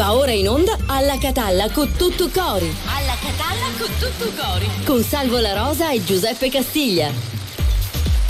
Va 0.00 0.14
ora 0.14 0.30
in 0.32 0.48
onda 0.48 0.78
alla 0.86 1.18
Catalla 1.18 1.68
con 1.68 1.92
tutto 1.94 2.30
cori. 2.30 2.74
Alla 2.86 3.12
Catalla 3.20 3.66
con 3.76 3.88
tutto 3.98 4.32
cori. 4.34 4.66
Con 4.86 5.02
Salvo 5.02 5.38
La 5.40 5.52
Rosa 5.52 5.90
e 5.90 6.02
Giuseppe 6.02 6.48
Castiglia. 6.48 7.12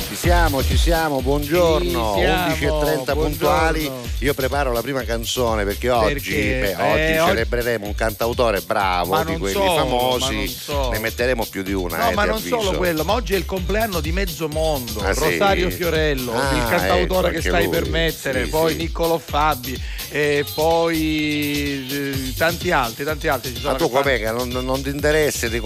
Ci 0.08 0.16
siamo, 0.16 0.64
ci 0.64 0.76
siamo, 0.76 1.22
buongiorno. 1.22 2.14
Ci 2.16 2.20
siamo, 2.58 2.80
11.30 2.80 3.12
puntuali. 3.12 3.84
buongiorno. 3.84 4.08
Io 4.18 4.34
preparo 4.34 4.72
la 4.72 4.82
prima 4.82 5.02
canzone 5.04 5.64
perché 5.64 5.88
oggi, 5.90 6.12
Perché? 6.14 6.58
beh, 6.76 6.82
oggi 6.82 7.00
Eh, 7.00 7.20
oggi- 7.20 7.28
celebreremo 7.30 7.86
un 7.86 7.94
cantautore 7.94 8.60
bravo 8.62 9.22
di 9.22 9.36
quelli 9.38 9.54
solo, 9.54 9.74
famosi. 9.76 10.48
solo. 10.48 10.90
Ne 10.90 10.98
metteremo 10.98 11.44
più 11.46 11.62
di 11.62 11.72
una. 11.72 11.96
No, 11.98 12.10
eh, 12.10 12.14
ma 12.14 12.24
non 12.24 12.34
avviso. 12.36 12.60
solo 12.60 12.76
quello, 12.76 13.04
ma 13.04 13.12
oggi 13.14 13.34
è 13.34 13.36
il 13.36 13.46
compleanno 13.46 14.00
di 14.00 14.10
mezzo 14.10 14.48
mondo. 14.48 15.00
Ah, 15.00 15.14
sì? 15.14 15.20
Rosario 15.20 15.70
Fiorello, 15.70 16.32
Ah, 16.34 16.54
il 16.56 16.64
cantautore 16.68 17.28
ecco, 17.28 17.36
che 17.40 17.48
stai 17.48 17.62
lui. 17.64 17.72
per 17.72 17.88
mettere, 17.88 18.44
Sì, 18.44 18.50
poi 18.50 18.72
sì. 18.72 18.76
Niccolò 18.78 19.16
Fabi, 19.16 19.80
e 20.12 20.44
poi 20.54 21.86
eh, 21.88 22.34
tanti 22.36 22.72
altri, 22.72 23.04
tanti 23.04 23.28
altri 23.28 23.54
ci 23.54 23.60
sono. 23.60 23.72
Ma 23.72 23.78
tu 23.78 23.88
che 24.18 24.30
non, 24.32 24.48
non 24.48 24.82
ti 24.82 24.88
interessi 24.88 25.48
di 25.48 25.60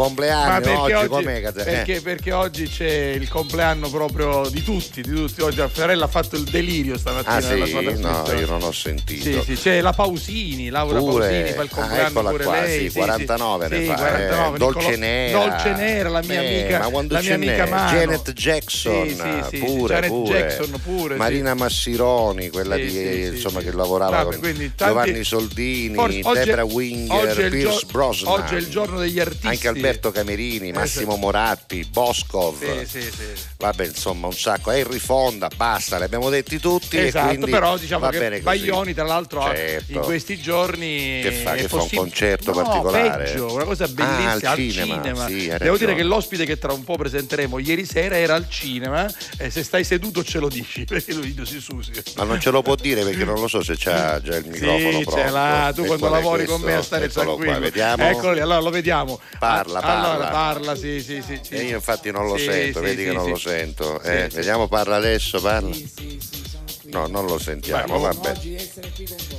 perché 0.60 0.74
oggi? 0.76 0.92
oggi, 0.92 1.08
che 1.40 1.52
te- 1.52 1.60
eh? 1.60 1.64
perché, 1.64 2.00
perché 2.02 2.32
oggi 2.32 2.68
c'è 2.68 2.90
il 3.18 3.28
compleanno 3.28 3.88
proprio 3.88 4.46
di 4.50 4.62
tutti, 4.62 5.00
di 5.00 5.10
tutti. 5.10 5.40
Oggi 5.40 5.60
Fiorello 5.68 6.04
ha 6.04 6.08
fatto 6.08 6.36
il 6.36 6.44
delirio 6.44 6.98
stamattina 6.98 7.36
Ah 7.36 7.40
sì? 7.40 7.98
No, 8.00 8.32
io 8.38 8.46
non 8.46 8.62
ho 8.62 8.72
sentito. 8.72 9.42
Sì, 9.42 9.54
sì, 9.56 9.62
c'è 9.62 9.80
la 9.80 9.92
Pausini, 9.92 10.68
Laura 10.68 10.98
Pure. 10.98 11.26
Pausini 11.28 11.52
fa 11.52 11.62
il 11.62 11.68
Ah, 11.72 11.74
compleanno 11.76 12.08
eccola 12.08 12.30
pure 12.30 12.44
qua, 12.44 12.60
lei. 12.60 12.90
sì, 12.90 12.96
49 12.98 13.68
ne 13.68 13.80
sì, 13.80 13.86
fa, 13.86 13.94
49, 13.94 14.54
eh, 14.54 14.58
Dolce 14.58 14.96
Nera. 14.96 15.38
Dolce 15.38 15.72
Nera, 15.72 16.08
la 16.10 16.22
mia 16.22 16.42
Eh, 16.42 16.60
amica, 16.60 16.90
ma 16.90 17.02
la 17.08 17.20
mia 17.22 17.34
amica? 17.34 17.66
Mano. 17.66 17.90
Janet 17.98 18.32
Jackson, 18.32 19.08
Sì, 19.08 19.44
sì, 19.50 19.58
pure, 19.58 19.94
Janet 19.94 20.08
pure. 20.10 20.38
Jackson 20.38 20.80
pure. 20.82 21.16
Marina 21.16 21.54
Massironi, 21.54 22.50
quella 22.50 22.76
di, 22.76 23.24
insomma, 23.32 23.60
che 23.60 23.72
lavorava 23.72 24.22
Vabbè, 24.24 24.33
quindi 24.38 24.72
tanti- 24.74 24.84
Giovanni 24.94 25.24
Soldini, 25.24 25.94
Forse 25.94 26.20
oggi 26.24 26.38
Debra 26.44 26.64
Winger, 26.64 27.28
oggi 27.28 27.40
è 27.40 27.44
il 27.44 27.50
Pierce 27.50 27.78
gio- 27.80 27.86
Brosnan. 27.92 28.32
Oggi 28.40 28.54
è 28.54 28.58
il 28.58 28.68
giorno 28.68 28.98
degli 28.98 29.20
artisti. 29.20 29.46
Anche 29.46 29.68
Alberto 29.68 30.10
Camerini, 30.10 30.72
Massimo 30.72 31.16
Moratti, 31.16 31.84
Boscov. 31.90 32.58
Sì, 32.84 32.86
sì, 32.86 33.00
sì. 33.02 33.42
Vabbè, 33.58 33.86
insomma, 33.86 34.26
un 34.26 34.34
sacco. 34.34 34.70
Henry 34.70 34.98
Fonda, 34.98 35.48
basta, 35.54 35.96
li 35.98 36.04
abbiamo 36.04 36.30
detti 36.30 36.58
tutti. 36.58 36.96
Esatto, 36.98 37.46
però 37.46 37.76
diciamo 37.78 38.08
che. 38.08 38.40
Baglioni, 38.40 38.94
tra 38.94 39.04
l'altro, 39.04 39.42
Certo. 39.54 39.92
in 39.92 40.00
questi 40.00 40.40
giorni. 40.40 41.20
Che 41.22 41.32
fa? 41.42 41.52
Che 41.54 41.68
fa 41.68 41.82
un 41.82 41.88
concerto 41.92 42.52
No, 42.52 42.62
particolare? 42.62 43.24
Peggio, 43.24 43.52
una 43.52 43.64
cosa 43.64 43.84
Ah, 43.84 43.88
bellissima 43.88 44.50
al 44.50 44.58
cinema, 44.58 45.26
sì, 45.26 45.50
hai 45.50 45.58
Devo 45.58 45.76
dire 45.76 45.94
che 45.94 46.02
l'ospite 46.02 46.44
che 46.44 46.58
tra 46.58 46.72
un 46.72 46.84
po' 46.84 46.96
presenteremo 46.96 47.58
ieri 47.58 47.84
sera 47.84 48.16
era 48.16 48.34
al 48.34 48.48
cinema. 48.48 49.06
E 49.38 49.50
se 49.50 49.62
stai 49.62 49.84
seduto 49.84 50.22
ce 50.24 50.38
lo 50.38 50.48
dici, 50.48 50.84
perché 50.86 51.12
lui 51.12 51.34
si 51.44 51.60
susi. 51.60 51.92
Ma 52.16 52.24
non 52.24 52.40
ce 52.40 52.50
lo 52.50 52.62
può 52.62 52.74
dire 52.74 53.02
perché 53.04 53.24
non 53.24 53.38
lo 53.40 53.48
so 53.48 53.62
se 53.62 53.74
c'ha 53.76 54.20
già 54.24 54.36
il 54.36 54.46
microfono 54.48 54.98
Sì, 54.98 55.04
pronto. 55.04 55.20
ce 55.20 55.30
l'ha, 55.30 55.72
tu 55.74 55.82
E 55.82 55.86
quando 55.86 56.08
lavori 56.08 56.44
con 56.46 56.60
me 56.62 56.74
a 56.74 56.82
stare 56.82 57.04
Eccolo 57.04 57.24
tranquillo. 57.36 57.50
Qua, 57.52 57.60
vediamo. 57.60 58.08
Eccolo 58.08 58.32
lì, 58.32 58.40
allora 58.40 58.60
lo 58.60 58.70
vediamo. 58.70 59.20
Parla, 59.38 59.80
Ah, 59.80 59.98
Allora 60.00 60.26
parla. 60.26 60.30
parla, 60.30 60.74
sì, 60.76 61.00
sì, 61.00 61.22
sì. 61.24 61.38
sì. 61.42 61.54
E 61.54 61.62
io 61.62 61.76
infatti 61.76 62.10
non 62.10 62.26
lo 62.26 62.36
Sì, 62.36 62.44
sento, 62.44 62.78
sì, 62.80 62.84
vedi 62.84 63.02
sì, 63.02 63.08
che 63.08 63.14
non 63.14 63.24
sì. 63.24 63.30
lo 63.30 63.36
sento. 63.36 64.00
Sì, 64.02 64.08
Eh, 64.10 64.26
sì. 64.30 64.36
Vediamo, 64.36 64.66
parla 64.66 64.96
adesso, 64.96 65.40
parla. 65.40 65.70
No, 66.90 67.06
non 67.06 67.24
lo 67.26 67.38
sentiamo, 67.38 67.98
Beh, 67.98 68.14
vabbè. 68.14 68.34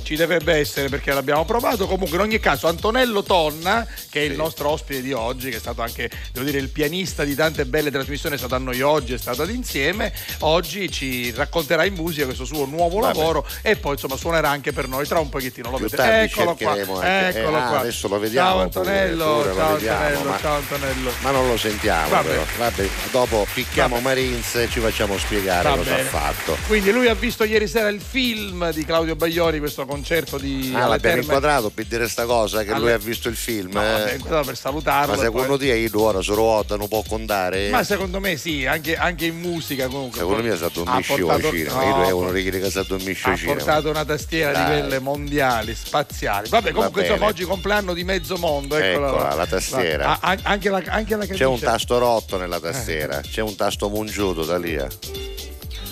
Ci 0.02 0.16
dovrebbe 0.16 0.54
essere 0.54 0.88
perché 0.88 1.12
l'abbiamo 1.12 1.44
provato. 1.44 1.86
Comunque, 1.86 2.16
in 2.16 2.22
ogni 2.22 2.40
caso, 2.40 2.66
Antonello 2.66 3.22
Tonna, 3.22 3.86
che 4.10 4.20
è 4.20 4.24
il 4.24 4.32
Sì. 4.32 4.36
nostro 4.36 4.68
ospite 4.70 5.00
di 5.02 5.12
oggi, 5.12 5.50
che 5.50 5.56
è 5.56 5.60
stato 5.60 5.82
anche, 5.82 6.10
devo 6.32 6.44
dire, 6.44 6.58
il 6.58 6.68
pianista 6.70 7.24
di 7.24 7.34
tante 7.34 7.64
belle 7.64 7.90
trasmissioni, 7.90 8.34
è 8.34 8.38
stato 8.38 8.54
a 8.56 8.58
noi 8.58 8.80
oggi, 8.82 9.14
è 9.14 9.18
stato 9.18 9.42
ad 9.42 9.50
insieme. 9.50 10.12
Oggi 10.40 10.90
ci 10.90 11.30
racconterà 11.32 11.84
in 11.84 11.94
musica 11.94 12.24
questo 12.26 12.44
suo 12.44 12.64
nuovo 12.66 12.98
Vabbè. 13.00 13.16
lavoro 13.16 13.46
e 13.62 13.76
poi 13.76 13.92
insomma 13.92 14.16
suonerà 14.16 14.48
anche 14.48 14.72
per 14.72 14.88
noi 14.88 15.06
tra 15.06 15.18
un 15.20 15.28
pochettino. 15.28 15.70
Lo 15.76 15.88
tardi 15.88 16.24
Eccolo 16.32 16.54
qua. 16.56 16.70
anche- 16.72 17.38
Eccolo 17.38 17.56
eh, 17.58 17.60
qua. 17.66 17.78
adesso 17.80 18.08
lo 18.08 18.18
vediamo 18.18 18.48
Ciao 18.50 18.60
Antonello, 18.60 19.24
pure 19.40 19.54
ciao 19.54 19.72
vediamo, 19.74 19.98
Antonello, 20.04 20.30
ma- 20.30 20.38
ciao 20.40 20.56
Antonello. 20.56 21.10
Ma 21.20 21.30
non 21.30 21.48
lo 21.48 21.56
sentiamo 21.56 22.08
Vabbè. 22.08 22.28
però. 22.28 22.44
Vabbè, 22.58 22.88
dopo 23.10 23.46
picchiamo 23.54 23.94
Vabbè. 23.96 24.02
Marins 24.04 24.54
e 24.56 24.68
ci 24.70 24.80
facciamo 24.80 25.16
spiegare 25.18 25.68
Va 25.68 25.76
cosa 25.76 25.90
bene. 25.94 26.02
ha 26.02 26.10
fatto. 26.10 26.56
Quindi 26.66 26.90
lui 26.90 27.08
ha 27.08 27.14
visto 27.14 27.44
ieri 27.46 27.66
sera 27.68 27.88
il 27.88 28.00
film 28.00 28.70
di 28.72 28.84
Claudio 28.84 29.16
Bagliori, 29.16 29.58
questo 29.58 29.86
concerto 29.86 30.38
di 30.38 30.72
Ah, 30.74 30.86
l'abbiamo 30.86 31.20
inquadrato 31.22 31.70
per 31.70 31.84
dire 31.86 32.08
sta 32.08 32.24
cosa 32.26 32.62
che 32.64 32.70
Alle- 32.70 32.80
lui 32.80 32.92
ha 32.92 32.98
visto 32.98 33.28
il 33.28 33.36
film. 33.36 33.72
No, 33.72 33.82
eh? 33.82 34.14
inquadrato 34.14 34.46
per 34.46 34.56
salutarlo. 34.56 35.14
Ma 35.14 35.18
secondo 35.22 35.56
poi- 35.56 35.58
te 35.68 35.74
io 35.74 36.00
ora 36.00 36.22
se 36.22 36.34
ruota 36.34 36.76
non 36.76 36.88
può 36.88 37.02
contare? 37.06 37.68
Ma 37.70 37.82
secondo 37.84 38.20
me 38.20 38.36
sì, 38.36 38.66
anche, 38.66 38.96
anche 38.96 39.26
in 39.26 39.38
musica 39.40 39.86
comunque. 39.88 40.18
Secondo 40.18 40.42
me 40.42 40.56
si 40.56 40.64
addormisce 40.64 41.12
Ha 41.12 41.14
al 41.14 41.40
portato- 41.40 41.56
no, 41.56 41.82
Io 41.82 42.02
è 42.04 42.10
uno 42.10 42.28
quelli 42.30 42.50
che 42.50 42.70
si 42.70 42.78
addormisce 42.78 43.28
ha 43.28 43.32
al 43.32 43.38
cinema. 43.38 43.56
portato 43.56 43.88
una 43.90 44.04
tastiera 44.04 44.52
Dai. 44.52 44.64
di 44.74 44.80
quelle 44.80 44.98
mondiali, 44.98 45.74
spaziali. 45.74 46.48
Vabbè, 46.48 46.72
comunque 46.72 47.02
Va 47.02 47.08
insomma 47.08 47.26
oggi 47.30 47.44
compleanno 47.44 47.94
di 47.94 48.04
mezzo 48.04 48.36
mondo. 48.36 48.76
Eccola, 48.76 49.08
Eccola, 49.08 49.34
la 49.34 49.46
tastiera. 49.46 50.20
An- 50.20 50.40
anche 50.42 50.68
la, 50.68 50.82
anche 50.86 51.16
la 51.16 51.26
C'è 51.26 51.44
un 51.44 51.58
tasto 51.60 51.98
rotto 51.98 52.36
nella 52.36 52.56
Eh. 52.56 52.60
tastiera, 52.60 53.20
c'è 53.20 53.40
un 53.42 53.54
tasto 53.56 53.88
mungiuto 53.88 54.44
da 54.44 54.58
lì. 54.58 54.78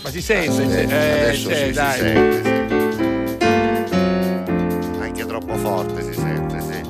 Ma 0.05 0.11
si 0.11 0.21
sente? 0.21 0.53
Sì. 0.53 0.93
Eh, 0.93 1.23
adesso 1.23 1.49
sì, 1.49 1.55
si 1.55 1.71
dai. 1.71 1.99
sente, 1.99 2.43
sì. 2.43 2.51
Anche 5.01 5.25
troppo 5.25 5.57
forte 5.57 6.03
si 6.03 6.13
sente, 6.13 6.61
sì. 6.61 6.83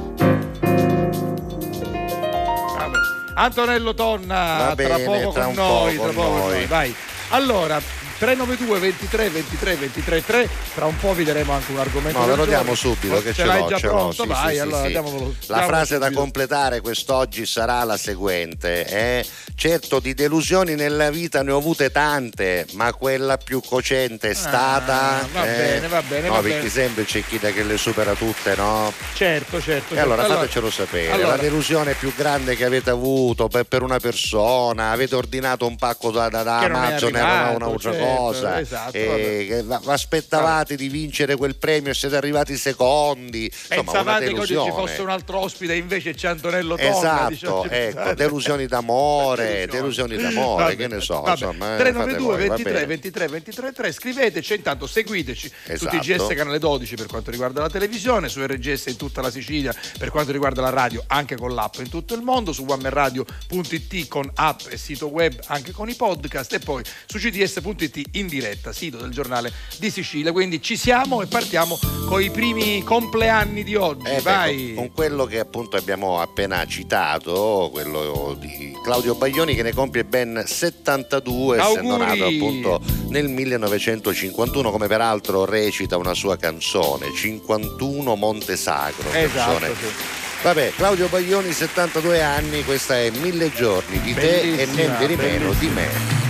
Vabbè. 2.76 2.98
Antonello 3.36 3.94
Tonna, 3.94 4.74
Va 4.74 4.74
tra 4.74 4.96
bene, 4.96 5.04
poco 5.04 5.30
tra 5.30 5.42
con 5.44 5.50
un 5.50 5.54
po' 5.54 5.62
noi, 5.62 5.96
con 5.96 6.06
tra 6.06 6.14
poco 6.20 6.30
con 6.30 6.38
noi. 6.40 6.66
Vai. 6.66 6.92
Allora, 7.28 7.80
392 8.24 8.78
23 8.78 9.28
23 9.28 9.74
23 9.76 10.24
3, 10.24 10.48
tra 10.74 10.86
un 10.86 10.96
po' 10.96 11.12
vi 11.12 11.24
daremo 11.24 11.52
anche 11.52 11.72
un 11.72 11.78
argomento. 11.78 12.18
No, 12.18 12.24
ve 12.26 12.36
lo 12.36 12.46
diamo 12.46 12.74
subito 12.74 13.20
che 13.22 13.34
ce 13.34 13.44
l'ho, 13.44 13.66
già 13.68 13.76
ce 13.76 13.86
pronto? 13.88 14.22
sì, 14.22 14.26
Vai, 14.28 14.54
sì, 14.54 14.60
allora 14.60 14.82
sì. 14.84 14.88
diamolo. 14.88 15.34
La 15.48 15.62
frase 15.64 15.98
da 15.98 16.04
subito. 16.06 16.20
completare 16.22 16.80
quest'oggi 16.80 17.44
sarà 17.44 17.84
la 17.84 17.98
seguente. 17.98 18.86
eh. 18.86 19.26
Certo, 19.56 20.00
di 20.00 20.14
delusioni 20.14 20.74
nella 20.74 21.10
vita 21.10 21.42
ne 21.42 21.52
ho 21.52 21.58
avute 21.58 21.90
tante, 21.90 22.66
ma 22.72 22.92
quella 22.94 23.36
più 23.36 23.60
cocente 23.60 24.30
è 24.30 24.34
stata. 24.34 25.20
Ah, 25.20 25.26
va 25.32 25.44
eh, 25.44 25.56
bene, 25.56 25.88
va 25.88 26.02
bene, 26.02 26.26
No, 26.28 26.34
va 26.34 26.40
perché 26.40 26.56
bene. 26.56 26.68
sempre 26.70 27.04
c'è 27.04 27.22
chi 27.24 27.38
da 27.38 27.50
che 27.50 27.62
le 27.62 27.76
supera 27.76 28.14
tutte, 28.14 28.54
no? 28.56 28.90
Certo, 29.12 29.60
certo. 29.60 29.94
E 29.94 29.98
allora 30.00 30.22
certo. 30.22 30.38
fatecelo 30.38 30.70
sapere, 30.70 31.12
allora- 31.12 31.36
la 31.36 31.42
delusione 31.42 31.92
più 31.94 32.12
grande 32.16 32.56
che 32.56 32.64
avete 32.64 32.88
avuto 32.90 33.48
per, 33.48 33.64
per 33.64 33.82
una 33.82 33.98
persona, 33.98 34.90
avete 34.92 35.14
ordinato 35.14 35.66
un 35.66 35.76
pacco 35.76 36.10
da, 36.10 36.28
da, 36.30 36.42
da 36.42 36.58
Amazon, 36.60 37.14
era 37.14 37.50
un'altra 37.54 37.92
certo, 37.92 38.04
cosa, 38.16 38.60
esatto, 38.60 38.96
e 38.96 39.46
che 39.48 39.62
va- 39.62 39.80
aspettavate 39.86 40.76
di 40.76 40.88
vincere 40.88 41.36
quel 41.36 41.56
premio 41.56 41.90
e 41.90 41.94
siete 41.94 42.16
arrivati 42.16 42.56
secondi, 42.56 43.44
insomma 43.44 43.82
Pensavate 43.92 44.32
che 44.32 44.38
oggi 44.40 44.54
ci 44.62 44.70
fosse 44.70 45.00
un 45.02 45.10
altro 45.10 45.38
ospite 45.38 45.74
invece 45.74 46.14
c'è 46.14 46.28
Antonello 46.28 46.76
Tonna. 46.76 46.88
Esatto, 46.96 47.28
diciamo, 47.30 47.64
ecco, 47.68 48.14
delusioni 48.14 48.66
d'amore, 48.66 49.66
Delusioni. 49.70 50.16
d'amore, 50.16 50.62
Vabbè, 50.64 50.76
che 50.76 50.88
ne 50.88 51.00
so, 51.00 51.20
vabbè. 51.20 51.30
insomma. 51.30 51.74
eh, 51.74 51.78
392 51.78 52.08
fate 52.08 52.18
voi, 52.18 52.48
va 52.48 52.54
23 52.56 52.72
bene. 52.72 52.86
23 52.86 53.26
23 53.28 53.72
3 53.72 53.92
scriveteci 53.92 54.54
intanto 54.54 54.86
seguiteci 54.86 55.48
su 55.48 55.72
Esatto. 55.72 55.98
TGS 55.98 56.34
canale 56.34 56.58
12 56.58 56.94
per 56.96 57.06
quanto 57.06 57.30
riguarda 57.30 57.60
la 57.60 57.68
televisione 57.68 58.28
su 58.28 58.44
RGS 58.44 58.86
in 58.86 58.96
tutta 58.96 59.20
la 59.20 59.30
Sicilia 59.30 59.74
per 59.98 60.10
quanto 60.10 60.32
riguarda 60.32 60.60
la 60.62 60.70
radio 60.70 61.02
anche 61.06 61.36
con 61.36 61.54
l'app 61.54 61.76
in 61.78 61.88
tutto 61.88 62.14
il 62.14 62.22
mondo 62.22 62.52
su 62.52 62.64
wammerradio.it 62.64 64.08
con 64.08 64.30
app 64.34 64.60
e 64.68 64.76
sito 64.76 65.08
web 65.08 65.38
anche 65.46 65.72
con 65.72 65.88
i 65.88 65.94
podcast 65.94 66.52
e 66.52 66.58
poi 66.58 66.82
su 67.06 67.18
cds.it 67.18 67.93
in 68.12 68.26
diretta 68.26 68.72
sito 68.72 68.96
del 68.98 69.10
giornale 69.10 69.52
di 69.78 69.90
Sicilia 69.90 70.32
quindi 70.32 70.62
ci 70.62 70.76
siamo 70.76 71.22
e 71.22 71.26
partiamo 71.26 71.78
con 72.06 72.22
i 72.22 72.30
primi 72.30 72.82
compleanni 72.82 73.64
di 73.64 73.74
oggi 73.74 74.06
Eh, 74.06 74.16
beh, 74.16 74.20
vai 74.22 74.66
con, 74.74 74.84
con 74.84 74.92
quello 74.92 75.24
che 75.24 75.38
appunto 75.38 75.76
abbiamo 75.76 76.20
appena 76.20 76.64
citato, 76.66 77.68
quello 77.72 78.36
di 78.38 78.72
Claudio 78.82 79.14
Baglioni 79.14 79.54
che 79.54 79.62
ne 79.62 79.72
compie 79.72 80.04
ben 80.04 80.42
72, 80.46 81.58
essendo 81.58 81.96
nato 81.96 82.24
appunto 82.24 82.80
nel 83.08 83.28
1951, 83.28 84.70
come 84.70 84.86
peraltro 84.86 85.44
recita 85.44 85.96
una 85.96 86.14
sua 86.14 86.36
canzone, 86.36 87.12
51 87.14 88.14
Monte 88.16 88.56
Sacro. 88.56 89.10
esatto 89.12 89.58
canzone. 89.58 89.74
sì. 89.74 90.22
Vabbè, 90.42 90.72
Claudio 90.76 91.08
Baglioni, 91.08 91.52
72 91.52 92.22
anni, 92.22 92.64
questa 92.64 92.98
è 92.98 93.08
Mille 93.10 93.50
giorni 93.50 93.98
di 94.00 94.12
te 94.12 94.60
e 94.60 94.66
niente 94.66 95.06
di 95.06 95.16
meno 95.16 95.54
di 95.54 95.68
me. 95.68 96.23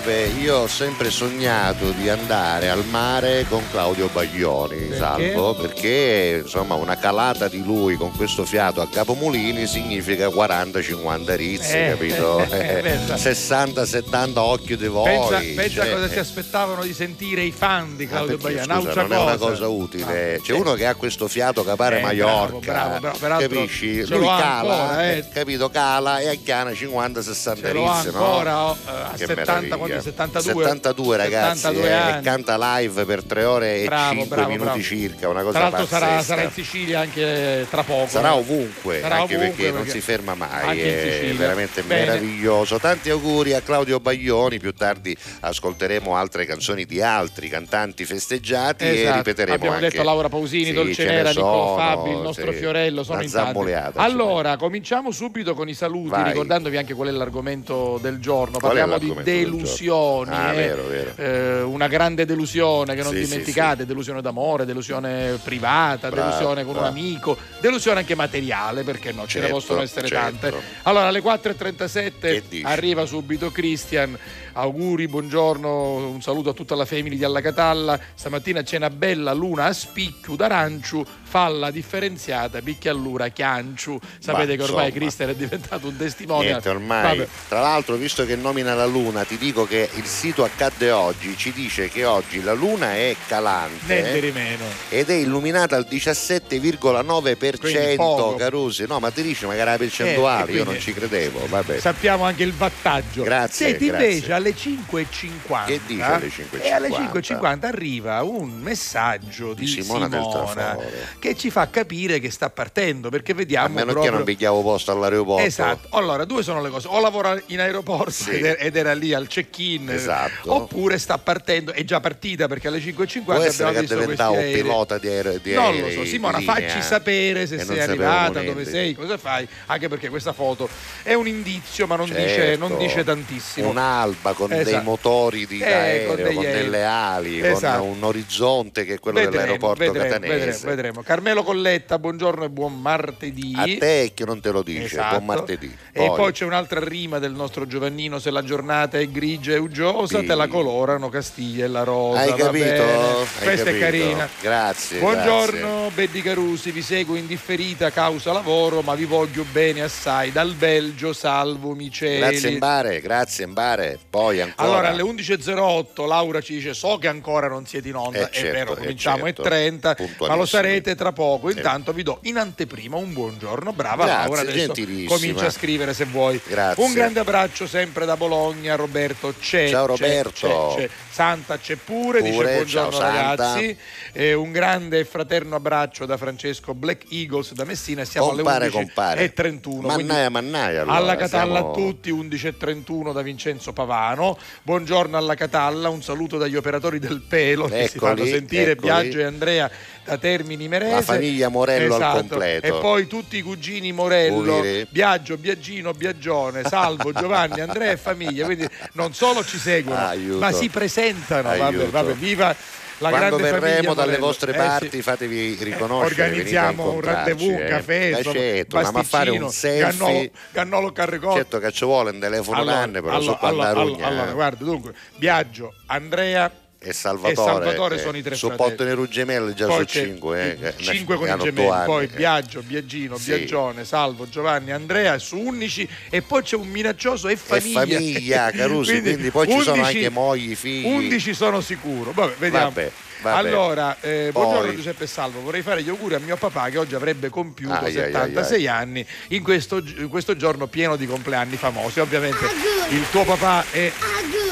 Vabbè, 0.00 0.30
io 0.40 0.56
ho 0.60 0.66
sempre 0.66 1.10
sognato 1.10 1.90
di 1.90 2.08
andare 2.08 2.70
al 2.70 2.84
mare 2.86 3.44
con 3.48 3.62
Claudio 3.70 4.08
Baglioni, 4.08 4.94
salvo, 4.96 5.54
perché 5.54 6.40
insomma 6.42 6.74
una 6.74 6.96
calata 6.96 7.48
di 7.48 7.62
lui 7.62 7.96
con 7.96 8.10
questo 8.16 8.46
fiato 8.46 8.80
a 8.80 8.88
Capomulini 8.88 9.66
significa 9.66 10.28
40-50 10.28 11.36
rizzi, 11.36 11.72
Eh, 11.76 11.88
capito? 11.90 12.38
eh, 12.50 12.80
pensa. 12.82 13.14
60-70 13.16 14.30
occhi 14.38 14.76
di 14.76 14.86
voi. 14.86 15.04
Pensa, 15.04 15.38
pensa 15.38 15.82
cioè, 15.82 15.92
cosa 15.92 16.08
si 16.08 16.14
eh. 16.14 16.20
aspettavano 16.20 16.82
di 16.82 16.94
sentire 16.94 17.42
i 17.42 17.52
fan 17.52 17.96
di 17.96 18.04
Ah, 18.04 18.08
Claudio 18.08 18.38
perché, 18.38 18.56
Bagliano. 18.58 18.80
scusa, 18.80 19.02
non 19.02 19.12
è 19.12 19.18
una 19.18 19.36
cosa 19.36 19.68
utile. 19.68 20.34
Ah, 20.36 20.40
C'è 20.40 20.52
uno 20.54 20.72
che 20.74 20.86
ha 20.86 20.94
questo 20.94 21.28
fiato 21.28 21.62
che 21.62 21.74
pare 21.76 21.98
Eh, 21.98 22.02
Maiorca. 22.02 22.72
bravo, 22.72 22.98
bravo, 23.00 23.18
bravo. 23.18 23.40
Capisci? 23.42 24.06
Lui 24.06 24.24
cala, 24.26 24.80
ancora, 24.80 25.04
eh. 25.10 25.18
eh, 25.18 25.28
capito? 25.28 25.68
Cala 25.68 26.20
e 26.20 26.28
acchiana 26.28 26.70
50-60 26.70 27.56
Ce 27.60 27.72
l'ho 27.72 27.92
rizzi, 27.94 28.10
no? 28.10 28.24
ancora 28.24 28.64
oh, 28.64 28.76
eh, 28.86 28.90
a 28.90 29.10
Che 29.16 29.26
70, 29.26 29.76
meraviglia. 29.76 29.89
Quando 29.90 30.10
72, 30.10 30.64
72 30.64 31.16
ragazzi 31.16 31.58
72 31.60 31.90
eh, 31.90 32.18
e 32.18 32.20
canta 32.22 32.76
live 32.78 33.04
per 33.04 33.24
3 33.24 33.44
ore 33.44 33.82
e 33.82 33.84
Bravo, 33.86 34.10
5 34.20 34.28
bravo, 34.36 34.48
minuti 34.48 34.64
bravo. 34.64 34.82
circa 34.82 35.28
una 35.28 35.42
cosa 35.42 35.58
Tra 35.58 35.68
l'altro 35.68 35.86
sarà, 35.86 36.22
sarà 36.22 36.42
in 36.42 36.50
Sicilia 36.50 37.00
anche 37.00 37.66
tra 37.70 37.82
poco. 37.82 38.08
Sarà 38.08 38.32
eh. 38.34 38.38
ovunque, 38.38 39.00
Sarà 39.00 39.16
anche 39.16 39.36
ovunque 39.36 39.56
perché, 39.56 39.72
non 39.72 39.82
perché 39.82 39.98
si 39.98 40.00
ferma 40.00 40.34
mai, 40.34 40.80
è 40.80 41.34
veramente 41.36 41.82
Bene. 41.82 42.06
meraviglioso. 42.06 42.78
Tanti 42.78 43.10
auguri 43.10 43.54
a 43.54 43.60
Claudio 43.60 44.00
Baglioni, 44.00 44.58
più 44.58 44.72
tardi 44.72 45.16
ascolteremo 45.40 46.16
altre 46.16 46.44
canzoni 46.46 46.84
di 46.84 47.00
altri 47.00 47.48
cantanti 47.48 48.04
festeggiati 48.04 48.84
e 48.84 49.00
Esatto. 49.00 49.16
ripeteremo 49.16 49.54
Abbiamo 49.54 49.74
anche 49.76 49.88
detto 49.90 50.02
Laura 50.02 50.28
Pausini, 50.28 50.64
Sì, 50.66 50.72
Dolce 50.72 50.94
ce 50.94 51.04
ne 51.04 51.10
Nera, 51.10 51.32
sono, 51.32 51.76
Fabi, 51.76 52.10
il 52.10 52.18
nostro 52.18 52.52
sì. 52.52 52.58
Fiorello, 52.58 53.02
sono 53.02 53.22
in 53.22 53.30
tanti. 53.30 53.72
Allora, 53.96 54.56
cominciamo 54.56 55.10
subito 55.10 55.54
con 55.54 55.68
i 55.68 55.74
saluti, 55.74 56.10
Vai. 56.10 56.24
ricordandovi 56.24 56.76
anche 56.76 56.94
qual 56.94 57.08
è 57.08 57.10
l'argomento 57.10 57.98
del 58.00 58.18
giorno. 58.18 58.58
Parliamo 58.58 58.98
di 58.98 59.06
l'argomento 59.08 59.30
del 59.30 59.66
delusioni. 59.80 60.30
Ah, 60.30 60.52
eh. 60.52 60.56
vero, 60.56 60.86
vero. 60.86 61.12
Eh, 61.16 61.62
una 61.62 61.88
grande 61.88 62.24
delusione 62.24 62.94
che 62.94 63.02
non 63.02 63.12
Sì, 63.12 63.24
sì, 63.24 63.30
dimenticate, 63.30 63.86
delusione 63.86 64.20
d'amore, 64.20 64.64
delusione 64.64 65.38
privata, 65.42 66.08
Bravo, 66.10 66.28
delusione 66.28 66.62
con 66.64 66.74
un 66.74 66.80
bravo. 66.80 66.88
amico, 66.88 67.36
delusione 67.60 68.00
anche 68.00 68.14
materiale, 68.14 68.82
perché 68.82 69.12
no? 69.12 69.26
Ce 69.26 69.38
ne 69.38 69.46
Certo, 69.46 69.58
possono 69.60 69.82
essere 69.82 70.06
certo. 70.06 70.38
tante. 70.48 70.62
Allora, 70.82 71.06
alle 71.08 71.22
Che 71.22 71.28
4.37 71.28 72.42
dici? 72.48 72.62
arriva 72.64 73.04
subito 73.06 73.50
Christian. 73.50 74.16
Auguri, 74.52 75.06
buongiorno, 75.06 76.08
un 76.08 76.20
saluto 76.22 76.50
a 76.50 76.52
tutta 76.52 76.74
la 76.74 76.84
famiglia 76.84 77.16
di 77.16 77.24
Alla 77.24 77.40
Catalla. 77.40 77.98
Stamattina 78.14 78.62
cena 78.64 78.90
bella, 78.90 79.32
luna 79.32 79.66
a 79.66 79.72
spicchio 79.72 80.34
d'aranciu, 80.36 81.04
falla 81.22 81.70
differenziata, 81.70 82.60
picchiallura, 82.60 83.28
chianciu. 83.28 83.98
Sapete 84.18 84.56
Bah, 84.56 84.64
che 84.64 84.70
ormai 84.70 84.86
insomma. 84.86 84.90
Christian 85.04 85.28
è 85.30 85.34
diventato 85.34 85.86
un 85.88 85.96
testimone. 85.96 86.46
Niente, 86.46 86.68
ormai. 86.68 87.26
Tra 87.48 87.60
l'altro, 87.60 87.94
visto 87.96 88.26
che 88.26 88.34
nomina 88.36 88.74
la 88.74 88.86
Luna 88.86 89.24
ti 89.24 89.38
dico 89.38 89.64
che 89.66 89.88
il 89.94 90.04
sito 90.04 90.42
accadde 90.44 90.90
oggi, 90.90 91.36
ci 91.36 91.52
dice 91.52 91.88
che 91.88 92.04
oggi 92.04 92.42
la 92.42 92.52
luna 92.52 92.94
è 92.94 93.14
calante 93.28 94.30
meno. 94.32 94.64
ed 94.88 95.10
è 95.10 95.14
illuminata 95.14 95.76
al 95.76 95.86
17,9%, 95.88 97.58
Quindi 97.60 97.94
poco. 97.96 98.34
Carusi. 98.34 98.84
No, 98.86 98.98
ma 98.98 99.10
ti 99.10 99.22
dice 99.22 99.46
magari 99.46 99.70
la 99.70 99.76
percentuale, 99.78 100.50
Eh, 100.50 100.54
io 100.56 100.64
non 100.64 100.78
ci 100.80 100.92
credevo, 100.92 101.46
vabbè. 101.48 101.78
Sappiamo 101.78 102.24
anche 102.24 102.42
il 102.42 102.52
wattaggio. 102.56 103.22
Grazie, 103.22 103.68
Senti, 103.70 103.86
grazie. 103.86 104.06
invece 104.10 104.32
alle 104.40 104.54
5.50. 104.54 105.64
Che 105.66 105.80
dice 105.86 106.02
alle 106.02 106.28
5.50? 106.28 106.62
E 106.62 106.70
alle 106.72 106.88
5.50 106.88 107.64
arriva 107.66 108.22
un 108.22 108.50
messaggio 108.50 109.52
di, 109.54 109.64
Di 109.64 109.66
Simona 109.66 110.08
Simona 110.10 110.78
che 111.18 111.36
ci 111.36 111.50
fa 111.50 111.68
capire 111.68 112.18
che 112.18 112.30
sta 112.30 112.48
partendo 112.50 113.10
perché 113.10 113.32
A 113.32 113.34
vediamo 113.34 113.68
meno 113.74 113.86
che 113.86 113.92
proprio... 113.92 114.12
non 114.12 114.24
picchiavo 114.24 114.62
posto 114.62 114.92
all'aeroporto. 114.92 115.44
Esatto, 115.44 115.88
allora 115.96 116.24
due 116.24 116.42
sono 116.42 116.60
le 116.62 116.70
cose, 116.70 116.88
o 116.88 117.00
lavora 117.00 117.40
in 117.46 117.60
aeroporto 117.60 118.10
Sì. 118.10 118.30
ed, 118.40 118.76
era, 118.76 118.94
lì 118.94 119.12
al 119.12 119.26
check-in, 119.26 119.90
Esatto. 119.90 120.52
oppure 120.54 120.98
sta 120.98 121.18
partendo, 121.18 121.72
è 121.72 121.84
già 121.84 122.00
partita 122.00 122.48
perché 122.48 122.68
alle 122.68 122.78
5.50 122.78 123.22
Può 123.24 123.34
abbiamo 123.34 123.72
che 123.72 123.80
visto 124.06 124.22
aerei. 124.22 124.52
pilota 124.54 124.98
di, 124.98 125.08
aereo, 125.08 125.38
di 125.38 125.52
Non 125.52 125.78
lo 125.78 125.90
so, 125.90 126.04
Simona, 126.04 126.38
linea, 126.38 126.54
facci 126.54 126.82
sapere 126.82 127.46
se 127.46 127.58
sei 127.58 127.80
arrivata, 127.80 128.42
dove 128.42 128.64
sei, 128.64 128.94
cosa 128.94 129.18
fai, 129.18 129.46
anche 129.66 129.88
perché 129.88 130.08
questa 130.08 130.32
foto 130.32 130.68
è 131.02 131.12
un 131.14 131.26
indizio, 131.26 131.86
ma 131.86 131.96
non, 131.96 132.06
dice, 132.06 132.28
Certo. 132.28 132.68
non 132.68 132.78
dice 132.78 133.04
tantissimo. 133.04 133.68
Un'alba 133.68 134.29
con 134.32 134.52
Esatto. 134.52 134.70
dei 134.70 134.82
motori 134.82 135.46
di 135.46 135.60
Eh, 135.60 135.72
aereo, 135.72 136.14
con 136.14 136.34
con, 136.34 136.42
delle 136.44 136.84
ali, 136.84 137.40
Esatto. 137.46 137.80
con 137.80 137.88
un 137.88 138.02
orizzonte 138.04 138.84
che 138.84 138.94
è 138.94 138.98
quello 138.98 139.18
Vedremo, 139.18 139.38
dell'aeroporto 139.40 139.84
vedremo, 139.84 140.04
catanese. 140.08 140.34
vedremo, 140.36 140.58
vedremo. 140.64 141.02
Carmelo 141.02 141.42
Colletta, 141.42 141.98
buongiorno 141.98 142.44
e 142.44 142.48
buon 142.50 142.80
martedì. 142.80 143.52
A 143.56 143.64
te 143.64 144.12
che 144.14 144.24
non 144.24 144.40
te 144.40 144.50
lo 144.50 144.62
dice, 144.62 144.84
Esatto. 144.84 145.16
buon 145.16 145.24
martedì. 145.24 145.76
E 145.92 146.12
poi 146.14 146.32
c'è 146.32 146.44
un'altra 146.44 146.80
rima 146.82 147.18
del 147.18 147.32
nostro 147.32 147.66
Giovannino: 147.66 148.18
se 148.18 148.30
la 148.30 148.42
giornata 148.44 148.98
è 148.98 149.08
grigia 149.08 149.52
e 149.54 149.58
uggiosa, 149.58 150.20
Sì. 150.20 150.26
te 150.26 150.34
la 150.34 150.46
colorano 150.48 151.08
Castiglia 151.08 151.64
e 151.64 151.68
la 151.68 151.82
rosa. 151.84 152.20
Hai 152.20 152.34
capito? 152.34 152.82
Hai 152.82 153.26
Questa 153.42 153.64
capito? 153.64 153.68
è 153.70 153.78
carina. 153.78 154.28
Grazie. 154.40 154.98
Buongiorno, 155.00 155.90
Beddi 155.94 156.22
Carusi, 156.22 156.70
vi 156.70 156.82
seguo 156.82 157.16
in 157.16 157.26
differita 157.26 157.90
causa 157.90 158.32
lavoro, 158.32 158.80
ma 158.82 158.94
vi 158.94 159.04
voglio 159.04 159.44
bene 159.50 159.82
assai. 159.82 160.32
Dal 160.32 160.54
Belgio, 160.54 161.12
salvo 161.12 161.74
Miceli. 161.74 162.18
Grazie 162.18 162.50
Mbare, 162.52 163.00
grazie 163.00 163.46
Mbare. 163.46 163.98
Poi 164.08 164.19
ancora. 164.28 164.54
Allora 164.56 164.88
alle 164.88 165.02
11.08 165.02 166.06
Laura 166.06 166.40
ci 166.40 166.54
dice 166.54 166.74
so 166.74 166.98
che 166.98 167.08
ancora 167.08 167.48
non 167.48 167.66
siete 167.66 167.88
in 167.88 167.96
onda, 167.96 168.18
Eh, 168.18 168.30
è 168.30 168.32
certo, 168.32 168.52
vero, 168.52 168.72
eh, 168.72 168.76
cominciamo 168.76 169.24
certo. 169.24 169.42
è 169.42 169.44
30, 169.44 169.96
ma 170.20 170.34
lo 170.34 170.46
sarete 170.46 170.94
tra 170.94 171.12
poco. 171.12 171.48
Eh. 171.48 171.52
Intanto 171.52 171.92
vi 171.92 172.02
do 172.02 172.18
in 172.22 172.36
anteprima 172.36 172.96
un 172.96 173.12
buongiorno, 173.12 173.72
brava 173.72 174.04
Grazie, 174.04 174.22
Laura, 174.22 174.40
adesso 174.40 174.72
comincia 175.06 175.46
a 175.46 175.50
scrivere 175.50 175.94
se 175.94 176.04
vuoi. 176.04 176.40
Grazie. 176.44 176.84
Un 176.84 176.92
grande 176.92 177.20
abbraccio 177.20 177.66
sempre 177.66 178.06
da 178.06 178.16
Bologna, 178.16 178.74
Roberto 178.74 179.34
c'è. 179.38 179.68
Ciao, 179.68 179.86
Roberto. 179.86 180.74
c'è, 180.76 180.86
c'è. 180.86 180.90
Santa 181.12 181.58
c'è 181.58 181.74
pure, 181.74 182.22
dice 182.22 182.34
Pure, 182.36 182.54
buongiorno 182.54 182.90
ciao, 182.92 183.00
Santa. 183.00 183.20
ragazzi. 183.44 183.76
Eh, 184.12 184.32
un 184.32 184.52
grande 184.52 185.00
e 185.00 185.04
fraterno 185.04 185.56
abbraccio 185.56 186.06
da 186.06 186.16
Francesco 186.16 186.72
Black 186.72 187.04
Eagles 187.10 187.52
da 187.52 187.64
Messina, 187.64 188.04
siamo 188.04 188.28
compare, 188.28 188.66
alle 188.66 188.74
11 188.76 188.76
compare. 188.94 189.22
e 189.24 189.32
31. 189.32 189.80
quindi- 189.88 190.04
Mannaia, 190.04 190.30
mannaia. 190.30 190.80
Allora, 190.82 190.96
alla 190.96 191.16
Catalla 191.16 191.54
siamo- 191.58 191.70
a 191.72 191.74
tutti, 191.74 192.10
11.31 192.10 193.12
da 193.12 193.22
Vincenzo 193.22 193.72
Pavano. 193.72 194.38
Buongiorno 194.62 195.16
alla 195.16 195.34
Catalla, 195.34 195.88
un 195.88 196.00
saluto 196.02 196.38
dagli 196.38 196.54
operatori 196.56 197.00
del 197.00 197.22
pelo 197.22 197.66
che 197.66 197.88
si 197.88 197.96
Eccoli, 197.96 198.16
fanno 198.16 198.28
sentire, 198.28 198.70
eccoli. 198.72 198.86
Biagio 198.86 199.18
e 199.18 199.24
Andrea 199.24 199.70
da 200.10 200.18
Termini 200.18 200.66
Merese. 200.68 200.94
La 200.94 201.02
famiglia 201.02 201.48
Morello 201.48 201.94
al 201.94 202.00
Esatto. 202.00 202.18
completo. 202.18 202.66
E 202.66 202.70
poi 202.80 203.06
tutti 203.06 203.36
i 203.36 203.42
cugini 203.42 203.92
Morello, 203.92 204.58
Uviri. 204.58 204.86
Biagio, 204.90 205.36
Biagino, 205.36 205.92
Biagione, 205.92 206.64
Salvo, 206.64 207.12
Giovanni, 207.12 207.60
Andrea 207.62 207.92
e 207.92 207.96
famiglia. 207.96 208.44
Quindi 208.44 208.66
non 208.94 209.14
solo 209.14 209.44
ci 209.44 209.58
seguono, 209.58 210.00
Aiuto. 210.06 210.38
ma 210.40 210.50
si 210.52 210.68
presentano. 210.68 211.56
Vabbè, 211.56 211.86
vabbè, 211.86 212.12
viva 212.14 212.54
la 212.98 213.08
Quando 213.08 213.36
grande 213.36 213.48
famiglia 213.48 213.66
verremo 213.76 213.94
dalle 213.94 214.18
vostre 214.18 214.52
Eh, 214.52 214.56
parti 214.56 214.90
sì. 214.90 215.02
fatevi 215.02 215.56
riconoscere. 215.60 216.22
Organizziamo 216.22 216.92
un 216.92 217.00
rendezvous, 217.00 217.40
un 217.46 217.52
incontrarci, 217.54 217.86
caffè, 217.86 218.18
eh. 218.18 218.22
certo, 218.22 218.76
andiamo 218.76 218.98
a 218.98 219.02
fare 219.02 219.30
un 219.30 219.50
selfie. 219.50 219.90
Gannolo, 219.98 220.30
Gannolo 220.52 220.92
Carricotto. 220.92 221.36
Certo 221.36 221.58
che 221.60 221.72
ci 221.72 221.84
vuole 221.86 222.10
un 222.10 222.18
telefono 222.18 222.58
Allora, 222.58 222.76
grande, 222.76 223.00
però 223.00 223.14
allora, 223.16 223.38
so 223.40 223.46
allora, 223.46 223.68
Arugna, 223.68 224.06
allora, 224.06 224.30
eh. 224.30 224.32
guarda, 224.34 224.64
dunque, 224.64 224.92
Biagio, 225.16 225.72
Andrea 225.86 226.50
e 226.82 226.94
Salvatore, 226.94 227.32
e 227.32 227.36
Salvatore 227.36 227.94
eh, 227.96 227.98
sono 227.98 228.16
i 228.16 228.22
tre 228.22 228.34
su 228.34 228.46
fratelli. 228.46 228.70
Potto 228.70 228.84
Nero 228.84 229.06
Gemelli 229.06 229.54
già 229.54 229.66
Poi 229.66 229.78
su 229.80 229.84
c'è 229.84 230.04
5 230.06 230.58
eh, 230.60 230.74
5 230.78 231.16
con 231.16 231.28
i 231.28 231.38
gemelli, 231.38 231.84
poi. 231.84 232.06
Biagio, 232.06 232.62
Biagino, 232.62 233.18
Sì. 233.18 233.34
Biagione, 233.34 233.84
Salvo, 233.84 234.26
Giovanni, 234.28 234.72
Andrea 234.72 235.18
su 235.18 235.36
11 235.36 235.88
e 236.08 236.22
poi 236.22 236.42
c'è 236.42 236.56
un 236.56 236.68
minaccioso 236.68 237.28
e 237.28 237.32
e 237.32 237.36
famiglia. 237.36 237.80
famiglia 237.80 238.50
Carusi 238.56 239.00
quindi, 239.02 239.30
poi 239.30 239.46
ci 239.46 239.60
sono 239.60 239.82
11 239.82 239.96
anche 239.96 240.08
mogli, 240.08 240.54
figli 240.56 240.86
11 240.86 241.34
sono 241.34 241.60
sicuro. 241.60 242.12
Vabbè, 242.12 242.34
vediamo. 242.38 242.64
Vabbè, 242.70 242.90
vabbè. 243.22 243.36
Allora, 243.36 243.96
eh, 244.00 244.30
Poi- 244.32 244.42
buongiorno 244.42 244.74
Giuseppe 244.74 245.06
Salvo, 245.06 245.42
vorrei 245.42 245.60
fare 245.60 245.82
gli 245.82 245.90
auguri 245.90 246.14
a 246.14 246.18
mio 246.18 246.36
papà 246.38 246.70
che 246.70 246.78
oggi 246.78 246.94
avrebbe 246.94 247.28
compiuto 247.28 247.74
Ai, 247.74 247.94
ai, 247.98 248.04
ai, 248.04 248.12
76 248.12 248.66
anni 248.68 249.06
in 249.28 249.42
questo, 249.42 249.82
in 249.98 250.08
questo 250.08 250.34
giorno 250.34 250.66
pieno 250.66 250.96
di 250.96 251.06
compleanni 251.06 251.56
famosi. 251.56 252.00
Ovviamente 252.00 252.46
il 252.90 253.08
tuo 253.10 253.24
papà 253.24 253.64
è 253.70 253.90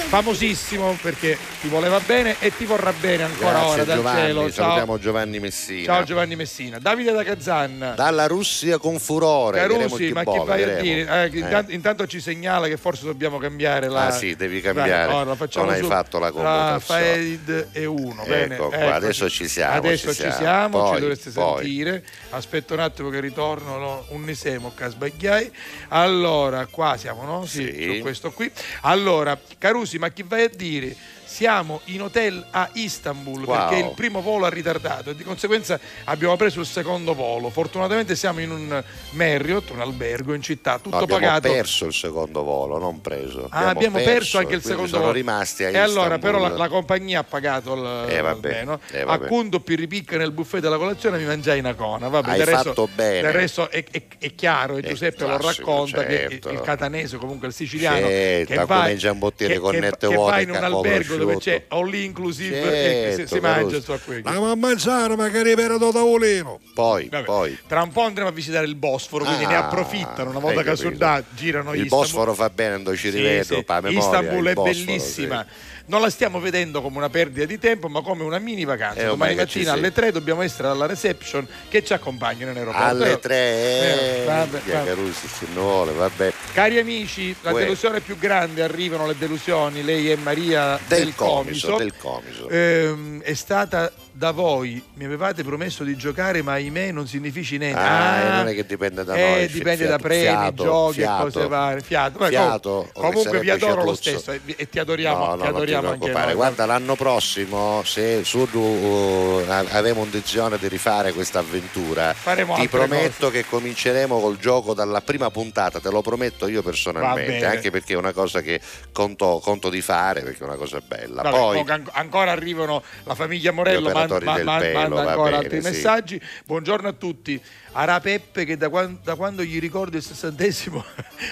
famosissimo 0.09 0.97
perché 1.03 1.37
ti 1.61 1.69
voleva 1.69 2.01
bene 2.01 2.37
e 2.39 2.51
ti 2.57 2.65
vorrà 2.65 2.93
bene 2.99 3.25
ancora 3.25 3.51
Grazie 3.51 3.69
ora 3.73 3.85
dal 3.85 3.97
Giovanni, 3.97 4.21
cielo. 4.21 4.41
Ciao, 4.41 4.51
salutiamo 4.53 4.99
Giovanni 4.99 5.39
Messina 5.39 5.85
ciao 5.85 6.03
Giovanni 6.05 6.37
Messina. 6.37 6.79
Davide 6.79 7.13
da 7.13 7.25
Kazan. 7.25 7.93
dalla 7.95 8.27
Russia 8.27 8.79
con 8.79 8.99
furore 9.01 9.59
Carusi, 9.59 10.11
ma 10.13 10.25
che 10.25 10.43
vai 10.47 10.63
a 10.63 10.81
dire? 10.81 11.31
Eh, 11.31 11.39
Eh. 11.39 11.65
intanto, 11.75 12.07
ci 12.07 12.21
segnala 12.21 12.69
che 12.69 12.77
forse 12.79 13.05
dobbiamo 13.05 13.37
cambiare 13.39 13.89
la. 13.89 14.07
Ah, 14.07 14.11
sì, 14.13 14.35
devi 14.35 14.61
cambiare. 14.63 15.13
Dai, 15.13 15.15
ora 15.15 15.35
facciamo 15.35 15.67
Non 15.67 15.75
hai 15.75 15.81
su- 15.83 15.87
fatto 15.89 16.19
la 16.19 16.31
tra 16.31 16.35
convocazione. 16.43 17.01
Faid 17.03 17.69
e 17.73 17.85
uno. 17.85 18.25
Bene, 18.27 18.55
Ecco 18.55 18.69
qua, 18.69 18.77
eccoci. 18.79 18.93
adesso 18.95 19.29
ci 19.29 19.49
siamo, 19.49 19.75
Adesso 19.77 20.09
ci 20.09 20.15
ci 20.15 20.21
siamo. 20.23 20.37
siamo, 20.37 20.79
Poi, 20.83 20.95
ci 20.95 21.01
dovreste 21.01 21.31
poi. 21.33 21.57
sentire. 21.65 22.05
Aspetta 22.31 22.75
un 22.75 22.81
attimo 22.81 23.11
che 23.11 23.21
ritorno. 23.21 23.77
no, 23.79 24.05
un 24.11 24.23
nisemo 24.25 24.73
che 24.75 24.89
sbagliai. 24.89 25.51
Allora, 25.89 26.67
qua 26.67 26.97
siamo, 26.97 27.25
no? 27.25 27.45
Sì, 27.45 27.65
Sì. 27.65 27.95
su 27.97 28.01
questo 28.03 28.28
qui. 28.31 28.51
Allora, 28.83 29.39
Carusi, 29.59 29.99
ma 29.99 30.09
chi 30.11 30.23
vai 30.23 30.45
a 30.45 30.49
dire? 30.49 30.97
Siamo 31.39 31.83
in 31.85 32.01
hotel 32.01 32.43
a 32.53 32.71
Istanbul 32.73 33.45
Wow. 33.45 33.55
perché 33.69 33.85
il 33.85 33.93
primo 33.95 34.23
volo 34.23 34.47
ha 34.47 34.49
ritardato 34.49 35.11
e 35.11 35.15
di 35.15 35.23
conseguenza 35.23 35.79
abbiamo 36.05 36.35
preso 36.37 36.59
il 36.61 36.67
secondo 36.67 37.13
volo. 37.15 37.51
Fortunatamente 37.51 38.17
siamo 38.17 38.41
in 38.41 38.51
un 38.51 38.83
Marriott, 39.11 39.69
un 39.71 39.81
albergo 39.81 40.33
in 40.33 40.41
città, 40.41 40.79
tutto 40.79 40.97
No, 40.97 41.03
abbiamo 41.03 41.21
pagato. 41.27 41.53
perso 41.53 41.85
il 41.85 41.93
secondo 41.93 42.43
volo, 42.43 42.79
non 42.79 43.03
preso. 43.03 43.47
Ah, 43.51 43.69
abbiamo 43.69 43.99
perso, 43.99 44.39
anche 44.39 44.55
il 44.55 44.63
secondo 44.63 44.89
sono 44.89 45.01
volo. 45.03 45.13
rimasti 45.13 45.65
a 45.65 45.69
E 45.69 45.77
allora, 45.77 46.19
però, 46.19 46.39
la, 46.39 46.49
la 46.49 46.69
compagnia 46.69 47.21
ha 47.21 47.25
pagato 47.25 47.75
il, 47.75 48.07
Eh, 48.09 48.21
vabbè, 48.23 48.49
almeno. 48.49 48.81
eh, 48.91 49.01
a 49.03 49.05
vabbè. 49.05 49.27
Cunto 49.29 49.61
Pirripicca 49.61 50.17
nel 50.17 50.33
buffet 50.33 50.61
della 50.63 50.79
colazione 50.79 51.19
mi 51.19 51.25
mangiai 51.27 51.59
una 51.59 51.75
cona. 51.75 52.09
Vabbè, 52.09 52.31
Hai 52.31 52.39
del 52.39 52.47
resto, 52.47 52.69
fatto 52.71 52.89
bene. 52.95 53.21
Del 53.21 53.33
resto 53.33 53.71
è, 53.71 53.85
è- 53.91 54.03
è 54.19 54.35
chiaro 54.35 54.77
e 54.79 54.81
È 54.81 54.89
Giuseppe 54.89 55.27
lo 55.27 55.37
classico, 55.37 55.71
racconta 55.71 56.01
certo. 56.09 56.49
che 56.49 56.55
il 56.55 56.61
catanese, 56.63 57.19
comunque 57.19 57.49
il 57.49 57.53
siciliano, 57.53 58.07
Certo, 58.09 58.47
che 58.49 58.55
come 58.55 58.67
vai, 58.67 58.93
in 58.93 58.99
giambottiere 58.99 59.53
che, 59.53 59.61
con 59.61 59.73
che- 59.73 59.81
nette 59.81 60.07
vuote 60.07 60.41
in 60.41 60.51
un 60.51 60.57
albergo 60.57 61.17
dove 61.19 61.37
c'è 61.39 61.65
all 61.69 61.93
inclusive 61.95 62.57
e 62.59 63.11
si, 63.11 63.17
Certo, 63.17 63.35
si 63.35 63.41
mangia 63.41 63.81
su 63.81 63.99
qui. 64.05 64.15
Andiamo 64.17 64.51
a 64.51 64.57
mangiare, 64.57 65.17
magari 65.17 65.55
per 65.55 65.77
da 65.79 65.91
tavolino. 65.91 66.61
Poi, 66.75 67.09
Vabbè, 67.09 67.25
poi. 67.25 67.59
Tra 67.67 67.83
un 67.83 67.91
po' 67.93 68.03
andremo 68.03 68.29
a 68.29 68.33
visitare 68.33 68.67
il 68.67 68.75
Bosforo, 68.77 69.25
quindi 69.25 69.47
ne 69.47 69.55
Ah, 69.57 69.67
approfittano 69.67 70.31
una 70.31 70.39
volta 70.39 70.63
che 70.63 70.77
sono 70.77 71.25
girano 71.35 71.75
Il 71.75 71.83
Istanbul. 71.85 72.07
Bosforo 72.07 72.35
fa 72.35 72.51
bene, 72.51 72.71
quando 72.71 72.97
ci 72.97 73.11
Sì, 73.11 73.17
rivedo, 73.17 73.57
sì. 73.57 73.65
memoria, 73.81 73.99
Istanbul 73.99 74.47
è 74.47 74.53
Bosforo, 74.55 74.87
bellissima. 74.87 75.47
sì. 75.49 75.78
Non 75.89 76.03
la 76.03 76.11
stiamo 76.11 76.39
vedendo 76.39 76.83
come 76.83 76.99
una 76.99 77.09
perdita 77.09 77.47
di 77.47 77.59
tempo, 77.59 77.89
ma 77.89 78.03
come 78.03 78.23
una 78.23 78.39
mini 78.39 78.65
vacanza. 78.67 79.01
Eh, 79.01 79.07
Domani 79.07 79.35
che 79.35 79.47
ci 79.47 79.59
mattina 79.61 79.73
alle 79.73 79.91
3 79.91 80.13
dobbiamo 80.13 80.43
essere 80.43 80.69
alla 80.69 80.85
reception 80.85 81.49
che 81.71 81.83
ci 81.83 81.95
accompagnano 81.95 82.51
in 82.51 82.59
aeroporto. 82.59 82.87
Alle 82.87 83.13
Eh, 83.13 83.19
tre, 83.19 83.35
eh, 83.35 84.21
eh, 84.21 84.25
vabbè, 84.27 84.61
vabbè. 84.67 84.85
Carusi, 84.85 85.27
se 85.29 85.47
ne 85.49 85.55
vuole, 85.61 85.93
vabbè. 85.93 86.33
Cari 86.53 86.79
amici, 86.79 87.35
la 87.41 87.53
Uè. 87.53 87.63
delusione 87.63 88.01
più 88.01 88.19
grande, 88.19 88.63
arrivano 88.63 89.07
le 89.07 89.17
delusioni, 89.17 89.83
lei 89.83 90.11
è 90.11 90.17
Maria 90.17 90.79
Del, 90.87 91.05
del, 91.05 91.15
comiso, 91.15 91.77
del 91.79 91.95
comiso. 91.97 92.49
Ehm, 92.51 93.23
è 93.23 93.33
stata 93.33 93.91
da 94.19 94.33
voi, 94.33 94.83
mi 94.95 95.05
avevate 95.05 95.45
promesso 95.45 95.85
di 95.85 95.97
giocare, 95.97 96.43
ma 96.43 96.55
ahimè 96.55 96.91
non 96.91 97.07
significa 97.07 97.57
niente. 97.57 97.79
Ah, 97.79 98.19
e 98.19 98.29
non 98.39 98.49
è 98.49 98.55
che 98.55 98.67
dipende 98.67 99.05
da 99.05 99.15
eh, 99.15 99.31
noi, 99.31 99.47
dipende 99.47 99.85
fiato, 99.85 99.91
da 99.91 99.99
premi, 99.99 100.23
fiato, 100.23 100.65
giochi 100.65 100.95
fiato. 100.95 101.21
e 101.21 101.31
cose 101.31 101.47
varie. 101.47 101.81
Fiato, 101.83 102.19
Beh, 102.19 102.29
Fiato, 102.29 102.91
comunque 102.95 103.39
vi 103.39 103.51
adoro 103.51 103.85
lo 103.85 103.95
stesso 103.95 104.33
e, 104.33 104.41
e 104.57 104.69
ti 104.69 104.81
adoriamo, 104.81 105.19
No, 105.19 105.25
no, 105.25 105.31
ti 105.31 105.37
non 105.37 105.43
ti 105.43 105.49
adoriamo 105.55 105.87
anche 105.87 105.99
preoccupare. 105.99 106.27
noi. 106.27 106.35
Guarda, 106.35 106.67
l'anno 106.67 106.97
prossimo, 106.97 107.83
se, 107.85 108.25
su 108.25 108.39
uh, 108.39 109.45
avevo 109.47 110.03
intenzione 110.03 110.59
di 110.59 110.67
rifare 110.67 111.13
questa 111.13 111.39
avventura. 111.39 112.13
Faremo 112.13 112.57
Ti 112.57 112.67
prometto 112.67 113.27
cose. 113.27 113.43
che 113.43 113.49
cominceremo 113.49 114.19
col 114.19 114.39
gioco 114.39 114.75
dalla 114.75 115.01
prima 115.01 115.31
puntata, 115.31 115.79
te 115.79 115.91
lo 115.91 116.03
prometto 116.03 116.49
io 116.49 116.63
personalmente, 116.63 117.47
anche 117.47 117.71
perché 117.71 117.93
è 117.93 117.97
una 117.97 118.13
cosa 118.13 118.41
che 118.41 118.61
conto, 118.91 119.41
conto 119.41 119.71
di 119.71 119.81
fare, 119.81 120.23
perché 120.23 120.41
è 120.41 120.47
una 120.47 120.57
cosa 120.57 120.81
bella. 120.85 121.23
Vabbè, 121.23 121.37
Poi 121.37 121.65
ancora 121.93 122.33
arrivano 122.33 122.83
la 123.05 123.15
famiglia 123.15 123.53
Morello, 123.53 123.91
Gli 123.91 123.93
manda 124.09 124.89
va 124.89 125.11
ancora 125.11 125.31
bene, 125.31 125.37
altri 125.37 125.63
sì. 125.63 125.69
messaggi. 125.69 126.21
Buongiorno 126.47 126.89
a 126.89 126.93
tutti. 126.93 127.41
Ara 127.73 128.01
Peppe 128.01 128.45
che 128.45 128.57
da, 128.57 128.69
quan- 128.69 128.99
da 129.03 129.15
quando 129.15 129.43
gli 129.43 129.59
ricordo 129.61 129.97
il 129.97 130.03
sessantesimo 130.03 130.85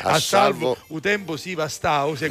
a, 0.02 0.10
A 0.14 0.18
salvo 0.20 0.74
salvo- 0.74 0.76
un 0.88 1.00
tempo 1.00 1.36
si 1.36 1.54
va 1.54 1.66
stau, 1.68 2.14
se 2.14 2.28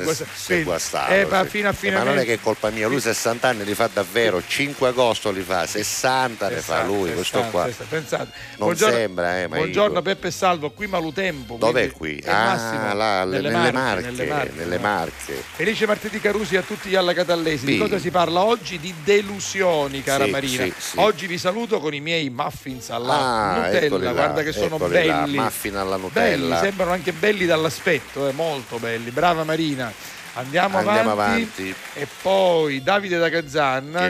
guasta- 0.64 1.08
eh, 1.10 1.26
ma 1.26 1.44
sì. 1.44 1.50
fino 1.50 1.68
a 1.68 1.72
Eh, 1.72 1.74
fine 1.76 1.98
ma 1.98 2.04
non 2.04 2.18
è 2.20 2.24
che 2.24 2.34
è 2.34 2.40
colpa 2.40 2.70
mia, 2.70 2.88
lui 2.88 3.00
60 3.02 3.48
anni 3.48 3.64
li 3.66 3.74
fa 3.74 3.90
davvero, 3.92 4.42
5 4.46 4.88
agosto 4.90 5.32
li 5.32 5.42
fa, 5.42 5.66
60 5.66 6.50
ne 6.50 6.56
fa 6.58 6.84
lui, 6.84 7.12
questo 7.14 7.38
60, 7.42 7.50
qua. 7.50 7.66
60, 7.66 7.96
pensate. 7.96 8.24
Non 8.58 8.58
Buongiorno- 8.58 8.96
sembra, 8.96 9.42
eh, 9.42 9.48
ma 9.48 9.56
buongiorno 9.58 9.96
io- 9.96 10.02
Peppe 10.02 10.28
e 10.28 10.32
Salvo, 10.32 10.72
qui 10.72 10.88
Malutempo. 10.88 11.58
Dov'è 11.58 11.92
qui? 11.92 12.22
Ah, 12.26 12.94
là, 12.94 13.24
nelle, 13.26 13.50
nelle, 13.50 13.72
Marche, 13.72 14.10
nelle 14.12 14.26
Marche, 14.28 14.52
nelle 14.56 14.76
eh. 14.76 14.80
Marche. 14.80 15.44
Felice 15.56 15.86
martedì 15.88 16.20
Carusi 16.22 16.56
a 16.58 16.62
tutti 16.62 16.90
gli 16.90 16.96
allacatallesi. 16.96 17.66
Di 17.66 17.74
Sì. 17.74 17.78
cosa 17.80 17.98
si 18.00 18.12
parla 18.12 18.44
oggi? 18.44 18.80
Di 18.80 18.94
delusioni, 19.04 20.04
cara 20.04 20.26
Sì, 20.26 20.30
Marina. 20.30 20.68
Oggi 20.96 21.28
vi 21.28 21.38
saluto 21.38 21.80
con 21.80 21.94
i 21.94 22.00
miei 22.00 22.30
muffins 22.30 22.90
alla 22.90 23.14
Ah, 23.14 23.56
Nutella. 23.66 23.95
Eccoli 24.04 24.16
là, 24.16 24.24
Guarda 24.24 24.44
che 24.44 24.52
sono 24.52 24.78
belli. 24.78 25.36
là, 25.36 25.82
alla 25.82 25.98
Nutella. 25.98 26.56
Belli, 26.56 26.66
sembrano 26.68 26.92
anche 26.92 27.12
belli 27.12 27.46
dall'aspetto, 27.46 28.28
eh, 28.28 28.32
molto 28.32 28.78
belli. 28.78 29.12
Brava 29.12 29.44
Marina. 29.44 29.92
Andiamo, 30.38 30.80
Andiamo 30.80 31.12
avanti. 31.12 31.42
avanti. 31.42 31.76
E 31.94 32.08
poi 32.22 32.84
Davide 32.84 33.18
da 33.18 33.30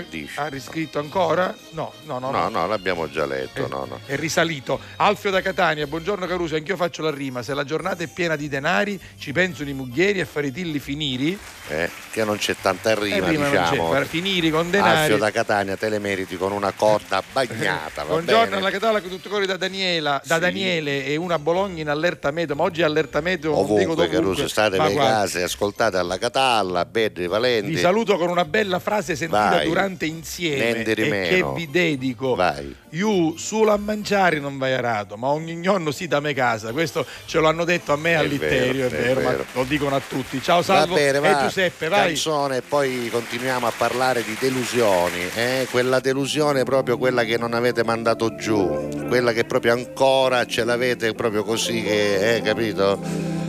dici? 0.09 0.31
ha 0.39 0.47
riscritto 0.47 0.97
ancora? 0.97 1.55
No, 1.71 1.93
no, 2.05 2.17
no. 2.17 2.31
No, 2.31 2.49
no, 2.49 2.65
l'abbiamo 2.65 3.07
già 3.09 3.25
letto, 3.27 3.65
È, 3.65 3.67
no, 3.69 3.85
no. 3.87 3.99
è 4.07 4.15
risalito. 4.15 4.79
Alfio 4.95 5.29
da 5.29 5.41
Catania, 5.41 5.85
buongiorno 5.85 6.25
Caruso, 6.25 6.55
anch'io 6.55 6.75
faccio 6.77 7.03
la 7.03 7.11
rima. 7.11 7.43
Se 7.43 7.53
la 7.53 7.63
giornata 7.63 8.03
è 8.03 8.07
piena 8.07 8.35
di 8.35 8.47
denari, 8.49 8.99
ci 9.19 9.31
pensano 9.33 9.69
i 9.69 9.73
muglieri 9.73 10.19
a 10.19 10.25
fare 10.25 10.47
i 10.47 10.51
tilli 10.51 10.79
finiri. 10.79 11.37
Eh, 11.67 11.89
che 12.11 12.23
non 12.23 12.37
c'è 12.37 12.55
tanta 12.59 12.95
rima, 12.95 13.27
rima 13.29 13.47
non 13.47 13.51
c'è, 13.63 13.69
diciamo. 13.69 13.91
fare 13.91 14.05
finiri 14.05 14.49
con 14.49 14.69
denari. 14.71 14.97
Alfio 15.01 15.17
da 15.17 15.31
Catania 15.31 15.77
te 15.77 15.89
le 15.89 15.99
meriti 15.99 16.37
con 16.37 16.51
una 16.51 16.71
corda 16.71 17.21
bagnata. 17.31 18.03
Buongiorno 18.03 18.43
bene? 18.45 18.55
alla 18.57 18.71
Catalla 18.71 18.99
con 19.01 19.09
tutto 19.11 19.29
cuore 19.29 19.45
da 19.45 19.57
Daniela, 19.57 20.21
da 20.25 20.35
Sì. 20.35 20.41
Daniele 20.41 21.05
e 21.05 21.15
una 21.17 21.37
Bologna 21.37 21.81
in 21.81 21.89
allerta 21.89 22.31
meteo, 22.31 22.55
ma 22.55 22.63
oggi 22.63 22.81
è 22.81 22.83
allerta 22.83 23.21
meteo 23.21 23.51
non 23.51 23.61
dico 23.75 23.91
Ovunque, 23.91 24.09
Caruso, 24.09 24.47
state 24.47 24.75
guarda, 24.77 24.95
case, 24.95 25.43
ascoltate 25.43 25.97
alla 25.97 26.14
Catalla, 26.17 26.85
Bedri, 26.85 27.27
Valenti. 27.27 27.71
Vi 27.71 27.77
saluto 27.77 28.17
con 28.17 28.29
una 28.29 28.45
bella 28.45 28.79
frase 28.79 29.15
sentita 29.15 29.49
Vai. 29.49 29.65
durante 29.67 30.05
insieme 30.05 30.71
Niente 30.71 30.95
di 30.95 31.01
e 31.03 31.09
meno. 31.09 31.53
che 31.53 31.59
vi 31.59 31.69
dedico. 31.69 32.35
Vai. 32.35 32.75
Io 32.95 33.35
solo 33.37 33.71
a 33.73 33.77
mangiare 33.77 34.39
non 34.39 34.57
vai 34.57 34.71
arato, 34.73 35.17
ma 35.17 35.27
ogni 35.27 35.59
giorno 35.61 35.91
si 35.91 36.07
da 36.07 36.21
me 36.21 36.33
casa. 36.33 36.71
Questo 36.71 37.05
ce 37.25 37.39
lo 37.39 37.47
hanno 37.47 37.65
detto 37.65 37.91
a 37.91 37.97
me 37.97 38.11
È 38.11 38.13
all'Itterio, 38.15 38.85
è 38.85 38.89
vero, 38.89 38.95
è 39.01 39.03
vero, 39.07 39.21
ma 39.21 39.29
vero. 39.31 39.45
lo 39.51 39.63
dicono 39.65 39.95
a 39.97 40.01
tutti. 40.07 40.41
Ciao 40.41 40.57
Va 40.57 40.63
Salvo 40.63 40.95
bene, 40.95 41.17
e 41.17 41.19
va. 41.21 41.41
Giuseppe, 41.41 41.89
vai. 41.89 42.07
Canzone 42.07 42.57
e 42.57 42.61
poi 42.61 43.09
continuiamo 43.11 43.67
a 43.67 43.73
parlare 43.75 44.23
di 44.23 44.37
delusioni. 44.39 45.27
eh? 45.35 45.67
Quella 45.69 45.99
delusione 45.99 46.61
è 46.61 46.63
proprio 46.63 46.97
quella 46.97 47.25
che 47.25 47.37
non 47.37 47.53
avete 47.53 47.83
mandato 47.83 48.33
giù, 48.35 48.87
quella 49.09 49.33
che 49.33 49.43
proprio 49.43 49.73
ancora 49.73 50.45
ce 50.45 50.63
l'avete 50.63 51.13
proprio 51.13 51.43
così, 51.43 51.81
che, 51.83 52.37
eh, 52.37 52.41
capito? 52.41 52.97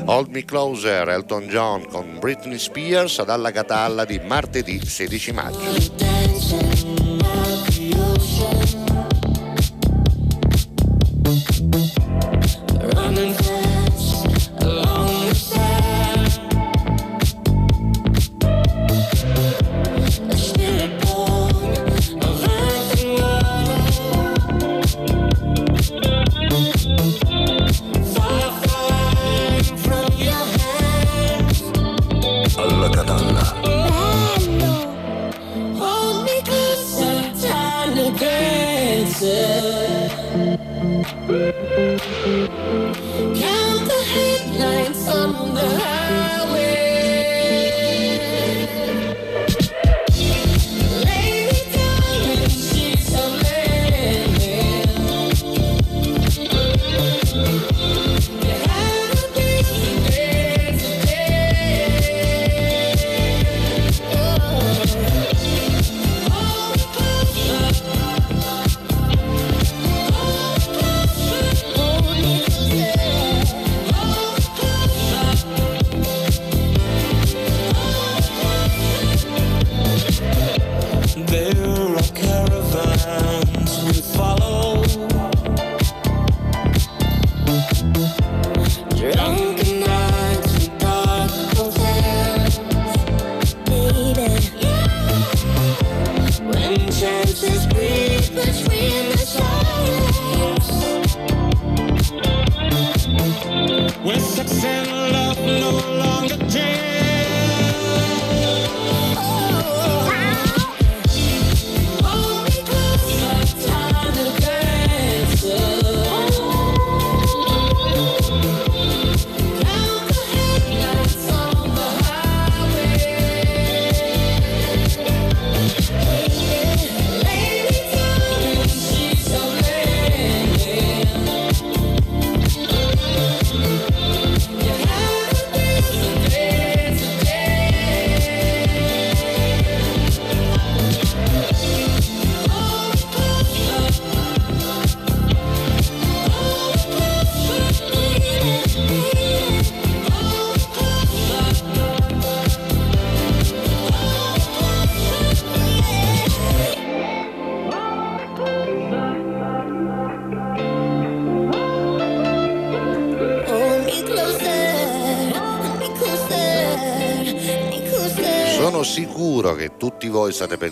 Hold 0.07 0.29
Me 0.31 0.45
Closer, 0.45 1.09
Elton 1.09 1.47
John 1.47 1.87
con 1.87 2.19
Britney 2.19 2.59
Spears 2.59 3.23
dalla 3.25 3.53
Catalla 3.53 4.05
di 4.05 4.21
martedì 4.25 4.85
16 4.85 5.33
maggio. 5.33 5.75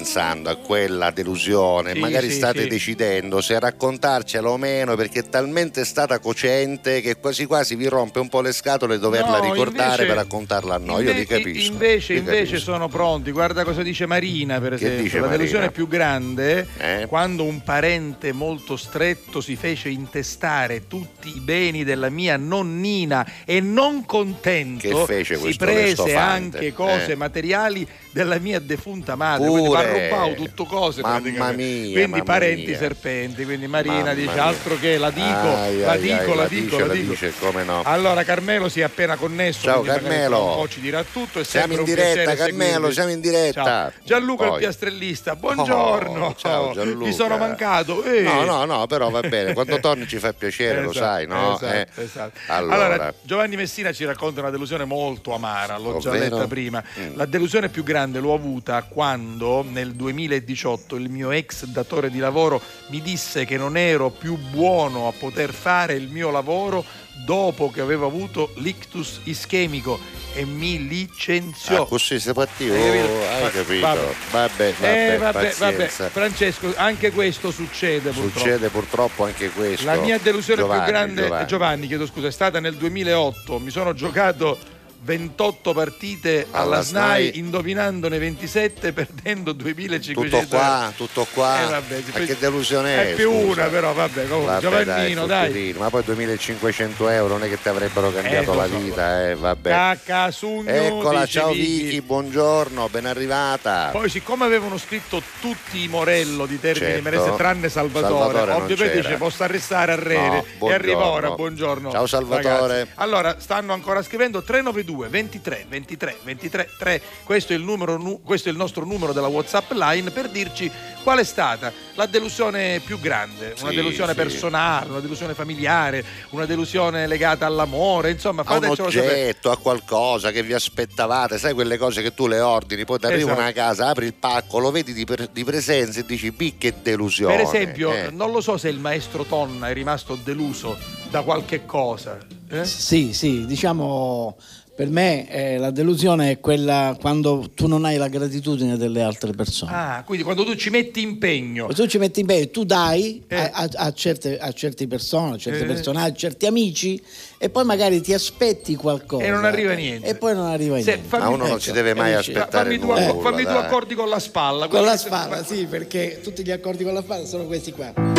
Pensando 0.04 0.50
a 0.50 0.56
quella 0.56 1.10
delusione, 1.10 1.94
Sì, 1.94 1.98
magari 1.98 2.28
sì, 2.28 2.36
state 2.36 2.62
sì. 2.64 2.68
decidendo 2.68 3.40
se 3.40 3.58
raccontarcela 3.58 4.50
o 4.50 4.58
meno 4.58 4.96
perché 4.96 5.20
è 5.20 5.28
talmente 5.30 5.82
stata 5.86 6.18
cocente 6.18 7.00
che 7.00 7.16
quasi 7.16 7.46
quasi 7.46 7.74
vi 7.74 7.88
rompe 7.88 8.18
un 8.18 8.28
po' 8.28 8.42
le 8.42 8.52
scatole 8.52 8.98
doverla 8.98 9.38
No, 9.38 9.44
ricordare 9.52 9.88
invece- 10.02 10.06
per 10.06 10.14
raccontarla 10.16 10.74
a 10.74 10.78
noi. 10.78 11.04
Io 11.04 11.12
li 11.12 11.20
Inve- 11.20 11.24
capisco. 11.38 11.72
Invece, 11.72 12.12
li 12.12 12.18
invece 12.18 12.44
capisco. 12.52 12.58
sono 12.72 12.88
pronti. 12.88 13.30
Guarda 13.30 13.64
cosa 13.64 13.82
dice 13.82 14.04
Marina, 14.04 14.60
per 14.60 14.70
Che 14.70 14.74
esempio. 14.74 15.02
dice 15.04 15.14
la 15.16 15.20
Marina? 15.22 15.36
delusione 15.38 15.70
più 15.70 15.88
grande 15.88 16.66
Eh? 16.76 17.06
quando 17.08 17.44
un 17.44 17.62
parente 17.62 18.32
molto 18.32 18.76
stretto 18.76 19.40
si 19.40 19.56
fece 19.56 19.88
intestare 19.88 20.86
tutti 20.86 21.13
i 21.28 21.40
beni 21.40 21.84
della 21.84 22.10
mia 22.10 22.36
nonnina 22.36 23.26
e 23.44 23.60
non 23.60 24.04
contento 24.06 25.06
si 25.06 25.56
prese 25.56 26.14
anche 26.14 26.72
cose 26.72 27.12
Eh. 27.12 27.16
materiali 27.16 27.86
della 28.10 28.38
mia 28.38 28.60
defunta 28.60 29.16
madre. 29.16 29.46
Pure. 29.46 29.60
Quindi 29.60 29.70
mi 29.70 29.98
arrubbavo 30.06 30.34
tutto 30.34 30.64
cose. 30.64 31.00
Mamma 31.00 31.20
mia, 31.52 31.52
Quindi 31.54 32.06
mamma 32.06 32.22
parenti 32.22 32.66
mia. 32.66 32.78
serpenti. 32.78 33.44
Quindi 33.44 33.66
Marina 33.66 33.94
Mamma 33.94 34.14
dice 34.14 34.32
mia. 34.32 34.44
altro 34.44 34.78
che 34.78 34.98
la 34.98 35.10
dico, 35.10 35.26
Ai, 35.26 35.80
la 35.80 35.90
ai, 35.92 36.00
dico, 36.00 36.14
ai, 36.14 36.26
la 36.28 36.34
la 36.34 36.46
dico, 36.48 36.62
dice, 36.64 36.78
la 36.78 36.86
la 36.86 36.92
dico. 36.92 37.10
dice, 37.10 37.32
come 37.40 37.64
no. 37.64 37.82
Allora 37.84 38.22
Carmelo 38.22 38.68
si 38.68 38.80
è 38.80 38.82
appena 38.84 39.16
connesso. 39.16 39.62
Ciao, 39.62 39.82
Carmelo. 39.82 40.64
ci 40.68 40.80
dirà 40.80 41.02
tutto. 41.02 41.40
È 41.40 41.44
Siamo 41.44 41.72
in 41.72 41.82
diretta, 41.84 42.34
Carmelo, 42.36 42.90
siamo 42.92 43.10
in 43.10 43.20
diretta. 43.20 43.64
Ciao. 43.64 43.92
Gianluca 44.04 44.44
il 44.44 44.48
Poi. 44.50 44.58
piastrellista, 44.60 45.34
buongiorno. 45.36 46.24
Oh, 46.26 46.34
ciao 46.36 46.72
Gianluca. 46.72 47.04
Ti 47.06 47.12
sono 47.12 47.36
mancato. 47.36 48.02
Eh. 48.04 48.20
No, 48.22 48.44
no, 48.44 48.64
no, 48.64 48.86
però 48.86 49.10
va 49.10 49.20
bene. 49.20 49.52
Quando 49.54 49.80
torni 49.80 50.06
ci 50.06 50.18
fa 50.18 50.32
piacere, 50.32 50.80
lo 50.82 50.90
Esatto, 50.94 51.04
sai, 51.14 51.26
no? 51.26 51.54
esatto, 51.54 52.00
Eh, 52.00 52.04
esatto. 52.04 52.38
Allora, 52.48 52.84
Allora, 52.84 53.14
Giovanni 53.22 53.56
Messina 53.56 53.92
ci 53.92 54.04
racconta 54.04 54.40
una 54.40 54.50
delusione 54.50 54.84
molto 54.84 55.34
amara, 55.34 55.76
l'ho 55.78 55.98
già 55.98 56.10
Ovvero? 56.10 56.36
letta 56.36 56.46
prima. 56.46 56.82
Mm. 56.98 57.16
La 57.16 57.26
delusione 57.26 57.68
più 57.68 57.82
grande 57.82 58.20
l'ho 58.20 58.34
avuta 58.34 58.82
quando 58.82 59.64
nel 59.68 59.92
2018 59.94 60.96
il 60.96 61.10
mio 61.10 61.30
ex 61.30 61.64
datore 61.66 62.10
di 62.10 62.18
lavoro 62.18 62.60
mi 62.88 63.00
disse 63.00 63.44
che 63.44 63.56
non 63.56 63.76
ero 63.76 64.10
più 64.10 64.36
buono 64.36 65.08
a 65.08 65.12
poter 65.12 65.52
fare 65.52 65.94
il 65.94 66.08
mio 66.08 66.30
lavoro 66.30 66.84
dopo 67.24 67.70
che 67.70 67.80
avevo 67.80 68.06
avuto 68.06 68.52
l'ictus 68.56 69.20
ischemico 69.24 69.98
e 70.34 70.44
mi 70.44 70.86
licenziò. 70.88 71.82
ah, 71.82 71.86
così 71.86 72.18
sei 72.18 72.34
partito, 72.34 72.74
Hai 72.74 72.80
capito? 72.80 73.22
hai 73.22 73.50
capito? 73.50 73.80
vabbè. 73.86 74.14
Vabbè, 74.30 74.74
vabbè, 74.78 75.12
eh, 75.14 75.18
vabbè, 75.18 75.54
vabbè. 75.56 75.86
Francesco, 75.88 76.72
anche 76.76 77.12
questo 77.12 77.50
succede 77.50 78.10
purtroppo. 78.10 78.38
Succede 78.38 78.68
purtroppo 78.68 79.24
anche 79.24 79.50
questo. 79.50 79.86
La 79.86 79.96
mia 79.96 80.18
delusione 80.18 80.60
Giovanni, 80.62 80.82
più 80.82 80.92
grande, 80.92 81.22
Giovanni. 81.22 81.46
Giovanni. 81.46 81.86
chiedo 81.86 82.06
scusa, 82.06 82.26
è 82.26 82.32
stata 82.32 82.60
nel 82.60 82.74
2008. 82.76 83.58
Mi 83.58 83.70
sono 83.70 83.94
giocato 83.94 84.58
28 85.04 85.72
partite 85.74 86.46
alla, 86.50 86.76
Alla 86.76 86.82
SNAI, 86.82 87.26
SNAI. 87.28 87.38
indovinandone 87.38 88.18
27, 88.18 88.92
perdendo 88.94 89.52
2500 89.52 90.38
Tutto 90.38 90.46
qua, 90.56 90.92
tutto 90.96 91.26
qua. 91.34 91.62
Eh, 91.62 91.70
vabbè, 91.70 92.02
Ma 92.12 92.18
che 92.20 92.36
delusione 92.38 92.94
è? 92.96 93.10
È 93.10 93.14
più 93.14 93.30
scusa? 93.30 93.44
una, 93.62 93.64
però, 93.68 93.92
vabbè, 93.92 94.26
comunque. 94.28 94.58
Giovannino, 94.60 95.26
dai. 95.26 95.46
Futurino, 95.48 95.78
Ma 95.80 95.90
poi 95.90 96.02
2500 96.04 97.08
euro 97.10 97.34
non 97.34 97.44
è 97.44 97.48
che 97.50 97.60
ti 97.60 97.68
avrebbero 97.68 98.10
cambiato 98.10 98.52
Eh, 98.52 98.56
la 98.56 98.66
vita, 98.66 99.28
eh, 99.28 99.34
vabbè. 99.34 99.70
Cacasugno, 99.70 100.70
Eccola, 100.70 101.20
dice 101.20 101.38
ciao 101.40 101.52
Vicky. 101.52 101.82
Vicky, 101.84 102.00
buongiorno, 102.00 102.88
ben 102.88 103.04
arrivata. 103.06 103.90
Poi, 103.92 104.08
siccome 104.08 104.46
avevano 104.46 104.78
scritto 104.78 105.22
tutti 105.40 105.82
i 105.82 105.88
Morello 105.88 106.46
di 106.46 106.58
Termini 106.58 106.86
Certo. 106.94 107.02
Merese, 107.02 107.34
tranne 107.36 107.68
Salvatore, 107.68 108.32
Salvatore 108.38 108.52
ovviamente 108.52 109.00
dice 109.02 109.16
posso 109.16 109.42
arrestare 109.42 109.92
a 109.92 109.96
Rere. 109.96 110.44
No, 110.58 110.70
e 110.70 110.72
arriva 110.72 111.04
ora, 111.04 111.30
buongiorno. 111.32 111.90
Ciao, 111.90 112.06
Salvatore. 112.06 112.72
ragazzi. 112.78 112.90
Allora, 112.94 113.36
stanno 113.38 113.74
ancora 113.74 114.02
scrivendo 114.02 114.42
392 114.42 114.92
23 114.96 115.66
23 115.68 116.16
23 116.22 116.68
3. 116.78 117.02
Questo 117.24 117.52
è, 117.52 117.56
il 117.56 117.62
numero, 117.62 117.96
nu- 117.98 118.22
questo 118.22 118.48
è 118.48 118.52
il 118.52 118.56
nostro 118.58 118.84
numero 118.84 119.12
della 119.12 119.26
WhatsApp 119.26 119.72
line 119.72 120.10
per 120.10 120.28
dirci 120.30 120.70
qual 121.02 121.18
è 121.18 121.24
stata 121.24 121.72
la 121.94 122.06
delusione 122.06 122.80
più 122.84 122.98
grande. 122.98 123.54
Una 123.60 123.70
Sì, 123.70 123.76
delusione 123.76 124.12
sì. 124.12 124.16
personale, 124.16 124.90
una 124.90 125.00
delusione 125.00 125.34
familiare, 125.34 126.04
una 126.30 126.46
delusione 126.46 127.06
legata 127.06 127.46
all'amore. 127.46 128.10
Insomma, 128.10 128.42
a 128.44 128.54
un 128.54 128.60
fatecelo 128.62 128.90
sapere. 128.90 129.12
oggetto, 129.22 129.50
a 129.50 129.56
qualcosa 129.58 130.30
che 130.30 130.42
vi 130.42 130.52
aspettavate, 130.52 131.38
sai 131.38 131.52
quelle 131.54 131.76
cose 131.76 132.00
che 132.02 132.14
tu 132.14 132.26
le 132.26 132.40
ordini, 132.40 132.84
poi 132.84 132.98
ti 132.98 133.06
arrivano 133.06 133.40
Esatto. 133.40 133.48
a 133.50 133.52
casa, 133.52 133.88
apri 133.88 134.06
il 134.06 134.14
pacco, 134.14 134.58
lo 134.58 134.70
vedi 134.70 134.92
di, 134.92 135.04
per- 135.04 135.28
di 135.28 135.44
presenza 135.44 136.00
e 136.00 136.04
dici, 136.06 136.32
"Pi, 136.32 136.56
che 136.58 136.74
delusione. 136.82 137.36
Per 137.36 137.44
esempio, 137.44 137.92
Eh. 137.92 138.10
non 138.10 138.30
lo 138.30 138.40
so 138.40 138.56
se 138.56 138.68
il 138.68 138.78
maestro 138.78 139.24
Tonna 139.24 139.68
è 139.68 139.72
rimasto 139.72 140.16
deluso 140.22 140.76
da 141.10 141.22
qualche 141.22 141.64
cosa. 141.66 142.18
eh? 142.50 142.64
Sì, 142.64 143.12
sì, 143.12 143.46
diciamo 143.46 144.36
per 144.74 144.88
me 144.88 145.30
eh, 145.30 145.56
la 145.56 145.70
delusione 145.70 146.32
è 146.32 146.40
quella 146.40 146.96
quando 147.00 147.48
tu 147.54 147.68
non 147.68 147.84
hai 147.84 147.96
la 147.96 148.08
gratitudine 148.08 148.76
delle 148.76 149.02
altre 149.02 149.30
persone. 149.32 149.70
Ah, 149.72 150.02
quindi 150.04 150.24
quando 150.24 150.44
tu 150.44 150.56
ci 150.56 150.68
metti 150.70 151.00
impegno. 151.00 151.68
Tu 151.68 151.86
ci 151.86 151.98
metti 151.98 152.20
impegno, 152.20 152.48
tu 152.48 152.64
dai 152.64 153.22
Eh. 153.28 153.36
a, 153.36 153.50
a- 153.52 153.68
a 153.72 153.92
certe, 153.92 154.36
a 154.36 154.50
certe 154.52 154.86
persone, 154.88 155.34
a 155.34 155.38
certi 155.38 155.62
Eh. 155.62 155.66
personaggi, 155.66 156.10
a 156.26 156.28
certi 156.30 156.46
amici 156.46 157.00
e 157.38 157.50
poi 157.50 157.64
magari 157.64 158.00
ti 158.00 158.12
aspetti 158.12 158.74
qualcosa 158.74 159.22
E 159.24 159.30
non 159.30 159.44
arriva 159.44 159.74
niente. 159.74 160.08
E 160.08 160.16
poi 160.16 160.34
non 160.34 160.46
arriva 160.46 160.76
Se- 160.80 160.96
niente. 160.96 161.16
Ma 161.18 161.28
uno 161.28 161.36
non 161.36 161.46
Ecco, 161.50 161.58
si 161.60 161.70
deve 161.72 161.94
mai 161.94 162.10
capisci? 162.12 162.30
aspettare 162.32 162.64
fammi 162.64 162.78
due, 162.78 163.06
nulla, 163.06 163.20
fammi 163.30 163.42
due 163.44 163.58
accordi 163.58 163.94
con 163.94 164.08
la 164.08 164.18
spalla. 164.18 164.66
Con 164.66 164.82
la 164.84 164.96
spalla, 164.96 165.44
sì, 165.44 165.66
perché 165.66 166.20
tutti 166.22 166.42
gli 166.42 166.50
accordi 166.50 166.82
con 166.82 166.94
la 166.94 167.02
spalla 167.02 167.24
sono 167.26 167.44
questi 167.44 167.70
qua. 167.72 168.13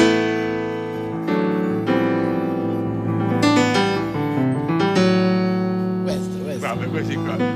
Questo. 6.95 6.95
Vabbè, 6.95 7.01
questi 7.01 7.15
qua. 7.15 7.35
Gli 7.37 7.54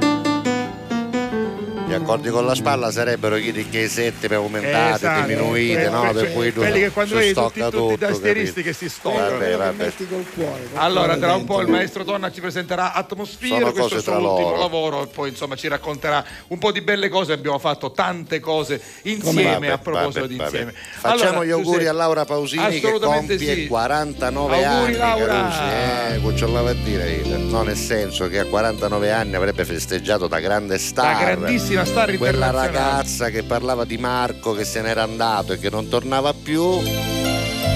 accordi 2.02 2.30
con 2.30 2.46
la 2.46 2.56
spalla 2.56 2.92
sarebbero 2.92 3.36
i 3.38 3.88
sette 3.88 4.28
per 4.28 4.38
aumentate, 4.38 4.96
Esatto. 5.06 5.28
diminuite, 5.28 5.74
Que- 5.82 5.90
no? 5.90 6.02
que- 6.02 6.14
Per 6.14 6.34
cui 6.34 6.54
tu 6.54 6.60
quelli 6.60 6.80
che 6.80 6.90
quando 6.90 7.14
si 7.14 7.20
vedi 7.20 7.34
tutti, 7.34 7.60
stocca 7.60 7.70
tutti 7.70 7.94
i 7.94 7.98
tutto, 7.98 8.06
tastieristi 8.08 8.64
che 8.64 8.74
si 8.74 8.90
stoccano. 8.90 9.30
Vabbè, 9.38 9.56
vabbè. 9.58 9.92
col 10.10 10.26
cuore. 10.34 10.68
col 10.72 10.80
Allora, 10.82 11.18
tra 11.18 11.36
un 11.36 11.46
po' 11.46 11.62
il 11.62 11.68
maestro 11.68 12.04
Tonna 12.04 12.32
ci 12.32 12.42
presenterà 12.42 12.94
Atmosphere, 12.94 13.60
Sono 13.60 13.72
questo 13.72 13.94
è 13.94 13.98
il 13.98 14.04
suo 14.04 14.14
ultimo 14.14 14.50
loro. 14.50 14.58
lavoro 14.58 15.04
e 15.04 15.08
poi 15.08 15.30
insomma 15.30 15.56
ci 15.56 15.68
racconterà 15.68 16.24
un 16.48 16.58
po' 16.58 16.72
di 16.72 16.82
belle 16.82 17.10
cose, 17.10 17.34
abbiamo 17.34 17.60
fatto 17.60 17.92
tante 17.92 18.40
cose 18.40 18.82
insieme 19.04 19.44
Vabbè, 19.52 19.68
a 19.68 19.78
proposito 19.78 20.26
di 20.28 20.38
insieme. 20.38 20.74
Facciamo 20.74 21.22
Allora, 21.32 21.46
gli 21.46 21.50
auguri 21.52 21.70
Giuseppe, 21.78 21.88
a 21.90 21.94
Laura 21.94 22.26
Pausini 22.26 22.80
che 22.80 22.92
compie 23.00 23.38
sì. 23.38 23.68
49 23.68 24.64
Auguri, 24.66 24.92
anni. 24.94 24.98
Laura. 24.98 26.14
Eh, 26.14 26.20
cucciolava 26.20 26.70
a 26.70 26.74
dire 26.74 27.10
io. 27.12 27.38
No, 27.38 27.62
nel 27.64 27.76
senso 27.78 28.28
che 28.28 28.40
a 28.40 28.46
49 28.46 29.12
anni 29.12 29.36
avrebbe 29.36 29.66
festeggiato 29.66 30.28
da 30.28 30.40
grande 30.40 30.78
star. 30.78 31.14
La 31.24 31.36
grandissima 31.36 31.86
star 31.90 32.16
Quella 32.18 32.52
ragazza 32.52 33.30
che 33.30 33.44
parlava 33.44 33.84
di 33.84 33.98
Marco 33.98 34.54
che 34.54 34.64
se 34.64 34.82
n'era 34.82 35.04
andato 35.04 35.54
e 35.54 35.60
che 35.60 35.70
non 35.70 35.88
tornava 35.88 36.34
più, 36.34 36.78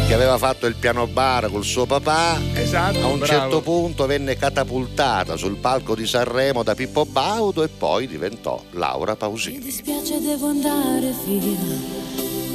che 0.07 0.13
aveva 0.13 0.37
fatto 0.37 0.67
il 0.67 0.75
piano 0.75 1.07
bar 1.07 1.49
col 1.49 1.63
suo 1.63 1.85
papà. 1.85 2.39
Esatto, 2.53 2.99
A 2.99 3.07
un 3.07 3.17
bravo. 3.17 3.25
certo 3.25 3.61
punto 3.61 4.05
venne 4.05 4.35
catapultata 4.37 5.35
sul 5.35 5.55
palco 5.57 5.95
di 5.95 6.05
Sanremo 6.05 6.61
da 6.63 6.75
Pippo 6.75 7.05
Baudo 7.05 7.63
e 7.63 7.67
poi 7.69 8.07
diventò 8.07 8.61
Laura 8.71 9.13
Mi 9.13 9.17
Pausini. 9.17 9.59
dispiace, 9.59 10.21
devo 10.21 10.47
andare 10.47 11.11
via, 11.25 11.57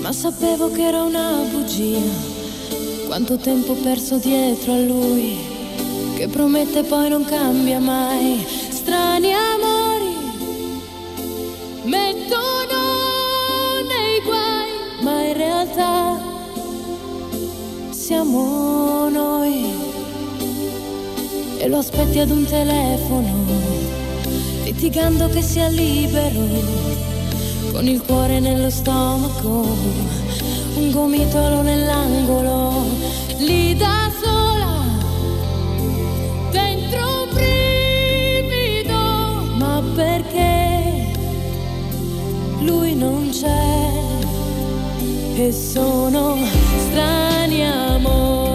ma 0.01 0.13
sapevo 0.13 0.71
che 0.71 0.83
era 0.87 1.03
una 1.03 1.43
bugia. 1.51 2.37
Quanto 3.07 3.37
tempo 3.39 3.73
ho 3.73 3.77
perso 3.83 4.19
dietro 4.19 4.73
a 4.75 4.79
lui, 4.79 5.37
che 6.17 6.29
promette 6.29 6.83
poi 6.85 7.09
non 7.09 7.25
cambia 7.25 7.81
mai. 7.81 8.47
Strani 8.71 9.33
amori, 9.33 9.98
mettono 11.89 12.81
nei 13.87 14.21
guai, 14.25 14.71
ma 15.03 15.23
in 15.23 15.37
realtà 15.37 16.19
siamo 17.91 19.09
noi. 19.09 19.67
E 21.59 21.69
lo 21.69 21.79
aspetti 21.79 22.21
ad 22.21 22.31
un 22.31 22.45
telefono 22.45 23.89
litigando 24.79 25.29
che 25.31 25.43
sia 25.43 25.67
libero, 25.69 26.47
con 27.73 27.87
il 27.89 28.01
cuore 28.01 28.39
nello 28.39 28.71
stomaco, 28.71 29.67
un 30.77 30.91
gomitolo 30.93 31.63
nell'angolo, 31.63 32.85
lì 33.39 33.75
da 33.75 34.09
sola, 34.23 34.85
dentro 36.53 37.23
un 37.23 37.29
brivido, 37.35 38.97
ma 39.57 39.83
perché 39.97 40.38
lui 42.61 42.95
non 42.95 43.31
c'è. 43.31 43.87
E 45.37 45.53
sono 45.53 46.37
strani 46.89 47.65
amori 47.65 48.48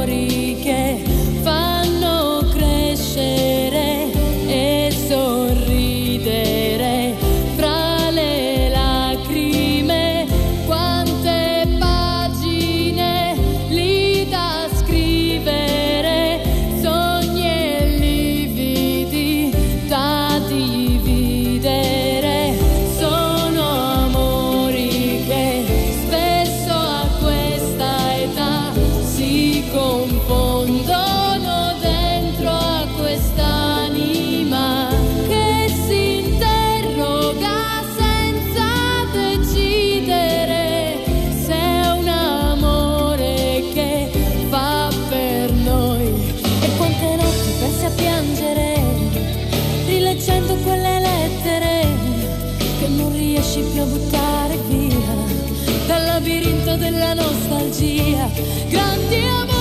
riesci 53.24 53.62
più 53.72 53.82
a 53.82 53.86
buttare 53.86 54.58
via 54.68 54.98
dal 55.88 56.06
labirinto 56.06 56.76
della 56.76 57.14
nostalgia. 57.14 58.30
Grandi 58.68 59.16
amori 59.26 59.53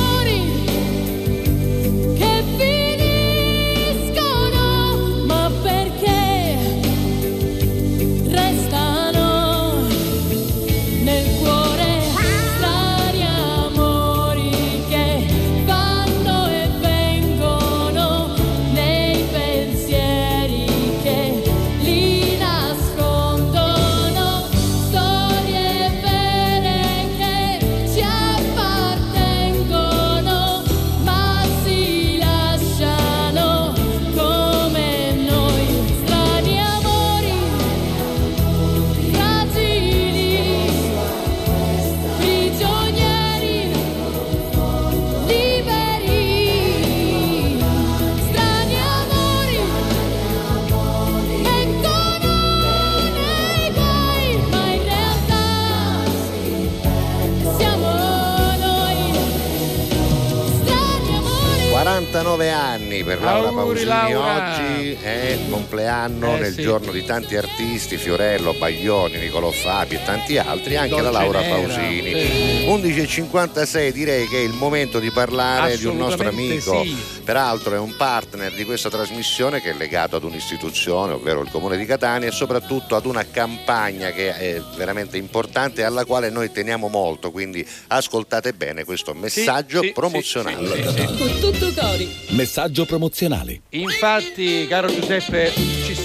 Laura 63.23 63.49
Auguri, 63.49 63.85
Pausini 63.85 64.13
Laura. 64.13 64.53
oggi 64.55 64.99
è 65.03 65.37
il 65.41 65.51
compleanno 65.51 66.37
Eh, 66.37 66.41
nel 66.41 66.53
sì. 66.55 66.63
giorno 66.63 66.93
di 66.93 67.05
tanti 67.05 67.37
artisti, 67.37 67.97
Fiorello, 67.97 68.53
Baglioni, 68.55 69.19
Nicolò 69.19 69.51
Fabi 69.51 69.95
e 69.95 70.01
tanti 70.05 70.39
altri, 70.39 70.77
anche 70.77 70.95
la 71.01 71.11
Dolce 71.11 71.19
Laura 71.19 71.41
Nera, 71.41 71.55
Pausini. 71.55 72.11
sì. 72.15 72.65
11.56 72.67 73.91
direi 73.93 74.29
che 74.29 74.37
è 74.39 74.41
il 74.43 74.53
momento 74.53 74.99
di 74.99 75.11
parlare 75.11 75.77
di 75.79 75.87
un 75.87 75.97
nostro 75.97 76.29
amico, 76.29 76.83
sì. 76.83 76.97
Peraltro 77.23 77.75
è 77.75 77.79
un 77.79 77.95
partner 77.97 78.53
di 78.53 78.65
questa 78.65 78.91
trasmissione 78.91 79.61
che 79.61 79.71
è 79.71 79.75
legato 79.75 80.17
ad 80.17 80.25
un'istituzione, 80.25 81.13
ovvero 81.13 81.43
il 81.43 81.51
Comune 81.51 81.77
di 81.77 81.85
Catania 81.85 82.29
e 82.29 82.33
soprattutto 82.33 82.97
ad 82.97 83.07
una 83.07 83.25
campagna 83.31 84.11
che 84.11 84.37
è 84.37 84.63
veramente 84.77 85.17
importante 85.17 85.81
e 85.81 85.85
alla 85.85 86.05
quale 86.05 86.31
noi 86.31 86.51
teniamo 86.51 86.89
molto, 86.89 87.31
quindi 87.31 87.67
ascoltate 87.89 88.53
bene 88.53 88.85
questo 88.85 89.15
messaggio 89.15 89.81
sì, 89.81 89.87
sì, 89.89 89.93
promozionale. 89.93 90.67
sì, 90.67 90.83
sì, 90.83 90.89
sì. 90.89 91.17
Con 91.17 91.39
tutto 91.41 91.73
cori. 91.81 92.15
Messaggio 92.29 92.85
promozionale. 92.85 93.63
Infatti, 93.71 94.67
caro 94.67 94.89
Giuseppe, 94.89 95.53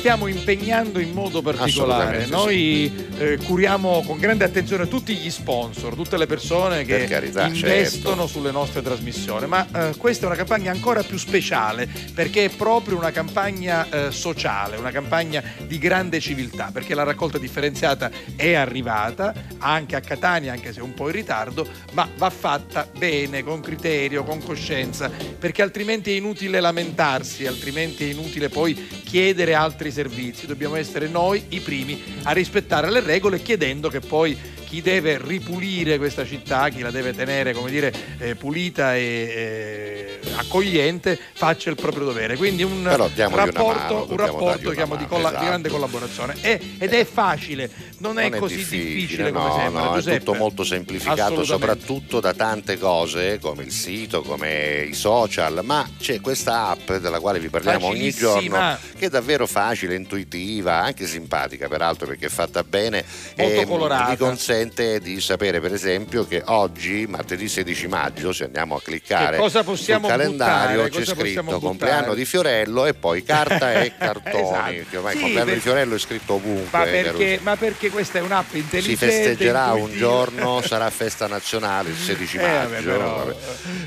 stiamo 0.07 0.27
impegnando 0.27 0.99
in 0.99 1.11
modo 1.11 1.41
particolare. 1.41 2.27
Noi 2.27 3.09
eh, 3.17 3.37
curiamo 3.43 4.01
con 4.05 4.17
grande 4.17 4.45
attenzione 4.45 4.87
tutti 4.87 5.13
gli 5.13 5.29
sponsor, 5.29 5.95
tutte 5.95 6.15
le 6.15 6.25
persone 6.25 6.85
che 6.85 7.03
carità, 7.07 7.47
investono 7.47 8.21
certo. 8.21 8.27
sulle 8.27 8.51
nostre 8.51 8.81
trasmissioni. 8.81 9.47
Ma 9.47 9.67
eh, 9.69 9.97
questa 9.97 10.23
è 10.23 10.27
una 10.27 10.37
campagna 10.37 10.71
ancora 10.71 11.03
più 11.03 11.17
speciale 11.17 11.89
perché 12.13 12.45
è 12.45 12.49
proprio 12.49 12.95
una 12.95 13.11
campagna 13.11 13.85
eh, 13.89 14.11
sociale, 14.11 14.77
una 14.77 14.91
campagna 14.91 15.43
di 15.65 15.77
grande 15.77 16.21
civiltà. 16.21 16.69
Perché 16.71 16.95
la 16.95 17.03
raccolta 17.03 17.37
differenziata 17.37 18.09
è 18.37 18.53
arrivata 18.53 19.33
anche 19.57 19.97
a 19.97 19.99
Catania, 19.99 20.53
anche 20.53 20.71
se 20.71 20.79
un 20.79 20.93
po' 20.93 21.07
in 21.07 21.15
ritardo, 21.15 21.67
ma 21.91 22.07
va 22.15 22.29
fatta 22.29 22.87
bene, 22.97 23.43
con 23.43 23.59
criterio, 23.59 24.23
con 24.23 24.41
coscienza, 24.41 25.11
perché 25.37 25.61
altrimenti 25.61 26.13
è 26.13 26.15
inutile 26.15 26.61
lamentarsi, 26.61 27.45
altrimenti 27.45 28.05
è 28.05 28.11
inutile 28.13 28.47
poi 28.47 28.73
chiedere 29.03 29.53
altri 29.53 29.95
servizi. 29.97 30.45
Dobbiamo 30.45 30.75
essere 30.75 31.07
noi 31.07 31.43
i 31.49 31.59
primi 31.59 31.99
a 32.23 32.31
rispettare 32.31 32.91
le 32.91 32.99
regole 32.99 33.41
chiedendo 33.41 33.89
che 33.89 33.99
poi 33.99 34.37
chi 34.67 34.81
deve 34.81 35.17
ripulire 35.23 35.97
questa 35.97 36.25
città, 36.25 36.67
chi 36.67 36.81
la 36.81 36.91
deve 36.91 37.13
tenere, 37.13 37.53
come 37.53 37.69
dire, 37.69 37.93
eh, 38.17 38.35
pulita 38.35 38.97
e 38.97 40.19
eh, 40.21 40.29
accogliente, 40.35 41.17
faccia 41.33 41.69
il 41.69 41.77
proprio 41.77 42.03
dovere. 42.03 42.35
Quindi 42.35 42.63
un 42.63 42.83
rapporto, 42.83 43.63
mano, 43.63 44.05
un 44.09 44.17
rapporto 44.17 44.69
diciamo, 44.69 44.97
di, 44.97 45.03
mano, 45.03 45.07
colla- 45.07 45.29
di 45.29 45.35
esatto. 45.35 45.45
grande 45.45 45.69
collaborazione. 45.69 46.35
È- 46.41 46.59
ed 46.79 46.91
è 46.93 47.05
facile, 47.05 47.69
non 47.99 48.19
è 48.19 48.27
Non 48.27 48.39
così 48.39 48.57
difficile, 48.57 49.31
come 49.31 49.47
no, 49.47 49.55
sembra. 49.57 49.83
no, 49.83 49.91
è 49.91 49.95
Giuseppe. 49.95 50.17
tutto 50.19 50.33
molto 50.33 50.63
semplificato, 50.65 51.45
soprattutto 51.45 52.19
da 52.19 52.33
tante 52.33 52.77
cose 52.77 53.39
come 53.39 53.63
il 53.63 53.71
sito, 53.71 54.21
come 54.21 54.85
i 54.89 54.93
social, 54.93 55.61
ma 55.63 55.89
c'è 55.97 56.19
questa 56.19 56.67
app 56.67 56.91
della 56.91 57.21
quale 57.21 57.39
vi 57.39 57.47
parliamo 57.47 57.85
ogni 57.87 58.11
giorno 58.11 58.77
che 58.97 59.05
è 59.05 59.09
davvero 59.09 59.47
facile, 59.47 59.95
intuitiva, 59.95 60.81
anche 60.83 61.07
simpatica 61.07 61.69
peraltro 61.69 62.05
perché 62.05 62.25
è 62.25 62.29
fatta 62.29 62.63
bene 62.65 63.05
Molto 63.37 63.61
e 63.61 63.65
colorata. 63.65 64.09
vi 64.09 64.17
consente 64.17 64.55
di 64.65 65.21
sapere 65.21 65.59
per 65.59 65.73
esempio 65.73 66.25
che 66.27 66.41
oggi, 66.45 67.05
martedì 67.07 67.47
16 67.47 67.87
maggio, 67.87 68.33
se 68.33 68.45
andiamo 68.45 68.75
a 68.75 68.81
cliccare 68.81 69.37
sul 69.49 69.63
calendario 70.01 70.83
buttare? 70.83 70.89
c'è 70.89 71.05
scritto 71.15 71.59
compleanno 71.59 72.13
di 72.13 72.25
Fiorello 72.25 72.85
e 72.85 72.93
poi 72.93 73.23
carta 73.23 73.81
e 73.81 73.93
cartoni, 73.97 74.77
Esatto. 74.77 74.89
che 74.89 74.97
ormai 74.97 75.11
Sì, 75.11 75.17
il 75.17 75.23
compleanno 75.23 75.45
per- 75.45 75.53
di 75.53 75.59
Fiorello 75.59 75.95
è 75.95 75.99
scritto 75.99 76.33
ovunque. 76.33 76.79
Ma 76.79 76.85
perché, 76.85 77.39
ma 77.43 77.55
perché 77.55 77.89
questa 77.89 78.17
è 78.19 78.21
un'app 78.21 78.53
intelligente? 78.55 79.11
si 79.11 79.11
festeggerà 79.21 79.73
un 79.73 79.91
giorno, 79.95 80.61
sarà 80.65 80.89
festa 80.89 81.27
nazionale 81.27 81.89
il 81.89 81.95
16 81.97 82.37
Eh, 82.37 82.41
maggio. 82.41 82.57
vabbè, 82.69 82.81
però- 82.83 83.15
vabbè. 83.25 83.35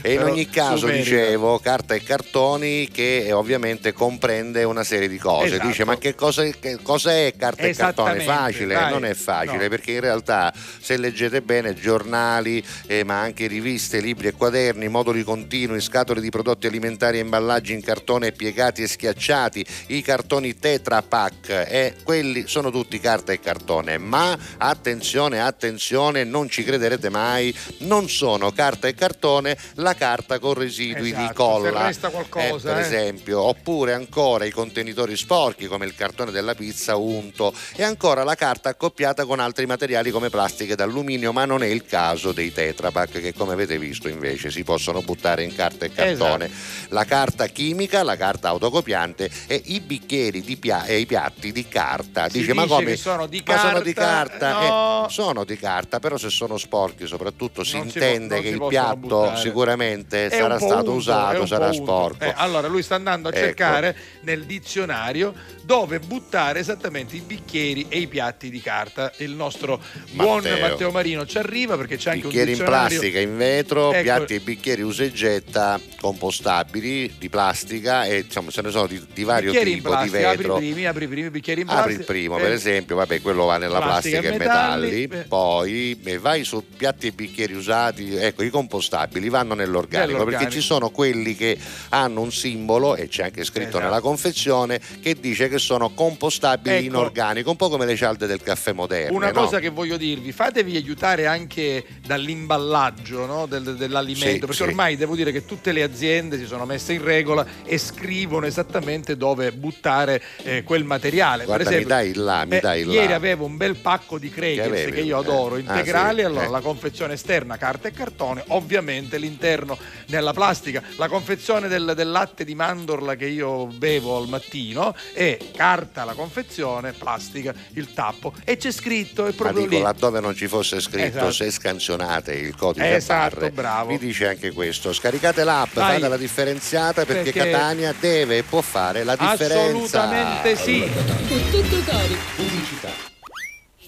e 0.03 0.13
in 0.13 0.23
ogni 0.23 0.49
caso, 0.49 0.77
su 0.79 0.87
merita. 0.87 1.03
dicevo, 1.05 1.59
carta 1.59 1.95
e 1.95 2.03
cartoni 2.03 2.89
che 2.89 3.25
eh, 3.27 3.33
ovviamente 3.33 3.93
comprende 3.93 4.63
una 4.65 4.85
serie 4.85 5.09
di 5.09 5.19
cose. 5.19 5.47
Esatto. 5.55 5.67
Dice, 5.67 5.85
ma 5.85 5.99
che 5.99 6.15
cosa, 6.15 6.43
che 6.45 6.79
cosa 6.83 7.13
è 7.13 7.35
carta 7.37 7.63
e 7.63 7.75
cartone? 7.75 8.19
Esattamente, 8.21 8.25
Facile? 8.25 8.75
dai. 8.75 8.91
Non 8.91 9.05
è 9.05 9.15
facile, 9.15 9.63
No. 9.65 9.69
perché 9.69 9.93
in 9.93 10.01
realtà 10.01 10.53
se 10.81 10.96
leggete 10.96 11.42
bene 11.42 11.75
giornali, 11.75 12.62
eh, 12.87 13.05
ma 13.05 13.20
anche 13.20 13.46
riviste, 13.46 14.01
libri 14.01 14.29
e 14.29 14.33
quaderni, 14.33 14.88
moduli 14.88 15.23
continui, 15.23 15.81
scatole 15.81 16.20
di 16.20 16.31
prodotti 16.31 16.66
alimentari 16.66 17.18
e 17.18 17.23
imballaggi 17.23 17.73
in 17.73 17.83
cartone 17.83 18.33
piegati 18.33 18.83
e 18.83 18.88
schiacciati, 18.88 19.64
i 19.88 20.03
cartoni 20.03 20.59
Tetra 20.59 21.03
Pak, 21.03 21.49
eh, 21.49 21.94
quelli 22.03 22.46
sono 22.46 22.70
tutti 22.70 22.99
carta 23.01 23.33
e 23.33 23.40
cartone, 23.40 23.99
ma 23.99 24.37
attenzione, 24.59 25.40
attenzione, 25.40 26.25
non 26.25 26.49
ci 26.49 26.64
crederete 26.64 27.09
mai, 27.09 27.55
non 27.79 28.09
sono 28.09 28.51
carta 28.53 28.88
e 28.88 28.94
cartone, 28.94 29.57
la 29.75 29.94
carta 29.94 30.38
con 30.38 30.55
residui 30.55 31.11
Esatto, 31.11 31.27
di 31.27 31.35
colla. 31.35 31.87
resta 31.87 32.09
qualcosa, 32.09 32.73
per 32.73 32.83
eh. 32.83 32.87
esempio, 32.87 33.40
oppure 33.40 33.92
ancora 33.92 34.44
i 34.44 34.51
contenitori 34.51 35.16
sporchi 35.16 35.66
come 35.66 35.87
il 35.87 35.94
cartone 35.94 36.31
della 36.31 36.55
pizza 36.55 36.96
unto 36.96 37.53
e 37.75 37.83
ancora 37.83 38.25
la 38.25 38.35
carta 38.35 38.70
accoppiata 38.70 39.25
con 39.25 39.40
altri 39.40 39.66
materiali 39.66 40.11
come 40.11 40.31
plastiche 40.51 40.75
d'alluminio, 40.75 41.33
ma 41.33 41.45
non 41.45 41.63
è 41.63 41.67
il 41.67 41.85
caso 41.85 42.33
dei 42.33 42.53
Tetra 42.53 42.91
Pak 42.91 43.21
che 43.21 43.33
come 43.33 43.53
avete 43.53 43.79
visto 43.79 44.09
invece 44.09 44.51
si 44.51 44.65
possono 44.65 45.01
buttare 45.01 45.45
in 45.45 45.55
carta 45.55 45.85
e 45.85 45.93
cartone. 45.93 46.47
Esatto. 46.47 46.89
La 46.95 47.05
carta 47.05 47.47
chimica, 47.47 48.03
la 48.03 48.17
carta 48.17 48.49
autocopiante 48.49 49.31
e 49.47 49.63
i 49.67 49.81
bicchieri 49.81 50.41
di 50.41 50.57
pia- 50.57 50.85
e 50.87 50.99
i 50.99 51.07
piatti 51.07 51.53
di 51.53 51.69
carta. 51.69 52.29
Si 52.29 52.41
Dice, 52.41 52.53
ma 52.53 52.67
come? 52.67 52.97
sono 52.97 53.27
di 53.27 53.43
Ma 53.47 53.59
sono 53.59 53.81
di 53.81 53.93
carta?" 53.93 54.09
carta? 54.39 54.53
No. 54.61 55.07
Eh, 55.07 55.11
sono 55.11 55.45
di 55.45 55.57
carta, 55.57 56.01
però 56.01 56.17
se 56.17 56.31
sono 56.31 56.59
sporchi 56.59 57.07
soprattutto 57.07 57.63
si 57.63 57.77
Non 57.77 57.89
si 57.89 57.99
intende 57.99 58.35
non 58.35 58.43
che 58.43 58.49
si 58.49 58.55
il 58.55 58.67
piatto 58.69 58.97
buttare. 58.97 59.37
sicuramente 59.41 60.27
È 60.27 60.37
sarà 60.37 60.59
stato 60.59 60.93
è 60.93 60.95
usato, 60.97 61.47
sarà 61.47 61.73
sporco. 61.73 62.25
Eh, 62.25 62.33
allora 62.37 62.67
lui 62.67 62.83
sta 62.83 62.97
andando 62.97 63.29
a 63.29 63.31
Ecco. 63.33 63.41
cercare 63.41 63.97
nel 64.23 64.45
dizionario 64.47 65.33
dove 65.63 66.01
buttare 66.01 66.59
esattamente 66.59 67.15
i 67.15 67.21
bicchieri 67.21 67.87
e 67.89 67.99
i 68.01 68.09
piatti 68.09 68.51
di 68.51 68.61
carta. 68.61 69.13
Il 69.19 69.31
nostro 69.31 69.81
buon 70.11 70.39
Matteo. 70.48 70.68
Matteo 70.68 70.90
Marino 70.90 71.26
ci 71.26 71.38
arriva 71.38 71.76
perché 71.76 71.96
c'è 71.96 72.11
anche 72.11 72.22
bicchieri 72.22 72.53
un 72.53 72.57
in 72.57 72.59
dizionario. 72.59 72.88
plastica, 72.98 73.20
in 73.20 73.37
vetro, 73.37 73.92
Ecco. 73.92 74.03
piatti 74.03 74.35
e 74.35 74.40
bicchieri 74.40 74.83
usa 74.83 75.03
e 75.05 75.12
getta 75.12 75.81
compostabili 76.00 77.14
di 77.18 77.29
plastica 77.29 78.05
e 78.05 78.18
insomma 78.20 78.50
ce 78.50 78.62
ne 78.62 78.70
sono 78.70 78.87
di, 78.87 79.00
di 79.12 79.24
vario 79.24 79.50
bicchieri 79.50 79.70
in 79.72 79.76
tipo 79.76 79.88
di 79.90 79.94
plastica, 79.94 80.29
apri 80.29 80.35
i 80.35 80.37
vetro. 80.42 80.57
primi, 80.57 80.87
apri 80.87 81.05
i 81.05 81.09
primi 81.09 81.31
bicchieri 81.31 81.61
in 81.62 81.66
Apri 81.68 81.81
plastica. 81.83 82.00
il 82.00 82.07
primo, 82.07 82.38
eh, 82.38 82.40
per 82.42 82.53
esempio, 82.53 82.96
vabbè, 82.96 83.20
quello 83.20 83.44
va 83.44 83.57
nella 83.59 83.79
Plastica 83.81 84.20
plastica, 84.20 84.44
e 84.44 84.48
metalli, 84.48 84.90
metalli, 85.00 85.20
eh. 85.22 85.26
poi 85.29 86.00
eh, 86.05 86.18
vai 86.18 86.44
su 86.44 86.64
piatti 86.76 87.09
e 87.09 87.12
bicchieri 87.12 87.55
usati, 87.55 88.14
ecco, 88.16 88.42
i 88.42 88.50
compostabili 88.50 89.29
vanno 89.29 89.55
nell'organico, 89.55 90.07
perché 90.07 90.24
Nell'organico. 90.24 90.50
ci 90.50 90.61
sono 90.61 90.90
quelli 90.90 91.35
che 91.35 91.59
hanno 91.90 92.20
un 92.20 92.33
simbolo, 92.33 92.96
e 92.96 93.09
c'è 93.09 93.24
anche 93.24 93.44
scritto 93.44 93.68
Esatto. 93.70 93.85
nella 93.85 94.00
confezione, 94.00 94.81
che 95.00 95.16
dice 95.18 95.48
che 95.48 95.59
sono 95.59 95.90
compostabili 95.90 96.85
in 96.87 96.92
Ecco. 96.92 97.00
organico, 97.00 97.50
un 97.50 97.57
po' 97.57 97.68
come 97.68 97.87
le 97.87 97.96
cialde 97.96 98.26
del 98.26 98.42
caffè 98.42 98.72
moderne. 98.72 99.14
Una 99.16 99.31
no? 99.31 99.40
cosa 99.42 99.59
che 99.59 99.68
voglio 99.68 99.96
dirvi 99.96 100.30
quindi 100.31 100.33
fatevi 100.33 100.77
aiutare 100.77 101.27
anche 101.27 101.85
dall'imballaggio 102.07 103.27
no? 103.27 103.47
Del- 103.47 103.77
dell'alimento, 103.77 104.31
Sì, 104.31 104.38
perché 104.38 104.55
sì. 104.55 104.62
ormai 104.62 104.97
devo 104.97 105.14
dire 105.14 105.33
che 105.33 105.45
tutte 105.45 105.73
le 105.73 105.83
aziende 105.83 106.38
si 106.38 106.47
sono 106.47 106.64
messe 106.64 106.93
in 106.93 107.03
regola 107.03 107.45
e 107.64 107.79
scrivono 107.79 108.47
esattamente 108.47 109.16
dove 109.16 109.53
buttare 109.53 110.23
eh, 110.43 110.62
quel 110.62 110.85
materiale. 110.85 111.45
Guarda, 111.45 111.64
per 111.64 111.73
esempio, 111.73 111.95
mi 111.95 112.03
dai 112.03 112.14
là, 112.14 112.45
mi 112.45 112.57
eh, 112.57 112.61
dai 112.61 112.85
là. 112.85 112.93
ieri 112.93 113.12
avevo 113.12 113.45
un 113.45 113.57
bel 113.57 113.77
pacco 113.77 114.19
di 114.19 114.31
crackers 114.31 114.85
Che 114.87 114.90
che, 114.90 115.01
io 115.01 115.19
adoro, 115.19 115.57
Eh. 115.57 115.61
integrali, 115.61 116.21
Ah, 116.21 116.25
sì, 116.25 116.31
allora 116.31 116.47
eh. 116.47 116.51
la 116.51 116.61
confezione 116.61 117.14
esterna 117.14 117.57
carta 117.57 117.88
e 117.88 117.93
cartone, 117.93 118.45
ovviamente 118.49 119.19
l'interno 119.19 119.77
nella 120.07 120.33
plastica. 120.33 120.83
La 120.97 121.09
confezione 121.09 121.69
del, 121.69 121.93
del 121.97 122.11
latte 122.11 122.45
di 122.45 122.55
mandorla 122.55 123.14
che 123.16 123.27
io 123.27 123.66
bevo 123.66 124.16
al 124.16 124.29
mattino 124.29 124.95
è 125.12 125.37
carta 125.55 126.05
la 126.05 126.14
confezione, 126.14 126.93
plastica 126.93 127.55
il 127.75 127.93
tappo 127.93 128.33
e 128.45 128.57
c'è 128.57 128.71
scritto, 128.71 129.25
è 129.27 129.31
Ma 129.31 129.35
proprio 129.37 129.62
dico, 129.62 129.75
lì. 129.77 129.81
laddove 129.83 130.20
non 130.21 130.35
ci 130.35 130.47
fosse 130.49 130.81
scritto 130.81 131.07
Esatto. 131.19 131.33
se 131.33 131.51
scansionate 131.51 132.33
il 132.35 132.55
codice 132.55 132.95
Esatto, 132.97 133.37
barre, 133.37 133.51
bravo. 133.51 133.89
vi 133.91 133.99
dice 133.99 134.29
anche 134.29 134.53
questo. 134.53 134.93
Scaricate 134.93 135.45
l'app, 135.45 135.75
Dai. 135.75 135.95
fate 135.95 136.09
la 136.09 136.17
differenziata 136.17 137.05
perché, 137.05 137.33
Perché- 137.33 137.51
Catania 137.51 137.95
deve 137.99 138.39
e 138.39 138.43
può 138.43 138.61
fare 138.61 139.05
la 139.05 139.17
differenza. 139.17 140.03
Assolutamente 140.05 140.57
sì. 140.57 140.81
Con 141.29 141.43
tutto 141.51 141.77
cori. 141.91 142.17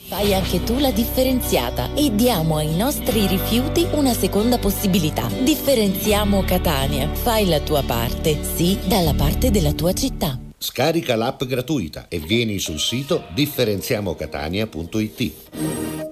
Fai 0.08 0.34
anche 0.34 0.62
tu 0.62 0.78
la 0.78 0.90
differenziata 0.90 1.94
e 1.94 2.14
diamo 2.14 2.58
ai 2.58 2.74
nostri 2.76 3.26
rifiuti 3.26 3.86
una 3.92 4.12
seconda 4.12 4.58
possibilità. 4.58 5.26
Differenziamo 5.40 6.44
Catania. 6.44 7.08
Fai 7.14 7.48
la 7.48 7.60
tua 7.60 7.82
parte, 7.82 8.38
sì, 8.54 8.78
dalla 8.84 9.14
parte 9.14 9.50
della 9.50 9.72
tua 9.72 9.94
città. 9.94 10.38
Scarica 10.58 11.16
l'app 11.16 11.44
gratuita 11.44 12.08
e 12.08 12.18
vieni 12.18 12.58
sul 12.58 12.78
sito 12.78 13.24
differenziamocatania.it. 13.32 16.11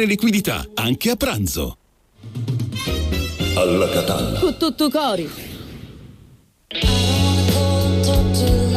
liquidità, 0.00 0.66
anche 0.74 1.10
a 1.10 1.16
pranzo. 1.16 1.76
Alla 3.54 3.88
Catalla. 3.88 4.38
Con 4.38 4.56
tutto 4.56 4.88
cori. 4.88 5.30
Talk 8.02 8.30
too 8.32 8.71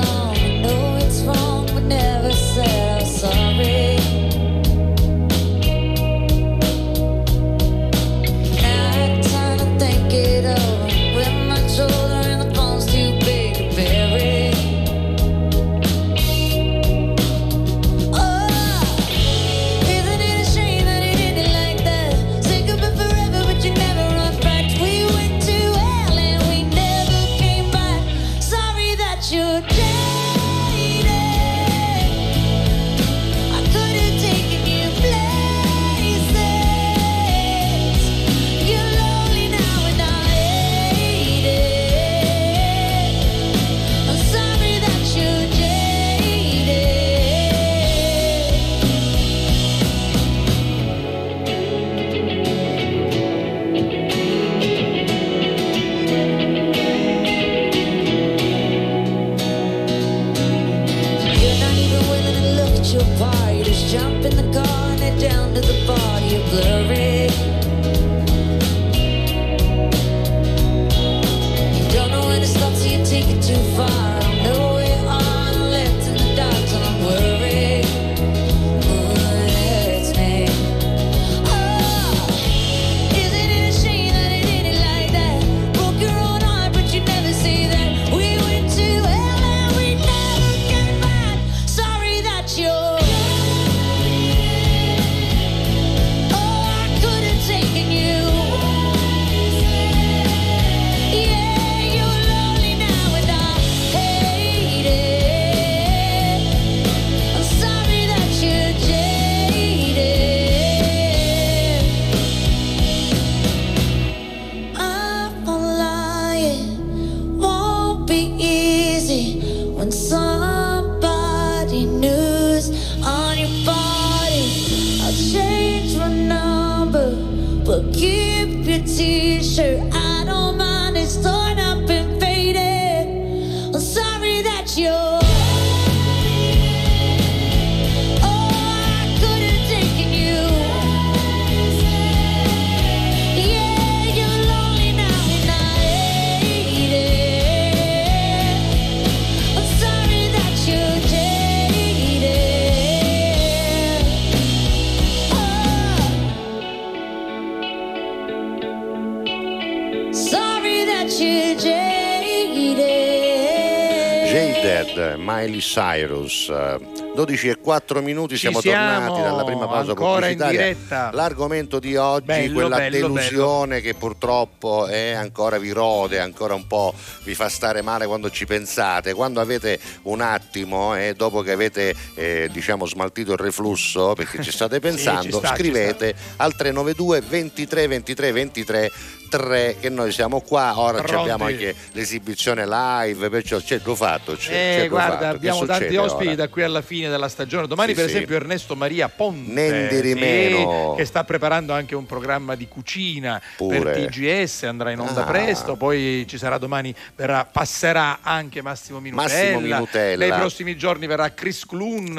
Cyrus. 165.76 166.50
eh, 166.50 166.80
12 167.16 167.50
e 167.50 167.55
4 167.66 168.00
minuti, 168.04 168.38
siamo, 168.38 168.62
siamo, 168.62 169.08
tornati 169.08 169.22
dalla 169.24 169.44
prima 169.44 169.68
pausa 169.68 169.90
ancora 169.90 170.28
in 170.28 170.38
pubblicitaria. 170.38 170.74
diretta. 170.76 171.10
L'argomento 171.12 171.80
di 171.80 171.96
oggi, 171.96 172.26
Bello, 172.26 172.54
quella 172.54 172.78
bello, 172.78 173.08
delusione 173.08 173.82
che 173.82 173.96
purtroppo 173.96 174.86
è 174.86 175.14
ancora 175.14 175.58
vi 175.58 175.72
rode, 175.72 176.20
ancora 176.20 176.54
un 176.54 176.68
po' 176.68 176.94
vi 177.24 177.34
fa 177.34 177.50
stare 177.50 177.82
male 177.82 178.06
quando 178.06 178.30
ci 178.30 178.46
pensate. 178.46 179.16
Quando 179.16 179.42
avete 179.42 179.80
un 180.04 180.22
attimo 180.22 180.96
e 180.96 181.16
dopo 181.18 181.42
che 181.42 181.54
avete 181.54 181.96
eh, 182.14 182.50
diciamo 182.52 182.86
smaltito 182.86 183.32
il 183.32 183.40
reflusso, 183.40 184.14
perché 184.14 184.44
ci 184.44 184.52
state 184.52 184.78
pensando, 184.80 185.40
sta, 185.40 185.48
ci 185.48 185.56
scrivete 185.56 186.14
al 186.36 186.56
392 186.56 187.22
23 187.22 187.88
23 187.88 188.32
23 188.32 188.92
3 189.30 189.78
che 189.80 189.90
noi 189.90 190.12
siamo 190.12 190.42
qua. 190.42 190.80
Ora 190.80 191.00
abbiamo 191.00 191.46
anche 191.46 191.76
l'esibizione 191.92 192.66
live, 192.66 193.30
perciò 193.30 193.58
c'è 193.58 193.80
l'ho 193.84 193.96
fatto. 193.96 194.36
C'è, 194.36 194.52
Eh, 194.52 194.82
c'è 194.82 194.88
guarda, 194.90 195.18
fatto. 195.18 195.36
Abbiamo 195.36 195.66
tanti 195.66 195.96
ospiti 195.96 196.28
ora? 196.28 196.36
da 196.36 196.48
qui 196.48 196.64
alla 196.64 196.82
fine 196.82 197.10
della 197.10 197.28
stagione. 197.28 197.55
Domani, 197.68 197.90
Sì, 197.90 197.96
per 197.96 198.10
sì. 198.10 198.16
esempio, 198.16 198.36
Ernesto 198.36 198.76
Maria 198.76 199.10
Ponte, 199.10 200.02
sì, 200.02 200.96
che 200.98 201.06
sta 201.06 201.24
preparando 201.24 201.74
anche 201.74 201.96
un 201.96 202.06
programma 202.06 202.56
di 202.56 202.68
cucina 202.68 203.42
Pure. 203.58 203.80
per 203.80 204.06
TGS, 204.08 204.64
andrà 204.64 204.92
in 204.92 205.00
onda 205.00 205.22
Ah. 205.22 205.26
presto. 205.26 205.76
Poi 205.76 206.26
ci 206.28 206.38
sarà 206.38 206.58
domani, 206.58 206.94
verrà- 207.16 207.46
passerà 207.46 208.20
anche 208.22 208.62
Massimo 208.62 209.00
Minutella. 209.00 209.30
Massimo 209.30 209.60
Minutella. 209.60 210.26
Nei 210.28 210.38
prossimi 210.38 210.78
giorni 210.78 211.08
verrà 211.08 211.34
Chris 211.34 211.66
Clun. 211.66 212.18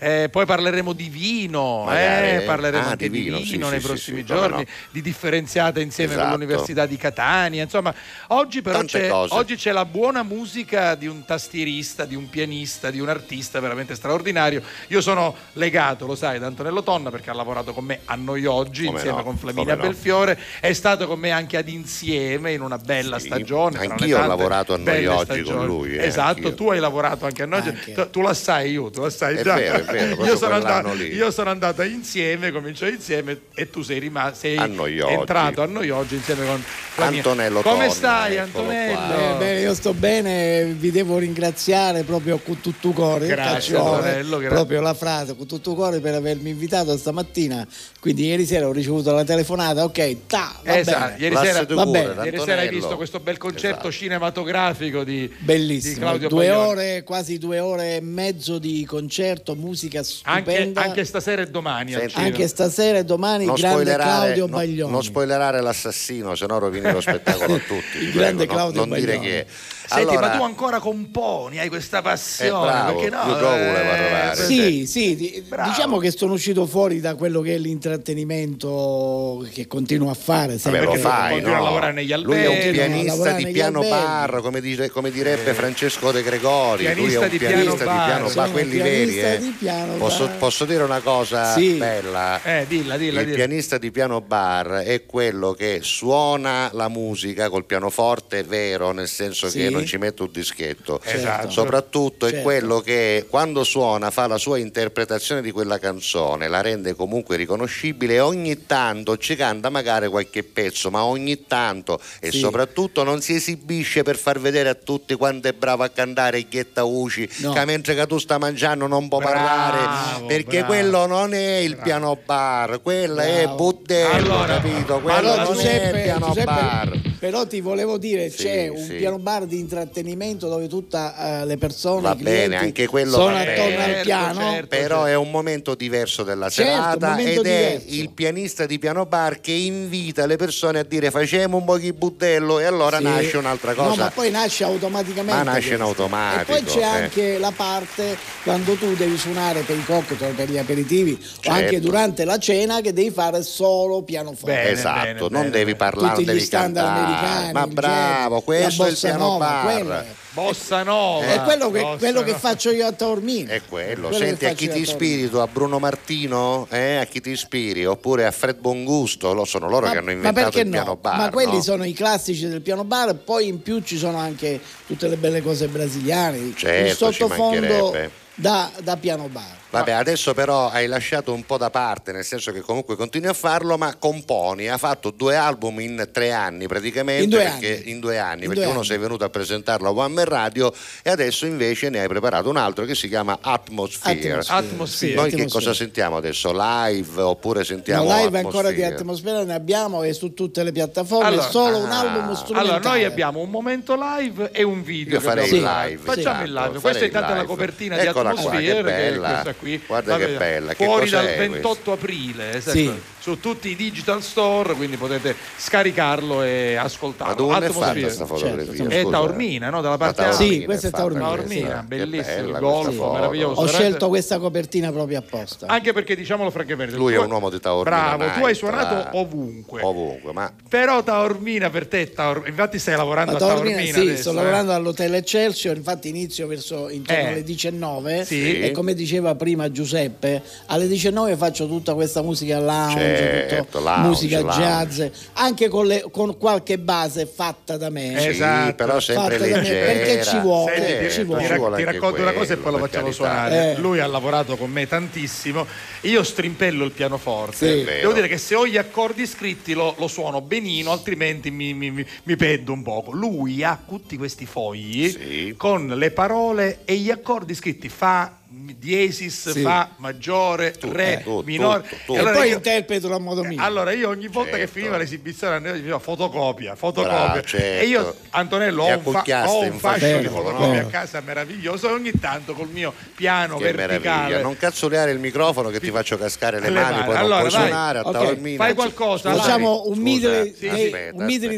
Eh, 0.00 0.28
poi 0.30 0.44
parleremo 0.46 0.92
di 0.92 1.08
vino, 1.08 1.86
eh, 1.92 2.42
parleremo 2.44 2.84
Ah, 2.86 2.90
anche 2.90 3.08
di 3.08 3.18
di 3.18 3.24
vino, 3.24 3.36
vino, 3.38 3.66
sì, 3.66 3.70
nei 3.70 3.80
prossimi 3.80 4.24
giorni, 4.24 4.56
no. 4.62 4.64
di 4.90 5.02
differenziata 5.02 5.80
insieme 5.80 6.12
Esatto. 6.12 6.30
con 6.30 6.38
l'Università 6.38 6.86
di 6.86 6.96
Catania. 6.96 7.62
Insomma, 7.62 7.94
oggi 8.28 8.62
però 8.62 8.82
c'è, 8.84 9.10
oggi 9.12 9.56
c'è 9.56 9.72
la 9.72 9.84
buona 9.84 10.22
musica 10.22 10.94
di 10.94 11.06
un 11.06 11.24
tastierista, 11.24 12.04
di 12.04 12.14
un 12.14 12.28
pianista, 12.30 12.90
di 12.90 13.00
un 13.00 13.08
artista 13.08 13.60
veramente 13.60 13.94
straordinario. 13.94 14.62
Io 14.88 15.00
sono 15.00 15.34
legato, 15.54 16.06
lo 16.06 16.14
sai, 16.14 16.38
da 16.38 16.46
Antonello 16.46 16.82
Tonna 16.82 17.10
perché 17.10 17.30
ha 17.30 17.34
lavorato 17.34 17.72
con 17.72 17.84
me 17.84 18.00
a 18.06 18.14
Noi 18.14 18.44
Oggi 18.46 18.84
Come 18.84 18.96
insieme 18.98 19.18
no, 19.18 19.24
con 19.24 19.36
Flaminia 19.38 19.74
come 19.74 19.86
no. 19.86 19.92
Belfiore, 19.92 20.38
è 20.60 20.72
stato 20.72 21.06
con 21.06 21.18
me 21.18 21.30
anche 21.30 21.56
ad 21.56 21.68
Insieme 21.68 22.52
in 22.52 22.60
una 22.60 22.78
bella 22.78 23.18
Sì, 23.18 23.26
stagione. 23.26 23.78
anch'io 23.78 24.20
ho 24.22 24.26
lavorato 24.26 24.74
a 24.74 24.76
Noi 24.78 25.06
Oggi 25.06 25.24
stagioni. 25.24 25.56
con 25.56 25.66
lui, 25.66 25.96
eh, 25.96 26.04
esatto, 26.06 26.28
anch'io. 26.38 26.54
tu 26.54 26.70
hai 26.70 26.78
lavorato 26.80 27.26
anche 27.26 27.42
a 27.42 27.46
Noi 27.46 27.58
Oggi. 27.60 27.68
Anche. 27.68 27.92
Tu, 27.92 28.10
tu 28.10 28.20
la 28.20 28.34
sai 28.34 28.70
io, 28.72 28.90
tu 28.90 29.00
la 29.02 29.10
sai 29.10 29.36
È 29.36 29.42
già. 29.42 29.54
vero, 29.54 29.76
è 29.78 29.82
vero, 29.84 30.24
io, 30.26 30.36
sono 30.36 30.54
andato, 30.54 30.92
io 30.94 31.30
sono 31.30 31.50
andato 31.50 31.82
insieme, 31.82 32.50
comincio 32.52 32.86
insieme 32.86 33.40
e 33.54 33.70
tu 33.70 33.82
sei 33.82 33.98
rimasto, 33.98 34.38
sei 34.40 34.56
A 34.56 34.66
Noi 34.66 35.00
Oggi. 35.00 35.12
entrato 35.14 35.62
a 35.62 35.66
Noi 35.66 35.90
Oggi 35.90 36.14
insieme 36.16 36.46
con 36.46 36.62
Flaminia. 36.62 37.18
Antonello 37.22 37.60
Come 37.62 37.76
Tonna, 37.78 37.90
stai 37.90 38.36
eccolo 38.36 38.68
Antonello? 38.68 39.34
Eh, 39.34 39.38
bene, 39.38 39.60
io 39.60 39.74
sto 39.74 39.92
bene, 39.94 40.64
vi 40.64 40.90
devo 40.90 41.18
ringraziare 41.18 42.02
proprio 42.02 42.38
con 42.38 42.60
tutto 42.60 42.90
cuore, 42.90 43.26
Grazie, 43.26 43.76
Antonello, 43.76 44.38
grazie. 44.38 44.56
Proprio 44.62 44.80
la 44.80 44.94
frase 44.94 45.36
con 45.36 45.46
tutto 45.46 45.70
il 45.70 45.76
cuore 45.76 46.00
per 46.00 46.14
avermi 46.14 46.50
invitato 46.50 46.96
stamattina. 46.96 47.66
Quindi 48.00 48.26
ieri 48.26 48.44
sera 48.46 48.66
ho 48.68 48.72
ricevuto 48.72 49.12
la 49.12 49.24
telefonata, 49.24 49.84
ok, 49.84 50.16
ta, 50.26 50.58
va 50.64 50.76
Esatto, 50.78 50.98
bene. 50.98 51.16
ieri 51.18 51.36
sera, 51.36 51.64
di 51.64 51.74
Va 51.74 51.82
cuore, 51.84 52.00
bene. 52.14 52.24
ieri 52.24 52.38
sera 52.40 52.60
hai 52.62 52.68
visto 52.68 52.96
questo 52.96 53.20
bel 53.20 53.38
concerto 53.38 53.66
Esatto. 53.88 53.92
cinematografico 53.92 55.04
di, 55.04 55.20
di 55.28 55.34
Bellissimo, 55.38 55.98
Claudio 56.00 56.28
due 56.28 56.46
Baglioni. 56.48 56.68
ore, 56.68 57.02
quasi 57.04 57.38
due 57.38 57.58
ore 57.60 57.96
e 57.96 58.00
mezzo 58.00 58.58
di 58.58 58.84
concerto, 58.84 59.54
musica 59.54 59.98
Anche, 59.98 60.50
stupenda. 60.50 60.82
anche 60.82 61.04
stasera 61.04 61.42
e 61.42 61.46
domani. 61.48 61.92
Senti. 61.92 62.14
Anche 62.16 62.48
stasera 62.48 62.98
e 62.98 63.04
domani 63.04 63.44
Non 63.46 63.54
grande 63.54 63.94
Claudio 63.94 64.46
no- 64.46 64.56
Baglioni. 64.56 64.90
non 64.92 65.02
spoilerare 65.02 65.60
l'assassino, 65.60 66.34
se 66.34 66.46
no 66.46 66.58
rovini 66.58 66.90
lo 66.90 67.00
spettacolo 67.00 67.54
a 67.54 67.58
tutti. 67.58 67.98
Il 67.98 68.12
grande 68.12 68.46
prego, 68.46 68.52
no- 68.52 68.58
Claudio 68.58 68.84
non 68.84 68.98
dire 68.98 69.16
Baglioni. 69.16 69.26
chi 69.28 69.32
è. 69.34 69.46
Senti, 69.86 70.10
Allora, 70.14 70.28
ma 70.28 70.36
tu 70.36 70.42
ancora 70.42 70.78
componi, 70.78 71.58
hai 71.58 71.68
questa 71.68 71.98
Eh, 71.98 72.02
passione. 72.02 72.66
bravo, 72.70 72.94
perché 72.98 73.10
no? 73.10 73.22
io 73.26 73.36
trovo 73.36 73.56
voleva 73.56 73.94
trovare. 73.94 74.36
Sì, 74.36 74.86
sì, 74.86 75.16
di- 75.16 75.44
diciamo 75.66 75.98
che 75.98 76.10
sono 76.10 76.32
uscito 76.34 76.66
fuori 76.66 77.00
da 77.00 77.14
quello 77.14 77.40
che 77.40 77.54
è 77.54 77.58
l'intrattenimento 77.58 79.46
che 79.52 79.66
continuo 79.66 80.10
a 80.10 80.14
fare. 80.14 80.46
Vabbè, 80.48 80.58
sempre. 80.58 80.80
lo 80.84 80.90
perché 80.92 81.02
fai, 81.06 81.30
continua 81.32 81.56
no? 81.56 81.60
a 81.60 81.64
lavorare 81.64 81.92
negli 81.92 82.14
Lui 82.14 82.36
è 82.36 82.46
un 82.46 82.54
alberghi, 82.54 82.70
pianista 82.72 83.32
di 83.32 83.46
piano 83.48 83.78
alberghi. 83.80 84.02
bar, 84.04 84.40
come, 84.40 84.60
dire- 84.60 84.90
come 84.90 85.10
direbbe 85.10 85.54
Francesco 85.54 86.10
De 86.12 86.22
Gregori. 86.22 86.82
Lui 86.84 86.92
è 86.92 86.94
Pianista 86.94 87.20
un 87.20 87.28
di 87.28 87.38
pianista 87.38 87.74
piano 87.84 87.92
di 87.92 88.04
piano 88.04 88.30
bar, 88.34 88.50
quelli 88.50 88.76
pianista 88.76 89.22
veri. 89.22 89.34
eh. 89.34 89.38
di 89.38 89.54
piano 89.58 89.92
Posso, 89.94 90.30
posso 90.38 90.64
dire 90.64 90.82
una 90.82 91.00
cosa 91.00 91.52
Sì. 91.54 91.72
bella? 91.74 92.42
Eh, 92.42 92.64
dilla, 92.68 92.96
dilla, 92.96 93.20
Il 93.20 93.26
dilla. 93.26 93.36
pianista 93.36 93.78
di 93.78 93.90
piano 93.90 94.20
bar 94.20 94.82
è 94.84 95.04
quello 95.06 95.52
che 95.52 95.80
suona 95.82 96.70
la 96.72 96.88
musica 96.88 97.48
col 97.48 97.64
pianoforte 97.64 98.42
vero, 98.42 98.92
nel 98.92 99.08
senso 99.08 99.46
che 99.46 99.66
Sì. 99.66 99.71
Non 99.72 99.86
ci 99.86 99.96
mette 99.98 100.22
un 100.22 100.30
dischetto. 100.32 101.00
Esatto. 101.02 101.50
Soprattutto 101.50 102.26
è 102.26 102.30
Certo. 102.30 102.44
quello 102.44 102.80
che 102.80 103.26
quando 103.28 103.64
suona 103.64 104.10
fa 104.10 104.26
la 104.26 104.38
sua 104.38 104.58
interpretazione 104.58 105.42
di 105.42 105.50
quella 105.50 105.78
canzone, 105.78 106.48
la 106.48 106.60
rende 106.60 106.94
comunque 106.94 107.36
riconoscibile 107.36 108.14
e 108.14 108.20
ogni 108.20 108.66
tanto 108.66 109.16
ci 109.16 109.34
canta 109.36 109.68
magari 109.70 110.08
qualche 110.08 110.42
pezzo, 110.42 110.90
ma 110.90 111.04
ogni 111.04 111.46
tanto 111.46 112.00
e 112.20 112.30
Sì. 112.30 112.38
soprattutto 112.38 113.02
non 113.04 113.20
si 113.20 113.34
esibisce 113.34 114.02
per 114.02 114.16
far 114.16 114.38
vedere 114.40 114.68
a 114.68 114.74
tutti 114.74 115.14
quanto 115.14 115.48
è 115.48 115.52
bravo 115.52 115.82
a 115.82 115.88
cantare 115.88 116.38
i 116.38 116.46
Ghietta 116.48 116.84
Uci, 116.84 117.28
No. 117.38 117.52
che 117.52 117.64
mentre 117.64 117.94
che 117.94 118.06
tu 118.06 118.18
sta 118.18 118.38
mangiando 118.38 118.86
non 118.86 119.08
può 119.08 119.18
Bravo, 119.18 119.34
parlare, 119.34 120.24
perché 120.26 120.58
bravo. 120.58 120.72
quello 120.72 121.06
non 121.06 121.34
è 121.34 121.56
il 121.56 121.76
piano 121.76 122.18
bar, 122.24 122.80
quella 122.82 123.22
è 123.24 123.42
Bravo. 123.42 123.56
Buddello, 123.56 124.12
Allora, 124.12 124.54
capito? 124.60 125.00
Quello 125.00 125.28
non 125.36 125.38
è 125.38 125.40
il 125.40 125.46
Giuseppe, 125.46 126.02
piano 126.02 126.26
Giuseppe, 126.26 126.44
bar. 126.44 127.00
Però 127.22 127.46
ti 127.46 127.60
volevo 127.60 127.98
dire, 127.98 128.30
Sì, 128.30 128.38
c'è 128.42 128.66
un 128.66 128.84
sì. 128.84 128.94
piano 128.94 129.16
bar 129.20 129.44
di 129.46 129.56
intrattenimento 129.60 130.48
dove 130.48 130.66
tutte 130.66 130.98
le 131.44 131.56
persone, 131.56 132.00
Va 132.00 132.16
bene, 132.16 132.56
anche 132.56 132.88
quello 132.88 133.12
sono 133.12 133.26
va 133.34 133.42
attorno 133.42 133.62
bene. 133.68 133.76
al 133.84 133.88
Certo, 133.90 134.02
piano. 134.02 134.40
certo. 134.40 134.66
Però 134.66 135.04
è 135.04 135.14
un 135.14 135.30
momento 135.30 135.76
diverso 135.76 136.24
della 136.24 136.48
Certo, 136.50 136.72
serata 136.72 137.16
ed 137.18 137.28
è 137.28 137.30
diverso. 137.78 137.84
il 137.90 138.10
pianista 138.10 138.66
di 138.66 138.80
piano 138.80 139.06
bar 139.06 139.40
che 139.40 139.52
invita 139.52 140.26
le 140.26 140.34
persone 140.34 140.80
a 140.80 140.82
dire 140.82 141.12
facciamo 141.12 141.58
un 141.58 141.64
po' 141.64 141.78
di 141.78 141.92
buddello 141.92 142.58
e 142.58 142.64
allora 142.64 142.96
Sì. 142.96 143.04
nasce 143.04 143.36
un'altra 143.36 143.72
No, 143.74 143.84
cosa. 143.90 144.02
ma 144.02 144.10
poi 144.10 144.30
nasce 144.32 144.64
automaticamente. 144.64 145.32
Ma 145.44 145.52
nasce 145.52 145.74
in 145.74 145.80
automatico, 145.80 146.56
E 146.56 146.62
poi 146.62 146.72
c'è 146.72 146.80
eh. 146.80 146.82
anche 146.82 147.38
la 147.38 147.52
parte 147.54 148.16
quando 148.42 148.74
tu 148.74 148.96
devi 148.96 149.16
suonare 149.16 149.60
per 149.60 149.76
i 149.76 149.84
cocktail, 149.84 150.34
per 150.34 150.50
gli 150.50 150.58
aperitivi 150.58 151.16
Certo. 151.22 151.48
o 151.48 151.52
anche 151.52 151.78
durante 151.78 152.24
la 152.24 152.38
cena 152.38 152.80
che 152.80 152.92
devi 152.92 153.10
fare 153.12 153.44
solo 153.44 154.02
pianoforte. 154.02 154.56
Bene, 154.56 154.70
esatto, 154.70 155.02
bene, 155.04 155.18
non 155.20 155.30
bene, 155.30 155.50
devi 155.50 155.76
parlare, 155.76 156.14
Tutti 156.14 156.24
non 156.24 156.34
gli 156.34 156.36
devi 156.38 156.44
standard 156.46 156.86
cantare. 156.86 157.10
Americani, 157.12 157.52
Ma 157.52 157.62
il 157.64 157.72
bravo, 157.72 158.34
jazz, 158.36 158.44
questo 158.44 158.82
la 158.82 158.88
è 158.88 158.90
il 158.90 158.98
piano 158.98 159.18
nova, 159.18 159.46
bar. 159.46 159.62
quello 159.64 159.92
è. 159.92 160.06
Bossa 160.32 160.82
Nova. 160.82 161.26
È 161.26 161.42
quello 161.42 161.70
che, 161.70 161.80
Bossa 161.80 161.98
quello 161.98 162.22
che 162.22 162.34
faccio 162.34 162.70
io 162.70 162.86
a 162.86 162.92
Taormina. 162.92 163.52
È 163.52 163.60
quello. 163.68 164.08
che 164.08 164.16
Senti, 164.16 164.46
a 164.46 164.54
chi 164.54 164.68
ti 164.68 164.80
ispiri 164.80 165.28
tu? 165.28 165.36
A 165.36 165.46
Bruno 165.46 165.78
Martino? 165.78 166.66
Eh? 166.70 166.96
A 166.96 167.04
chi 167.04 167.20
ti 167.20 167.30
ispiri? 167.30 167.84
Oppure 167.84 168.24
a 168.24 168.30
Fred 168.30 168.58
Bongusto? 168.58 169.34
Lo 169.34 169.44
sono 169.44 169.68
loro 169.68 169.90
che 169.90 169.98
hanno 169.98 170.06
ma 170.06 170.12
inventato 170.12 170.58
il 170.58 170.68
piano 170.68 170.86
no? 170.86 170.96
bar. 170.96 171.16
ma 171.16 171.30
quelli 171.30 171.56
no? 171.56 171.62
sono 171.62 171.84
i 171.84 171.92
classici 171.92 172.48
del 172.48 172.62
piano 172.62 172.84
bar, 172.84 173.14
poi 173.14 173.48
in 173.48 173.60
più 173.60 173.80
ci 173.82 173.98
sono 173.98 174.16
anche 174.16 174.58
tutte 174.86 175.06
le 175.08 175.16
belle 175.16 175.42
cose 175.42 175.68
brasiliane, 175.68 176.38
il 176.38 176.56
Certo, 176.56 177.12
ci 177.12 177.18
sottofondo 177.18 177.94
da, 178.34 178.70
da 178.82 178.96
piano 178.96 179.28
bar. 179.28 179.60
Vabbè, 179.72 179.92
adesso 179.92 180.34
però 180.34 180.68
hai 180.68 180.86
lasciato 180.86 181.32
un 181.32 181.46
po' 181.46 181.56
da 181.56 181.70
parte, 181.70 182.12
nel 182.12 182.24
senso 182.24 182.52
che 182.52 182.60
comunque 182.60 182.94
continui 182.94 183.28
a 183.28 183.32
farlo, 183.32 183.78
ma 183.78 183.96
componi. 183.96 184.68
Ha 184.68 184.76
fatto 184.76 185.10
due 185.10 185.34
album 185.34 185.80
in 185.80 186.10
tre 186.12 186.30
anni 186.30 186.66
praticamente. 186.66 187.22
In 187.22 187.30
due 187.30 187.42
perché, 187.42 187.76
anni. 187.78 187.90
in 187.90 188.00
due 188.00 188.18
anni, 188.18 188.42
In 188.42 188.48
perché 188.48 188.54
due 188.56 188.64
uno 188.66 188.78
anni. 188.80 188.86
sei 188.86 188.98
venuto 188.98 189.24
a 189.24 189.30
presentarlo 189.30 189.88
a 189.88 189.92
One 189.92 190.12
Man 190.12 190.24
Radio 190.26 190.70
e 191.02 191.08
adesso 191.10 191.46
invece 191.46 191.88
ne 191.88 192.00
hai 192.00 192.08
preparato 192.08 192.50
un 192.50 192.58
altro 192.58 192.84
che 192.84 192.94
si 192.94 193.08
chiama 193.08 193.38
Atmosphere. 193.40 194.32
Atmosphere. 194.32 194.58
Atmosphere. 194.58 195.14
Noi 195.14 195.28
che 195.30 195.34
Atmosphere. 195.36 195.64
cosa 195.64 195.74
sentiamo 195.74 196.16
adesso? 196.18 196.52
Live 196.52 197.20
oppure 197.22 197.64
sentiamo 197.64 198.04
No, 198.04 198.14
live 198.16 198.38
ancora 198.38 198.70
di 198.70 198.82
Atmosphere? 198.82 198.94
atmosfera 198.94 199.44
ne 199.44 199.54
abbiamo 199.54 200.02
e 200.02 200.12
su 200.12 200.34
tutte 200.34 200.62
le 200.64 200.72
piattaforme, 200.72 201.26
Allora, 201.28 201.48
solo 201.48 201.78
un 201.78 201.90
ah, 201.90 201.98
album 202.00 202.34
strumentale. 202.34 202.74
Allora, 202.76 202.90
noi 202.90 203.04
abbiamo 203.04 203.40
un 203.40 203.48
momento 203.48 203.96
live 203.98 204.50
e 204.52 204.62
un 204.62 204.82
video. 204.82 205.14
Io 205.14 205.18
che 205.20 205.24
farei 205.24 205.48
il 205.48 205.62
live. 205.62 205.96
Facciamo 206.02 206.38
sì, 206.40 206.44
il 206.44 206.52
live. 206.52 206.78
Questa 206.78 207.00
è 207.00 207.04
intanto 207.06 207.34
la 207.34 207.44
copertina 207.44 207.96
Eccola 207.96 208.34
di 208.34 208.40
qua, 208.42 208.50
Atmosphere, 208.50 208.62
che 208.62 208.72
che 208.72 208.78
è 208.78 209.10
bella. 209.12 209.28
questa 209.30 209.54
qui. 209.62 209.80
Guarda 209.86 210.16
che 210.18 210.26
bella. 210.36 210.74
Che 210.74 210.84
Fuori 210.84 211.08
dal 211.08 211.24
cos'è 211.24 211.36
28 211.48 211.92
aprile, 211.92 212.54
esatto, 212.56 212.76
Sì. 212.76 212.92
su 213.20 213.38
tutti 213.40 213.68
i 213.70 213.76
digital 213.76 214.22
store, 214.22 214.74
quindi 214.74 214.96
potete 214.96 215.34
scaricarlo 215.56 216.42
e 216.42 216.74
ascoltarlo. 216.76 217.32
Ma 217.32 217.38
dove 217.54 217.66
è 217.66 217.70
fatta 217.70 218.08
sta 218.10 218.26
fotografia? 218.26 218.74
Certo, 218.74 219.08
È. 219.08 219.10
Taormina, 219.10 219.70
no? 219.70 219.80
Dalla 219.80 219.96
parte 219.96 220.22
Ma 220.22 220.28
alta. 220.28 220.42
Sì, 220.42 220.64
questa 220.64 220.88
è 220.88 220.90
Taormina. 220.90 221.24
Taormina, 221.24 221.66
questa. 221.66 221.82
Bellissimo, 221.86 222.36
il 222.36 222.42
questa 222.44 222.58
golfo, 222.60 223.12
meraviglioso. 223.12 223.60
Ho 223.60 223.66
scelto 223.66 224.08
questa 224.08 224.38
copertina 224.38 224.90
proprio 224.92 225.18
apposta. 225.18 225.66
Anche 225.68 225.92
perché 225.92 226.16
diciamolo 226.16 226.50
francamente, 226.50 226.96
Lui 226.96 227.14
è 227.14 227.18
un 227.18 227.30
uomo 227.30 227.48
di 227.50 227.60
Taormina 227.60 228.16
Bravo, 228.16 228.38
tu 228.38 228.44
hai 228.44 228.54
suonato 228.54 229.16
ovunque. 229.18 229.82
Ovunque, 229.82 230.32
ma 230.32 230.52
Però 230.68 231.02
Taormina 231.02 231.70
per 231.70 231.86
te, 231.86 232.00
è 232.02 232.12
Taor- 232.12 232.46
infatti 232.48 232.78
stai 232.78 232.96
lavorando 232.96 233.32
A 233.32 233.36
a 233.36 233.38
Taormina, 233.38 233.76
Taormina 233.76 233.92
sì, 233.94 234.00
adesso, 234.00 234.20
sto 234.22 234.30
eh. 234.30 234.34
lavorando 234.34 234.72
all'hotel 234.72 235.14
Excelsior, 235.14 235.76
infatti 235.76 236.08
inizio 236.08 236.46
verso 236.46 236.88
intorno 236.88 237.22
Eh. 237.22 237.26
alle 237.28 237.42
19 237.44 238.24
Sì. 238.24 238.60
e 238.60 238.70
come 238.72 238.94
diceva 238.94 239.34
prima 239.34 239.51
Giuseppe, 239.70 240.42
alle 240.66 240.88
19 240.88 241.36
faccio 241.36 241.66
tutta 241.66 241.94
questa 241.94 242.22
musica 242.22 242.58
lounge, 242.60 242.98
Certo, 242.98 243.56
tutto- 243.64 243.80
lounge, 243.80 244.08
musica 244.08 244.40
lounge. 244.40 244.60
jazz, 244.60 245.02
anche 245.34 245.68
con, 245.68 245.86
le- 245.86 246.04
con 246.10 246.36
qualche 246.38 246.78
base 246.78 247.26
fatta 247.26 247.76
da 247.76 247.90
me. 247.90 248.14
sì, 248.18 248.28
Esatto. 248.28 248.74
però 248.74 249.00
sempre 249.00 249.38
Fatta 249.38 249.48
da 249.50 249.56
me, 249.56 249.62
leggera. 249.62 249.92
perché 249.92 250.24
ci 250.24 250.38
vuole, 250.40 250.74
Senti, 250.76 251.04
ti, 251.06 251.10
ci 251.10 251.18
ti 251.20 251.24
vuole. 251.24 251.46
rac- 251.48 251.58
vuole 251.58 251.76
ti 251.76 251.84
racconto 251.84 252.20
una 252.22 252.32
cosa 252.32 252.52
e 252.52 252.56
poi 252.56 252.62
quello, 252.62 252.78
lo 252.78 252.84
facciamo 252.84 253.04
carità. 253.04 253.24
suonare. 253.24 253.72
Eh. 253.72 253.78
Lui 253.78 253.98
ha 254.00 254.06
lavorato 254.06 254.56
con 254.56 254.70
me 254.70 254.86
tantissimo. 254.86 255.66
Io 256.02 256.22
strimpello 256.22 256.84
il 256.84 256.90
pianoforte. 256.92 257.78
Sì. 257.78 257.84
Devo 257.84 258.12
dire 258.12 258.28
che 258.28 258.38
se 258.38 258.54
ho 258.54 258.66
gli 258.66 258.76
accordi 258.76 259.26
scritti 259.26 259.72
lo, 259.74 259.94
lo 259.98 260.08
suono 260.08 260.40
benino, 260.40 260.90
altrimenti 260.92 261.50
mi, 261.50 261.74
mi, 261.74 261.90
mi- 261.90 262.06
mi 262.24 262.36
peddo 262.36 262.72
un 262.72 262.82
poco. 262.82 263.12
Lui 263.12 263.62
ha 263.62 263.78
tutti 263.86 264.16
questi 264.16 264.46
fogli 264.46 265.08
Sì. 265.10 265.54
con 265.56 265.86
le 265.86 266.10
parole 266.10 266.80
e 266.84 266.94
gli 266.96 267.10
accordi 267.10 267.54
scritti. 267.54 267.88
Fa 267.88 268.38
diesis, 268.78 269.50
Sì. 269.50 269.60
fa, 269.60 269.90
maggiore, 269.96 270.74
re, 270.80 271.20
tutto, 271.22 271.42
minore. 271.44 271.82
tutto, 271.82 271.96
tutto. 271.96 272.12
E 272.12 272.16
E 272.16 272.18
allora 272.20 272.36
poi 272.36 272.48
io- 272.48 272.54
interpreto 272.56 273.12
a 273.14 273.18
modo 273.18 273.42
mio. 273.44 273.62
allora 273.62 273.92
io 273.92 274.08
ogni 274.08 274.28
volta 274.28 274.52
che 274.52 274.58
Certo. 274.58 274.72
finiva 274.74 274.96
l'esibizione 274.96 275.56
andavo 275.56 275.76
dicevo 275.76 275.98
fotocopia, 275.98 276.74
fotocopia. 276.76 277.16
Bravo, 277.18 277.42
certo. 277.42 277.82
E 277.82 277.86
io, 277.86 278.14
Antonello, 278.30 278.82
ho 278.84 278.96
un, 278.96 279.02
fa- 279.12 279.48
ho 279.48 279.60
un 279.62 279.78
fascio 279.78 280.06
di 280.06 280.12
fascino, 280.24 280.30
fotocopia 280.30 280.80
a 280.80 280.86
casa 280.86 281.20
meraviglioso 281.20 281.88
e 281.88 281.92
ogni 281.92 282.12
tanto 282.18 282.52
col 282.54 282.68
mio 282.68 282.92
piano 283.14 283.56
Che 283.56 283.64
verticale. 283.72 283.98
meraviglia. 284.00 284.42
Non 284.42 284.56
cazzoleare 284.56 285.10
il 285.12 285.18
microfono 285.18 285.70
che 285.70 285.80
ti 285.80 285.90
faccio 285.90 286.16
cascare 286.18 286.60
le, 286.60 286.68
Le 286.70 286.80
mani, 286.80 286.90
mani. 286.92 287.04
poi 287.04 287.14
non 287.14 287.22
Allora, 287.24 287.38
puoi 287.40 287.50
vai. 287.52 287.60
suonare 287.62 287.98
a 287.98 288.02
Ok, 288.02 288.12
tavolmina. 288.12 288.64
fai 288.64 288.74
qualcosa, 288.74 289.34
Facciamo 289.34 289.82
un 289.86 289.94
sì, 289.94 290.02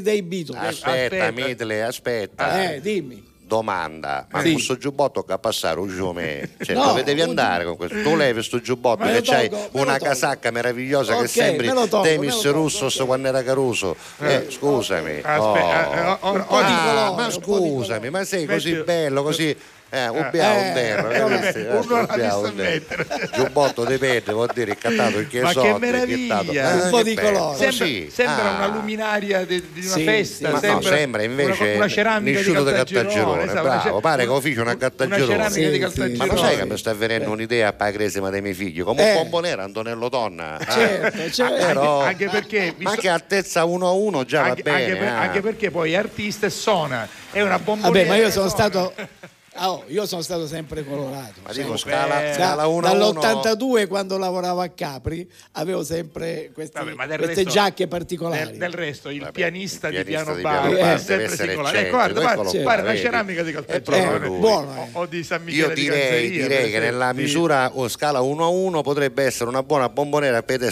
dei, 0.02 0.22
Beatles. 0.22 0.56
Aspetta, 0.62 1.16
Aspetta. 1.26 1.30
Midley, 1.30 1.80
aspetta. 1.80 2.72
Eh, 2.72 2.80
dimmi. 2.80 3.32
Domanda, 3.55 4.26
ma 4.32 4.40
Sì. 4.42 4.52
questo 4.52 4.76
giubbotto 4.76 5.22
che 5.22 5.38
passare 5.38 5.78
un 5.78 5.86
giume, 5.86 6.50
cioè, 6.61 6.74
No, 6.74 6.86
dove 6.86 7.05
devi 7.05 7.20
andare 7.20 7.64
con 7.64 7.76
questo? 7.76 8.02
Tu 8.02 8.16
levi 8.16 8.32
questo 8.32 8.61
giubbotto 8.61 9.05
che 9.05 9.20
c'hai 9.22 9.48
una 9.72 9.96
casacca 9.96 10.50
meravigliosa 10.50 11.14
Ok, 11.14 11.20
che 11.22 11.28
sembri 11.28 11.68
tolgo, 11.68 12.00
Demis 12.00 12.34
lo 12.34 12.42
tolgo, 12.42 12.59
Russos 12.59 12.98
ok. 12.98 13.07
quando 13.07 13.28
era 13.28 13.44
Caruso. 13.44 13.94
Eh, 14.18 14.46
scusami. 14.48 15.22
Oh. 15.24 15.57
eh, 15.57 15.61
eh, 15.61 16.16
oh, 16.20 16.32
Un 16.32 16.44
po' 16.46 16.55
oh, 16.55 16.59
Ah, 16.59 17.12
colore, 17.14 17.14
ma 17.14 17.26
di 17.26 17.32
scusami, 17.32 18.11
ma 18.11 18.24
sei 18.24 18.46
così 18.46 18.72
bello, 18.82 19.22
così 19.22 19.57
eh, 19.91 20.09
ubbiamo 20.09 20.59
Eh, 20.59 20.66
un 20.68 20.72
terra, 20.74 21.11
eh, 21.11 21.16
Eh, 21.18 21.22
un 21.22 22.53
mettere. 22.55 23.07
Giubbotto 23.32 23.85
di 23.85 23.97
pelle, 23.99 24.32
vuol 24.32 24.51
dire 24.53 24.72
il 24.72 24.78
cantato 24.78 25.18
il 25.18 25.24
Ma 25.24 25.28
che 25.28 25.28
chiesotto, 25.28 25.78
meraviglia! 25.78 26.41
il 26.41 26.49
chiestato. 26.51 26.85
Un 26.85 26.91
po' 26.91 26.97
che 26.97 27.03
di 27.05 27.14
colore. 27.14 27.57
Sembra, 27.57 27.66
Così. 27.78 28.11
sembra 28.12 28.45
Ah. 28.45 28.55
una 28.57 28.66
luminaria 28.66 29.45
di, 29.45 29.64
di 29.72 29.80
una 29.87 29.95
Sì, 29.95 30.05
festa, 30.05 30.47
sì. 30.47 30.53
Ma 30.53 30.59
sembra, 30.59 30.91
no, 30.91 30.97
sembra 30.97 31.22
invece 31.22 31.62
una, 31.64 31.74
una 31.76 31.89
ceramica 31.89 32.41
di 32.41 32.53
Caltagirone, 32.53 33.43
una 33.45 33.62
bravo, 33.62 34.01
pare 34.01 34.22
che 34.22 34.28
un- 34.28 34.35
lo 34.35 34.41
fece 34.41 34.61
una 34.61 34.76
Caltagirone. 34.76 35.26
ceramica 35.51 35.89
Sì, 35.91 36.03
sì. 36.11 36.16
Ma 36.16 36.26
lo 36.26 36.37
sai 36.37 36.57
che 36.57 36.64
mi 36.66 36.76
sta 36.78 36.95
venendo 36.95 37.30
un'idea 37.30 37.72
cresima 37.76 38.30
dei 38.30 38.41
miei 38.43 38.55
figli? 38.55 38.82
Come 38.82 39.03
un 39.03 39.09
Eh. 39.09 39.14
bombonero 39.14 39.62
Antonello 39.62 40.09
Donna. 40.09 40.59
eh. 40.59 40.64
Certo, 40.70 41.30
certo. 41.30 42.01
Anche- 42.01 42.28
perché, 42.28 42.74
Ma 42.78 42.95
che 42.97 43.09
altezza 43.09 43.64
1 43.64 43.87
a 43.87 43.93
1 43.93 44.24
già 44.24 44.43
va 44.49 44.55
bene. 44.55 44.70
anche 44.85 44.97
per- 44.97 45.09
anche 45.09 45.41
perché 45.41 45.70
poi 45.70 45.93
è 45.93 45.97
artista 45.97 46.47
e 46.47 46.51
suona, 46.51 47.07
è 47.30 47.41
una 47.43 47.59
bomboniera. 47.59 48.07
Vabbè, 48.09 48.18
ma 48.20 48.24
io 48.26 48.30
sono 48.32 48.49
stato. 48.49 48.93
ah, 49.55 49.72
oh, 49.72 49.84
io 49.88 50.07
sono 50.07 50.22
stato 50.22 50.46
sempre 50.46 50.84
colorato. 50.84 51.40
Ma 51.44 51.52
dico 51.52 51.76
scala, 51.76 52.30
Eh, 52.30 52.34
scala 52.34 52.66
1 52.66 52.86
a 52.86 52.92
1. 52.92 53.12
Dall'82 53.20 53.86
quando 53.88 54.16
lavoravo 54.18 54.61
a 54.61 54.68
Capri 54.68 55.28
avevo 55.52 55.82
sempre 55.84 56.50
questi- 56.52 56.76
Vabbè, 56.78 56.94
ma 56.94 57.07
del 57.07 57.18
queste 57.18 57.34
resto- 57.44 57.50
giacche 57.50 57.86
particolari. 57.88 58.44
Del, 58.50 58.57
del 58.59 58.72
resto, 58.72 59.09
il 59.11 59.20
Vabbè, 59.20 59.32
pianista, 59.32 59.88
il 59.88 59.96
di 59.98 60.05
pianista 60.05 60.32
piano 60.32 60.36
di 60.36 60.42
bar 60.42 60.61
piano 60.68 60.76
bar 60.76 60.96
è 60.96 61.02
deve 61.05 61.28
sempre 61.28 61.46
singolare. 61.46 61.78
Ecco, 61.80 61.90
guarda, 61.96 62.20
guarda, 62.20 62.61
guarda 62.62 62.82
la 62.92 62.96
ceramica 62.96 63.42
di 63.42 63.50
È 63.50 63.52
Caltagirone. 63.55 64.07
proprio 64.09 64.28
lui. 64.30 64.38
buono, 64.38 64.74
eh. 64.76 64.88
o, 64.92 65.00
o 65.00 65.07
di 65.07 65.22
San 65.24 65.42
Michele 65.42 65.66
Io 65.68 65.74
di 65.74 65.80
direi, 65.82 66.00
Calzeria, 66.00 66.42
direi 66.48 66.70
che 66.70 66.78
nella 66.80 67.12
misura 67.12 67.70
o 67.74 67.88
scala 67.88 68.20
1 68.20 68.44
a 68.44 68.48
1 68.48 68.82
potrebbe 68.82 69.24
essere 69.24 69.48
una 69.48 69.62
buona 69.62 69.88
bombonera 69.88 70.42
per 70.42 70.62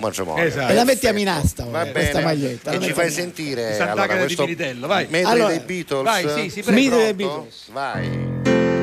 matrimonio. 0.00 0.44
Esatto. 0.44 0.72
E 0.72 0.74
la 0.74 0.84
mettiamo 0.84 1.18
in 1.18 1.28
asta 1.28 1.64
ora, 1.66 1.84
Va 1.84 1.90
questa 1.90 2.12
bene. 2.18 2.24
maglietta. 2.24 2.70
E 2.72 2.80
ci 2.80 2.92
fai 2.92 3.10
sentire 3.10 3.74
Sant'Agata 3.74 3.92
allora, 4.02 4.16
di 4.18 4.24
questo 4.24 4.44
Allora, 5.30 5.48
dei 5.48 5.60
Beatles. 5.60 6.02
vai, 6.02 6.28
sì? 6.50 6.50
Beatles. 7.14 7.68
Vai. 7.70 8.25
Alla 8.26 8.75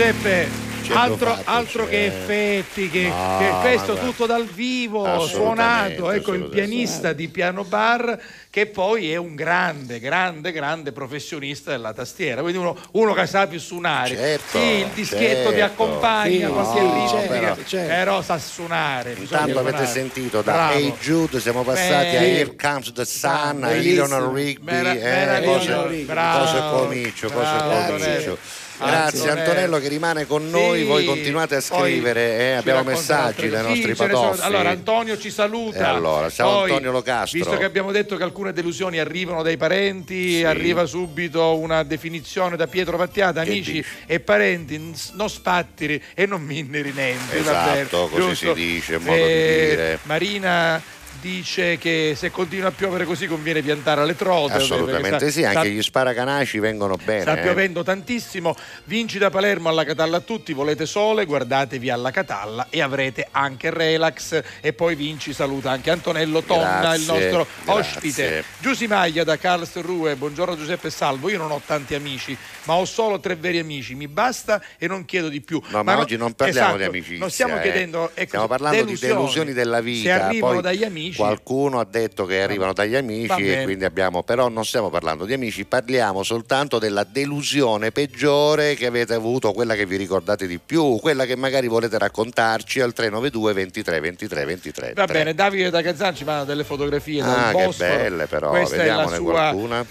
Giuseppe, 0.00 0.48
altro, 0.94 1.36
altro 1.44 1.86
che 1.86 2.06
effetti, 2.06 2.88
che, 2.88 3.08
No, 3.08 3.36
che 3.38 3.52
questo 3.60 3.92
guarda. 3.92 4.00
tutto 4.10 4.24
dal 4.24 4.46
vivo, 4.46 5.26
suonato, 5.26 6.10
ecco 6.10 6.32
il 6.32 6.44
pianista 6.44 7.12
di 7.12 7.28
piano 7.28 7.64
bar 7.64 8.18
che 8.48 8.64
poi 8.64 9.12
è 9.12 9.16
un 9.16 9.34
grande, 9.34 10.00
grande, 10.00 10.52
grande 10.52 10.92
professionista 10.92 11.70
della 11.72 11.92
tastiera, 11.92 12.40
quindi 12.40 12.58
uno, 12.58 12.74
uno 12.92 13.12
che 13.12 13.26
sa 13.26 13.46
più 13.46 13.60
suonare. 13.60 14.16
Certo, 14.16 14.58
sì, 14.58 14.64
il 14.64 14.88
dischetto 14.94 15.50
ti 15.50 15.56
certo. 15.58 15.82
accompagna, 15.82 16.46
Sì, 16.46 16.52
qualche 16.54 16.80
no, 16.80 16.94
ritmica, 16.94 17.26
però- 17.28 17.56
certo. 17.66 17.88
però 17.94 18.22
sa 18.22 18.38
suonare. 18.38 19.14
Intanto 19.18 19.58
avete 19.58 19.76
suonare. 19.76 19.86
sentito 19.86 20.40
da 20.40 20.52
Bravo. 20.52 20.78
Hey 20.78 20.94
Jude, 20.98 21.40
siamo 21.40 21.62
passati 21.62 22.16
a 22.16 22.20
Beh, 22.20 22.38
Here 22.38 22.56
Comes 22.56 22.90
the 22.94 23.04
Sun, 23.04 23.64
a. 23.64 23.70
Eleanor 23.72 24.32
Rigby, 24.32 24.64
Mera- 24.72 24.92
eh, 24.94 25.44
cose, 25.44 25.74
cose 25.74 26.58
comiccio, 26.70 27.30
cose. 27.30 27.46
Antonello. 27.46 28.38
Grazie 28.86 29.18
Antonello. 29.20 29.40
Antonello 29.40 29.78
che 29.78 29.88
rimane 29.88 30.26
con 30.26 30.48
noi, 30.50 30.80
Sì, 30.80 30.84
voi 30.86 31.04
continuate 31.04 31.56
a 31.56 31.60
scrivere, 31.60 32.38
eh, 32.38 32.50
abbiamo 32.52 32.82
messaggi 32.84 33.48
dai 33.48 33.62
sì, 33.62 33.68
nostri 33.68 33.94
sono- 33.94 34.08
padoffi. 34.08 34.40
Allora 34.42 34.70
Antonio 34.70 35.18
ci 35.18 35.30
saluta. 35.30 35.78
E 35.78 35.82
allora, 35.82 36.30
ciao 36.30 36.50
Poi, 36.60 36.70
Antonio 36.70 36.90
Locastro. 36.92 37.38
Visto 37.38 37.56
che 37.56 37.64
abbiamo 37.64 37.92
detto 37.92 38.16
che 38.16 38.22
alcune 38.22 38.52
delusioni 38.52 38.98
arrivano 38.98 39.42
dai 39.42 39.56
parenti, 39.56 40.36
Sì. 40.38 40.44
arriva 40.44 40.84
subito 40.86 41.56
una 41.58 41.82
definizione 41.82 42.56
da 42.56 42.66
Pietro 42.66 42.96
Vattiata, 42.96 43.42
Che 43.42 43.50
amici 43.50 43.72
dici? 43.72 43.88
e 44.06 44.20
parenti, 44.20 44.92
non 45.14 45.28
spattiri 45.30 46.02
e 46.14 46.26
non 46.26 46.42
minneri 46.42 46.92
niente. 46.92 47.38
Esatto, 47.38 47.66
davvero, 47.68 48.08
così 48.08 48.22
giusto? 48.28 48.54
si 48.54 48.60
dice, 48.60 48.98
modo 48.98 49.14
di 49.14 49.20
Eh, 49.22 49.66
dire. 49.70 49.98
Marina 50.04 50.82
dice 51.20 51.78
che 51.78 52.14
se 52.16 52.30
continua 52.30 52.68
a 52.68 52.72
piovere 52.72 53.04
così 53.04 53.26
conviene 53.26 53.62
piantare 53.62 54.04
le 54.04 54.16
trote. 54.16 54.54
Assolutamente 54.54 55.18
sta- 55.18 55.30
sì, 55.30 55.44
anche 55.44 55.58
sta- 55.58 55.68
gli 55.68 55.82
sparacanaci 55.82 56.58
vengono 56.58 56.96
bene. 56.96 57.22
Sta 57.22 57.38
eh. 57.38 57.42
piovendo 57.42 57.82
tantissimo, 57.82 58.54
vinci 58.84 59.18
da 59.18 59.30
Palermo 59.30 59.68
alla 59.68 59.84
Catalla 59.84 60.18
a 60.18 60.20
tutti, 60.20 60.52
volete 60.52 60.86
sole, 60.86 61.24
guardatevi 61.24 61.90
alla 61.90 62.10
Catalla 62.10 62.66
e 62.70 62.80
avrete 62.80 63.28
anche 63.30 63.70
relax 63.70 64.42
e 64.60 64.72
poi 64.72 64.94
vinci 64.94 65.32
saluta 65.32 65.70
anche 65.70 65.90
Antonello 65.90 66.42
Tonna, 66.42 66.94
il 66.94 67.04
Grazie, 67.04 67.06
nostro 67.06 67.46
grazie. 67.64 67.80
ospite. 67.80 68.44
Giusy 68.58 68.86
Maglia 68.86 69.24
da 69.24 69.36
Karlsruhe, 69.36 70.16
buongiorno 70.16 70.56
Giuseppe 70.56 70.90
Salvo, 70.90 71.28
io 71.28 71.38
non 71.38 71.50
ho 71.50 71.60
tanti 71.64 71.94
amici, 71.94 72.36
ma 72.64 72.74
ho 72.74 72.84
solo 72.84 73.20
tre 73.20 73.36
veri 73.36 73.58
amici, 73.58 73.94
mi 73.94 74.08
basta 74.08 74.62
e 74.78 74.86
non 74.86 75.04
chiedo 75.04 75.28
di 75.28 75.40
più. 75.40 75.60
No, 75.68 75.82
ma 75.82 75.94
no- 75.94 76.00
oggi 76.00 76.16
non 76.16 76.32
parliamo 76.32 76.68
esatto, 76.68 76.78
di 76.78 76.84
amicizia. 76.84 77.18
Non 77.18 77.30
stiamo 77.30 77.58
eh. 77.58 77.62
chiedendo 77.62 78.10
ecco, 78.14 78.28
Stiamo 78.28 78.46
parlando 78.46 78.84
di 78.84 78.98
delusioni 78.98 79.52
della 79.52 79.80
vita. 79.80 80.14
Se 80.16 80.22
arrivano 80.22 80.54
poi 80.54 80.62
dagli 80.62 80.84
amici, 80.84 81.09
Qualcuno 81.16 81.80
ha 81.80 81.84
detto 81.84 82.24
che 82.26 82.42
arrivano 82.42 82.72
dagli 82.72 82.94
amici 82.94 83.46
e 83.48 83.62
quindi 83.64 83.84
abbiamo. 83.84 84.22
Però 84.22 84.48
non 84.48 84.64
stiamo 84.64 84.90
parlando 84.90 85.24
di 85.24 85.32
amici, 85.32 85.64
parliamo 85.64 86.22
soltanto 86.22 86.78
della 86.78 87.04
delusione 87.04 87.90
peggiore 87.92 88.74
che 88.74 88.86
avete 88.86 89.14
avuto, 89.14 89.52
quella 89.52 89.74
che 89.74 89.86
vi 89.86 89.96
ricordate 89.96 90.46
di 90.46 90.58
più, 90.64 90.98
quella 91.00 91.24
che 91.24 91.36
magari 91.36 91.68
volete 91.68 91.98
raccontarci 91.98 92.80
al 92.80 92.92
392 92.92 93.52
23 93.52 94.00
23 94.00 94.44
23. 94.44 94.92
Va 94.94 95.04
bene, 95.06 95.34
Davide 95.34 95.70
da 95.70 95.80
Gazzan 95.80 96.14
ci 96.14 96.24
manda 96.24 96.44
delle 96.44 96.64
fotografie 96.64 97.22
dal 97.22 97.30
Ah, 97.38 97.52
che 97.52 97.64
Bosforo. 97.64 97.96
belle 97.96 98.26
però, 98.26 98.50
Questa 98.50 98.76
vediamone 98.76 99.16
sua 99.16 99.30
qualcuna. 99.32 99.86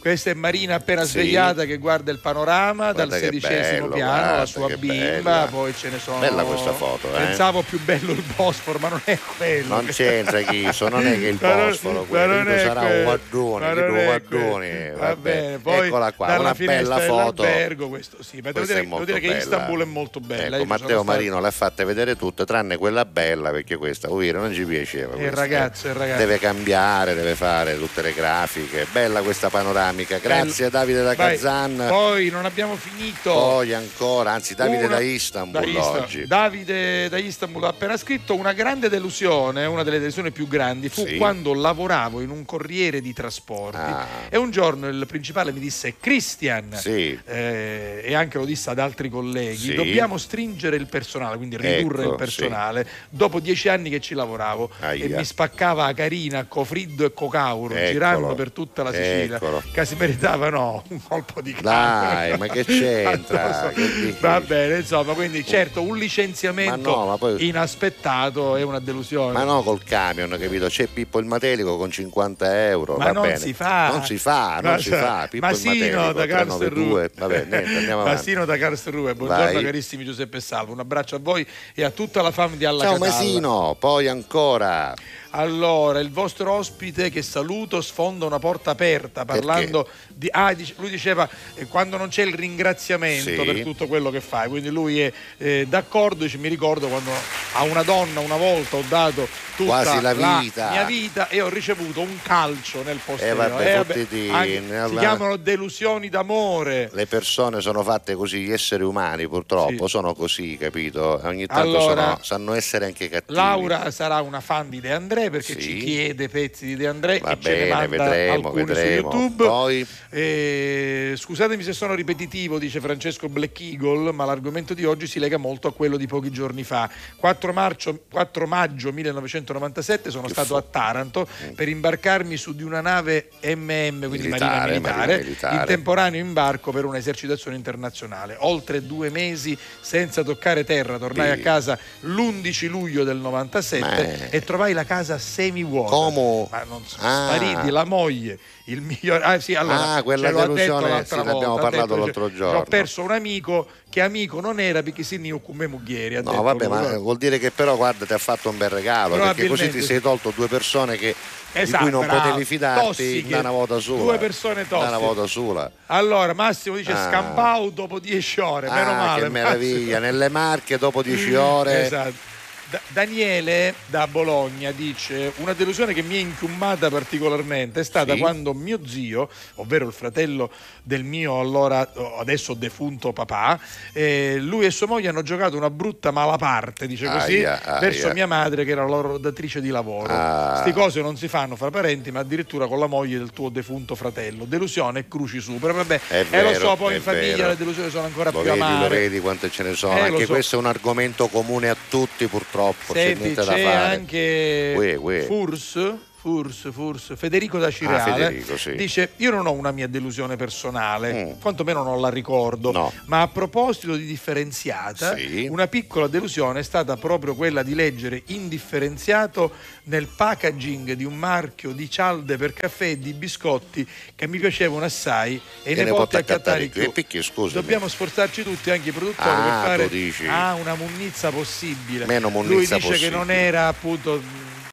Questa 0.00 0.30
è 0.30 0.34
Marina 0.34 0.76
appena 0.76 1.04
Sì. 1.04 1.10
svegliata 1.10 1.64
che 1.66 1.76
guarda 1.76 2.10
il 2.10 2.18
panorama 2.20 2.92
Guarda 2.92 3.04
dal 3.04 3.18
sedicesimo 3.20 3.88
bello, 3.88 3.94
piano, 3.94 4.10
guarda 4.12 4.36
la 4.38 4.46
sua 4.46 4.68
bimba, 4.76 4.96
bella. 5.22 5.48
poi 5.50 5.74
ce 5.76 5.90
ne 5.90 5.98
sono. 5.98 6.18
Bella 6.20 6.42
questa 6.42 6.72
foto, 6.72 7.08
eh. 7.14 7.18
Pensavo 7.18 7.62
più 7.62 7.78
bello 7.84 8.12
il 8.12 8.22
Bosforo, 8.34 8.78
ma 8.78 8.88
non 8.88 9.00
è 9.04 9.18
quello. 9.36 9.74
Non 9.74 9.86
c'entra 9.86 10.40
Chiso, 10.40 10.88
non 10.88 11.06
è 11.06 11.18
che 11.18 11.26
il 11.26 11.36
Bosforo 11.36 12.04
quello 12.04 12.44
sarà 12.58 12.80
quello, 12.80 12.96
un 12.96 13.02
guardone, 13.04 14.04
guardoni. 14.04 14.68
quello. 14.68 14.96
vabbè. 14.96 14.98
Va 14.98 15.16
bene, 15.16 15.58
poi 15.58 15.86
Eccola 15.88 16.12
qua, 16.12 16.38
una 16.38 16.54
bella 16.54 16.98
foto. 17.00 17.44
questo 17.88 18.22
sì, 18.22 18.40
ma 18.42 18.52
devo 18.52 18.64
dire, 18.66 18.80
devo 18.82 19.04
dire 19.04 19.20
che 19.20 19.26
bella. 19.28 19.38
Istanbul 19.40 19.82
è 19.82 19.84
molto 19.84 20.20
bella. 20.20 20.56
Ecco, 20.56 20.64
Matteo 20.64 20.86
stato- 20.86 21.04
Marino 21.04 21.40
le 21.40 21.46
ha 21.48 21.50
fatte 21.50 21.84
vedere 21.84 22.16
tutte, 22.16 22.44
tranne 22.46 22.78
quella 22.78 23.04
bella, 23.04 23.50
perché 23.50 23.76
questa, 23.76 24.08
vuoi 24.08 24.24
dire, 24.24 24.38
non 24.38 24.52
ci 24.54 24.64
piaceva. 24.64 25.14
Il 25.16 25.30
ragazzo, 25.30 25.88
il 25.88 25.94
ragazzo. 25.94 26.18
Deve 26.18 26.38
cambiare, 26.38 27.14
deve 27.14 27.34
fare 27.34 27.76
tutte 27.78 28.00
le 28.00 28.14
grafiche. 28.14 28.86
Bella 28.90 29.20
questa 29.20 29.48
panoramica. 29.90 30.18
Grazie 30.18 30.70
Davide 30.70 31.02
da 31.02 31.14
Vai. 31.14 31.34
Kazan. 31.36 31.84
Poi 31.88 32.28
non 32.30 32.44
abbiamo 32.44 32.76
finito. 32.76 33.32
Poi 33.32 33.74
ancora, 33.74 34.32
anzi 34.32 34.54
Davide 34.54 34.84
Una- 34.86 34.96
da 34.96 35.00
Istanbul 35.00 35.60
da 35.60 35.66
Istan- 35.66 36.02
oggi. 36.02 36.26
Davide 36.26 37.08
da 37.08 37.18
Istanbul 37.18 37.64
ha 37.64 37.68
appena 37.68 37.96
scritto 37.96 38.34
una 38.34 38.52
grande 38.52 38.88
delusione, 38.88 39.64
una 39.66 39.82
delle 39.82 39.98
delusioni 39.98 40.30
più 40.30 40.46
grandi 40.48 40.88
fu 40.88 41.04
Sì. 41.06 41.16
quando 41.16 41.52
lavoravo 41.54 42.20
in 42.20 42.30
un 42.30 42.44
corriere 42.44 43.00
di 43.00 43.12
trasporti 43.12 43.78
Ah. 43.80 44.06
e 44.28 44.36
un 44.36 44.50
giorno 44.50 44.88
il 44.88 45.06
principale 45.06 45.52
mi 45.52 45.60
disse 45.60 45.94
Christian 45.98 46.74
Sì. 46.76 47.18
eh, 47.26 48.00
e 48.04 48.14
anche 48.14 48.38
lo 48.38 48.44
disse 48.44 48.70
ad 48.70 48.78
altri 48.78 49.08
colleghi 49.08 49.56
Sì. 49.56 49.74
dobbiamo 49.74 50.16
stringere 50.18 50.76
il 50.76 50.86
personale 50.86 51.36
quindi 51.36 51.56
ridurre 51.56 52.02
Ecco, 52.02 52.10
il 52.12 52.16
personale 52.16 52.86
dopo 53.08 53.40
dieci 53.40 53.68
anni 53.68 53.90
che 53.90 54.00
ci 54.00 54.14
lavoravo 54.14 54.70
Aia. 54.80 55.04
e 55.04 55.08
mi 55.08 55.24
spaccava 55.24 55.86
a 55.86 55.94
Carina, 55.94 56.44
Cofriddo 56.44 57.04
e 57.04 57.12
Cocauro 57.12 57.74
Eccolo. 57.74 57.90
girando 57.92 58.34
per 58.34 58.50
tutta 58.50 58.82
la 58.82 58.90
Sicilia 58.92 59.36
Eccolo. 59.36 59.62
Che 59.80 59.86
si 59.86 59.94
meritava 59.96 60.48
no, 60.50 60.82
un 60.88 61.00
colpo 61.06 61.40
di 61.40 61.54
Dai, 61.60 62.36
ma 62.38 62.46
che 62.46 62.64
c'entra? 62.64 63.72
Che? 63.80 64.16
Va 64.20 64.40
bene, 64.40 64.78
insomma, 64.78 65.12
quindi 65.14 65.44
certo 65.44 65.82
un 65.82 65.96
licenziamento 65.96 66.90
Ma 66.90 66.96
no, 66.96 67.06
ma 67.06 67.16
poi- 67.18 67.46
inaspettato 67.46 68.56
è 68.56 68.62
una 68.62 68.78
delusione. 68.80 69.32
Ma 69.32 69.44
no 69.44 69.62
col 69.62 69.82
camion, 69.82 70.36
capito? 70.40 70.66
C'è 70.66 70.86
Pippo 70.86 71.18
il 71.18 71.26
Matelico 71.26 71.76
con 71.76 71.90
50 71.90 72.68
euro. 72.68 72.96
Ma 72.96 73.04
va 73.06 73.12
non 73.12 73.22
bene. 73.22 73.36
si 73.38 73.52
fa. 73.52 73.88
Non 73.90 74.04
si 74.04 74.18
fa, 74.18 74.58
non 74.62 74.72
Ma- 74.72 74.78
si 74.78 74.90
fa. 74.90 75.26
Pippo 75.30 75.46
Massino 75.46 75.72
il 75.72 75.78
Matelico, 75.90 76.12
da 76.12 76.24
392. 76.24 77.10
Karlsruhe. 77.10 77.10
Vabbè, 77.16 77.44
niente, 77.48 77.76
andiamo 77.76 78.00
avanti. 78.02 78.16
Massino 78.18 78.44
da 78.44 78.56
Karlsruhe, 78.58 79.14
buongiorno 79.14 79.52
Vai. 79.52 79.62
carissimi 79.64 80.04
Giuseppe 80.04 80.40
Salvo, 80.40 80.72
un 80.72 80.80
abbraccio 80.80 81.16
a 81.16 81.20
voi 81.20 81.46
e 81.74 81.84
a 81.84 81.90
tutta 81.90 82.22
la 82.22 82.30
famiglia 82.30 82.68
alla 82.70 82.82
Ciao 82.84 82.92
Catalla. 82.98 83.12
Masino, 83.12 83.76
poi 83.78 84.08
ancora. 84.08 84.94
Allora, 85.30 86.00
il 86.00 86.10
vostro 86.10 86.52
ospite 86.52 87.08
che 87.08 87.22
saluto 87.22 87.80
sfonda 87.80 88.26
una 88.26 88.40
porta 88.40 88.72
aperta 88.72 89.24
parlando 89.24 89.88
di... 90.20 90.28
Ah, 90.30 90.52
dice- 90.52 90.74
lui 90.76 90.90
diceva 90.90 91.26
eh, 91.54 91.66
quando 91.66 91.96
non 91.96 92.08
c'è 92.08 92.22
il 92.22 92.34
ringraziamento 92.34 93.30
Sì. 93.30 93.36
per 93.36 93.62
tutto 93.62 93.86
quello 93.86 94.10
che 94.10 94.20
fai, 94.20 94.48
quindi 94.48 94.68
lui 94.68 95.00
è 95.00 95.10
eh, 95.38 95.64
d'accordo, 95.66 96.24
dice, 96.24 96.36
mi 96.36 96.48
ricordo 96.48 96.88
quando 96.88 97.10
a 97.54 97.62
una 97.62 97.82
donna 97.82 98.20
una 98.20 98.36
volta 98.36 98.76
ho 98.76 98.84
dato 98.86 99.26
tutta 99.56 99.82
Quasi 99.82 100.00
la 100.00 100.14
vita. 100.14 100.70
mia 100.70 100.84
vita 100.84 101.28
e 101.28 101.40
ho 101.40 101.48
ricevuto 101.48 102.00
un 102.00 102.18
calcio 102.22 102.82
nel 102.82 102.98
posteriore. 103.04 103.46
Eh, 103.46 103.48
vabbè, 103.48 103.76
vabbè, 103.76 103.92
fottitini, 103.94 104.28
anche- 104.30 104.62
si 104.66 104.74
allora- 104.74 105.00
chiamano 105.00 105.36
delusioni 105.36 106.08
d'amore. 106.08 106.90
Le 106.92 107.06
persone 107.06 107.60
sono 107.62 107.82
fatte 107.82 108.14
così, 108.14 108.40
gli 108.40 108.52
esseri 108.52 108.82
umani 108.82 109.26
purtroppo 109.28 109.84
Sì. 109.84 109.88
sono 109.90 110.14
così, 110.14 110.56
capito? 110.58 111.20
Ogni 111.24 111.46
tanto 111.46 111.62
Allora, 111.78 112.02
sono- 112.02 112.18
sanno 112.22 112.54
essere 112.54 112.84
anche 112.86 113.08
cattivi. 113.08 113.34
Laura 113.38 113.90
sarà 113.90 114.20
una 114.20 114.40
fan 114.40 114.68
di 114.68 114.80
De 114.80 114.92
André 114.92 115.30
perché 115.30 115.54
Sì. 115.54 115.60
ci 115.60 115.76
chiede 115.78 116.28
pezzi 116.28 116.66
di 116.66 116.76
De 116.76 116.86
André 116.86 117.18
Va 117.20 117.32
e 117.32 117.38
ce 117.40 117.50
ne 117.50 117.68
bene, 117.68 117.88
vedremo, 117.88 118.50
vedremo. 118.52 119.10
su 119.10 119.16
YouTube. 119.16 119.44
Poi 119.46 119.86
Eh, 120.12 121.14
scusatemi 121.16 121.62
se 121.62 121.72
sono 121.72 121.94
ripetitivo, 121.94 122.58
dice 122.58 122.80
Francesco 122.80 123.28
Black 123.28 123.60
Eagle, 123.60 124.10
ma 124.10 124.24
l'argomento 124.24 124.74
di 124.74 124.84
oggi 124.84 125.06
si 125.06 125.20
lega 125.20 125.36
molto 125.36 125.68
a 125.68 125.72
quello 125.72 125.96
di 125.96 126.08
pochi 126.08 126.30
giorni 126.32 126.64
fa. 126.64 126.90
4 127.16 127.52
maggio, 127.52 128.00
4 128.10 128.46
maggio 128.48 128.92
1997 128.92 130.10
sono 130.10 130.24
Che 130.26 130.32
stato 130.32 130.48
fu- 130.48 130.54
a 130.54 130.62
Taranto 130.62 131.28
per 131.54 131.68
imbarcarmi 131.68 132.36
su 132.36 132.54
di 132.56 132.64
una 132.64 132.80
nave 132.80 133.28
MM, 133.42 134.08
quindi 134.08 134.26
marina 134.28 134.64
Militare, 134.64 134.70
militare, 134.72 134.80
marina 134.96 135.16
militare. 135.22 135.56
in 135.56 135.62
temporaneo 135.66 136.20
imbarco 136.20 136.72
per 136.72 136.84
un'esercitazione 136.86 137.56
internazionale. 137.56 138.36
Oltre 138.40 138.84
due 138.84 139.10
mesi 139.10 139.56
senza 139.80 140.24
toccare 140.24 140.64
terra, 140.64 140.98
tornai 140.98 141.32
Sì. 141.34 141.38
a 141.40 141.42
casa 141.42 141.78
l'11 142.00 142.66
luglio 142.68 143.04
del 143.04 143.18
97 143.18 143.80
Ma- 144.18 144.28
e 144.30 144.40
trovai 144.42 144.72
la 144.72 144.84
casa 144.84 145.18
semivuota. 145.18 145.90
Come? 145.90 146.48
Ma 146.50 146.64
non 146.64 146.82
sono 146.84 147.06
Ah. 147.06 147.26
spariti 147.28 147.70
la 147.70 147.84
moglie, 147.84 148.38
il 148.64 148.80
migliore. 148.80 149.22
Ah, 149.22 149.38
sì, 149.38 149.54
allora, 149.54 149.94
Ah, 149.94 149.99
quella 150.02 150.28
ce 150.28 150.34
delusione, 150.34 151.04
sì, 151.04 151.14
ne 151.16 151.30
abbiamo 151.30 151.54
parlato 151.56 151.86
detto, 151.94 151.96
l'altro 152.04 152.24
dice, 152.26 152.36
giorno. 152.38 152.58
Ho 152.58 152.62
perso 152.64 153.02
un 153.02 153.10
amico 153.12 153.66
che 153.90 154.00
amico 154.00 154.40
non 154.40 154.60
era 154.60 154.82
perché 154.82 155.02
si 155.02 155.18
ne 155.18 155.32
muglieri. 155.66 156.16
ha 156.16 156.22
No, 156.22 156.30
detto 156.30 156.42
vabbè, 156.42 156.66
ma 156.68 156.98
vuol 156.98 157.16
dire 157.16 157.38
che 157.38 157.50
però 157.50 157.76
guarda 157.76 158.06
ti 158.06 158.12
ha 158.12 158.18
fatto 158.18 158.48
un 158.50 158.56
bel 158.58 158.70
regalo, 158.70 159.16
perché 159.16 159.46
così 159.46 159.70
ti 159.70 159.82
sei 159.82 160.00
tolto 160.00 160.32
due 160.34 160.46
persone 160.48 160.96
che, 160.96 161.14
Esatto, 161.52 161.84
di 161.84 161.90
cui 161.90 161.98
non 162.00 162.06
potevi 162.06 162.44
fidarti 162.44 162.86
Tossiche. 162.86 163.28
da 163.28 163.38
una 163.40 163.50
volta 163.50 163.78
sola. 163.80 164.02
Due 164.02 164.18
persone 164.18 164.66
Da 164.68 164.76
una 164.78 164.86
tossiche. 164.86 165.04
volta 165.06 165.26
sola. 165.26 165.70
Allora, 165.86 166.32
Massimo 166.32 166.76
dice 166.76 166.92
Ah. 166.92 167.08
scampau 167.08 167.70
dopo 167.70 167.98
10 167.98 168.40
ore, 168.40 168.70
meno 168.70 168.90
Ah, 168.90 168.94
male. 168.94 169.22
che 169.22 169.28
meraviglia, 169.28 169.98
Massimo. 169.98 169.98
nelle 170.00 170.28
Marche 170.28 170.78
dopo 170.78 171.02
10 171.02 171.34
ore. 171.34 171.84
Esatto. 171.86 172.29
Da- 172.70 172.80
Daniele 172.88 173.74
da 173.86 174.06
Bologna 174.06 174.70
dice 174.70 175.32
una 175.38 175.54
delusione 175.54 175.92
che 175.92 176.02
mi 176.02 176.14
è 176.14 176.18
inchiummata 176.18 176.88
particolarmente 176.88 177.80
è 177.80 177.84
stata 177.84 178.12
Sì. 178.14 178.20
quando 178.20 178.54
mio 178.54 178.78
zio, 178.86 179.28
ovvero 179.56 179.86
il 179.88 179.92
fratello 179.92 180.50
del 180.84 181.02
mio 181.02 181.40
allora 181.40 181.90
adesso 182.20 182.54
defunto 182.54 183.12
papà, 183.12 183.58
eh, 183.92 184.36
lui 184.40 184.66
e 184.66 184.70
sua 184.70 184.86
moglie 184.86 185.08
hanno 185.08 185.22
giocato 185.22 185.56
una 185.56 185.68
brutta 185.68 186.12
malaparte, 186.12 186.86
dice 186.86 187.06
così, 187.06 187.38
Aia, 187.38 187.60
aia. 187.60 187.78
verso 187.80 188.12
mia 188.12 188.28
madre 188.28 188.64
che 188.64 188.70
era 188.70 188.82
la 188.82 188.88
loro 188.88 189.18
datrice 189.18 189.60
di 189.60 189.68
lavoro. 189.70 190.12
Ah. 190.12 190.58
Sti 190.60 190.72
cose 190.72 191.00
non 191.02 191.16
si 191.16 191.26
fanno 191.26 191.56
fra 191.56 191.70
parenti, 191.70 192.12
ma 192.12 192.20
addirittura 192.20 192.68
con 192.68 192.78
la 192.78 192.86
moglie 192.86 193.18
del 193.18 193.30
tuo 193.32 193.48
defunto 193.48 193.96
fratello. 193.96 194.44
Delusione 194.44 195.00
e 195.00 195.08
cruci 195.08 195.40
su. 195.40 195.58
Però 195.58 195.72
vabbè, 195.72 196.00
È 196.08 196.24
eh, 196.30 196.42
lo 196.42 196.54
so, 196.54 196.76
poi 196.76 196.94
in 196.96 197.02
famiglia 197.02 197.36
vero. 197.36 197.48
le 197.48 197.56
delusioni 197.56 197.90
sono 197.90 198.04
ancora 198.04 198.30
Lo 198.30 198.40
più 198.42 198.48
vedi, 198.50 198.58
lo 198.60 198.64
amare. 198.66 198.88
vedi 198.96 199.18
quante 199.20 199.50
ce 199.50 199.62
ne 199.64 199.74
sono. 199.74 199.94
Eh, 199.96 200.00
lo 200.00 200.04
Anche 200.14 200.26
so. 200.26 200.32
questo 200.32 200.54
è 200.56 200.58
un 200.58 200.66
argomento 200.66 201.26
comune 201.26 201.68
a 201.68 201.76
tutti, 201.88 202.26
purtroppo. 202.26 202.58
C'è 202.68 202.92
Senti, 202.92 203.22
niente 203.22 203.44
da 203.44 203.52
c'è 203.54 203.62
fare. 203.62 203.94
anche 203.94 204.74
Uè, 204.76 204.94
uè. 204.96 205.24
Furs, 205.24 205.78
Furs, 206.20 206.68
Furs, 206.70 207.14
Federico 207.16 207.58
da 207.58 207.70
Cireale 207.70 208.10
Ah, 208.10 208.14
Federico, 208.28 208.56
sì. 208.58 208.74
dice 208.74 209.12
io 209.16 209.30
non 209.30 209.46
ho 209.46 209.52
una 209.52 209.70
mia 209.70 209.86
delusione 209.86 210.36
personale, 210.36 211.12
Mm. 211.36 211.40
quantomeno 211.40 211.82
non 211.82 211.98
la 211.98 212.10
ricordo, 212.10 212.72
No. 212.72 212.92
ma 213.06 213.22
a 213.22 213.28
proposito 213.28 213.94
di 213.96 214.04
differenziata, 214.04 215.16
Sì. 215.16 215.46
una 215.50 215.66
piccola 215.66 216.08
delusione 216.08 216.60
è 216.60 216.62
stata 216.62 216.96
proprio 216.98 217.34
quella 217.34 217.62
di 217.62 217.74
leggere 217.74 218.22
indifferenziato 218.26 219.50
nel 219.84 220.08
packaging 220.14 220.92
di 220.92 221.04
un 221.04 221.16
marchio 221.16 221.72
di 221.72 221.88
cialde 221.88 222.36
per 222.36 222.52
caffè 222.52 222.88
e 222.90 222.98
di 222.98 223.14
biscotti 223.14 223.86
che 224.14 224.26
mi 224.26 224.38
piacevano 224.38 224.84
assai 224.84 225.40
e 225.62 225.72
Che 225.72 225.74
ne 225.76 225.84
ne 225.84 225.90
porti 225.90 226.16
a 226.16 226.18
porta 226.18 226.18
a 226.18 226.36
cattare 226.36 226.64
cattare 226.64 226.66
più. 226.68 226.82
e 226.82 226.92
picchi, 226.92 227.22
scusami. 227.22 227.52
Dobbiamo 227.62 227.88
sforzarci 227.88 228.42
tutti, 228.42 228.70
anche 228.70 228.90
i 228.90 228.92
produttori, 228.92 229.28
Ah, 229.30 229.74
per 229.74 229.88
fare 229.88 230.28
ah, 230.28 230.54
una 230.54 230.74
munnizza 230.74 231.30
possibile. 231.30 232.04
Meno 232.04 232.28
Lui 232.28 232.42
munnizza 232.46 232.74
dice 232.74 232.86
che 232.88 232.92
possibile. 232.94 233.16
non 233.16 233.30
era 233.30 233.68
appunto 233.68 234.20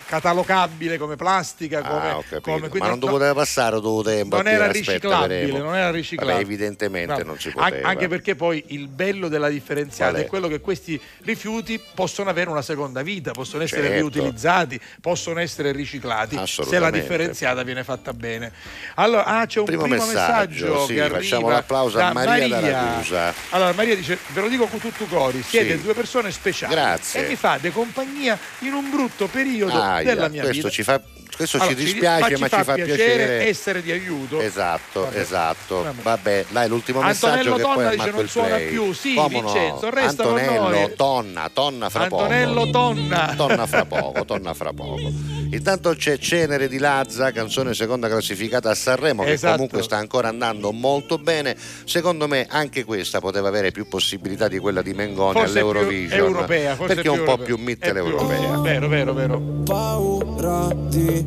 catalogabile 0.07 0.97
come 0.97 1.15
plastica, 1.15 1.81
come, 1.81 2.09
Ah, 2.09 2.39
come- 2.41 2.69
Ma 2.79 2.87
non 2.87 2.99
no- 2.99 3.07
poteva 3.07 3.33
passare 3.33 3.75
tutto 3.75 4.03
tempo. 4.03 4.37
non 4.37 4.47
era 4.47 4.71
riciclabile, 4.71 5.45
non 5.57 5.75
era 5.75 5.91
riciclabile. 5.91 6.33
Vabbè, 6.37 6.45
evidentemente 6.45 7.13
Bravo. 7.13 7.23
non 7.29 7.39
si 7.39 7.49
An- 7.49 7.53
poteva. 7.55 7.87
Anche 7.87 8.07
perché 8.07 8.35
poi 8.35 8.63
il 8.67 8.87
bello 8.87 9.27
della 9.27 9.49
differenziata 9.49 10.17
è? 10.17 10.21
è 10.23 10.25
quello 10.25 10.47
che 10.47 10.59
questi 10.61 10.99
rifiuti 11.23 11.79
possono 11.93 12.29
avere 12.29 12.49
una 12.49 12.61
seconda 12.61 13.01
vita, 13.01 13.31
possono 13.31 13.63
essere 13.63 13.87
Certo. 13.87 13.95
riutilizzati, 13.97 14.79
possono 15.01 15.39
essere 15.39 15.71
riciclati 15.71 16.39
se 16.45 16.79
la 16.79 16.89
differenziata 16.89 17.63
viene 17.63 17.83
fatta 17.83 18.13
bene. 18.13 18.51
Allora, 18.95 19.25
ah, 19.25 19.45
c'è 19.45 19.59
un 19.59 19.65
Primo 19.65 19.83
primo, 19.83 20.05
messaggio, 20.05 20.85
sì, 20.85 20.93
che 20.93 21.01
arriva 21.01 21.17
facciamo 21.19 21.49
l'applauso 21.49 21.99
a 21.99 22.13
Maria 22.13 22.59
Ragusa. 22.59 23.33
Allora, 23.49 23.73
Maria 23.73 23.95
dice: 23.95 24.17
Ve 24.33 24.41
lo 24.41 24.47
dico 24.47 24.65
con 24.67 24.79
tutto 24.79 25.05
cori, 25.05 25.41
siete 25.43 25.75
Sì. 25.75 25.81
due 25.81 25.93
persone 25.93 26.31
speciali 26.31 26.73
Grazie. 26.73 27.25
e 27.25 27.27
mi 27.27 27.35
fate 27.35 27.71
compagnia 27.71 28.37
in 28.59 28.73
un 28.73 28.89
brutto 28.89 29.27
periodo 29.27 29.81
Aia, 29.81 29.96
mia 30.29 30.41
questo 30.43 30.55
vita. 30.55 30.69
ci 30.69 30.83
fa 30.83 31.01
questo 31.37 31.57
Allora, 31.57 31.75
ci 31.75 31.83
dispiace, 31.83 32.37
ma 32.37 32.49
ci 32.49 32.63
fa 32.63 32.73
piacere. 32.73 33.47
essere 33.47 33.81
di 33.81 33.91
aiuto. 33.91 34.41
Esatto, 34.41 35.01
Vabbè. 35.03 35.19
esatto. 35.19 35.83
Vabbè. 35.83 36.01
Vabbè, 36.01 36.45
dai, 36.49 36.67
l'ultimo 36.67 36.99
Antonello 36.99 37.37
messaggio 37.37 37.55
che 37.55 37.61
Tonna 37.61 37.87
poi 37.87 37.95
dice, 37.97 38.11
"Non 38.11 38.21
il 38.23 38.29
suona 38.29 38.47
play. 38.55 38.67
più." 38.69 38.93
Sì, 38.93 39.13
Come 39.13 39.27
Vincenzo, 39.29 39.89
no? 39.89 39.99
Antonello, 39.99 40.69
noi. 40.69 40.93
tonna, 40.95 41.49
tonna 41.53 41.89
fra 41.89 42.03
Antonello 42.03 42.59
poco. 42.61 42.71
Tonna. 42.71 43.33
Torna 43.37 43.65
fra 43.67 43.85
poco, 43.85 44.25
torna 44.25 44.53
fra 44.53 44.73
poco. 44.73 45.11
Intanto 45.51 45.93
c'è 45.95 46.17
Cenere 46.17 46.67
di 46.67 46.77
Lazza, 46.77 47.31
canzone 47.31 47.73
seconda 47.73 48.09
classificata 48.09 48.69
a 48.69 48.75
Sanremo, 48.75 49.23
che 49.23 49.31
Esatto. 49.33 49.53
comunque 49.53 49.81
sta 49.83 49.95
ancora 49.97 50.27
andando 50.27 50.71
molto 50.73 51.17
bene. 51.17 51.55
Secondo 51.85 52.27
me 52.27 52.45
anche 52.49 52.83
questa 52.83 53.19
poteva 53.19 53.47
avere 53.47 53.71
più 53.71 53.87
possibilità 53.87 54.47
di 54.47 54.57
quella 54.59 54.81
di 54.81 54.93
Mengoni 54.93 55.33
Forse 55.39 55.59
all'Eurovision. 55.59 56.19
europea, 56.19 56.75
forse 56.75 56.93
perché 56.95 57.07
è 57.07 57.11
un 57.11 57.17
po' 57.19 57.23
europea. 57.31 57.45
più 57.45 57.57
più- 58.01 58.05
europea. 58.11 58.57
Vero, 58.59 58.87
vero, 58.87 59.13
vero. 59.13 59.39
paura 59.63 60.67
di 60.73 61.26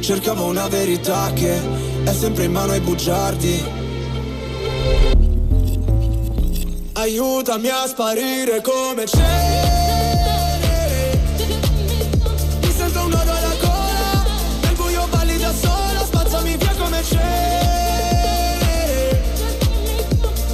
Cercavo 0.00 0.44
una 0.46 0.68
verità 0.68 1.30
che 1.34 1.60
è 2.04 2.12
sempre 2.12 2.44
in 2.44 2.52
mano 2.52 2.72
ai 2.72 2.80
bugiardi. 2.80 3.62
Aiutami 6.92 7.68
a 7.68 7.86
sparire 7.86 8.62
come 8.62 9.04
cenere. 9.06 11.20
Mi 12.62 12.70
sento 12.70 13.00
un 13.00 13.08
nodo 13.10 13.30
alla 13.30 13.54
gola. 13.60 14.24
Nel 14.62 14.74
buio 14.76 15.06
balli 15.10 15.36
da 15.36 15.52
sola. 15.52 16.02
Spazzami 16.04 16.56
via 16.56 16.74
come 16.78 17.02
cenere. 17.02 18.56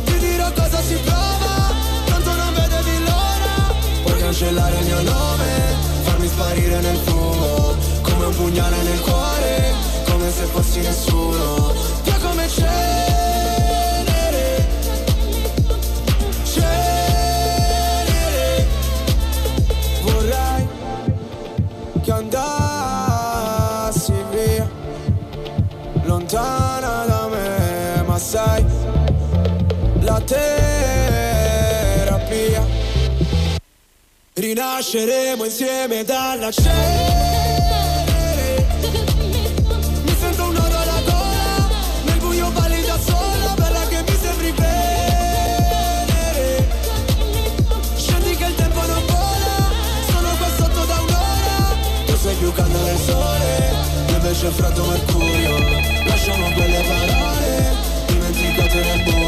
Ti 0.04 0.18
dirò 0.18 0.50
cosa 0.52 0.82
si 0.82 0.96
prova. 0.96 1.72
Tanto 2.06 2.34
non 2.34 2.54
vedevi 2.54 2.98
l'ora. 3.04 3.72
Puoi 4.02 4.18
cancellare 4.18 4.78
il 4.78 4.84
mio 4.84 5.00
nome. 5.02 5.46
Farmi 6.02 6.26
sparire 6.26 6.80
nel 6.80 6.96
fumo. 6.96 7.13
Un 8.36 8.46
pugnale 8.46 8.82
nel 8.82 9.00
cuore. 9.00 9.72
Come 10.10 10.28
se 10.28 10.42
fossi 10.46 10.80
nessuno. 10.80 11.72
Via 12.02 12.18
come 12.18 12.48
cenere. 12.48 12.66
Cenere. 16.42 17.46
Vorrei 20.02 20.66
che 22.02 22.10
andassi 22.10 24.12
via. 24.32 24.68
Lontana 26.02 27.04
da 27.06 27.28
me. 27.28 28.02
Ma 28.04 28.18
sai. 28.18 28.64
La 30.00 30.20
terapia. 30.20 30.42
Rinasceremo 34.32 35.44
insieme 35.44 36.02
dalla 36.02 36.50
cenere 36.50 37.63
Mi 38.90 40.14
sento 40.18 40.44
un 40.44 40.52
nodo 40.52 40.76
alla 40.76 41.00
gola 41.04 41.68
Nel 42.04 42.18
buio 42.18 42.50
balli 42.50 42.84
da 42.84 42.98
sola 42.98 43.54
Bella 43.54 43.86
che 43.88 44.02
mi 44.06 44.16
sembri 44.20 44.52
venere 44.52 46.68
Scendi 47.96 48.36
che 48.36 48.44
il 48.44 48.54
tempo 48.54 48.84
non 48.86 49.02
vola 49.06 49.72
Sono 50.06 50.36
qua 50.36 50.48
da 50.84 51.00
un'ora. 51.00 51.76
Tu 52.06 52.14
sei 52.16 52.34
più 52.36 52.52
caldo 52.52 52.82
del 52.82 52.98
sole 52.98 53.72
Io 54.08 54.16
invece 54.16 54.50
freddo 54.50 54.84
mercurio. 54.84 55.56
Lasciamo 56.06 56.50
quelle 56.52 56.82
parole 56.82 57.74
Dimenticate 58.06 58.82
nel 58.82 59.02
buio 59.02 59.23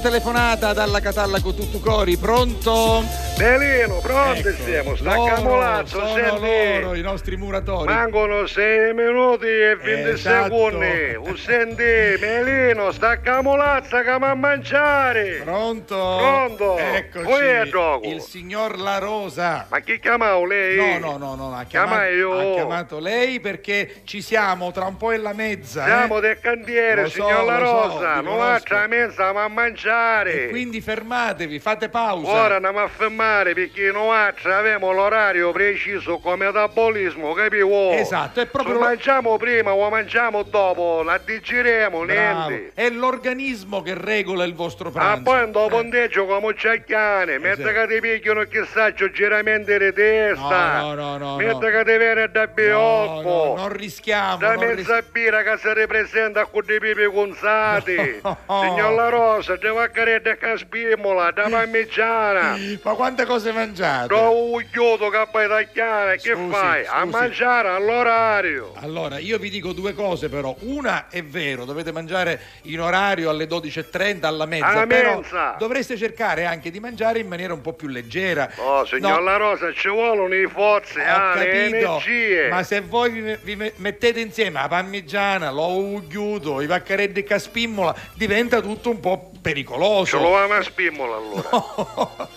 telefonata 0.00 0.72
dalla 0.72 1.00
Catalla 1.00 1.38
con 1.42 1.54
Tuttucori, 1.54 2.16
pronto? 2.16 3.04
Melino, 3.38 3.98
pronto 4.00 4.48
Ecco, 4.48 4.62
siamo, 4.62 4.96
sta 4.96 5.14
loro 5.14 5.34
camolazzo, 5.34 5.98
sono 5.98 6.14
senti. 6.14 6.80
loro, 6.80 6.94
i 6.94 7.00
nostri 7.02 7.36
muratori. 7.36 7.92
Mancano 7.92 8.46
6 8.46 8.94
minuti 8.94 9.46
e 9.46 9.76
20 9.76 10.08
Esatto. 10.08 10.44
secondi. 10.44 11.36
Senti, 11.38 11.82
Melino, 12.20 12.92
sta 12.92 13.20
camolazza 13.20 14.02
che 14.02 14.08
a 14.10 14.34
mangiare. 14.34 15.40
Pronto? 15.44 16.16
Pronto? 16.18 16.78
Eccoci. 16.78 17.24
Poi 17.24 17.46
è 17.46 17.62
gioco. 17.68 18.06
Il 18.08 18.20
signor 18.22 18.78
La 18.78 18.98
Rosa. 18.98 19.66
Ma 19.68 19.80
chi 19.80 19.98
chiamavo 20.00 20.46
lei? 20.46 20.98
No, 20.98 21.16
no, 21.16 21.16
no, 21.18 21.34
no, 21.34 21.54
ha 21.56 21.64
Chiama 21.64 21.96
chiamato, 22.06 22.12
io. 22.14 22.38
ha 22.38 22.54
chiamato 22.54 22.98
lei 23.00 23.38
perché 23.40 24.00
ci 24.04 24.22
siamo 24.22 24.70
tra 24.72 24.86
un 24.86 24.96
po' 24.96 25.10
e 25.10 25.18
la 25.18 25.32
mezza. 25.34 25.84
Siamo 25.84 26.18
eh? 26.18 26.20
del 26.22 26.38
cantiere, 26.40 27.04
so, 27.06 27.10
signor 27.10 27.44
La 27.44 27.56
so, 27.58 27.62
Rosa. 27.62 28.20
vi 28.20 28.24
non 28.24 28.38
faccia 28.38 28.86
mezza 28.86 29.32
ma 29.32 29.41
a 29.44 29.48
mangiare. 29.48 30.44
E 30.46 30.48
quindi 30.48 30.80
fermatevi, 30.80 31.58
fate 31.58 31.88
pausa. 31.88 32.30
Ora 32.30 32.54
andiamo 32.56 32.80
a 32.80 32.88
fermare 32.88 33.54
perché 33.54 33.90
noi 33.92 34.16
abbiamo 34.44 34.92
l'orario 34.92 35.50
preciso 35.52 36.18
come 36.18 36.46
metabolismo, 36.46 37.32
capivo? 37.32 37.90
Esatto, 37.92 38.40
è 38.40 38.46
proprio 38.46 38.74
Se 38.74 38.80
lo- 38.80 38.86
mangiamo 38.86 39.36
prima 39.36 39.72
o 39.72 39.88
mangiamo 39.90 40.42
dopo, 40.42 41.02
la 41.02 41.18
digeriamo, 41.24 42.04
Bravo. 42.04 42.48
niente. 42.48 42.70
È 42.74 42.88
l'organismo 42.90 43.82
che 43.82 43.94
regola 43.96 44.44
il 44.44 44.54
vostro 44.54 44.88
Ah, 44.88 44.92
pranzo. 44.92 45.22
poi 45.22 45.42
un 45.44 45.50
ponteggio 45.68 46.26
come 46.26 46.54
ciacchiane, 46.56 47.38
mentre 47.38 47.68
sì. 47.68 47.72
che 47.74 47.86
ti 47.94 48.00
picchiano 48.00 48.42
chissà 48.44 48.92
c'ho 48.92 49.10
giramenti 49.10 49.76
di 49.78 49.92
testa. 49.92 50.80
No, 50.80 50.94
no, 50.94 51.16
no, 51.16 51.18
no, 51.18 51.36
Mentre 51.36 51.70
no. 51.70 51.78
che 51.84 51.90
ti 51.92 51.98
viene 51.98 52.28
da 52.30 52.44
No, 52.46 52.52
biocco. 52.52 53.22
no, 53.22 53.54
non 53.56 53.72
rischiamo. 53.72 54.36
Da 54.38 54.54
non 54.54 54.74
ris- 54.74 54.86
mezza 54.88 55.02
birra 55.10 55.42
che 55.42 55.56
si 55.58 55.72
ripresenta 55.72 56.44
con 56.46 56.62
dei 56.64 56.78
pipi 56.78 57.06
gonzati. 57.06 58.20
No. 58.22 58.38
Signor 58.46 58.94
La 59.32 59.38
Rosa, 59.38 59.56
di 59.56 59.66
vaccaredda 59.66 60.36
che 60.36 60.58
spimola, 60.58 61.30
da 61.30 61.48
parmigiana. 61.48 62.54
Ma 62.82 62.92
quante 62.92 63.24
cose 63.24 63.50
mangiate? 63.50 64.08
Trovo 64.08 64.52
un 64.56 64.66
chiudo 64.70 65.08
che 65.08 65.26
poi 65.30 65.48
tagliare, 65.48 66.18
che 66.18 66.36
fai? 66.50 66.84
A 66.86 67.04
mangiare 67.06 67.68
all'orario. 67.68 68.74
Allora, 68.76 69.18
io 69.18 69.38
vi 69.38 69.48
dico 69.48 69.72
due 69.72 69.94
cose 69.94 70.28
però. 70.28 70.54
Una 70.60 71.08
è 71.08 71.22
vero, 71.24 71.64
dovete 71.64 71.92
mangiare 71.92 72.38
in 72.64 72.80
orario 72.80 73.30
alle 73.30 73.46
12.30 73.46 74.24
alla 74.26 74.44
mezza, 74.44 74.66
Alla 74.66 74.86
però 74.86 75.14
mensa. 75.14 75.56
dovreste 75.58 75.96
cercare 75.96 76.44
anche 76.44 76.70
di 76.70 76.78
mangiare 76.78 77.18
in 77.20 77.26
maniera 77.28 77.54
un 77.54 77.62
po' 77.62 77.72
più 77.72 77.88
leggera. 77.88 78.50
Oh, 78.56 78.84
signor 78.84 79.12
No, 79.18 79.20
La 79.20 79.36
Rosa, 79.38 79.72
ci 79.72 79.88
vogliono 79.88 80.34
i 80.34 80.46
forze, 80.46 81.00
ho 81.00 81.04
ah, 81.04 81.34
le 81.36 81.46
capito, 81.46 81.76
energie. 81.76 82.48
ma 82.50 82.62
se 82.62 82.80
voi 82.80 83.10
vi, 83.10 83.38
vi 83.42 83.56
me- 83.56 83.72
mettete 83.76 84.20
insieme 84.20 84.60
la 84.60 84.68
parmigiana, 84.68 85.50
l'ugliuto, 85.50 86.60
i 86.60 86.66
vaccareddi 86.66 87.20
e 87.20 87.24
caspimmola, 87.24 87.94
diventa 88.14 88.60
tutto 88.60 88.90
un 88.90 89.00
po' 89.00 89.21
pericoloso. 89.40 90.16
Ce 90.16 90.22
lo 90.22 90.30
vamo 90.30 90.54
a 90.54 90.62
spimola 90.62 91.16
allora. 91.16 92.28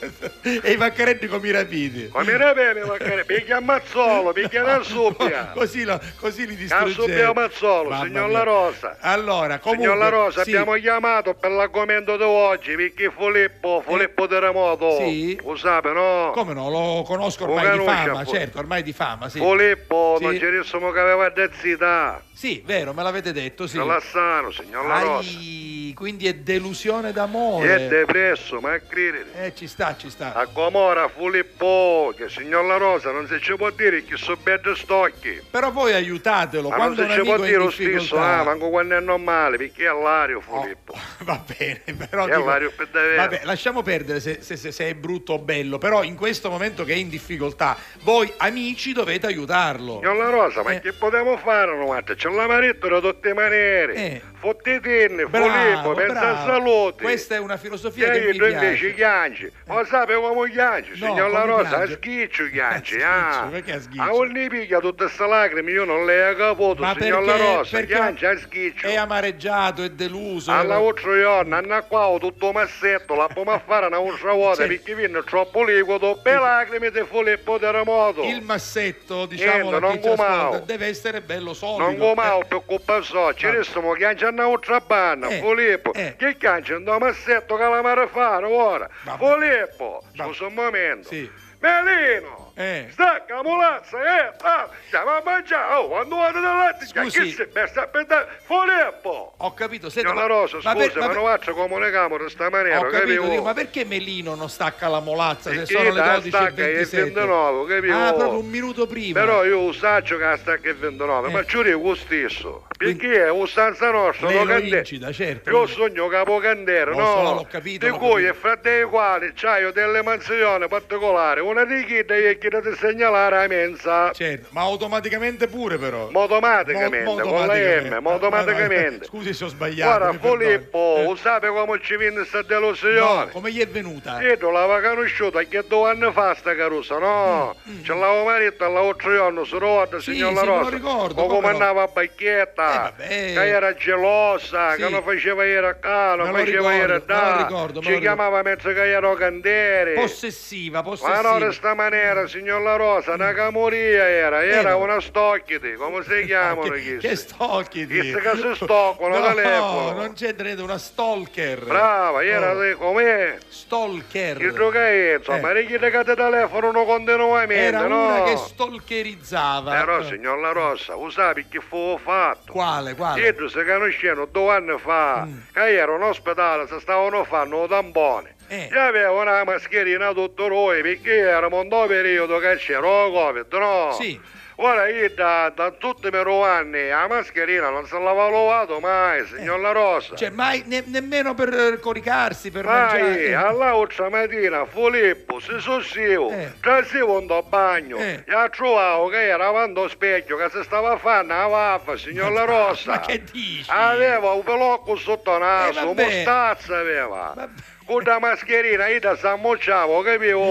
e 0.42 0.72
i 0.72 0.76
vaccareddi 0.76 1.28
come 1.28 1.48
i 1.48 1.52
rapiti. 1.52 2.08
Come 2.10 2.38
ne 2.38 2.54
bene, 2.54 2.82
vaccaredda? 2.82 3.24
Picchia 3.24 3.58
a 3.58 3.60
mazzolo, 3.62 4.32
picchia 4.34 4.64
una 4.64 4.82
subbia. 4.84 5.52
così, 5.56 5.84
lo- 5.84 6.00
così 6.20 6.46
li 6.48 6.56
distruggete. 6.56 7.02
subbia 7.02 7.30
a 7.30 7.34
mazzolo, 7.34 7.90
Mamma 7.90 8.06
signor. 8.06 8.30
La 8.30 8.44
Rosa. 8.44 8.98
Allora, 9.02 9.60
comunque, 9.60 9.86
Signor 9.88 9.98
La 10.00 10.10
Rosa, 10.10 10.44
sì. 10.44 10.50
abbiamo 10.56 10.74
chiamato 10.80 11.34
per 11.34 11.52
l'argomento 11.52 12.18
di 12.18 12.24
oggi 12.24 12.76
perché 12.76 13.12
Filippo, 13.16 13.84
Filippo 13.86 14.28
Terremoto, 14.28 14.98
Eh. 15.00 15.06
Sì. 15.06 15.40
lo 15.44 15.56
sape, 15.56 15.92
no? 15.92 16.32
Come 16.34 16.54
no, 16.54 16.70
lo 16.70 17.04
conosco 17.06 17.44
ormai 17.46 17.72
di 17.72 17.78
conosce, 17.78 18.06
fama, 18.08 18.26
certo, 18.26 18.60
ormai 18.60 18.84
di 18.84 18.94
fama, 18.94 19.30
sì. 19.30 19.40
Filippo, 19.40 20.16
Sì. 20.20 20.24
non 20.26 20.38
ci 20.40 20.50
dissimo 20.52 20.92
che 20.92 21.00
aveva 21.00 21.30
densità. 21.30 22.22
Sì, 22.34 22.62
vero, 22.66 22.94
me 22.94 23.02
l'avete 23.04 23.32
detto, 23.32 23.66
sì. 23.68 23.78
Calassano, 23.78 24.52
signor 24.52 24.86
La 24.86 25.00
Rosa. 25.00 25.30
Ai, 25.38 25.94
quindi 25.96 26.28
è 26.28 26.34
delusione 26.34 26.74
È 26.76 27.12
d'amore. 27.12 27.88
depresso, 27.88 28.60
ma 28.60 28.78
credere. 28.88 29.26
Eh, 29.46 29.56
ci 29.56 29.68
sta, 29.68 29.96
ci 29.98 30.10
sta. 30.10 30.34
A 30.34 30.46
Comora, 30.48 31.08
Filippo, 31.10 32.14
che 32.18 32.30
signor 32.30 32.66
La 32.66 32.78
Rosa 32.78 33.12
non 33.12 33.28
si 33.28 33.40
ci 33.40 33.56
può 33.56 33.70
dire 33.72 34.04
che 34.04 34.18
sono 34.18 34.38
belli 34.42 34.76
stocchi. 34.76 35.42
Però 35.50 35.72
voi 35.72 35.94
aiutatelo, 35.94 36.70
Ma 36.70 36.78
non 36.78 36.94
quando 36.96 37.02
si 37.04 37.08
un 37.08 37.14
ci 37.16 37.22
può 37.32 37.36
è 37.44 37.46
dire 37.46 37.58
lo 37.58 37.70
stesso, 37.72 38.18
ah, 38.18 38.44
manco 38.44 38.70
quando 38.70 38.98
è 38.98 39.00
normale, 39.00 39.58
perché 39.58 39.86
è 39.86 39.92
l'ario 39.92 40.42
Filippo. 40.42 40.94
Va 41.24 41.42
bene, 41.58 41.82
però 42.10 42.26
È 42.26 42.36
dico- 42.36 42.46
l'ario 42.46 42.72
per 42.76 42.88
davvero. 42.88 43.16
Vabbè, 43.16 43.42
lasciamo 43.44 43.82
perdere 43.82 44.20
se, 44.20 44.40
se- 44.42 44.58
se- 44.58 44.72
se 44.72 44.88
è 44.90 44.94
brutto 44.96 45.34
o 45.34 45.40
bello, 45.40 45.78
però 45.78 46.04
in 46.04 46.16
questo 46.16 46.50
momento 46.50 46.84
che 46.84 46.94
è 46.94 46.98
in 46.98 47.10
difficoltà, 47.10 47.78
voi 48.02 48.32
amici 48.38 48.92
dovete 48.94 49.26
aiutarlo. 49.28 50.00
Signor 50.02 50.16
La 50.18 50.30
Rosa, 50.30 50.64
ma 50.64 50.72
Eh. 50.72 50.82
che 50.82 50.94
potevamo 50.94 51.38
fare, 51.38 51.76
no? 51.76 51.94
C'è 52.16 52.30
la 52.30 52.48
maretta 52.48 52.88
da 52.88 53.00
tutte 53.00 53.28
le 53.30 53.34
maniere. 53.34 53.94
Eh. 53.94 54.22
Fottitini, 54.50 55.26
Bravo, 55.26 55.50
Filippo, 55.50 55.94
pensa 55.94 56.20
bravo. 56.20 56.38
a 56.38 56.46
salute. 56.46 57.02
Questa 57.04 57.34
è 57.34 57.38
una 57.40 57.58
filosofia 57.58 58.12
che 58.12 58.18
io 58.20 58.30
mi 58.30 58.38
tu 58.38 58.44
invece 58.46 58.68
piace. 58.68 58.94
chianci. 58.94 59.52
Ma 59.66 59.84
sape 59.86 60.14
come 60.14 60.52
chianci, 60.52 60.90
No, 61.00 61.08
signor 61.08 61.32
La 61.32 61.42
Rosa? 61.46 61.78
A 61.78 61.88
schiccio 61.88 62.44
A 62.44 62.68
ah. 62.68 62.78
schiccio, 62.84 63.48
perché 63.50 63.72
a 63.74 63.80
schiccio? 63.82 64.02
A 64.04 64.14
ogni 64.14 64.48
piglia 64.48 64.80
tutte 64.80 65.06
queste 65.06 65.26
lacrime, 65.26 65.72
io 65.72 65.84
non 65.84 66.06
le 66.06 66.30
ho 66.30 66.36
caputo, 66.36 66.82
Ma 66.84 66.94
signor 66.96 67.24
perché, 67.26 67.44
La 67.44 67.54
Rosa. 67.56 67.82
Chianci 67.82 68.26
a 68.28 68.38
schiccio. 68.38 68.86
è 68.88 68.96
amareggiato, 68.96 69.82
è 69.82 69.90
deluso. 69.90 70.52
Alla 70.52 70.78
ultra 70.78 71.12
giorno, 71.20 71.56
hanno 71.56 71.84
qua 71.88 72.16
tutto 72.20 72.52
massetto, 72.52 73.16
la 73.16 73.28
pomma 73.34 73.54
a 73.54 73.60
fare 73.66 73.88
una 73.88 73.98
ultra 73.98 74.32
vuota 74.34 74.62
Sì. 74.62 74.68
perché 74.68 74.94
viene 74.94 75.24
troppo 75.24 75.64
liquido, 75.64 76.20
per 76.22 76.40
lacrime 76.40 76.92
di 76.92 77.04
Filippo 77.10 77.58
Terremoto. 77.58 78.22
Il 78.22 78.44
massetto, 78.44 79.26
diciamo, 79.26 79.70
Niente, 79.72 79.80
non 79.80 79.92
ascolta, 79.98 80.10
gomao. 80.16 80.60
deve 80.60 80.86
essere 80.86 81.22
bello 81.22 81.56
solido. 81.56 81.82
Non 81.84 81.98
gomavo 81.98 82.42
Eh, 82.42 82.46
per 82.46 82.62
colpa 82.64 83.02
sua, 83.02 83.34
ci 83.34 83.50
restano 83.50 83.92
chiancia 83.94 84.34
una 84.36 84.48
ultra 84.48 84.80
banna, 84.82 85.28
Eh, 85.30 85.40
Filippo. 85.40 85.94
eh. 85.94 86.16
Che 86.18 86.36
chiancia 86.38 86.76
un 86.76 86.84
massetto 87.00 87.56
che 87.56 87.64
la 87.64 87.82
mare 87.82 88.08
fare 88.08 88.46
ora? 88.46 88.88
Vabbè. 89.04 89.24
Filippo, 89.26 90.04
Vabbè. 90.14 90.28
scusa 90.30 90.46
un 90.48 90.54
momento. 90.54 91.08
Sì. 91.08 91.30
Melino! 91.60 92.35
Eh. 92.58 92.88
Stacca, 92.90 93.44
mulazza, 93.44 93.98
eh! 94.02 94.32
Ah, 94.42 94.70
stiamo 94.88 95.10
a 95.12 95.22
mangiare! 95.26 95.74
Oh, 95.76 95.88
quando 95.90 96.16
vado 96.16 96.40
da 96.40 96.54
latte, 96.56 96.86
Scusi. 96.86 97.20
che 97.20 97.26
si 97.26 97.48
sta 97.68 97.82
aspettando? 97.84 98.28
Filippo! 98.46 99.34
Ho 99.38 99.54
capito, 99.54 99.90
senta, 99.90 100.10
Signor 100.12 100.22
La 100.22 100.28
Rosa, 100.34 100.60
ma 100.64 100.72
scusa, 100.72 100.86
per- 100.88 100.94
ma, 100.96 101.00
ma 101.02 101.08
per- 101.08 101.16
non 101.22 101.26
faccio 101.26 101.54
comunicamo 101.54 102.18
di 102.18 102.30
sta 102.30 102.50
maniera, 102.50 102.80
Ho 102.80 102.84
capito, 102.84 103.00
capivo? 103.02 103.28
dico, 103.28 103.44
ma 103.44 103.54
perché 103.54 103.84
Melino 103.84 104.36
non 104.36 104.48
stacca 104.50 104.88
la 104.88 105.02
molazza 105.02 105.50
se 105.52 105.66
sono 105.66 105.84
le 105.84 105.92
la 105.92 106.04
12 106.14 106.28
e 106.28 106.30
stacca 106.32 106.52
27? 106.64 107.04
29, 107.04 107.76
capivo? 107.76 107.98
Ah, 107.98 108.14
proprio 108.14 108.40
un 108.40 108.48
minuto 108.48 108.88
prima. 108.88 109.20
Però 109.20 109.44
io 109.44 109.74
saggio 109.74 110.18
che 110.18 110.24
la 110.24 110.38
stacca 110.38 110.70
è 110.70 110.76
29, 110.76 111.28
Eh. 111.28 111.32
ma 111.34 111.44
ci 111.46 111.62
dico 111.62 111.82
lo 111.90 111.96
stesso. 111.96 112.68
Quindi- 112.78 112.98
Perché 113.08 113.24
è 113.26 113.30
usanza 113.32 113.92
nostra, 113.92 114.28
Lei 114.28 114.36
no, 114.38 114.44
lo 114.46 114.50
cande- 114.52 114.78
incita, 114.78 115.12
certo. 115.12 115.50
Io 115.50 115.66
sogno 115.68 116.08
capocandere, 116.08 116.92
Lo 116.92 116.98
no? 116.98 117.06
so, 117.06 117.34
l'ho 117.34 117.48
capito, 117.50 117.86
Di 117.86 117.92
cui 117.92 118.10
capito. 118.24 118.30
è 118.30 118.34
fra 118.34 118.56
dei 118.56 118.84
quali 118.86 119.32
c'hai 119.34 119.72
delle 119.74 120.02
mansioni 120.04 120.68
particolari. 120.70 121.40
Una 121.42 121.64
di 121.66 121.84
chi 121.86 122.04
e 122.06 122.38
chi 122.50 122.70
ti 122.70 122.76
segnalare 122.78 123.44
a 123.44 123.48
mensa. 123.48 124.12
Certo, 124.12 124.48
ma 124.52 124.62
automaticamente 124.62 125.48
pure 125.48 125.78
però. 125.78 126.10
Automaticamente, 126.14 127.04
Mo- 127.24 127.30
con 127.30 127.48
la 127.48 127.56
M, 127.56 127.98
ma 128.02 128.12
automaticamente. 128.12 129.06
Scusi 129.10 129.34
se 129.34 129.46
ho 129.46 129.48
sbagliato. 129.48 129.98
Guarda. 130.14 130.20
Filippo, 130.46 130.96
Eh, 130.98 131.04
lo 131.06 131.16
sape 131.16 131.48
come 131.48 131.80
ci 131.82 131.96
viene 131.98 132.16
questa 132.18 132.40
No, 132.40 132.46
delusione? 132.48 133.32
come 133.32 133.52
gli 133.52 133.60
è 133.62 133.68
venuta? 133.68 134.22
Io 134.22 134.52
l'avevo 134.52 134.88
conosciuta 134.90 135.42
che 135.44 135.64
due 135.68 135.90
anni 135.90 136.12
fa 136.12 136.34
sta 136.36 136.56
carusa, 136.56 136.98
no? 136.98 137.56
Ce 137.84 137.94
l'avevo 137.94 138.26
marito 138.26 138.64
all'altro 138.66 139.12
giorno, 139.14 139.44
su 139.44 139.54
Mm, 139.56 139.98
Sì, 140.00 140.12
signor 140.14 140.34
La 140.34 140.42
sì, 140.42 140.46
me 140.48 140.52
lo 140.54 140.60
Rosa. 140.60 140.70
ricordo, 140.76 141.22
O 141.22 141.26
come 141.28 141.34
come 141.36 141.48
no? 141.48 141.54
andava 141.54 141.84
a 141.84 141.88
bacchietta, 141.88 142.94
Eh, 142.98 143.32
che 143.34 143.48
era 143.48 143.74
gelosa, 143.76 144.72
Sì. 144.74 144.82
che 144.82 144.90
non 144.90 145.04
faceva 145.04 145.44
ieri 145.46 145.66
a 145.66 145.74
casa, 145.76 146.16
non 146.16 146.28
lo 146.32 146.34
faceva 146.38 146.46
ricordo, 146.72 146.78
ieri 146.78 146.92
a 146.92 146.96
lo 146.98 147.04
da. 147.06 147.38
ricordo, 147.38 147.82
Ci 147.82 147.92
lo 147.92 148.00
chiamava 148.00 148.42
mezzo 148.42 148.70
che 148.70 148.86
ero 148.92 149.14
candere. 149.16 149.94
Possessiva, 149.94 150.78
Ma 150.78 150.84
possessiva. 150.84 151.22
non 151.38 151.48
di 151.48 151.54
sta 151.54 151.74
maniera, 151.74 152.28
signor 152.36 152.62
La 152.64 152.76
Rosa, 152.76 153.14
una 153.14 153.32
camoria 153.32 154.04
era, 154.10 154.44
era 154.44 154.72
Eh, 154.72 154.74
una 154.74 155.00
stocchiti, 155.00 155.74
come 155.76 156.04
si 156.04 156.26
chiamano 156.28 156.70
che, 156.70 156.82
chi? 156.82 156.98
che 156.98 157.16
stocchi 157.16 157.88
Chi 157.88 158.12
che 158.12 158.32
si 158.36 158.52
stoccano, 158.56 159.20
no, 159.20 159.34
telefono. 159.34 159.92
non 159.94 160.14
c'è 160.14 160.36
credo 160.36 160.64
una 160.66 160.78
stalker 160.78 161.64
Brava, 161.64 162.22
era 162.24 162.52
Oh, 162.52 162.78
com'è? 162.78 163.38
stalker 163.48 164.38
Che 164.38 164.54
giocaio, 164.54 165.18
insomma, 165.18 165.52
eh. 165.52 165.66
che 165.66 166.04
te 166.04 166.16
telefonano 166.16 166.84
continuamente, 166.84 167.54
era 167.56 167.88
no? 167.88 168.04
una 168.04 168.24
che 168.24 168.36
stalkerizzava 168.38 169.72
Però, 169.72 170.00
Eh, 170.00 170.04
signor 170.06 170.40
La 170.40 170.52
Rossa, 170.52 170.94
lo 170.96 171.10
sai 171.10 171.46
che 171.48 171.62
fu 171.62 171.98
fatto? 172.04 172.52
quale 172.52 172.96
quale 172.96 173.22
Dietro 173.22 173.48
si 173.48 173.64
conoscevano 173.64 174.26
due 174.26 174.54
anni 174.54 174.78
fa, 174.78 175.24
Mm. 175.26 175.38
che 175.54 175.78
era 175.78 175.96
in 175.96 176.02
ospedale, 176.02 176.68
si 176.68 176.76
stavano 176.80 177.24
fanno 177.24 177.62
un 177.62 177.68
tampone. 177.70 178.35
Eh. 178.48 178.70
Io 178.72 178.82
avevo 178.82 179.22
una 179.22 179.44
mascherina 179.44 180.14
tutto 180.14 180.48
noi 180.48 180.82
perché 180.82 181.18
era 181.18 181.48
un 181.48 181.68
periodo 181.88 182.38
che 182.40 182.56
c'era 182.58 182.80
il 183.06 183.12
Covid, 183.12 183.54
no? 183.54 183.92
Sì. 184.00 184.34
Ora 184.58 184.88
io 184.88 185.10
da, 185.14 185.52
da 185.54 185.72
tutti 185.72 186.08
i 186.08 186.10
miei 186.10 186.44
anni 186.44 186.88
la 186.88 187.08
mascherina 187.10 187.68
non 187.70 187.86
se 187.88 188.00
l'aveva 188.00 188.30
lavato 188.30 188.80
mai, 188.80 189.26
signor 189.28 189.60
La 189.60 189.74
Rosa. 189.74 190.16
Cioè, 190.16 190.30
mai 190.30 190.64
ne- 190.68 190.84
nemmeno 190.86 191.34
per 191.34 191.54
eh, 191.54 191.80
coricarsi, 191.82 192.52
per 192.52 192.64
Mai, 192.64 193.02
mangiare. 193.02 193.36
all'altra 193.36 194.10
mattina 194.10 194.66
Filippo 194.66 195.42
si 195.42 195.60
sossivo, 195.60 196.30
Eh. 196.32 196.54
trasivo 196.62 197.20
in 197.20 197.28
bagno, 197.50 197.98
Eh. 197.98 198.24
e 198.26 198.34
ha 198.34 198.48
trovato 198.48 199.08
che 199.08 199.28
era 199.28 199.48
avanti 199.48 199.78
allo 199.78 199.90
specchio 199.90 200.38
che 200.38 200.50
si 200.50 200.64
stava 200.64 200.96
facendo 201.00 201.34
la 201.34 201.48
vaffa, 201.48 201.98
signor 201.98 202.32
La 202.32 202.46
Rosa. 202.46 202.92
Ma 202.92 203.00
che 203.02 203.24
dici? 203.30 203.66
Aveva 203.70 204.32
un 204.32 204.44
pelocco 204.44 204.96
sotto 204.96 205.34
il 205.34 205.40
naso, 205.42 205.92
Eh, 205.92 205.94
mostazza 206.02 206.78
aveva. 206.78 207.34
Vabbè. 207.36 207.52
Con 207.86 208.02
la 208.04 208.18
mascherina 208.18 208.88
io 208.88 209.00
da 209.00 209.16
s'ammucciavo, 209.16 210.02
capivo? 210.02 210.42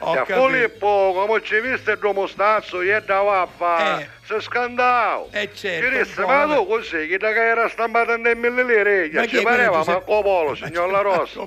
Ho 0.00 0.12
capito. 0.12 0.46
Filippo, 0.48 1.12
come 1.14 1.42
ci 1.42 1.58
viste 1.60 1.92
il 1.92 2.10
mostazzo, 2.12 2.82
io 2.82 3.00
da 3.00 3.22
vaffa, 3.22 4.00
Eh. 4.00 4.08
si 4.26 4.34
scandavo. 4.40 5.30
Eh, 5.32 5.48
certo, 5.54 6.20
po', 6.20 6.26
ma 6.26 6.44
tu 6.54 6.66
così, 6.66 7.06
che 7.06 7.16
da 7.16 7.32
che 7.32 7.42
era 7.42 7.68
stampata 7.70 8.12
in 8.16 8.20
mille 8.38 8.62
lire, 8.64 9.08
Ma 9.14 9.22
ci 9.26 9.36
che 9.36 9.42
pareva 9.42 9.78
Giuseppe- 9.78 9.92
Marco 10.06 10.22
Polo, 10.22 10.54
signor 10.54 10.90
La 10.90 11.00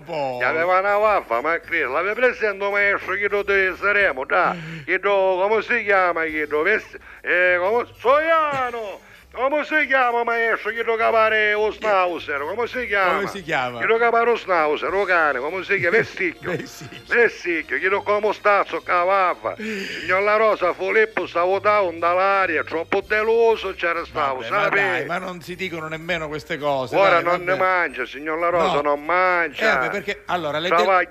Polo. 0.03 0.38
Che 0.39 0.43
aveva 0.43 0.79
una 0.79 0.97
vaffa, 0.97 1.39
ma 1.41 1.59
Cristo, 1.59 1.91
l'aveva 1.91 2.13
presente 2.15 2.69
maestro 2.71 3.13
che 3.13 3.27
dove 3.27 3.75
saremo, 3.77 4.25
dai, 4.25 4.83
che 4.85 4.97
do- 4.97 5.38
come 5.39 5.61
si 5.61 5.83
chiama, 5.83 6.23
che 6.23 6.47
dove, 6.47 6.83
eh, 7.21 7.57
come, 7.59 7.85
Soiano! 7.99 9.01
Come 9.38 9.63
si 9.65 9.85
chiama 9.85 10.23
maestro 10.23 10.71
che 10.71 10.83
do 10.83 10.95
capare 10.95 11.53
lo 11.53 11.71
schnauzer? 11.71 12.39
Come 12.39 12.65
si 12.65 12.88
chiama? 12.88 13.13
Come 13.17 13.27
si 13.27 13.43
chiama? 13.43 13.77
Che 13.79 13.85
do 13.85 13.97
capare 13.97 14.25
lo 14.25 14.35
schnauzer, 14.35 14.89
lo 14.89 15.03
cane, 15.03 15.38
come 15.38 15.63
si 15.63 15.77
chiama? 15.77 15.97
Vesticchio. 15.97 16.49
Vesticchio. 16.57 17.13
Vesticchio, 17.15 17.77
che 17.77 17.88
do 17.88 18.01
come 18.01 18.33
stazzo, 18.33 18.81
cavaffa. 18.81 19.55
Signor 19.57 20.23
La 20.23 20.38
Rosa, 20.38 20.73
Filippo 20.73 21.27
stavo 21.27 21.59
da 21.59 21.85
dall'aria, 21.93 22.63
troppo 22.63 23.01
deluso 23.01 23.75
c'era 23.75 24.03
stato, 24.05 24.38
Vabbè, 24.38 24.49
ma 24.49 24.63
sapevi? 24.63 24.81
dai, 24.88 25.05
ma 25.05 25.17
non 25.19 25.39
si 25.41 25.55
dicono 25.55 25.88
nemmeno 25.88 26.27
queste 26.27 26.57
cose. 26.57 26.95
Ora 26.95 27.21
dai, 27.21 27.23
non 27.23 27.39
ne 27.43 27.55
vabbè. 27.55 27.59
mangia, 27.59 28.05
signor 28.07 28.39
La 28.39 28.49
Rosa, 28.49 28.75
No. 28.77 28.81
non 28.81 28.97
Eh, 28.97 29.05
mangia. 29.05 29.75
vabbè, 29.75 29.89
perché 29.91 30.23
allora 30.25 30.57
le, 30.57 30.69
del- 30.69 31.07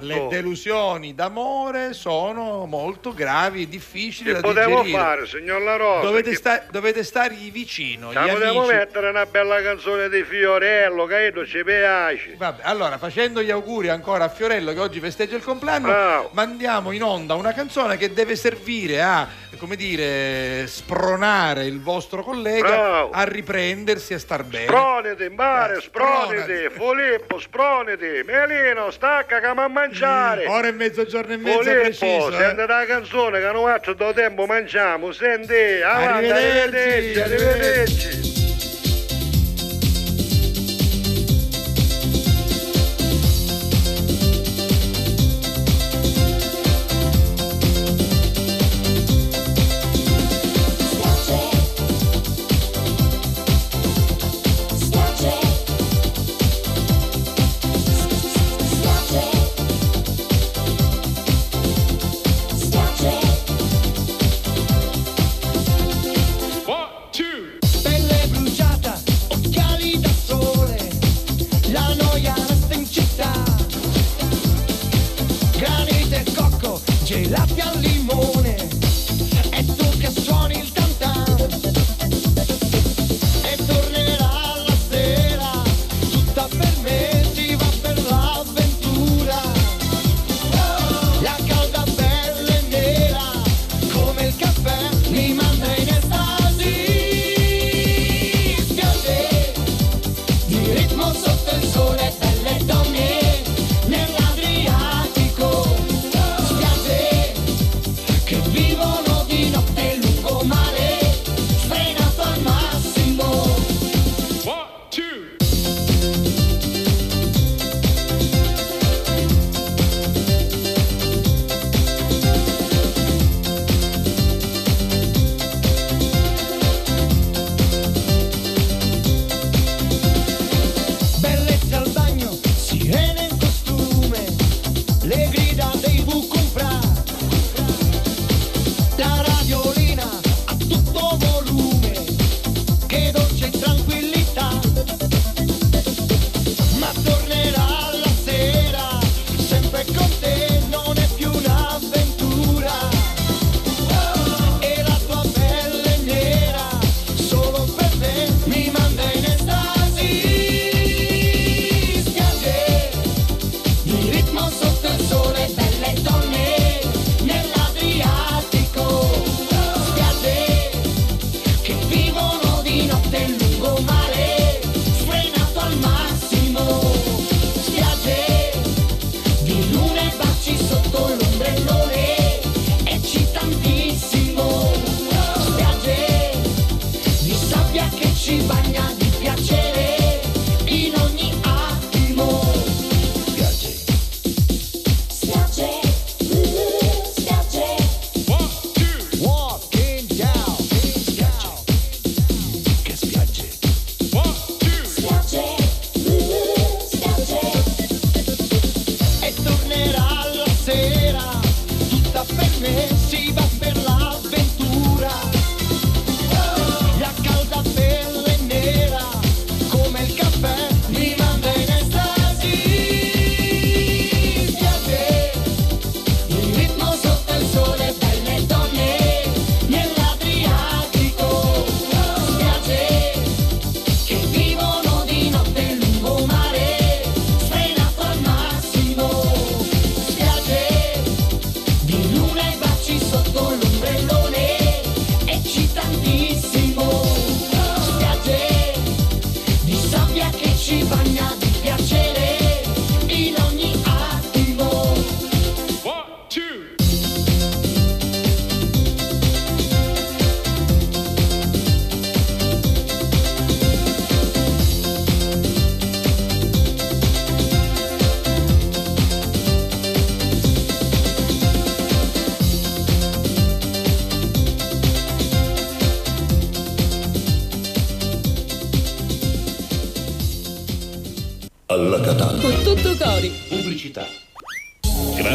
le 0.00 0.26
delusioni 0.30 1.14
d'amore 1.14 1.92
sono 1.92 2.64
molto 2.64 3.12
gravi 3.12 3.62
e 3.64 3.68
difficili 3.68 4.28
Che 4.32 4.40
da 4.40 4.40
potevo 4.40 4.76
digerire. 4.80 4.98
fare, 4.98 5.26
signor 5.26 5.60
La 5.60 5.76
Rosa? 5.76 6.06
Dovete, 6.06 6.30
Che- 6.30 6.36
sta- 6.36 6.62
dovete 6.70 7.02
stargli 7.34 7.50
vicino, 7.52 8.10
Ci 8.12 8.18
potevo 8.18 8.60
amici. 8.62 8.74
mettere 8.74 9.08
una 9.08 9.26
bella 9.26 9.60
canzone 9.62 10.08
di 10.08 10.22
Fiorello, 10.24 11.04
che 11.06 11.32
io 11.34 11.46
ci 11.46 11.62
piace. 11.64 12.34
Vabbè, 12.36 12.62
allora, 12.64 12.98
facendo 12.98 13.42
gli 13.42 13.50
auguri 13.50 13.88
ancora 13.88 14.24
a 14.24 14.28
Fiorello 14.28 14.72
che 14.72 14.78
oggi 14.80 15.00
festeggia 15.00 15.36
il 15.36 15.42
compleanno, 15.42 15.88
Bravo. 15.88 16.30
mandiamo 16.32 16.92
in 16.92 17.02
onda 17.02 17.34
una 17.34 17.52
canzone 17.52 17.96
che 17.96 18.12
deve 18.12 18.36
servire 18.36 19.02
a, 19.02 19.28
come 19.58 19.76
dire, 19.76 20.66
spronare 20.66 21.64
il 21.66 21.80
vostro 21.80 22.22
collega 22.22 22.68
Bravo. 22.68 23.10
a 23.10 23.24
riprendersi 23.24 24.12
e 24.12 24.16
a 24.16 24.18
star 24.18 24.44
bene. 24.44 24.66
Sproniti, 24.66 25.24
in 25.24 25.34
mare, 25.34 25.76
Eh, 25.76 25.80
spronati. 25.80 26.52
Filippo, 26.70 27.38
sproniti, 27.38 28.22
Melino, 28.24 28.90
stacca 28.90 29.40
che 29.40 29.46
a 29.46 29.68
mangiare. 29.68 30.46
Ora 30.46 30.68
e 30.68 30.72
mezzogiorno 30.72 31.32
e 31.32 31.36
mezzo 31.36 31.62
Filippo, 31.62 31.80
preciso. 31.80 32.28
eh. 32.30 32.36
senti 32.38 32.66
la 32.66 32.84
canzone 32.86 33.40
che 33.40 33.50
noi 33.52 33.70
altro 33.70 33.94
da 33.94 34.12
tempo 34.12 34.46
mangiamo, 34.46 35.12
senti, 35.12 35.52
avanti, 35.82 36.12
Arrivederci, 36.30 36.78
arrivederci, 36.78 37.23
arrivederci. 37.24 38.43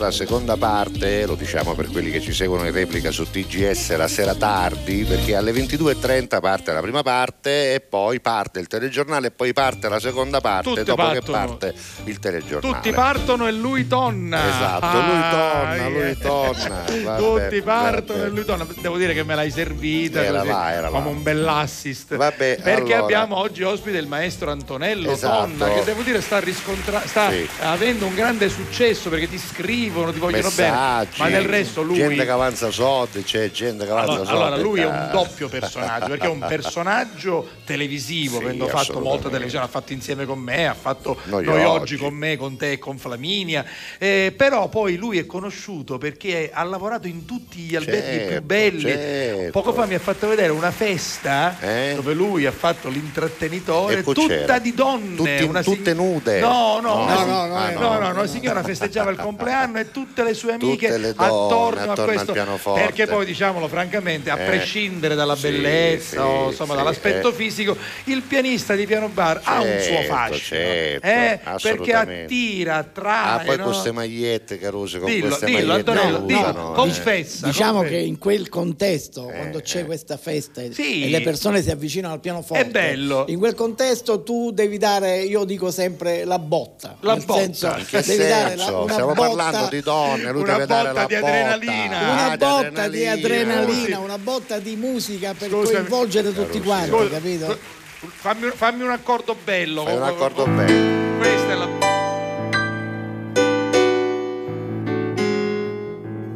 Nostra 0.00 0.10
seconda 0.10 0.56
parte, 0.56 1.26
lo 1.26 1.34
diciamo 1.34 1.74
per 1.74 1.88
quelli 1.88 2.10
che 2.10 2.22
ci 2.22 2.32
seguono 2.32 2.64
in 2.64 2.72
replica 2.72 3.10
su 3.10 3.30
TGS 3.30 3.96
la 3.96 4.08
sera 4.08 4.34
tardi, 4.34 5.04
perché 5.04 5.36
alle 5.36 5.52
22.30 5.52 6.40
parte 6.40 6.72
la 6.72 6.80
prima 6.80 7.02
parte 7.02 7.74
e 7.74 7.79
poi 8.10 8.20
parte 8.20 8.58
il 8.58 8.66
telegiornale 8.66 9.30
poi 9.30 9.52
parte 9.52 9.88
la 9.88 10.00
seconda 10.00 10.40
parte 10.40 10.68
Tutte 10.68 10.82
dopo 10.82 11.08
che 11.10 11.20
partono. 11.20 11.36
parte 11.56 11.74
il 12.04 12.18
telegiornale. 12.18 12.74
Tutti 12.74 12.90
partono 12.92 13.46
e 13.46 13.52
lui 13.52 13.86
tonna. 13.86 14.48
Esatto, 14.48 14.86
lui 14.86 15.20
torna, 15.30 15.84
Ah, 15.84 15.88
lui 15.88 16.00
eh. 16.10 16.18
torna. 16.18 16.82
Tutti 17.16 17.62
partono 17.62 18.24
e 18.24 18.28
lui 18.28 18.44
torna. 18.44 18.66
Devo 18.80 18.96
dire 18.96 19.14
che 19.14 19.22
me 19.22 19.36
l'hai 19.36 19.50
servita 19.52 20.24
Era 20.24 20.38
così, 20.38 20.48
là, 20.50 20.72
era 20.72 20.80
là. 20.82 20.88
come 20.88 21.08
un 21.08 21.22
bell'assist. 21.22 22.16
Vabbè, 22.16 22.60
Perché 22.62 22.94
allora. 22.94 22.98
abbiamo 23.04 23.36
oggi 23.36 23.62
ospite 23.62 23.98
il 23.98 24.08
maestro 24.08 24.50
Antonello 24.50 25.12
Esatto. 25.12 25.36
Tonna, 25.56 25.68
che 25.72 25.84
devo 25.84 26.02
dire 26.02 26.20
sta, 26.20 26.40
riscontra- 26.40 27.06
sta 27.06 27.30
Sì. 27.30 27.48
avendo 27.60 28.06
un 28.06 28.14
grande 28.16 28.48
successo 28.48 29.08
perché 29.08 29.28
ti 29.28 29.38
scrivono, 29.38 30.12
ti 30.12 30.18
vogliono 30.18 30.42
Messaggi, 30.48 31.18
bene. 31.18 31.30
Ma 31.30 31.36
del 31.38 31.48
resto 31.48 31.82
lui. 31.82 31.96
gente 31.96 32.24
che 32.24 32.30
avanza 32.30 32.70
soldi, 32.72 33.22
c'è 33.22 33.50
gente 33.52 33.84
che 33.84 33.90
avanza 33.92 34.12
Allora, 34.12 34.26
soldi. 34.26 34.42
allora, 34.42 34.56
lui 34.60 34.80
è 34.80 34.86
un 34.86 34.90
dai. 34.92 35.10
doppio 35.12 35.48
personaggio 35.48 36.06
perché 36.08 36.26
è 36.26 36.30
un 36.30 36.38
personaggio 36.48 37.48
televisivo, 37.64 37.98
Sì, 38.00 38.30
avendo 38.36 38.66
fatto 38.68 39.00
molta 39.00 39.28
televisione, 39.28 39.64
ha 39.64 39.68
fatto 39.68 39.92
insieme 39.92 40.24
con 40.24 40.38
me, 40.38 40.66
ha 40.66 40.74
fatto 40.74 41.18
Noi 41.24 41.44
noi, 41.44 41.62
oggi. 41.64 41.80
oggi 41.80 41.96
con 41.96 42.14
me, 42.14 42.36
con 42.36 42.56
te 42.56 42.72
e 42.72 42.78
con 42.78 42.98
Flaminia. 42.98 43.64
Eh, 43.98 44.32
però 44.36 44.68
poi 44.68 44.96
lui 44.96 45.18
è 45.18 45.26
conosciuto 45.26 45.98
perché 45.98 46.50
ha 46.52 46.62
lavorato 46.64 47.06
in 47.06 47.24
tutti 47.24 47.58
gli 47.60 47.76
alberghi 47.76 48.00
Certo, 48.18 48.28
più 48.32 48.42
belli. 48.42 48.80
certo. 48.80 49.50
Poco 49.52 49.72
fa 49.72 49.86
mi 49.86 49.94
ha 49.94 49.98
fatto 49.98 50.28
vedere 50.28 50.50
una 50.52 50.70
festa 50.70 51.56
Eh? 51.60 51.92
dove 51.94 52.14
lui 52.14 52.46
ha 52.46 52.52
fatto 52.52 52.88
l'intrattenitore, 52.88 53.98
E 53.98 54.02
poi 54.02 54.14
tutta 54.14 54.28
c'era. 54.34 54.58
di 54.58 54.74
donne. 54.74 55.16
Tutti- 55.16 55.42
una 55.42 55.62
tutte 55.62 55.94
nude? 55.94 56.40
No, 56.40 56.80
no, 56.80 56.94
No, 56.94 57.02
una 57.04 57.14
no, 57.14 57.24
no, 57.24 57.46
no, 57.46 57.70
no, 57.72 57.80
no. 57.80 57.98
no, 57.98 58.10
una 58.10 58.26
signora 58.26 58.62
festeggiava 58.62 59.10
il 59.10 59.18
compleanno 59.18 59.78
e 59.78 59.90
tutte 59.90 60.22
le 60.24 60.34
sue 60.34 60.52
amiche 60.54 60.88
le 60.98 61.14
donne 61.14 61.28
attorno, 61.28 61.80
attorno 61.92 61.92
a 62.02 62.06
questo. 62.06 62.32
pianoforte. 62.32 62.80
Perché 62.80 63.06
poi 63.06 63.24
diciamolo 63.24 63.68
francamente, 63.68 64.30
a 64.30 64.38
Eh, 64.38 64.46
prescindere 64.46 65.14
dalla 65.14 65.36
bellezza 65.36 66.08
sì, 66.10 66.16
o 66.18 66.48
insomma 66.48 66.72
sì, 66.72 66.78
dall'aspetto 66.78 67.28
eh. 67.30 67.32
fisico, 67.32 67.76
il 68.04 68.22
pianista 68.22 68.74
di 68.74 68.86
piano 68.86 69.08
bar 69.08 69.40
ha 69.44 69.60
un 69.60 69.66
suo 69.80 69.94
Certo, 69.94 70.12
fascino. 70.12 70.38
certo, 70.60 71.06
eh, 71.06 71.40
perché 71.62 71.92
attira, 71.94 72.76
attrae. 72.76 73.40
Ah, 73.40 73.42
poi 73.44 73.56
no? 73.56 73.64
queste 73.64 73.92
magliette, 73.92 74.58
Caruso, 74.58 74.98
con 74.98 75.10
Dillo, 75.10 75.26
queste 75.28 75.46
dillo, 75.46 75.66
magliette 75.66 75.90
Antonello, 75.90 76.18
che 76.20 76.26
dillo, 76.26 76.40
usano, 76.40 76.72
eh. 76.72 76.74
confessa. 76.76 77.46
Diciamo 77.46 77.72
confessa. 77.78 77.94
che 77.96 78.02
in 78.02 78.18
quel 78.18 78.48
contesto, 78.48 79.22
quando 79.24 79.60
c'è 79.60 79.84
questa 79.84 80.16
festa 80.16 80.60
e- 80.62 80.72
Sì. 80.72 81.04
e 81.04 81.08
le 81.10 81.20
persone 81.20 81.62
si 81.62 81.70
avvicinano 81.70 82.14
al 82.14 82.20
pianoforte, 82.20 82.62
È 82.64 82.68
bello. 82.68 83.24
in 83.28 83.38
quel 83.38 83.54
contesto 83.54 84.22
tu 84.22 84.50
devi 84.52 84.78
dare, 84.78 85.20
io 85.20 85.44
dico 85.44 85.70
sempre, 85.70 86.24
la 86.24 86.38
botta. 86.38 86.96
La 87.00 87.14
Nel 87.14 87.24
botta. 87.24 87.40
senso, 87.40 87.66
In 87.76 87.86
che 87.86 88.02
devi 88.02 88.26
dare 88.26 88.56
la- 88.56 88.62
senso? 88.64 88.82
una 88.82 88.92
Stiamo 88.92 89.12
botta- 89.14 89.28
parlando 89.34 89.68
di 89.70 89.80
donne, 89.80 90.32
lui 90.32 90.42
Una 90.42 90.52
deve 90.52 90.66
dare 90.66 90.88
botta 90.88 91.00
la 91.00 91.06
di 91.06 91.14
botta. 91.14 91.26
adrenalina. 91.26 91.98
Una 92.00 92.30
Ah, 92.30 92.36
botta 92.36 92.88
di 92.88 93.06
adrenalina, 93.06 93.98
una 93.98 94.18
botta 94.18 94.58
di 94.58 94.76
musica 94.76 95.34
per 95.34 95.50
coinvolgere 95.50 96.32
tutti 96.32 96.60
quanti, 96.60 97.08
capito? 97.08 97.58
Fammi, 98.02 98.50
fammi 98.54 98.82
un 98.82 98.90
accordo 98.90 99.36
bello. 99.44 99.82
Fai 99.84 99.96
un 99.96 100.02
accordo 100.02 100.46
bello. 100.46 101.18
Questa 101.18 101.52
è 101.52 101.54
la. 101.54 101.68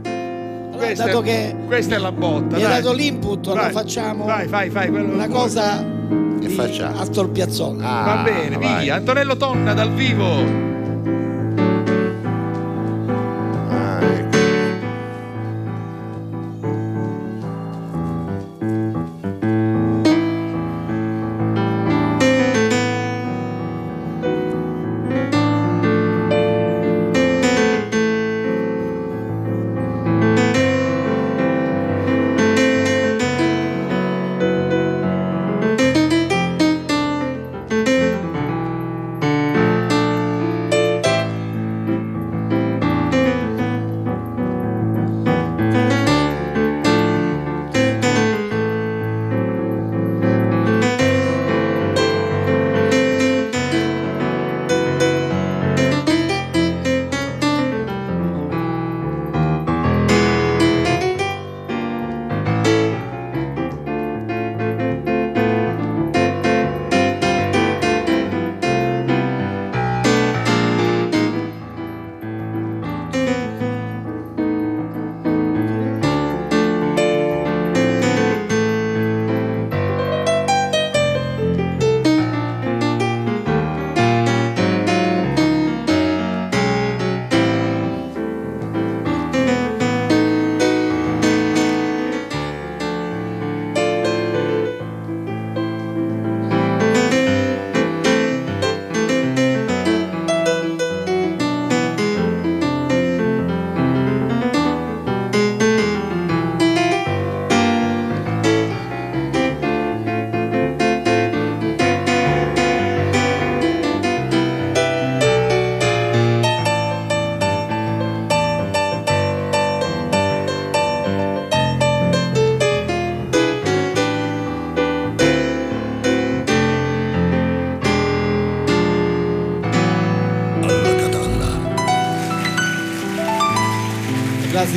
Allora, 0.04 0.86
Questa, 0.86 1.06
dato 1.06 1.20
è, 1.20 1.24
che 1.24 1.56
questa 1.66 1.94
è 1.94 1.98
la 1.98 2.12
botta. 2.12 2.56
mi 2.56 2.64
ha 2.64 2.68
dai. 2.68 2.82
dato 2.82 2.94
l'input, 2.94 3.46
allora 3.46 3.62
Vai, 3.62 3.72
facciamo 3.72 4.24
Vai, 4.24 4.48
fai, 4.48 4.70
fai. 4.70 4.88
quello 4.90 5.12
una 5.12 5.28
cosa 5.28 5.78
Che 6.40 6.46
di 6.46 6.54
facciamo? 6.54 7.00
Astor 7.00 7.30
Piazzolla. 7.30 7.88
Ah, 8.02 8.04
Va 8.16 8.22
bene, 8.22 8.56
vai. 8.58 8.82
via. 8.84 8.94
Antonello 8.96 9.36
Tonna 9.36 9.72
dal 9.72 9.90
vivo. 9.92 10.72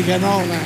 Classica 0.03 0.18
nona. 0.18 0.60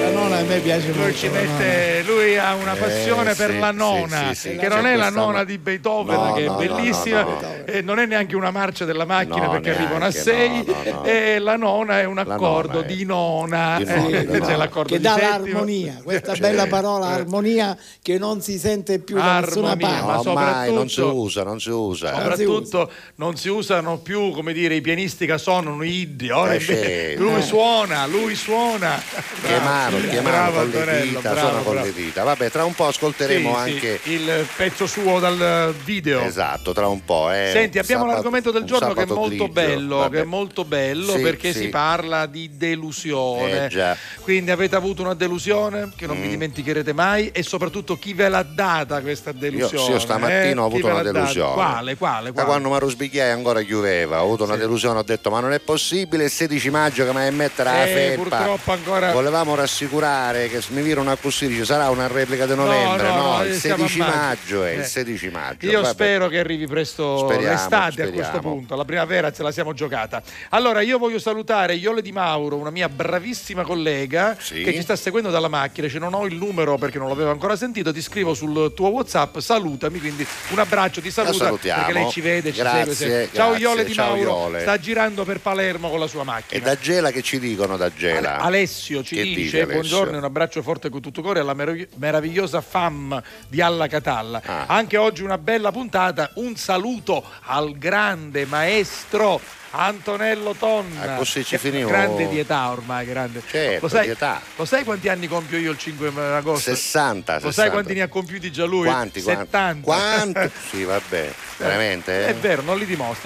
La 0.00 0.10
nona 0.10 0.38
a 0.38 0.42
me 0.42 0.58
piace 0.60 0.92
molto. 0.92 1.26
Lui 1.26 1.28
nona. 1.28 1.40
mette, 1.40 2.02
lui 2.06 2.38
ha 2.38 2.54
una 2.54 2.74
Eh, 2.74 2.78
passione 2.78 3.34
per 3.34 3.50
sì, 3.50 3.58
la 3.58 3.70
nona, 3.72 4.28
sì, 4.28 4.34
sì, 4.50 4.56
che 4.56 4.68
non 4.68 4.86
è 4.86 4.94
la 4.96 5.10
nona 5.10 5.38
no- 5.38 5.44
di 5.44 5.58
Beethoven, 5.58 6.14
No, 6.16 6.32
che 6.34 6.44
no, 6.44 6.58
è 6.60 6.66
no, 6.66 6.74
bellissima, 6.74 7.22
no, 7.22 7.38
no. 7.74 7.78
e 7.78 7.82
non 7.82 7.98
è 7.98 8.06
neanche 8.06 8.36
una 8.36 8.50
marcia 8.50 8.84
della 8.84 9.04
macchina 9.04 9.46
No, 9.46 9.50
perché 9.50 9.70
arrivano 9.70 9.96
a 9.96 9.98
neanche, 10.08 10.18
sei, 10.20 10.64
no, 10.64 10.74
no, 10.84 10.90
no. 10.92 11.04
e 11.04 11.38
la 11.38 11.56
nona 11.56 12.00
è 12.00 12.04
un 12.04 12.18
accordo 12.18 12.80
è- 12.80 12.84
di 12.84 13.04
nona, 13.04 13.76
di 13.78 13.84
nona, 13.84 14.06
eh, 14.18 14.26
di 14.26 14.32
nona. 14.32 14.46
c'è 14.46 14.56
l'accordo 14.56 14.88
che 14.92 14.96
di 14.98 15.02
dà 15.02 15.16
l'armonia, 15.18 16.00
questa 16.04 16.34
Certo. 16.34 16.40
bella 16.42 16.66
parola 16.66 17.06
armonia 17.08 17.76
che 18.02 18.18
non 18.18 18.40
si 18.40 18.58
sente 18.58 18.98
più 18.98 19.16
da 19.16 19.40
nessuna 19.40 19.76
parte. 19.76 20.02
ma 20.04 20.12
No, 20.14 20.20
ormai 20.20 20.72
non 20.72 20.88
si 20.88 20.94
soprattutto- 20.94 21.22
usa, 21.22 21.42
non 21.44 21.60
si 21.60 21.70
usa. 21.70 22.14
Soprattutto 22.14 22.90
non 23.16 23.36
si 23.36 23.48
usano 23.48 23.98
più 23.98 24.30
come 24.32 24.52
dire 24.52 24.74
i 24.74 24.80
pianisti 24.80 25.26
che 25.26 25.38
suonano 25.38 25.82
i 25.82 25.90
iddi, 26.00 26.30
ora 26.30 26.54
Eh, 26.54 26.60
sì. 26.60 27.14
lui 27.16 27.36
Eh. 27.38 27.42
suona, 27.42 28.06
lui 28.06 28.34
suona. 28.34 29.00
Che 29.42 29.58
mano, 29.60 29.98
che 30.00 30.20
mano 30.20 30.22
Bravo 30.52 30.56
con 30.70 30.84
le 30.84 31.02
dita, 31.02 31.20
bravo, 31.20 31.38
suona 31.38 31.60
con 31.62 31.72
bravo. 31.72 31.86
le 31.86 31.92
dita. 31.92 32.22
Vabbè, 32.24 32.50
tra 32.50 32.64
un 32.64 32.74
po' 32.74 32.86
ascolteremo 32.86 33.56
Sì, 33.56 33.62
sì, 33.64 33.70
anche 33.74 34.00
il 34.04 34.46
pezzo 34.56 34.86
suo 34.86 35.18
dal 35.20 35.74
video. 35.84 36.20
Esatto, 36.20 36.72
tra 36.72 36.86
un 36.88 37.04
po'. 37.04 37.30
eh. 37.30 37.50
Senti, 37.64 37.78
Un 37.78 37.82
abbiamo 37.84 38.02
sabato- 38.02 38.14
l'argomento 38.22 38.50
del 38.50 38.64
giorno 38.64 38.92
che 38.94 39.02
è 39.02 39.06
molto 39.06 39.28
grigio. 39.28 39.48
bello, 39.48 40.10
è 40.10 40.22
molto 40.24 40.64
bello 40.64 41.12
Sì, 41.12 41.20
perché 41.22 41.52
sì. 41.52 41.58
si 41.60 41.68
parla 41.68 42.26
di 42.26 42.50
delusione. 42.56 43.66
Eh. 43.68 43.96
Quindi 44.20 44.50
avete 44.50 44.76
avuto 44.76 45.02
una 45.02 45.14
delusione 45.14 45.90
che 45.96 46.06
non 46.06 46.20
vi 46.20 46.26
Mm. 46.28 46.30
dimenticherete 46.30 46.92
mai 46.92 47.30
e 47.30 47.42
soprattutto 47.42 47.96
chi 47.98 48.12
ve 48.14 48.28
l'ha 48.28 48.42
data 48.42 49.00
questa 49.00 49.30
Io, 49.30 49.36
delusione? 49.38 49.84
sì, 49.84 49.90
io 49.92 49.98
stamattina 49.98 50.42
eh? 50.44 50.56
ho 50.58 50.64
avuto 50.66 50.86
una 50.86 51.02
delusione. 51.02 51.52
Quale, 51.54 51.96
quale, 51.96 52.24
Da 52.26 52.32
quale? 52.32 52.46
quando 52.48 52.68
mi 52.68 52.76
ero 52.76 52.88
sbicchiato 52.88 53.32
ancora 53.36 53.62
chiudeva, 53.62 54.20
ho 54.20 54.24
avuto 54.24 54.44
una 54.44 54.56
delusione, 54.56 54.98
ho 54.98 55.02
detto 55.02 55.30
ma 55.30 55.40
non 55.40 55.52
è 55.52 55.60
possibile 55.60 56.24
il 56.24 56.30
16 56.30 56.70
maggio 56.70 57.02
che 57.04 57.10
mi 57.10 57.16
vai 57.16 57.28
a 57.28 57.32
mettere 57.32 57.70
la 57.70 57.84
Eh, 57.84 57.92
felpa. 57.92 58.36
purtroppo 58.36 58.72
ancora- 58.72 59.12
Volevamo 59.12 59.54
rassicurare 59.54 60.48
che 60.48 60.60
mi 60.68 60.82
virano 60.82 61.16
così, 61.20 61.46
dice 61.48 61.64
sarà 61.64 61.88
una 61.90 62.06
replica 62.06 62.46
di 62.46 62.54
No, 62.54 62.64
novembre, 62.64 63.08
no, 63.08 63.14
no, 63.16 63.36
no, 63.38 63.44
il 63.44 63.54
siamo 63.54 63.84
a 63.84 63.88
16 63.88 63.98
maggio. 63.98 64.16
maggio 64.16 64.64
è 64.64 64.70
il 64.72 64.80
Eh. 64.80 64.84
16 64.84 65.28
maggio. 65.30 65.66
Io 65.66 65.80
Vabbè. 65.80 65.92
spero 65.92 66.28
che 66.28 66.38
arrivi 66.38 66.66
presto 66.66 67.18
Speriamo, 67.18 67.53
l'estate 67.54 68.02
a 68.02 68.06
questo 68.08 68.22
speriamo. 68.24 68.54
punto, 68.54 68.76
la 68.76 68.84
primavera 68.84 69.32
ce 69.32 69.42
la 69.42 69.50
siamo 69.52 69.72
giocata. 69.72 70.22
Allora 70.50 70.80
io 70.80 70.98
voglio 70.98 71.18
salutare 71.18 71.74
Iole 71.74 72.02
Di 72.02 72.12
Mauro, 72.12 72.56
una 72.56 72.70
mia 72.70 72.88
bravissima 72.88 73.62
collega 73.62 74.36
Sì. 74.38 74.62
che 74.62 74.72
ci 74.74 74.82
sta 74.82 74.96
seguendo 74.96 75.30
dalla 75.30 75.48
macchina, 75.48 75.88
cioè 75.88 76.00
non 76.00 76.14
ho 76.14 76.24
il 76.26 76.34
numero 76.36 76.76
perché 76.78 76.98
non 76.98 77.08
l'avevo 77.08 77.30
ancora 77.30 77.56
sentito, 77.56 77.92
ti 77.92 78.02
scrivo 78.02 78.34
sul 78.34 78.72
tuo 78.74 78.88
Whatsapp, 78.88 79.38
salutami, 79.38 79.98
quindi 80.00 80.26
un 80.50 80.58
abbraccio, 80.58 81.00
ti 81.00 81.10
saluta 81.10 81.50
perché 81.52 81.92
lei 81.92 82.10
ci 82.10 82.20
vede, 82.20 82.52
ci 82.52 82.58
Grazie, 82.60 82.94
segue. 82.94 83.14
sempre. 83.18 83.36
Ciao 83.36 83.48
grazie, 83.50 83.66
Iole 83.66 83.84
Di 83.84 83.92
ciao 83.92 84.14
Mauro, 84.14 84.22
Iole. 84.30 84.60
sta 84.60 84.78
girando 84.78 85.24
per 85.24 85.40
Palermo 85.40 85.90
con 85.90 85.98
la 86.00 86.06
sua 86.06 86.22
E 86.22 86.24
macchina. 86.24 86.64
da 86.64 86.76
Gela 86.78 87.10
che 87.10 87.22
ci 87.22 87.38
dicono 87.38 87.76
da 87.76 87.92
Gela? 87.92 88.38
Alessio 88.38 89.02
ci 89.02 89.14
Che 89.16 89.22
dice, 89.22 89.34
dice, 89.40 89.56
Alessio? 89.62 89.72
buongiorno 89.80 90.14
e 90.14 90.18
un 90.18 90.24
abbraccio 90.24 90.62
forte 90.62 90.88
con 90.88 91.00
tutto 91.00 91.22
cuore 91.22 91.40
alla 91.40 91.54
meravig- 91.54 91.88
meravigliosa 91.96 92.60
fam 92.60 93.20
di 93.48 93.60
Alla 93.60 93.86
Catalla. 93.86 94.42
Ah. 94.44 94.64
Anche 94.66 94.96
oggi 94.96 95.22
una 95.22 95.38
bella 95.38 95.70
puntata, 95.72 96.30
un 96.34 96.56
saluto 96.56 97.24
al 97.42 97.76
grande 97.78 98.46
maestro 98.46 99.40
Antonello 99.76 100.54
Tonna. 100.56 101.14
Ah, 101.14 101.16
così 101.16 101.44
ci 101.44 101.58
finiamo. 101.58 101.88
Grande 101.88 102.28
di 102.28 102.38
età 102.38 102.70
ormai, 102.70 103.04
grande. 103.06 103.42
Certo, 103.46 103.80
lo, 103.82 103.88
sai, 103.88 104.04
di 104.06 104.10
età. 104.12 104.40
lo 104.56 104.64
sai 104.64 104.84
quanti 104.84 105.08
anni 105.08 105.26
compio 105.26 105.58
io 105.58 105.72
il 105.72 105.78
5 105.78 106.12
agosto? 106.36 106.70
60, 106.74 107.32
Lo 107.34 107.38
60. 107.50 107.52
sai 107.62 107.70
quanti 107.70 107.94
ne 107.94 108.02
ha 108.02 108.08
compiuti 108.08 108.52
già 108.52 108.64
lui? 108.66 108.86
Quanti? 108.86 109.20
quanti? 109.20 109.40
70. 109.50 109.82
Quanti? 109.82 110.50
Sì, 110.70 110.84
vabbè, 110.84 111.32
veramente? 111.58 112.24
eh? 112.24 112.28
È 112.28 112.34
vero, 112.36 112.62
non 112.62 112.78
li 112.78 112.84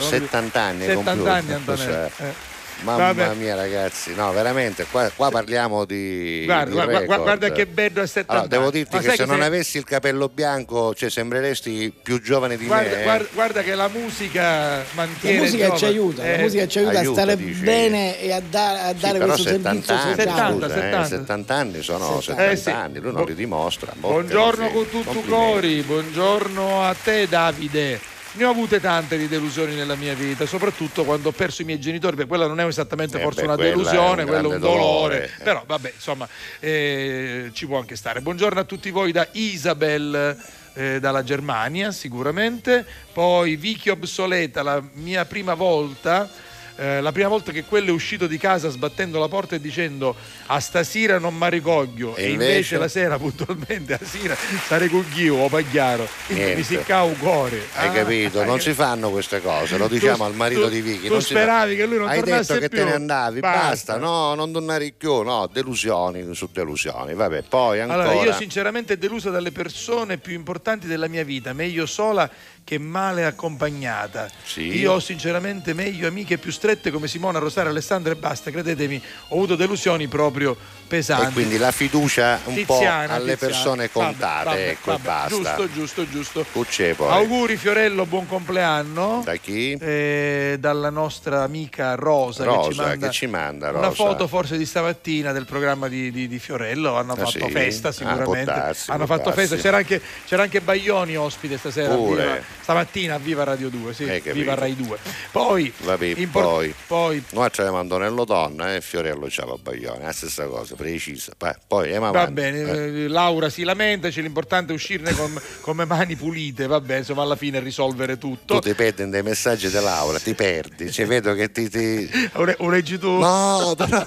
li- 0.08 0.18
70 0.18 0.60
anni 0.60 0.80
hai 0.82 0.86
70 0.96 1.10
compiuto. 1.10 1.30
anni 1.30 1.52
Antonello. 1.52 2.10
Cos'è? 2.16 2.24
Eh. 2.28 2.56
Mamma 2.82 3.12
Vabbè. 3.12 3.34
mia 3.34 3.56
ragazzi, 3.56 4.14
no 4.14 4.30
veramente, 4.32 4.86
qua, 4.88 5.10
qua 5.14 5.30
parliamo 5.30 5.84
di... 5.84 6.42
Guarda, 6.44 6.64
di 6.66 6.72
guarda, 6.90 7.16
guarda 7.22 7.50
che 7.50 7.66
bello 7.66 8.02
è 8.02 8.06
70 8.06 8.32
Allora, 8.32 8.46
devo 8.46 8.70
dirti 8.70 8.94
Ma 8.96 9.02
che 9.02 9.10
se 9.16 9.24
non 9.24 9.38
se- 9.40 9.44
avessi 9.44 9.78
il 9.78 9.84
capello 9.84 10.28
bianco, 10.28 10.94
cioè, 10.94 11.10
sembreresti 11.10 11.92
più 12.02 12.22
giovane 12.22 12.56
di 12.56 12.66
Guarda, 12.66 12.90
me. 12.94 13.00
eh. 13.00 13.02
guarda- 13.02 13.28
guarda 13.32 13.62
che 13.62 13.74
la 13.74 13.88
musica 13.88 14.42
La 14.76 14.84
mantiene 14.94 15.38
musica 15.40 15.62
giovane. 15.64 15.78
ci 15.78 15.84
aiuta, 15.86 16.22
la 16.22 16.28
Eh, 16.34 16.38
musica 16.38 16.66
ci 16.68 16.78
aiuta, 16.78 16.98
aiuta, 17.00 17.20
a 17.20 17.24
stare 17.24 17.36
dici. 17.36 17.60
bene 17.62 18.20
e 18.20 18.32
a, 18.32 18.40
da- 18.48 18.84
a 18.84 18.88
Sì, 18.94 19.00
dare 19.00 19.18
però 19.18 19.32
questo 19.32 19.48
70 19.48 19.70
servizio 19.70 19.94
anni, 19.94 20.10
sociale. 20.10 20.22
70, 20.30 20.52
scusa, 20.52 20.66
eh, 20.66 20.80
70. 20.80 21.04
70 21.06 21.54
anni 21.54 21.82
sono 21.82 22.20
70 22.20 22.50
Eh 22.52 22.56
sì. 22.56 22.70
anni, 22.70 22.98
lui 23.00 23.12
non 23.12 23.24
li 23.24 23.34
dimostra. 23.34 23.92
Buongiorno 23.96 24.68
con 24.70 24.88
tutto 24.88 25.20
cori, 25.28 25.82
buongiorno 25.82 26.84
a 26.84 26.94
te 26.94 27.26
Davide. 27.28 28.00
Ne 28.32 28.44
ho 28.44 28.50
avute 28.50 28.78
tante 28.78 29.16
di 29.16 29.26
delusioni 29.26 29.74
nella 29.74 29.96
mia 29.96 30.14
vita, 30.14 30.46
soprattutto 30.46 31.04
quando 31.04 31.30
ho 31.30 31.32
perso 31.32 31.62
i 31.62 31.64
miei 31.64 31.80
genitori, 31.80 32.14
perché 32.14 32.28
quella 32.28 32.46
non 32.46 32.60
è 32.60 32.66
esattamente 32.66 33.18
Eh 33.18 33.22
forse 33.22 33.40
beh, 33.40 33.46
una 33.46 33.56
delusione, 33.56 34.24
quello 34.26 34.50
è 34.50 34.54
un 34.54 34.60
dolore, 34.60 34.80
dolore. 34.80 35.30
però 35.42 35.64
vabbè, 35.66 35.92
insomma, 35.94 36.28
eh, 36.60 37.50
ci 37.52 37.66
può 37.66 37.78
anche 37.78 37.96
stare. 37.96 38.20
Buongiorno 38.20 38.60
a 38.60 38.64
tutti 38.64 38.90
voi 38.90 39.12
da 39.12 39.26
Isabel 39.32 40.36
eh, 40.74 41.00
dalla 41.00 41.24
Germania, 41.24 41.90
sicuramente. 41.90 42.84
Poi 43.12 43.56
Vicky 43.56 43.90
Obsoleta, 43.90 44.62
la 44.62 44.82
mia 44.92 45.24
prima 45.24 45.54
volta. 45.54 46.30
Eh, 46.78 47.00
la 47.00 47.10
prima 47.12 47.28
volta 47.28 47.50
che 47.52 47.64
quello 47.64 47.88
è 47.88 47.92
uscito 47.92 48.26
di 48.26 48.38
casa 48.38 48.68
sbattendo 48.68 49.18
la 49.18 49.26
porta 49.28 49.56
e 49.56 49.60
dicendo 49.60 50.14
a 50.46 50.60
stasera 50.60 51.18
non 51.18 51.34
mi 51.36 51.50
ricoglio 51.50 52.14
E 52.14 52.24
e 52.24 52.30
invece, 52.30 52.52
invece? 52.52 52.78
la 52.78 52.88
sera 52.88 53.18
puntualmente 53.18 53.94
a 54.00 54.00
sera 54.02 54.36
sarei 54.66 54.88
con 54.88 55.04
Ghio 55.12 55.34
o 55.36 55.48
Pagliaro 55.48 56.06
mi 56.28 56.62
si 56.62 56.78
cava 56.84 57.02
un 57.04 57.18
cuore 57.18 57.66
Hai 57.74 57.88
Ah, 57.88 57.92
capito? 57.92 58.44
Non 58.44 58.54
hai- 58.54 58.60
si 58.60 58.72
fanno 58.74 59.10
queste 59.10 59.40
cose, 59.42 59.76
lo 59.76 59.88
diciamo 59.88 60.16
Tu- 60.18 60.22
al 60.22 60.34
marito 60.34 60.62
tu- 60.64 60.68
di 60.70 60.80
Vicky. 60.80 61.06
tu 61.06 61.12
non 61.14 61.22
speravi 61.22 61.74
che 61.76 61.86
lui 61.86 61.98
non 61.98 62.08
Hai 62.08 62.18
tornasse 62.20 62.52
detto 62.54 62.60
che 62.60 62.68
più? 62.68 62.78
te 62.78 62.84
ne 62.84 62.92
andavi, 62.94 63.40
basta. 63.40 63.68
Basta. 63.68 63.96
no, 63.96 64.34
non 64.34 64.52
tornare 64.52 64.92
più, 64.96 65.22
no, 65.22 65.48
delusioni 65.52 66.34
su 66.34 66.48
delusioni. 66.52 67.14
Vabbè, 67.14 67.42
poi 67.48 67.80
ancora. 67.80 68.02
Allora, 68.10 68.24
io 68.26 68.32
sinceramente 68.34 68.96
deluso 68.98 69.30
dalle 69.30 69.50
persone 69.52 70.18
più 70.18 70.34
importanti 70.34 70.86
della 70.86 71.08
mia 71.08 71.24
vita, 71.24 71.52
meglio 71.52 71.86
sola 71.86 72.28
che 72.68 72.78
male 72.78 73.24
accompagnata. 73.24 74.28
Sì. 74.44 74.76
Io 74.76 74.92
ho 74.92 75.00
sinceramente 75.00 75.72
meglio 75.72 76.06
amiche 76.06 76.36
più 76.36 76.52
strette 76.52 76.90
come 76.90 77.08
Simona, 77.08 77.38
Rosario, 77.38 77.70
Alessandra 77.70 78.12
e 78.12 78.16
basta, 78.16 78.50
credetemi, 78.50 79.02
ho 79.28 79.36
avuto 79.36 79.56
delusioni 79.56 80.06
proprio 80.06 80.54
pesanti. 80.86 81.28
E 81.28 81.32
quindi 81.32 81.56
la 81.56 81.70
fiducia 81.72 82.38
un 82.44 82.54
Tiziana, 82.56 83.06
po' 83.06 83.12
alle 83.22 83.30
Tiziana. 83.32 83.36
persone 83.54 83.90
contate, 83.90 84.44
Vabbè, 84.44 84.44
vabbè, 84.44 84.68
ecco, 84.68 84.90
vabbè, 84.90 85.00
e 85.00 85.06
basta. 85.06 85.28
Giusto, 85.34 85.72
giusto, 85.72 86.08
giusto. 86.10 86.46
Cucce. 86.52 86.94
Auguri 86.98 87.56
Fiorello, 87.56 88.04
buon 88.04 88.26
compleanno. 88.26 89.22
Da 89.24 89.36
chi? 89.36 89.72
Eh, 89.72 90.56
dalla 90.60 90.90
nostra 90.90 91.44
amica 91.44 91.94
Rosa, 91.94 92.44
che 92.44 92.50
ci 92.50 92.56
Rosa, 92.68 92.82
manda, 92.82 93.06
che 93.06 93.12
ci 93.14 93.26
manda, 93.28 93.70
una 93.70 93.80
Rosa? 93.88 93.92
foto 93.94 94.28
forse 94.28 94.58
di 94.58 94.66
stamattina 94.66 95.32
del 95.32 95.46
programma 95.46 95.88
di, 95.88 96.10
di- 96.10 96.28
di 96.28 96.38
Fiorello 96.38 96.96
hanno 96.98 97.12
Ah, 97.14 97.16
fatto 97.24 97.46
sì? 97.46 97.50
festa 97.50 97.88
Ah, 97.88 97.92
sicuramente 97.92 98.24
può 98.44 98.54
darsi, 98.54 98.90
hanno 98.90 99.06
fatto 99.06 99.30
darsi. 99.30 99.38
festa 99.40 99.56
c'era 99.56 99.78
anche, 99.78 100.02
c'era 100.26 100.42
anche 100.42 100.60
Baglioni 100.60 101.16
ospite 101.16 101.56
stasera 101.56 101.94
Pure. 101.94 102.22
Viva- 102.22 102.56
stamattina 102.72 103.14
a 103.14 103.18
Viva 103.18 103.44
Radio 103.44 103.70
2 103.70 103.94
sì, 103.94 104.04
capito. 104.04 104.32
Viva 104.34 104.54
Rai 104.54 104.76
2 104.76 104.98
poi, 105.32 105.72
Vabbè, 105.84 106.04
impor- 106.16 106.44
poi. 106.44 106.74
poi 106.86 107.22
Noi 107.30 107.48
c'avevamo 107.50 107.80
Antonello 107.80 108.24
Donna 108.26 108.74
e 108.74 108.82
Fiorello 108.82 109.26
c'aveva 109.30 109.56
Baglione, 109.56 110.04
la 110.04 110.12
stessa 110.12 110.44
cosa, 110.44 110.74
precisa. 110.74 111.32
Poi, 111.36 111.52
poi 111.66 111.84
andiamo 111.84 112.10
Va 112.12 112.20
avanti. 112.20 112.32
bene, 112.34 112.60
Eh. 112.60 113.04
eh, 113.04 113.08
Laura 113.08 113.48
si 113.48 113.62
lamenta, 113.62 114.10
c'è 114.10 114.20
l'importante 114.20 114.72
è 114.72 114.74
uscirne 114.74 115.14
con, 115.14 115.40
le 115.78 115.84
mani 115.86 116.14
pulite, 116.16 116.66
vabbè, 116.66 116.98
insomma 116.98 117.22
alla 117.22 117.36
fine 117.36 117.58
risolvere 117.60 118.18
tutto. 118.18 118.54
Tu 118.58 118.68
ti 118.68 118.74
perdi 118.74 119.08
dei 119.08 119.22
messaggi 119.22 119.68
di 119.68 119.74
Laura, 119.80 120.18
ti 120.18 120.34
perdi, 120.34 120.92
cioè, 120.92 121.06
vedo 121.06 121.34
che 121.34 121.50
ti, 121.50 121.70
ti- 121.70 122.10
O 122.34 122.44
le- 122.44 122.56
o 122.58 122.68
leggi 122.68 122.98
tu? 122.98 123.12
No, 123.18 123.74
però 123.78 124.06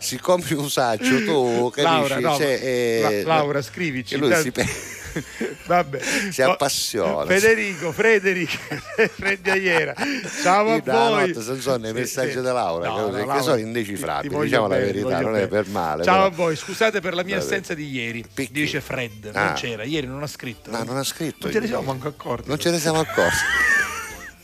siccome 0.00 0.44
un 0.54 0.70
saggio 0.70 1.22
tu 1.24 1.70
capisci, 1.74 1.82
Laura, 1.82 2.20
no, 2.20 2.36
cioè, 2.36 2.58
eh, 2.62 3.22
La- 3.24 3.34
Laura, 3.36 3.60
scrivici. 3.60 4.14
che 4.14 4.20
lui 4.20 4.34
si 4.36 4.50
per- 4.50 4.66
Vabbè. 5.66 6.00
si 6.30 6.42
Oh, 6.42 6.52
appassiona. 6.52 7.26
Federico, 7.26 7.92
Frederico, 7.92 8.52
Freddi 9.14 9.50
Aiera. 9.50 9.94
Ciao 10.42 10.70
a 10.72 10.80
voi. 10.84 11.32
notte 11.32 11.60
sono 11.60 11.86
i 11.88 11.92
messaggi 11.92 12.34
di 12.36 12.42
Laura, 12.42 12.88
No, 12.88 13.10
che, 13.10 13.18
Laura, 13.18 13.40
sono 13.42 13.56
indecifrabili, 13.56 14.38
diciamo 14.40 14.66
la 14.66 14.74
bene, 14.76 14.86
ti 14.86 14.92
verità, 14.98 15.20
non 15.20 15.30
è 15.36 15.46
bene. 15.46 15.46
per 15.48 15.66
male. 15.68 16.04
Ciao 16.04 16.14
però- 16.14 16.26
a 16.26 16.30
voi, 16.30 16.56
scusate 16.56 17.00
per 17.00 17.14
la 17.14 17.22
mia 17.22 17.36
Vabbè. 17.36 17.46
assenza 17.46 17.74
di 17.74 17.90
ieri. 17.90 18.24
Picchi. 18.32 18.52
Dice 18.52 18.80
Fred, 18.80 19.30
non 19.32 19.46
Ah. 19.48 19.52
c'era, 19.54 19.84
ieri 19.84 20.06
non 20.06 20.22
ha 20.22 20.26
scritto. 20.26 20.70
No, 20.70 20.82
non 20.84 20.96
ha 20.96 21.04
scritto. 21.04 21.38
Non 21.46 21.52
ce 21.52 21.60
ne 21.60 21.66
siamo 21.66 21.82
manco 21.82 22.08
accorti. 22.08 22.48
Non 22.48 22.58
ce 22.58 22.70
ne 22.70 22.78
siamo 22.78 23.00
accorti. 23.00 23.36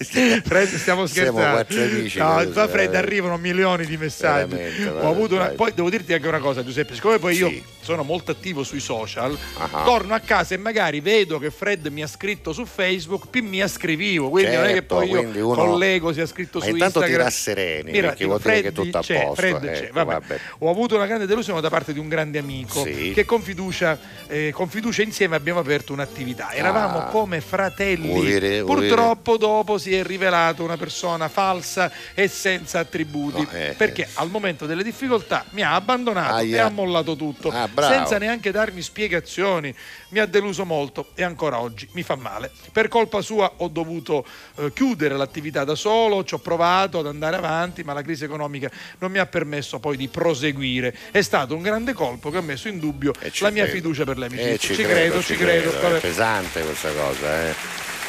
Fred, 0.04 0.68
stiamo 0.68 1.06
Siamo 1.06 1.06
scherzando. 1.06 1.66
amici, 1.68 2.18
No, 2.18 2.44
da 2.44 2.68
Fred 2.68 2.94
eh. 2.94 2.96
arrivano 2.98 3.36
milioni 3.36 3.84
di 3.84 3.96
messaggi. 3.96 4.54
Veramente, 4.54 4.88
Ho 4.88 5.10
avuto 5.10 5.34
una-. 5.34 5.46
Poi 5.48 5.72
devo 5.74 5.90
dirti 5.90 6.12
anche 6.12 6.28
una 6.28 6.38
cosa, 6.38 6.62
Giuseppe, 6.64 6.94
siccome 6.94 7.18
poi 7.18 7.36
io 7.36 7.48
Sì. 7.48 7.62
sono 7.80 8.02
molto 8.04 8.30
attivo 8.30 8.62
sui 8.62 8.80
social, 8.80 9.36
Ah. 9.58 9.82
torno 9.84 10.14
a 10.14 10.20
casa 10.20 10.54
e 10.54 10.58
magari 10.58 11.00
vedo 11.00 11.38
che 11.38 11.50
Fred 11.50 11.86
mi 11.88 12.02
ha 12.02 12.06
scritto 12.06 12.52
su 12.52 12.64
Facebook, 12.64 13.26
più 13.28 13.42
mi 13.42 13.66
scrivivo. 13.68 14.28
Quindi 14.30 14.54
non 14.54 14.64
è 14.64 14.68
che 14.68 14.72
Certo, 14.74 14.94
poi 14.96 15.08
io 15.10 15.46
uno- 15.48 15.64
collego 15.64 16.12
sia 16.12 16.26
scritto 16.26 16.58
Ma 16.58 16.64
su 16.64 16.70
intanto 16.70 17.00
ti 17.00 17.06
Instagram. 17.06 17.26
rassereni, 17.26 17.90
Mira, 17.90 18.08
perché 18.08 18.24
vuol 18.24 18.40
dire 18.40 18.62
che 18.62 18.72
tutto 18.72 18.98
a 18.98 19.00
c'è, 19.02 19.20
posto, 19.24 19.34
Fred 19.34 19.60
c'è, 19.60 19.82
ecco, 19.84 19.92
vabbè. 19.94 20.12
vabbè. 20.12 20.40
Ho 20.58 20.70
avuto 20.70 20.94
una 20.94 21.06
grande 21.06 21.26
delusione 21.26 21.60
da 21.60 21.68
parte 21.70 21.92
di 21.92 21.98
un 21.98 22.08
grande 22.08 22.38
amico 22.38 22.82
Sì. 22.84 23.10
che 23.14 23.24
con 23.24 23.42
fiducia, 23.42 23.98
eh, 24.28 24.52
con 24.54 24.68
fiducia 24.68 25.02
insieme 25.02 25.34
abbiamo 25.36 25.58
aperto 25.58 25.92
un'attività. 25.92 26.52
Eravamo 26.52 26.98
Ah. 26.98 27.04
come 27.06 27.40
fratelli. 27.40 28.08
Vuol 28.08 28.24
dire- 28.24 28.62
vuol 28.62 28.76
dire- 28.80 28.88
Purtroppo 28.94 29.36
dopo 29.36 29.76
si 29.78 29.87
è 29.94 30.02
rivelato 30.02 30.62
una 30.62 30.76
persona 30.76 31.28
falsa 31.28 31.90
e 32.14 32.28
senza 32.28 32.78
attributi 32.80 33.40
No, 33.42 33.48
eh, 33.52 33.74
perché 33.76 34.02
eh. 34.02 34.08
al 34.14 34.30
momento 34.30 34.66
delle 34.66 34.82
difficoltà 34.82 35.44
mi 35.50 35.62
ha 35.62 35.74
abbandonato 35.74 36.34
Aia. 36.34 36.56
e 36.56 36.58
ha 36.60 36.68
mollato 36.68 37.16
tutto 37.16 37.50
Ah, 37.50 37.68
senza 37.76 38.18
neanche 38.18 38.50
darmi 38.50 38.80
spiegazioni 38.82 39.74
mi 40.10 40.18
ha 40.18 40.26
deluso 40.26 40.64
molto 40.64 41.08
e 41.14 41.22
ancora 41.22 41.60
oggi 41.60 41.88
mi 41.92 42.02
fa 42.02 42.16
male 42.16 42.50
per 42.72 42.88
colpa 42.88 43.20
sua 43.20 43.52
ho 43.56 43.68
dovuto 43.68 44.24
eh, 44.56 44.72
chiudere 44.72 45.16
l'attività 45.16 45.64
da 45.64 45.74
solo 45.74 46.24
ci 46.24 46.34
ho 46.34 46.38
provato 46.38 46.98
ad 46.98 47.06
andare 47.06 47.36
avanti 47.36 47.82
ma 47.84 47.92
la 47.92 48.02
crisi 48.02 48.24
economica 48.24 48.70
non 48.98 49.10
mi 49.10 49.18
ha 49.18 49.26
permesso 49.26 49.78
poi 49.78 49.96
di 49.96 50.08
proseguire 50.08 50.94
è 51.10 51.20
stato 51.22 51.54
un 51.54 51.62
grande 51.62 51.92
colpo 51.92 52.30
che 52.30 52.38
ha 52.38 52.42
messo 52.42 52.68
in 52.68 52.78
dubbio 52.78 53.12
ci 53.30 53.42
la 53.42 53.50
mia 53.50 53.64
credo. 53.64 53.78
fiducia 53.78 54.04
per 54.04 54.18
l'amicizia 54.18 54.52
Eh, 54.52 54.58
ci, 54.58 54.74
credo, 54.82 55.22
ci 55.22 55.36
credo, 55.36 55.76
È 55.76 55.80
Vabbè. 55.80 56.00
pesante 56.00 56.62
questa 56.62 56.90
cosa, 56.92 57.48
eh. 57.48 57.54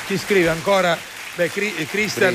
Chi 0.07 0.17
scrive 0.17 0.49
ancora? 0.49 0.97
Beh, 1.39 1.49
Cri- 1.49 1.73
eh, 1.73 1.85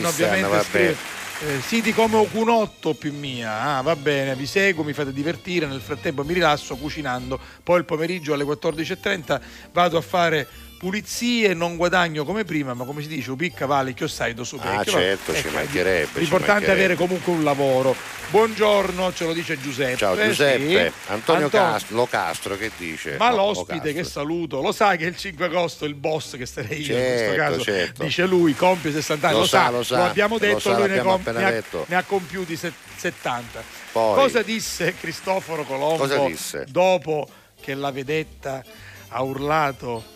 ovviamente 0.08 0.48
vabbè. 0.48 0.64
scrive. 0.64 0.96
eh, 1.40 1.60
siti 1.60 1.92
come 1.92 2.16
Ocunotto 2.16 2.94
più 2.94 3.12
mia, 3.12 3.60
ah, 3.76 3.82
va 3.82 3.94
bene, 3.96 4.34
vi 4.34 4.46
seguo, 4.46 4.82
mi 4.82 4.94
fate 4.94 5.12
divertire, 5.12 5.66
nel 5.66 5.82
frattempo 5.82 6.24
mi 6.24 6.32
rilasso 6.32 6.74
cucinando, 6.76 7.38
poi 7.62 7.80
il 7.80 7.84
pomeriggio 7.84 8.32
alle 8.32 8.44
14.30 8.44 9.40
vado 9.72 9.98
a 9.98 10.00
fare 10.00 10.48
pulizie, 10.84 11.54
non 11.54 11.76
guadagno 11.76 12.26
come 12.26 12.44
prima, 12.44 12.74
ma 12.74 12.84
come 12.84 13.00
si 13.00 13.08
dice, 13.08 13.30
upicca 13.30 13.64
vale 13.64 13.94
chiossaito 13.94 14.44
su 14.44 14.58
Ah, 14.60 14.84
certo, 14.84 15.34
ci 15.34 15.48
mancherebbe, 15.48 16.20
L'importante 16.20 16.66
è 16.66 16.70
avere 16.72 16.94
comunque 16.94 17.32
un 17.32 17.42
lavoro. 17.42 17.96
Buongiorno, 18.28 19.10
ce 19.14 19.24
lo 19.24 19.32
dice 19.32 19.58
Giuseppe. 19.58 19.96
Ciao 19.96 20.14
Giuseppe, 20.14 20.92
sì. 20.92 21.10
Antonio 21.10 21.44
Anton- 21.46 21.60
Castro, 21.60 21.96
Locastro 21.96 22.56
che 22.58 22.70
dice? 22.76 23.16
ma 23.16 23.30
No, 23.30 23.36
l'ospite 23.36 23.94
che 23.94 24.04
saluto, 24.04 24.60
lo 24.60 24.72
sai 24.72 24.98
che 24.98 25.06
il 25.06 25.16
5 25.16 25.46
agosto 25.46 25.86
il 25.86 25.94
boss 25.94 26.36
che 26.36 26.44
sarei 26.44 26.82
io 26.82 26.94
in 26.96 27.02
questo 27.02 27.18
Certo, 27.24 27.36
caso, 27.42 27.60
certo. 27.62 28.02
dice 28.04 28.26
lui, 28.26 28.54
compie 28.54 28.92
60 28.92 29.26
anni, 29.28 29.36
Lo 29.36 29.42
lo, 29.42 29.48
sa, 29.48 29.64
sa, 29.64 29.70
lo 29.70 29.82
sa, 29.82 30.04
abbiamo 30.10 30.34
lo 30.34 30.40
detto, 30.40 30.58
sa, 30.60 30.68
lui 30.72 30.80
ne, 30.82 30.86
l'abbiamo 30.88 31.10
com- 31.12 31.20
appena 31.20 31.38
ne 31.38 31.44
ha, 31.46 31.50
detto. 31.50 31.84
ne 31.88 31.96
ha 31.96 32.02
compiuti 32.02 32.56
set- 32.56 32.74
70. 32.96 33.62
Poi. 33.92 34.14
Cosa 34.16 34.42
disse 34.42 34.94
Cristoforo 35.00 35.64
Colombo 35.64 35.96
Cosa 35.96 36.18
disse? 36.26 36.66
dopo 36.68 37.26
che 37.58 37.72
la 37.72 37.90
vedetta 37.90 38.62
ha 39.08 39.22
urlato 39.22 40.12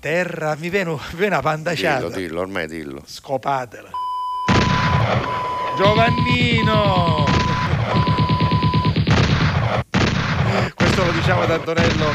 terra, 0.00 0.56
mi 0.58 0.70
viene, 0.70 0.90
mi 0.92 0.98
viene 1.12 1.34
una 1.34 1.42
pandaciata, 1.42 2.06
Dillo, 2.08 2.16
dillo, 2.16 2.40
ormai 2.40 2.66
dillo. 2.66 3.02
scopatela. 3.04 3.90
Giovannino! 5.76 7.24
Questo 10.74 11.04
lo 11.04 11.12
diciamo 11.12 11.42
ad 11.42 11.50
Antonello, 11.50 12.06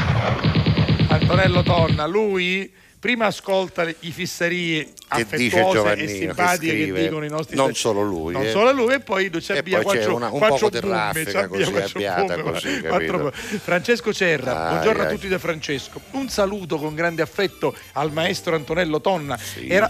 Antonello 1.08 1.62
Tonna. 1.62 2.06
Lui 2.06 2.70
prima 3.06 3.26
ascolta 3.26 3.84
le- 3.84 3.94
i 4.00 4.10
fissarie 4.10 4.84
Che 5.08 5.20
affettuose 5.22 5.92
e 5.92 5.94
che 5.94 6.08
simpatiche 6.08 6.72
che, 6.74 6.82
scrive. 6.82 7.02
dicono 7.04 7.24
i 7.24 7.28
nostri 7.28 7.54
Non 7.54 7.72
solo 7.74 8.02
lui, 8.02 8.32
non 8.32 8.42
eh. 8.46 8.50
solo 8.50 8.72
lui 8.72 8.94
e 8.94 8.98
poi 9.00 9.30
ci 9.30 9.38
c'è 9.38 9.62
quattro, 9.62 10.16
un 10.16 10.28
quattro 10.30 10.68
poco 10.68 10.68
di 10.70 10.80
raffica 10.80 11.46
così, 11.46 11.70
bumme, 11.70 12.42
così, 12.42 12.80
quattro. 12.82 13.30
Francesco 13.32 14.12
Cerra, 14.12 14.64
Ai, 14.64 14.70
buongiorno 14.70 15.02
a 15.02 15.06
ai. 15.06 15.14
tutti 15.14 15.28
da 15.28 15.38
Francesco. 15.38 16.00
Un 16.12 16.28
saluto 16.28 16.78
con 16.78 16.96
grande 16.96 17.22
affetto 17.22 17.76
al 17.92 18.10
maestro 18.12 18.56
Antonello 18.56 19.00
Tonna. 19.00 19.38
Era- 19.68 19.88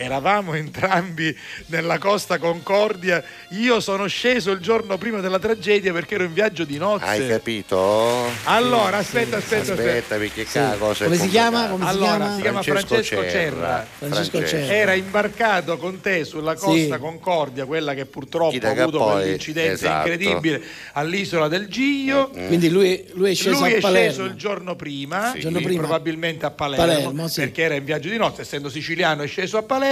Eravamo 0.00 0.54
entrambi 0.54 1.36
nella 1.66 1.98
Costa 1.98 2.38
Concordia. 2.38 3.20
Io 3.50 3.80
sono 3.80 4.06
sceso 4.06 4.52
il 4.52 4.60
giorno 4.60 4.96
prima 4.96 5.18
della 5.18 5.40
tragedia 5.40 5.92
perché 5.92 6.14
ero 6.14 6.22
in 6.22 6.32
viaggio 6.32 6.62
di 6.62 6.78
nozze. 6.78 7.04
Hai 7.04 7.26
capito? 7.26 8.24
Allora, 8.44 8.98
aspetta, 8.98 9.38
aspetta, 9.38 9.72
Aspetta, 9.72 9.82
aspetta. 9.88 10.16
perché 10.16 10.44
ca- 10.44 10.76
cosa 10.78 11.04
Come 11.04 11.16
si 11.16 11.28
chiama? 11.28 11.66
Come 11.68 11.84
si 11.84 11.90
Allora, 11.90 12.06
chiama? 12.16 12.34
si 12.36 12.40
chiama 12.42 12.62
Francesco 12.62 13.22
Cerra. 13.28 13.86
Francesco 13.98 14.46
Cerra. 14.46 14.72
Era 14.72 14.92
imbarcato 14.94 15.76
con 15.78 16.00
te 16.00 16.24
sulla 16.24 16.54
costa 16.54 16.94
Sì. 16.94 17.00
Concordia, 17.00 17.64
quella 17.66 17.94
che 17.94 18.06
purtroppo 18.06 18.56
ha 18.66 18.70
avuto 18.70 18.98
poi- 18.98 19.12
quell'incidente 19.22 19.72
esatto. 19.72 20.08
incredibile 20.08 20.62
all'isola 20.92 21.48
del 21.48 21.66
Gio. 21.66 22.28
Quindi 22.30 22.68
lui, 22.70 23.04
lui 23.14 23.32
è 23.32 23.34
sceso 23.34 23.58
Lui 23.64 23.72
a 23.72 23.76
è 23.76 23.80
Palermo. 23.80 24.12
sceso 24.12 24.24
il 24.28 24.34
giorno 24.34 24.76
prima, 24.76 25.32
Il 25.34 25.40
giorno 25.40 25.58
sì, 25.58 25.64
prima. 25.64 25.80
probabilmente 25.80 26.46
a 26.46 26.50
Palermo, 26.52 26.86
Palermo, 26.86 27.26
sì. 27.28 27.40
perché 27.40 27.62
era 27.62 27.74
in 27.74 27.84
viaggio 27.84 28.08
di 28.08 28.16
notte, 28.16 28.42
essendo 28.42 28.68
siciliano 28.70 29.22
è 29.24 29.26
sceso 29.26 29.56
a 29.58 29.62
Palermo, 29.62 29.86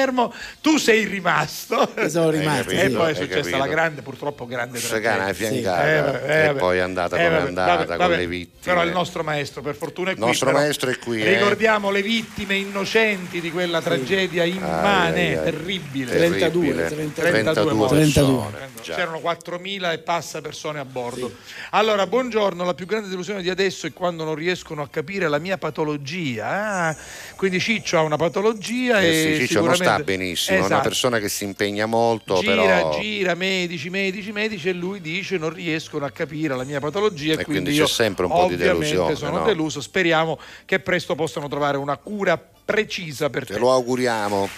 tu 0.61 0.77
sei 0.77 1.05
rimasto. 1.05 1.91
Io 1.97 2.09
sono 2.09 2.31
rimasto, 2.31 2.71
e 2.71 2.89
sì. 2.89 2.95
poi 2.95 3.11
è 3.13 3.15
successa 3.15 3.41
capito. 3.41 3.59
la 3.59 3.67
grande, 3.67 4.03
purtroppo 4.03 4.47
grande 4.47 4.79
tragedia. 4.79 5.33
fiancata 5.33 5.95
Eh, 5.97 6.01
vabbè, 6.01 6.25
eh, 6.25 6.43
e 6.43 6.47
vabbè. 6.47 6.59
poi 6.59 6.79
è 6.79 6.81
andata 6.81 7.17
Eh, 7.17 7.25
come 7.25 7.37
è 7.37 7.41
andata 7.41 7.75
vabbè, 7.75 7.87
con 7.87 7.97
vabbè. 7.97 8.17
le 8.17 8.27
vittime. 8.27 8.61
Però 8.65 8.85
il 8.85 8.91
nostro 8.91 9.23
maestro 9.23 9.63
per 9.63 9.75
fortuna 9.75 10.11
è 10.11 10.15
qui. 10.15 10.27
nostro 10.27 10.47
però 10.47 10.59
maestro 10.59 10.91
è 10.91 10.99
qui, 10.99 11.23
eh. 11.23 11.35
Ricordiamo 11.35 11.91
le 11.91 12.03
vittime 12.03 12.57
innocenti 12.57 13.41
di 13.41 13.51
quella 13.51 13.81
tragedia 13.81 14.45
immane, 14.45 15.37
ai. 15.37 15.45
terribile. 15.45 16.17
32, 16.17 16.87
32, 16.87 17.13
32 17.13 17.73
morti. 17.73 17.95
32. 17.95 18.45
Già. 18.83 18.95
C'erano 18.95 19.19
4.000 19.19 19.93
e 19.93 19.99
passa 19.99 20.41
persone 20.41 20.79
a 20.79 20.85
bordo. 20.85 21.33
Allora, 21.71 22.07
buongiorno. 22.07 22.65
La 22.65 22.75
più 22.75 22.87
grande 22.87 23.09
delusione 23.09 23.43
di 23.43 23.51
adesso 23.51 23.87
è 23.87 23.93
quando 23.93 24.25
non 24.25 24.35
riescono 24.35 24.83
a 24.83 24.89
capire 24.89 25.29
la 25.29 25.39
mia 25.39 25.59
patologia. 25.59 26.47
Ah, 26.47 26.97
quindi 27.37 27.61
Ciccio 27.61 27.99
ha 27.99 28.03
una 28.03 28.17
patologia 28.17 29.01
Eh 29.01 29.09
e 29.09 29.13
sì, 29.13 29.47
Ciccio 29.47 29.61
non 29.61 29.75
sicuramente... 29.75 29.85
sta 29.95 30.03
benissimo, 30.03 30.57
è 30.57 30.59
una 30.61 30.67
Esatto. 30.69 30.83
persona 30.89 31.19
che 31.19 31.29
si 31.29 31.45
impegna 31.45 31.87
molto, 31.87 32.39
Gira, 32.41 32.55
però 32.55 32.99
gira, 33.01 33.35
medici, 33.35 33.91
medici, 33.91 34.33
medici 34.33 34.69
e 34.69 34.73
lui 34.73 35.01
dice 35.01 35.37
non 35.39 35.53
riescono 35.53 36.05
a 36.05 36.11
capire 36.11 36.57
la 36.57 36.65
mia 36.65 36.81
patologia 36.81 37.35
e, 37.35 37.41
E 37.41 37.45
quindi 37.45 37.73
io 37.73 37.85
c'è 37.87 37.91
sempre 37.91 38.25
un 38.27 38.31
po' 38.33 38.47
di 38.47 38.57
delusione, 38.57 39.15
sono 39.17 39.39
no? 39.39 39.45
deluso, 39.45 39.81
speriamo 39.81 40.39
che 40.65 40.81
presto 40.81 41.15
possano 41.15 41.49
trovare 41.49 41.77
una 41.77 41.97
cura 41.97 42.37
precisa 42.65 43.31
per 43.31 43.47
te 43.47 43.55
te. 43.55 43.59
lo 43.59 43.73
auguriamo. 43.73 44.49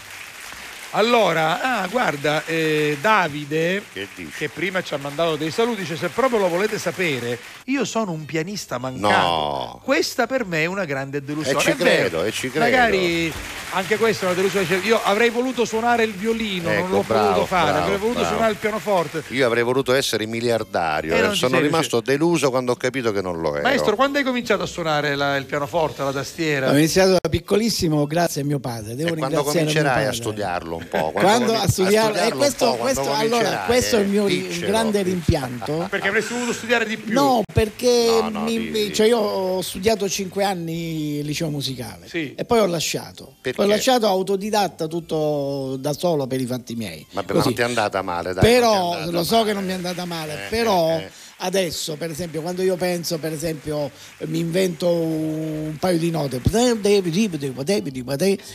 Allora, 0.92 1.80
ah, 1.82 1.86
guarda, 1.88 2.42
eh, 2.46 2.96
Davide, 3.00 3.82
Che 3.92 4.08
che 4.36 4.48
prima 4.48 4.82
ci 4.82 4.94
ha 4.94 4.96
mandato 4.96 5.36
dei 5.36 5.50
saluti, 5.50 5.80
dice 5.82 5.96
se 5.96 6.08
proprio 6.08 6.38
lo 6.38 6.48
volete 6.48 6.78
sapere, 6.78 7.38
io 7.64 7.84
sono 7.84 8.12
un 8.12 8.24
pianista 8.24 8.78
mancato. 8.78 9.06
No. 9.26 9.80
Questa 9.84 10.26
per 10.26 10.46
me 10.46 10.62
è 10.62 10.66
una 10.66 10.86
grande 10.86 11.22
delusione. 11.22 11.58
E 11.58 11.60
ci 11.62 11.70
È 11.70 11.74
vero. 11.74 11.90
credo, 12.08 12.24
e 12.24 12.30
ci 12.32 12.50
credo. 12.50 12.64
Magari 12.64 13.32
anche 13.72 13.98
questa 13.98 14.24
è 14.24 14.28
una 14.30 14.36
delusione. 14.36 14.66
Io 14.86 14.98
avrei 15.02 15.28
voluto 15.28 15.66
suonare 15.66 16.04
il 16.04 16.12
violino, 16.14 16.70
non 16.70 16.78
Ecco, 16.78 16.86
l'ho 16.88 17.02
bravo, 17.06 17.24
voluto 17.28 17.46
fare, 17.46 17.64
bravo, 17.70 17.82
avrei 17.84 17.98
voluto 17.98 18.18
bravo. 18.20 18.32
suonare 18.34 18.52
il 18.52 18.58
pianoforte. 18.58 19.22
Io 19.28 19.46
avrei 19.46 19.62
voluto 19.62 19.92
essere 19.92 20.26
miliardario, 20.26 21.14
Eh, 21.14 21.18
eh, 21.18 21.22
non 21.22 21.34
sono 21.36 21.56
sei 21.56 21.62
rimasto 21.64 22.00
deluso 22.00 22.48
quando 22.48 22.72
ho 22.72 22.76
capito 22.76 23.12
che 23.12 23.20
non 23.20 23.40
lo 23.42 23.52
ero. 23.54 23.62
Maestro, 23.62 23.94
quando 23.94 24.16
hai 24.18 24.24
cominciato 24.24 24.62
a 24.62 24.66
suonare 24.66 25.14
la- 25.16 25.36
il 25.36 25.44
pianoforte, 25.44 26.02
la 26.02 26.12
tastiera? 26.12 26.70
Ho 26.70 26.76
iniziato 26.76 27.18
da 27.20 27.28
piccolissimo 27.28 28.06
grazie 28.06 28.40
a 28.40 28.44
mio 28.44 28.58
padre. 28.58 28.94
Devo 28.94 29.14
e 29.14 29.18
quando 29.18 29.42
comincerai 29.42 30.06
a 30.06 30.12
studiarlo 30.12 30.77
un 30.78 30.88
po'? 30.88 31.10
Quando 31.12 31.46
comi- 31.52 31.58
a 31.64 31.68
studiarlo, 31.68 32.16
e 32.16 32.26
studiarlo 32.28 32.32
un 32.32 32.38
questo, 32.38 32.64
po', 32.70 32.76
quando 32.76 33.00
questo- 33.02 33.14
allora, 33.20 33.62
questo 33.66 33.96
è 33.96 34.00
il 34.00 34.08
mio 34.08 34.26
diccelo. 34.26 34.66
grande 34.66 35.02
rimpianto. 35.02 35.86
Perché 35.90 36.08
avresti 36.08 36.32
voluto 36.32 36.52
studiare 36.52 36.86
di 36.86 36.96
più. 36.96 37.12
No, 37.12 37.42
perché 37.52 38.06
No, 38.22 38.28
no, 38.28 38.40
mi- 38.42 38.70
di- 38.70 38.92
cioè 38.94 39.06
io 39.06 39.18
ho 39.18 39.60
studiato 39.62 40.08
5 40.08 40.44
anni 40.44 41.22
liceo 41.22 41.50
musicale 41.50 42.06
Sì. 42.08 42.34
e 42.34 42.44
poi 42.44 42.60
ho 42.60 42.66
lasciato. 42.66 43.34
Perché? 43.40 43.56
Poi 43.58 43.66
ho 43.66 43.74
lasciato 43.74 44.06
autodidatta 44.06 44.86
tutto 44.86 45.76
da 45.78 45.92
solo 45.92 46.26
per 46.26 46.40
i 46.40 46.46
fatti 46.46 46.74
miei. 46.74 47.04
Ma 47.10 47.22
Così. 47.22 47.44
non 47.44 47.54
ti 47.54 47.60
è 47.60 47.64
andata 47.64 48.02
male, 48.02 48.32
dai. 48.34 48.42
però 48.44 48.92
andata 48.92 49.10
lo 49.10 49.24
so 49.24 49.34
male. 49.36 49.46
che 49.46 49.52
non 49.54 49.64
mi 49.64 49.70
è 49.70 49.74
andata 49.74 50.04
male, 50.04 50.32
Eh, 50.46 50.48
però 50.48 50.90
eh, 50.90 51.02
eh. 51.02 51.10
Adesso 51.40 51.96
per 51.96 52.10
esempio 52.10 52.40
quando 52.40 52.62
io 52.62 52.76
penso 52.76 53.18
per 53.18 53.32
esempio 53.32 53.90
mi 54.26 54.38
invento 54.40 54.90
un 54.92 55.76
paio 55.78 55.98
di 55.98 56.10
note 56.10 56.40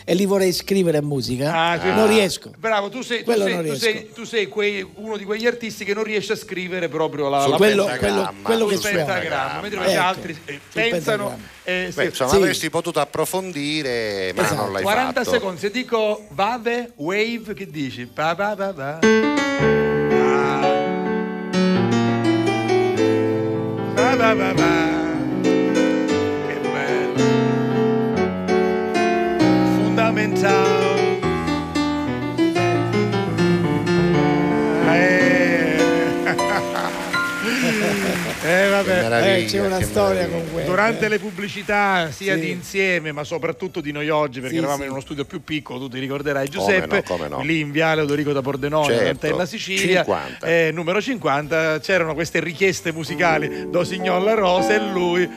e 0.05 0.15
li 0.15 0.26
vorrei 0.26 0.51
scrivere 0.51 0.97
in 0.97 1.05
musica, 1.05 1.53
Ah, 1.53 1.80
sì. 1.80 1.88
non 1.88 2.07
riesco. 2.07 2.51
Bravo, 2.57 2.89
tu 2.89 3.01
sei, 3.01 3.23
tu 3.23 3.31
sei- 3.31 3.53
non 3.55 3.65
tu 3.65 3.76
sei- 3.76 4.11
tu 4.14 4.23
sei 4.26 4.47
quei- 4.47 4.85
uno 4.95 5.18
di 5.18 5.23
quegli 5.23 5.45
artisti 5.45 5.85
che 5.85 5.93
non 5.93 6.03
riesce 6.03 6.34
a 6.34 6.35
scrivere 6.35 6.89
proprio 6.89 7.30
la, 7.30 7.47
la 7.47 7.55
quello, 7.57 7.85
pentagramma, 7.85 8.31
quello, 8.41 8.65
quello 8.65 8.81
che 8.81 8.89
pentagramma, 8.95 9.61
mentre 9.61 9.80
Ecco, 9.80 9.89
gli 9.91 9.95
altri 9.95 10.38
eh, 10.45 10.60
pensano 10.72 11.38
eh, 11.64 11.88
sì. 11.89 11.95
Beh, 11.95 12.05
insomma, 12.05 12.30
Sì. 12.31 12.35
avresti 12.35 12.69
potuto 12.69 12.99
approfondire, 12.99 14.34
ma 14.35 14.43
Esatto. 14.43 14.61
non 14.61 14.72
l'hai 14.73 14.84
40 14.84 15.23
fatto. 15.23 15.35
secondi, 15.35 15.60
se 15.60 15.72
dico 15.72 16.26
vave, 16.31 16.91
wave, 16.95 17.53
che 17.53 17.69
dici? 17.69 18.05
Pa, 18.05 18.35
pa, 18.35 18.55
pa, 18.55 18.73
pa. 18.73 19.82
ba 24.24 24.34
ba 24.36 24.54
ba. 24.56 24.73
Vabbè. 38.84 38.95
Che 38.95 39.01
meraviglia, 39.10 39.35
Eh, 39.35 39.45
c'è 39.45 39.60
una 39.60 39.77
che 39.77 39.84
storia 39.85 40.14
meraviglia. 40.22 40.39
con 40.41 40.51
quello. 40.51 40.68
Durante 40.69 41.07
le 41.10 41.19
pubblicità, 41.19 42.11
sia 42.11 42.34
Sì. 42.35 42.39
di 42.41 42.49
insieme, 42.51 43.11
ma 43.11 43.23
soprattutto 43.23 43.81
di 43.81 43.91
noi 43.91 44.10
oggi, 44.10 44.39
perché 44.39 44.55
Sì, 44.55 44.60
eravamo 44.60 44.80
sì. 44.81 44.85
in 44.85 44.91
uno 44.91 45.01
studio 45.01 45.26
più 45.26 45.43
piccolo, 45.43 45.80
tu 45.80 45.89
ti 45.89 45.99
ricorderai 45.99 46.47
Come 46.49 46.57
Giuseppe, 46.60 46.95
no, 46.97 47.03
come 47.18 47.27
no. 47.27 47.41
lì 47.41 47.60
in 47.60 47.72
Viale 47.72 48.01
Odorico 48.01 48.31
da 48.34 48.41
Pordenone, 48.41 48.88
Certo. 48.88 49.05
a 49.05 49.10
Antella 49.10 49.45
Sicilia, 49.45 50.03
50. 50.03 50.47
eh, 50.47 50.72
numero 50.73 51.01
50, 51.01 51.80
c'erano 51.80 52.14
queste 52.14 52.39
richieste 52.39 52.91
musicali 52.91 53.69
do 53.69 53.84
Signor 53.84 54.22
La 54.22 54.34
Rosa 54.34 54.73
e 54.76 54.80
lui 54.91 55.30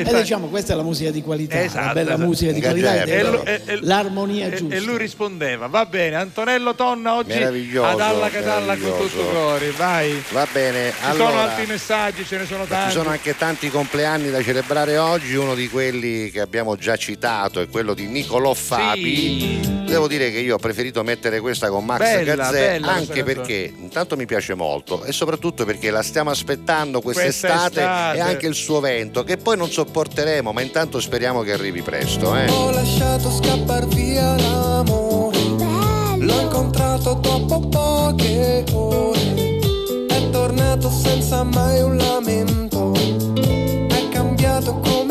E 0.00 0.04
fa- 0.04 0.20
diciamo 0.20 0.46
questa 0.48 0.72
è 0.72 0.76
la 0.76 0.82
musica 0.82 1.10
di 1.10 1.22
qualità, 1.22 1.62
Esatto, 1.62 1.86
la 1.86 1.92
bella 1.92 2.10
esatto. 2.12 2.26
musica 2.26 2.52
di 2.52 2.60
qualità, 2.60 3.02
è 3.02 3.08
E 3.18 3.22
lu- 3.24 3.42
e- 3.44 3.78
l'armonia 3.82 4.46
e- 4.48 4.54
giusta. 4.56 4.74
E 4.74 4.80
lui 4.80 4.98
rispondeva, 4.98 5.66
va 5.66 5.86
bene, 5.86 6.16
Antonello 6.16 6.74
Tonna 6.74 7.14
oggi 7.14 7.28
Meraviglioso, 7.30 7.88
ad 7.88 8.00
alla 8.00 8.28
catalla 8.28 8.76
con 8.76 8.96
tutto 8.98 9.22
cuore, 9.24 9.70
vai. 9.70 10.22
Va 10.32 10.46
bene, 10.52 10.90
Ci 10.90 10.96
allora, 11.04 11.28
sono 11.30 11.40
altri 11.42 11.66
messaggi, 11.66 12.24
ce 12.26 12.38
ne 12.38 12.46
sono 12.46 12.62
ci 12.64 12.68
tanti. 12.70 12.92
sono 12.92 13.08
anche 13.10 13.36
tanti 13.36 13.68
compleanni 13.70 14.30
da 14.30 14.42
celebrare 14.42 14.96
oggi, 14.98 15.34
uno 15.34 15.54
di 15.54 15.68
quelli 15.68 16.30
che 16.30 16.40
abbiamo 16.40 16.76
già 16.76 16.96
citato 16.96 17.60
è 17.60 17.68
quello 17.68 17.94
di 17.94 18.06
Nicolò 18.06 18.52
Fabi. 18.54 19.74
Devo 19.86 20.08
dire 20.08 20.30
che 20.32 20.38
io 20.38 20.56
ho 20.56 20.58
preferito 20.58 21.02
mettere 21.04 21.40
questa 21.40 21.68
con 21.68 21.84
Max 21.84 21.98
Bella, 22.00 22.34
Gazzè 22.34 22.52
bella 22.80 22.92
anche 22.92 23.22
perché 23.22 23.72
intanto 23.78 24.16
mi 24.16 24.26
piace 24.26 24.54
molto 24.54 25.04
e 25.04 25.12
soprattutto 25.12 25.64
perché 25.64 25.90
la 25.90 26.02
stiamo 26.02 26.30
aspettando 26.30 27.00
quest'estate 27.00 27.54
Quest'estate. 27.80 28.16
e 28.18 28.20
anche 28.20 28.46
il 28.46 28.54
suo 28.54 28.80
vento 28.80 29.22
che 29.22 29.36
poi 29.36 29.56
non 29.56 29.70
sopporteremo 29.86 30.52
ma 30.52 30.60
intanto 30.60 31.00
speriamo 31.00 31.42
che 31.42 31.52
arrivi 31.52 31.80
presto. 31.82 32.34
Eh. 32.36 32.50
Ho 32.50 32.70
lasciato 32.70 33.30
scappar 33.30 33.86
via 33.86 34.34
l'amore. 34.36 35.38
L'ho 36.18 36.40
incontrato 36.40 37.14
dopo 37.14 37.60
poche 37.60 38.64
ore. 38.72 39.58
È 40.08 40.30
tornato 40.30 40.90
senza 40.90 41.44
mai 41.44 41.80
un 41.82 41.96
lamento. 41.96 42.92
È 42.94 44.08
cambiato 44.10 44.80
come 44.80 45.05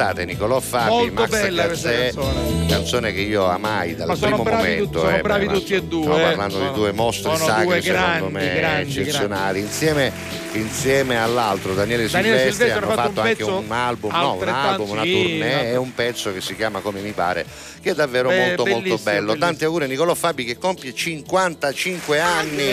d'estate, 0.00 0.24
Nicolò 0.24 0.60
Fabi, 0.60 0.88
Molto 0.90 1.12
Max 1.20 1.30
bella 1.30 1.66
Gazzè, 1.66 2.12
canzone. 2.12 2.66
canzone 2.68 3.12
che 3.12 3.20
io 3.20 3.44
amai 3.46 3.94
dal 3.94 4.06
Ma 4.08 4.16
primo 4.16 4.36
momento. 4.38 4.84
tutti- 4.84 4.98
sono 4.98 5.16
eh, 5.16 5.20
bravi 5.20 5.46
beh, 5.46 5.52
tutti 5.52 5.74
e 5.74 5.82
due, 5.82 6.00
Stiamo 6.02 6.18
eh. 6.18 6.22
parlando 6.22 6.54
Sono- 6.54 6.68
di 6.70 6.74
due 6.74 6.92
mostri 6.92 7.36
sacri, 7.36 7.64
due 7.64 7.82
secondo 7.82 8.00
grandi, 8.06 8.32
me, 8.32 8.54
grandi, 8.54 8.98
eccezionali. 9.00 9.60
Insieme, 9.60 10.12
insieme 10.52 11.18
all'altro, 11.20 11.74
Daniele, 11.74 12.08
Daniele 12.08 12.38
Silvestri, 12.38 12.66
Silvestri 12.66 12.70
hanno 12.84 12.92
ha 12.92 13.04
fatto 13.04 13.20
un 13.20 13.26
anche 13.26 13.42
un 13.44 13.72
album, 13.72 14.10
no, 14.12 14.34
un 14.34 14.48
album, 14.48 14.90
una 14.90 15.02
tournée 15.02 15.70
e 15.70 15.76
un 15.76 15.94
pezzo 15.94 16.32
che 16.32 16.40
si 16.40 16.56
chiama 16.56 16.80
Come 16.80 17.00
mi 17.00 17.12
pare, 17.12 17.44
che 17.82 17.90
è 17.90 17.94
davvero 17.94 18.28
Beh, 18.30 18.46
molto 18.46 18.64
molto 18.66 18.96
bello. 19.02 19.02
bellissimo. 19.02 19.36
Tanti 19.36 19.64
auguri 19.64 19.84
a 19.84 19.88
Nicolò 19.88 20.14
Fabi 20.14 20.44
che 20.44 20.56
compie 20.58 20.94
55 20.94 22.20
anni. 22.20 22.68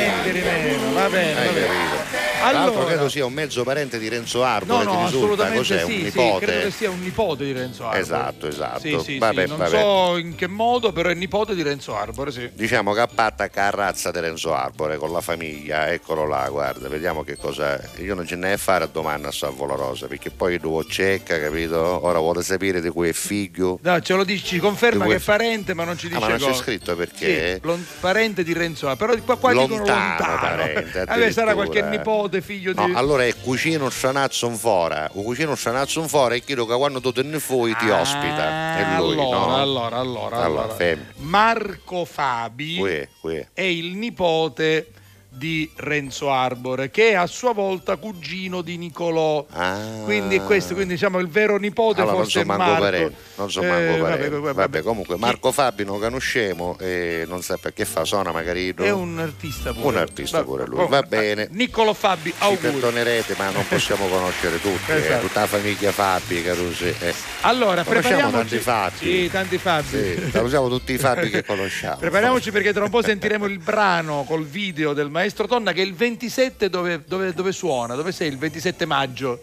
Va 0.94 1.10
bene, 1.10 1.36
va 1.36 1.52
bene. 1.52 1.97
Tra 2.38 2.52
l'altro 2.52 2.72
Allora- 2.74 2.86
credo 2.94 3.10
sia 3.10 3.26
un 3.26 3.34
mezzo 3.34 3.64
parente 3.64 3.98
di 3.98 4.08
Renzo 4.10 4.44
Arbore, 4.44 4.84
No, 4.84 4.92
no, 4.94 5.06
risulta? 5.06 5.44
assolutamente 5.46 5.86
sì, 5.86 6.12
sì, 6.12 6.36
credo 6.40 6.64
che 6.66 6.72
sia 6.72 6.90
un 6.90 7.00
nipote 7.02 7.44
di 7.44 7.52
Renzo 7.52 7.84
Arbore. 7.84 8.00
Esatto, 8.02 8.37
esatto. 8.48 8.80
Sì, 8.80 9.00
sì, 9.04 9.18
Vabbè, 9.18 9.44
sì, 9.44 9.48
non 9.50 9.58
vabbè. 9.58 9.70
so 9.70 10.18
in 10.18 10.36
che 10.36 10.48
modo, 10.48 10.92
però 10.92 11.10
è 11.10 11.14
nipote 11.14 11.56
di 11.56 11.62
Renzo 11.64 11.96
Arbore, 11.96 12.32
sì. 12.32 12.50
Diciamo 12.54 12.94
che 12.94 13.00
appattacca 13.02 13.66
a 13.68 13.70
razza 13.70 14.12
di 14.12 14.20
Renzo 14.20 14.54
Arbore 14.54 14.98
con 14.98 15.12
la 15.12 15.22
famiglia, 15.22 15.92
eccolo 15.92 16.26
là, 16.26 16.48
guarda, 16.50 16.88
vediamo 16.88 17.24
che 17.24 17.38
cosa. 17.38 17.80
Io 17.98 18.16
non 18.16 18.26
ce 18.26 18.36
ne 18.36 18.54
è 18.54 18.58
fare 18.58 18.84
a 18.86 18.88
domanda 18.88 19.28
a 19.30 19.32
Salvo 19.32 19.66
La 19.66 19.76
Rosa, 19.76 20.08
perché 20.08 20.30
poi 20.32 20.58
devo 20.60 20.84
cecca, 20.86 21.40
capito? 21.40 21.78
Ora 22.06 22.20
vuole 22.20 22.42
sapere 22.44 22.82
di 22.82 22.90
cui 22.90 23.10
è 23.10 23.14
figlio. 23.14 23.80
No, 23.82 24.00
ce 24.02 24.14
lo 24.14 24.24
dici, 24.24 24.46
ci 24.46 24.60
conferma 24.60 25.06
Di 25.06 25.12
che 25.12 25.16
è 25.18 25.20
parente, 25.20 25.74
ma 25.74 25.84
non 25.84 25.98
ci 25.98 26.06
Ah, 26.08 26.10
dice 26.10 26.20
ma 26.22 26.28
non 26.30 26.38
c'è 26.38 26.46
cosa. 26.46 26.62
scritto 26.62 26.96
perché? 26.96 27.54
Sì, 27.56 27.60
lon- 27.66 27.86
parente 28.00 28.44
di 28.44 28.54
Renzo 28.54 28.88
Arbore, 28.88 29.14
però 29.14 29.24
qua, 29.24 29.38
qua 29.38 29.52
dicono 29.52 29.78
Lontano 29.78 30.18
lontano. 30.20 30.40
parente, 30.40 31.04
Vabbè, 31.08 31.32
sarà 31.32 31.54
qualche 31.54 31.82
nipote, 31.84 32.42
figlio 32.42 32.74
di... 32.74 32.86
No, 32.88 32.98
allora 32.98 33.26
è 33.26 33.34
cucino 33.42 33.84
un 33.86 33.92
stranazzo 33.92 34.48
in 34.48 34.56
fora, 34.56 35.10
un 35.14 35.24
cucino 35.24 35.50
un 35.52 35.58
stranazzo 35.58 36.00
in 36.02 36.08
fora 36.08 36.36
e 36.36 36.44
chiedo 36.44 36.66
che 36.66 36.76
quando 36.76 37.00
tu 37.02 37.12
te 37.12 37.24
ne 37.24 37.40
fuori 37.40 37.76
ti 37.78 37.90
ospita. 37.90 38.37
È 38.44 38.98
lui, 38.98 39.14
allora, 39.14 39.38
no? 39.38 39.56
allora, 39.56 39.98
allora, 39.98 40.44
Allora, 40.44 40.76
allora. 40.76 40.98
Marco 41.18 42.06
Fabi 42.06 42.78
Qui, 42.78 43.08
qui. 43.20 43.46
è 43.54 43.62
il 43.62 43.96
nipote 43.96 44.92
di 45.38 45.70
Renzo 45.76 46.32
Arbore, 46.32 46.90
che 46.90 47.10
è 47.10 47.14
a 47.14 47.28
sua 47.28 47.54
volta 47.54 47.96
cugino 47.98 48.62
di 48.62 48.78
Nicolò. 48.78 49.46
Ah. 49.52 49.78
Quindi 50.04 50.40
questo, 50.40 50.74
quindi 50.74 50.94
diciamo 50.96 51.20
il 51.20 51.28
vero 51.28 51.58
nipote 51.58 52.02
Allora, 52.02 52.16
non 52.16 52.24
forse 52.24 52.40
so 52.40 52.44
è 52.44 52.48
manco 52.48 52.82
Marco. 52.82 53.12
non 53.36 53.52
so 53.52 53.62
Eh, 53.62 53.68
manco 53.68 54.02
vabbè, 54.04 54.30
vabbè, 54.30 54.54
Vabbè, 54.54 54.82
comunque 54.82 55.18
Marco 55.18 55.52
Fabi 55.52 55.84
non 55.86 56.00
conosciamo 56.00 56.78
e 56.80 57.26
non 57.28 57.42
sa 57.44 57.58
perché 57.58 57.86
fa, 57.86 58.04
suona 58.04 58.32
magari 58.32 58.74
È 58.76 58.90
un 58.92 59.20
artista 59.20 59.72
pure. 59.74 59.86
Un 59.88 59.98
artista 59.98 60.40
Va- 60.40 60.44
pure 60.44 60.66
lui, 60.66 60.80
oh, 60.80 60.88
va 60.88 61.02
bene. 61.04 61.48
Niccolò 61.52 61.94
Fabi, 61.94 62.32
Ci 62.32 62.36
auguri. 62.40 62.62
perdonerete, 62.72 63.36
ma 63.38 63.50
non 63.52 63.66
possiamo 63.68 64.08
conoscere 64.10 64.60
tutti, 64.60 64.92
eh, 64.92 64.96
Esatto. 64.96 65.28
tutta 65.28 65.42
la 65.42 65.48
famiglia 65.48 65.92
Fabi, 65.92 66.42
Carusi. 66.44 66.94
eh. 67.00 67.14
Allora, 67.42 67.84
Conosciamo 67.84 68.32
tanti 68.32 68.58
Fabi. 68.58 68.96
Sì, 68.98 69.30
tanti 69.32 69.58
Fabi. 69.60 69.88
Sì, 69.88 70.30
salutiamo 70.32 70.68
tutti 70.70 70.94
i 70.94 70.98
Fabi 70.98 71.30
che 71.30 71.44
conosciamo. 71.46 71.98
Prepariamoci 72.08 72.52
perché 72.52 72.74
tra 72.74 72.84
un 72.84 72.90
po' 72.90 73.04
sentiremo 73.04 73.46
il 73.46 73.60
brano 73.60 74.24
col 74.28 74.46
video 74.46 74.94
del 74.94 75.10
maestro 75.10 75.26
Tonna 75.34 75.72
che 75.74 75.82
il 75.82 75.94
27 75.96 76.70
dove, 76.70 77.04
dove- 77.08 77.34
dove 77.34 77.52
suona? 77.52 77.96
Dove 77.96 78.12
sei 78.12 78.28
il 78.30 78.38
27 78.38 78.86
maggio? 78.86 79.40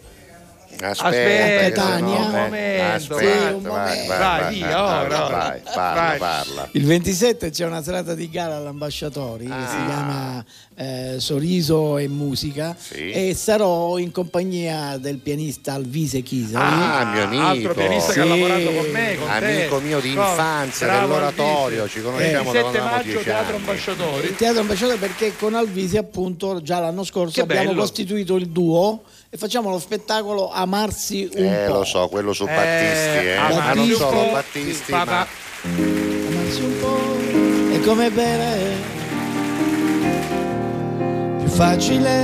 Aspetta, 0.77 1.07
Aspetta, 1.07 1.81
Catania. 1.83 2.17
un 2.19 2.31
momento, 2.31 3.15
Aspetta, 3.15 3.55
un 3.55 3.61
momento. 3.63 4.07
vai, 4.07 4.59
Vai, 4.59 4.59
vai, 4.59 5.61
parla, 5.73 6.01
Vai. 6.01 6.17
parla. 6.17 6.67
Il 6.71 6.85
27 6.85 7.49
c'è 7.49 7.65
una 7.65 7.81
serata 7.81 8.13
di 8.13 8.29
gara 8.29 8.57
all'ambasciatori 8.57 9.45
che 9.45 9.51
si 9.51 9.75
Ah. 9.77 9.85
chiama 9.85 10.45
eh, 10.77 11.15
Sorriso 11.19 11.97
e 11.97 12.07
Musica 12.09 12.75
Sì. 12.77 13.09
e 13.11 13.33
sarò 13.33 13.97
in 13.97 14.11
compagnia 14.11 14.97
del 14.97 15.17
pianista 15.19 15.73
Alvise 15.73 16.21
Chisari. 16.21 16.65
Ah, 16.65 17.05
mio 17.13 17.23
amico. 17.23 17.43
Altro 17.43 17.73
pianista 17.73 18.11
che 18.13 18.19
ha 18.19 18.23
Sì. 18.23 18.29
lavorato 18.29 18.71
con 18.71 18.89
me, 18.91 19.15
con 19.17 19.27
te. 19.39 19.45
Amico 19.59 19.79
mio 19.79 19.99
di 20.01 20.09
infanzia, 20.09 20.87
bravo 20.87 21.07
dell'oratorio, 21.13 21.81
Alvise. 21.83 21.97
ci 21.97 22.03
conosciamo 22.03 22.31
da 22.31 22.41
27 22.41 22.61
quando 22.61 22.67
avevamo 22.79 22.95
maggio, 22.95 23.09
10 23.11 23.23
Teatro. 23.23 23.55
Ambasciatori. 23.55 24.27
Il 24.27 24.35
Teatro 24.35 24.59
Ambasciatore 24.61 24.97
perché 24.97 25.35
con 25.37 25.53
Alvisi 25.55 25.97
appunto 25.97 26.61
già 26.61 26.79
l'anno 26.79 27.03
scorso 27.03 27.33
Che 27.33 27.41
abbiamo 27.41 27.69
bello. 27.69 27.79
costituito 27.81 28.35
il 28.35 28.47
duo 28.49 29.03
e 29.29 29.37
facciamo 29.37 29.69
lo 29.69 29.79
spettacolo 29.79 30.51
Amarsi 30.51 31.29
un 31.35 31.43
Eh, 31.45 31.65
po'. 31.67 31.73
lo 31.77 31.83
so, 31.85 32.07
quello 32.09 32.33
su 32.33 32.43
Eh, 32.43 32.47
Battisti, 32.53 33.25
eh. 33.27 33.35
amarsi 33.35 33.57
ma 33.59 33.73
non 33.73 33.85
un 33.89 33.95
solo 33.95 34.11
po', 34.23 34.31
Battisti, 34.31 34.91
ma 34.91 35.01
Amarsi 35.01 36.61
un 36.61 36.79
po' 36.79 37.73
è 37.73 37.79
come 37.85 38.09
bere 38.11 39.03
facile 41.55 42.17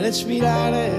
respirare 0.00 0.90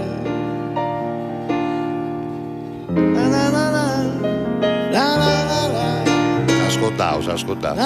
ascoltavo, 6.84 7.22
si 7.22 7.30
ascoltavo. 7.30 7.80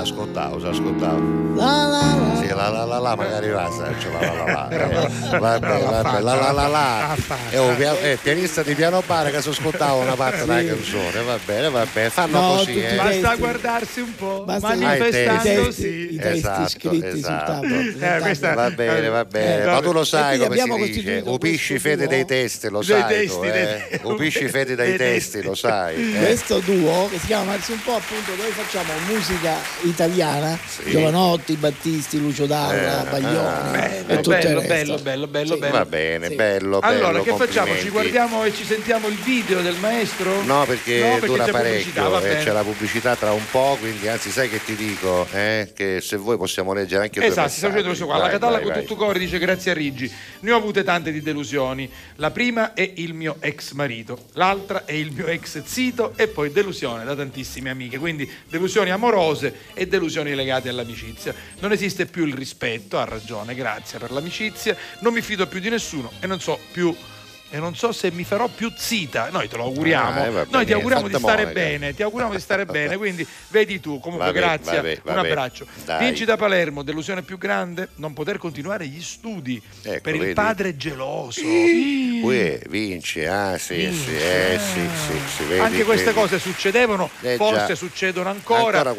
ascoltavo, 0.00 0.58
si 0.60 0.66
ascoltavo. 0.66 1.42
la 1.54 1.86
la 1.86 1.86
la 1.86 2.36
Sì, 2.40 2.48
la 2.48 2.68
la 2.68 2.84
la 2.84 2.98
la 2.98 3.14
magari 3.14 3.48
va, 3.50 3.68
c'è 3.98 4.08
la 4.10 4.20
la 4.20 4.44
la 4.44 4.52
la. 4.52 4.68
Eh, 4.70 5.38
Vabbè, 5.38 5.82
vabbè, 5.84 6.20
la 6.20 6.34
la 6.34 6.50
la 6.52 6.66
la. 6.66 7.16
È 7.50 7.58
un 7.58 7.76
pia- 7.76 7.98
eh, 8.00 8.18
pianista 8.20 8.62
di 8.62 8.74
piano 8.74 9.02
bar 9.06 9.30
che 9.30 9.40
si 9.40 9.48
ascoltava 9.50 9.92
una 9.94 10.14
parte 10.14 10.44
della 10.44 10.64
canzone, 10.64 11.22
va 11.24 11.38
bene, 11.44 11.70
va 11.70 11.86
bene, 11.92 12.10
fanno 12.10 12.40
No, 12.40 12.48
così, 12.56 12.82
eh. 12.82 12.94
Basta 12.96 13.36
guardarsi 13.36 14.00
un 14.00 14.14
po', 14.16 14.42
Basta 14.44 14.74
manifestandosi. 14.74 15.62
testi, 15.64 16.14
i 16.14 16.16
testi 16.16 16.38
Esatto, 16.38 16.68
scritti 16.68 17.06
esatto. 17.06 17.52
sul 17.66 17.98
tavolo 17.98 18.16
Eh, 18.16 18.20
questa- 18.20 18.54
Va 18.54 18.70
bene, 18.70 19.08
va 19.08 19.24
bene, 19.24 19.62
Eh, 19.62 19.66
ma 19.66 19.80
tu 19.80 19.92
lo 19.92 20.04
sai 20.04 20.38
come 20.38 20.56
si 20.56 20.90
dice, 20.90 21.22
upisci 21.24 21.78
fede 21.78 22.06
dei 22.08 22.24
testi, 22.24 22.68
lo 22.68 22.82
sai 22.82 23.24
eh? 23.24 24.00
Upisci 24.02 24.48
fede 24.48 24.74
dai 24.74 24.88
dei 24.88 24.96
testi, 24.98 25.42
lo 25.42 25.54
sai. 25.54 26.14
eh. 26.14 26.18
questo 26.18 26.58
duo 26.58 27.08
che 27.10 27.18
si 27.20 27.26
chiama 27.26 27.52
un 27.54 27.82
po' 27.84 27.96
appunto 27.96 28.32
dove 28.34 28.48
facciamo 28.50 28.92
musica 29.06 29.56
italiana 29.82 30.58
Sì. 30.66 30.90
Giovanotti, 30.90 31.54
Battisti, 31.56 32.18
Lucio 32.18 32.46
Dalla, 32.46 33.06
Eh, 33.06 33.10
Baglioni 33.10 33.36
ah, 33.36 33.84
e 33.86 34.02
Bello, 34.04 34.20
tutto 34.20 34.36
il 34.36 34.42
bello, 34.42 34.58
resto. 34.60 34.74
bello, 34.74 34.98
bello, 34.98 35.26
bello, 35.26 35.54
Sì. 35.54 35.58
bello. 35.60 35.72
Va 35.72 35.84
bene, 35.84 36.28
Sì. 36.28 36.34
bello, 36.34 36.78
bello. 36.80 37.06
Allora, 37.06 37.22
che 37.22 37.34
facciamo? 37.36 37.76
Ci 37.76 37.88
guardiamo 37.90 38.44
e 38.44 38.54
ci 38.54 38.64
sentiamo 38.64 39.08
il 39.08 39.16
video 39.16 39.60
del 39.60 39.76
maestro? 39.76 40.42
No, 40.42 40.64
perché, 40.66 41.00
No, 41.00 41.10
perché 41.12 41.26
dura 41.26 41.46
parecchio 41.46 42.18
e 42.18 42.20
bene. 42.22 42.42
c'è 42.42 42.52
la 42.52 42.62
pubblicità 42.62 43.16
tra 43.16 43.32
un 43.32 43.44
po', 43.50 43.76
quindi 43.78 44.08
anzi 44.08 44.30
sai 44.30 44.48
che 44.48 44.64
ti 44.64 44.74
dico, 44.74 45.26
eh, 45.32 45.72
che 45.74 46.00
se 46.00 46.16
vuoi 46.16 46.36
possiamo 46.38 46.72
leggere 46.72 47.02
anche 47.04 47.20
due 47.20 47.28
Esatto, 47.28 47.48
sta 47.50 47.66
facendo 47.68 47.86
questo 47.88 48.06
qua. 48.06 48.14
La 48.16 48.22
Vai, 48.22 48.30
Catalla 48.32 48.58
vai, 48.60 48.62
con 48.64 48.72
tutto 48.80 48.96
cuore 48.96 49.18
dice 49.18 49.38
grazie 49.38 49.72
a 49.72 49.74
Riggi. 49.74 50.10
Ne 50.40 50.52
ho 50.52 50.56
avute 50.56 50.82
tante 50.84 51.12
di 51.12 51.20
delusioni. 51.22 51.90
La 52.16 52.30
prima 52.30 52.72
è 52.72 52.90
il 52.96 53.12
mio 53.12 53.36
ex 53.40 53.72
marito, 53.72 54.26
l'altra 54.32 54.84
è 54.86 54.92
il 54.92 55.10
mio 55.12 55.26
ex 55.26 55.62
zito 55.64 56.12
e 56.16 56.28
poi 56.28 56.50
delusione 56.50 57.04
da 57.04 57.14
tantissime 57.14 57.70
amiche. 57.74 57.98
Quindi 57.98 58.30
delusioni 58.48 58.90
amorose 58.90 59.54
e 59.74 59.86
delusioni 59.86 60.34
legate 60.34 60.68
all'amicizia. 60.68 61.34
Non 61.60 61.72
esiste 61.72 62.06
più 62.06 62.24
il 62.24 62.34
rispetto, 62.34 62.98
ha 62.98 63.04
ragione, 63.04 63.54
grazie 63.54 63.98
per 63.98 64.10
l'amicizia. 64.10 64.76
Non 65.00 65.12
mi 65.12 65.20
fido 65.20 65.46
più 65.46 65.60
di 65.60 65.68
nessuno 65.68 66.10
e 66.20 66.26
non 66.26 66.40
so 66.40 66.58
più 66.72 66.94
e 67.54 67.58
non 67.60 67.76
so 67.76 67.92
se 67.92 68.10
mi 68.10 68.24
farò 68.24 68.48
più 68.48 68.72
zita. 68.76 69.28
Noi 69.30 69.48
te 69.48 69.56
lo 69.56 69.62
auguriamo. 69.64 70.20
Ah, 70.20 70.24
eh, 70.26 70.30
va 70.30 70.38
Noi 70.40 70.46
ti 70.48 70.56
bene, 70.56 70.72
auguriamo 70.74 71.06
di 71.06 71.14
stare 71.14 71.42
monaca. 71.44 71.52
bene, 71.52 71.94
ti 71.94 72.02
auguriamo 72.02 72.34
di 72.34 72.40
stare 72.40 72.64
bene, 72.66 72.96
quindi 72.96 73.24
vedi 73.48 73.78
tu. 73.78 74.00
Comunque 74.00 74.26
Vabbè, 74.26 74.38
grazie, 74.38 74.76
vabbè, 74.76 75.00
un 75.04 75.14
vabbè. 75.14 75.28
abbraccio. 75.28 75.66
Dai. 75.84 76.04
Vinci 76.04 76.24
da 76.24 76.36
Palermo, 76.36 76.82
delusione 76.82 77.22
più 77.22 77.38
grande, 77.38 77.90
non 77.96 78.12
poter 78.12 78.38
continuare 78.38 78.88
gli 78.88 79.00
studi 79.00 79.62
Ecco, 79.82 80.00
per 80.00 80.14
il 80.16 80.20
vedi? 80.20 80.32
padre 80.32 80.76
geloso. 80.76 81.40
Uè, 81.44 82.60
vince, 82.68 83.28
ah 83.28 83.56
sì, 83.58 83.92
sì, 83.92 84.16
eh, 84.16 84.58
sì, 84.58 84.80
sì, 85.06 85.18
sì, 85.36 85.44
vedi, 85.44 85.60
Anche 85.60 85.84
queste 85.84 86.06
vedi. 86.06 86.16
cose 86.18 86.38
succedevano, 86.40 87.08
Eh, 87.20 87.36
forse 87.36 87.66
già. 87.68 87.74
succedono 87.76 88.30
ancora. 88.30 88.78
Ancora 88.82 88.94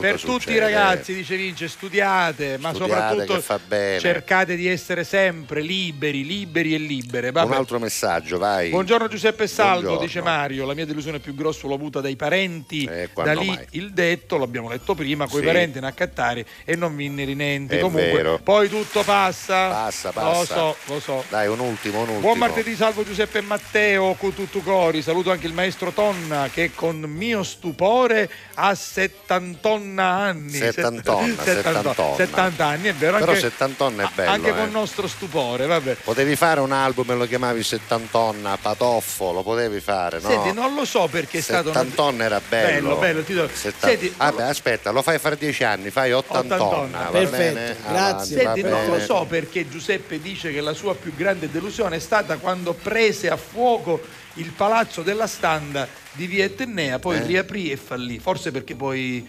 per 0.00 0.20
tutti 0.20 0.32
i 0.32 0.40
succede. 0.40 0.58
ragazzi, 0.58 1.14
dice 1.14 1.36
Vince, 1.36 1.68
studiate, 1.68 2.58
ma 2.58 2.72
Studiate, 2.74 3.24
soprattutto 3.24 3.60
bene. 3.68 3.98
cercate 4.00 4.56
di 4.56 4.66
essere 4.66 5.04
sempre 5.04 5.60
liberi, 5.60 6.24
liberi 6.26 6.74
e 6.74 6.78
libere. 6.78 7.30
Vabbè. 7.30 7.46
Un 7.46 7.52
altro 7.54 7.78
messaggio, 7.78 7.98
vai. 8.38 8.70
Buongiorno 8.70 9.08
Giuseppe 9.08 9.46
Salvo, 9.46 9.72
Buongiorno. 9.80 10.00
dice 10.06 10.22
Mario. 10.22 10.66
La 10.66 10.74
mia 10.74 10.86
delusione 10.86 11.18
più 11.18 11.34
grossa 11.34 11.66
l'ho 11.66 11.74
avuta 11.74 12.00
dai 12.00 12.16
parenti. 12.16 12.84
da 12.84 12.92
Eh, 13.02 13.08
quando 13.12 13.40
lì 13.40 13.46
mai? 13.48 13.66
il 13.72 13.92
detto, 13.92 14.38
l'abbiamo 14.38 14.68
letto 14.68 14.94
prima, 14.94 15.26
coi 15.28 15.40
Sì. 15.40 15.46
parenti 15.46 15.78
in 15.78 15.84
accattare 15.84 16.44
e 16.64 16.76
non 16.76 16.94
vinne 16.96 17.24
rinenti. 17.24 17.76
È 17.76 17.80
Comunque, 17.80 18.12
vero. 18.12 18.38
poi 18.42 18.68
tutto 18.68 19.02
passa. 19.02 19.68
Passa, 19.68 20.08
Lo 20.14 20.20
passa. 20.20 20.54
so, 20.54 20.76
lo 20.86 21.00
so. 21.00 21.24
Dai, 21.28 21.46
un 21.48 21.58
ultimo, 21.58 21.96
un 21.98 22.02
ultimo. 22.02 22.20
Buon 22.20 22.38
martedì, 22.38 22.74
salvo 22.74 23.04
Giuseppe 23.04 23.38
e 23.38 23.42
Matteo, 23.42 24.14
Cututtu 24.14 24.62
Cori. 24.62 25.02
Saluto 25.02 25.30
anche 25.30 25.46
il 25.46 25.52
maestro 25.52 25.90
Tonna 25.92 26.48
che 26.52 26.72
con 26.74 26.98
mio 27.00 27.42
stupore 27.42 28.30
ha 28.54 28.74
70 28.74 30.04
anni. 30.04 30.50
Settantonna, 30.52 31.42
Set- 31.42 31.62
settantonna. 31.62 32.16
70 32.16 32.64
anni, 32.66 32.88
è 32.88 32.94
vero. 32.94 33.18
Però 33.18 33.32
anche, 33.32 33.40
70 33.40 33.86
è 33.88 34.08
bello. 34.14 34.30
anche 34.30 34.48
eh. 34.50 34.54
con 34.54 34.70
nostro 34.70 35.06
stupore, 35.06 35.66
vabbè. 35.66 35.96
Potevi 36.04 36.36
fare 36.36 36.60
un 36.60 36.72
album 36.72 37.10
e 37.10 37.14
lo 37.14 37.26
chiamavi 37.26 37.62
Settantonna, 37.80 38.56
Patoffo, 38.60 39.32
lo 39.32 39.42
potevi 39.42 39.80
fare, 39.80 40.20
no? 40.20 40.28
Senti, 40.28 40.52
non 40.52 40.74
lo 40.74 40.84
so 40.84 41.08
perché 41.10 41.38
è 41.38 41.40
stato... 41.40 41.70
una- 41.70 41.80
Settantonna 41.80 42.24
era 42.24 42.40
bello. 42.46 42.88
Bello, 42.88 42.96
bello, 42.98 43.22
ti 43.22 43.34
do- 43.34 43.48
Setta- 43.52 43.88
Senti, 43.88 44.14
Vabbè, 44.16 44.42
aspetta, 44.42 44.90
lo 44.90 45.02
fai 45.02 45.18
fare 45.18 45.36
dieci 45.36 45.64
anni, 45.64 45.90
fai 45.90 46.12
ottantonna. 46.12 46.62
Ottantonna. 46.64 46.98
va 47.04 47.10
Perfetto, 47.18 47.36
bene? 47.54 47.76
grazie. 47.82 47.84
Avanti, 47.88 48.28
Senti, 48.34 48.60
va 48.62 48.68
non 48.68 48.86
lo 48.86 49.00
so 49.00 49.26
perché 49.28 49.68
Giuseppe 49.68 50.20
dice 50.20 50.52
che 50.52 50.60
la 50.60 50.72
sua 50.72 50.94
più 50.94 51.14
grande 51.14 51.50
delusione 51.50 51.96
è 51.96 52.00
stata 52.00 52.36
quando 52.36 52.74
prese 52.74 53.28
a 53.30 53.36
fuoco 53.36 54.00
il 54.34 54.50
palazzo 54.52 55.02
della 55.02 55.26
standa 55.26 55.88
di 56.12 56.26
Via 56.26 56.44
Etnea, 56.44 56.98
poi 57.00 57.16
Eh. 57.16 57.22
riaprì 57.24 57.70
e 57.72 57.76
fallì. 57.76 58.18
Forse 58.20 58.50
perché 58.52 58.76
poi 58.76 59.26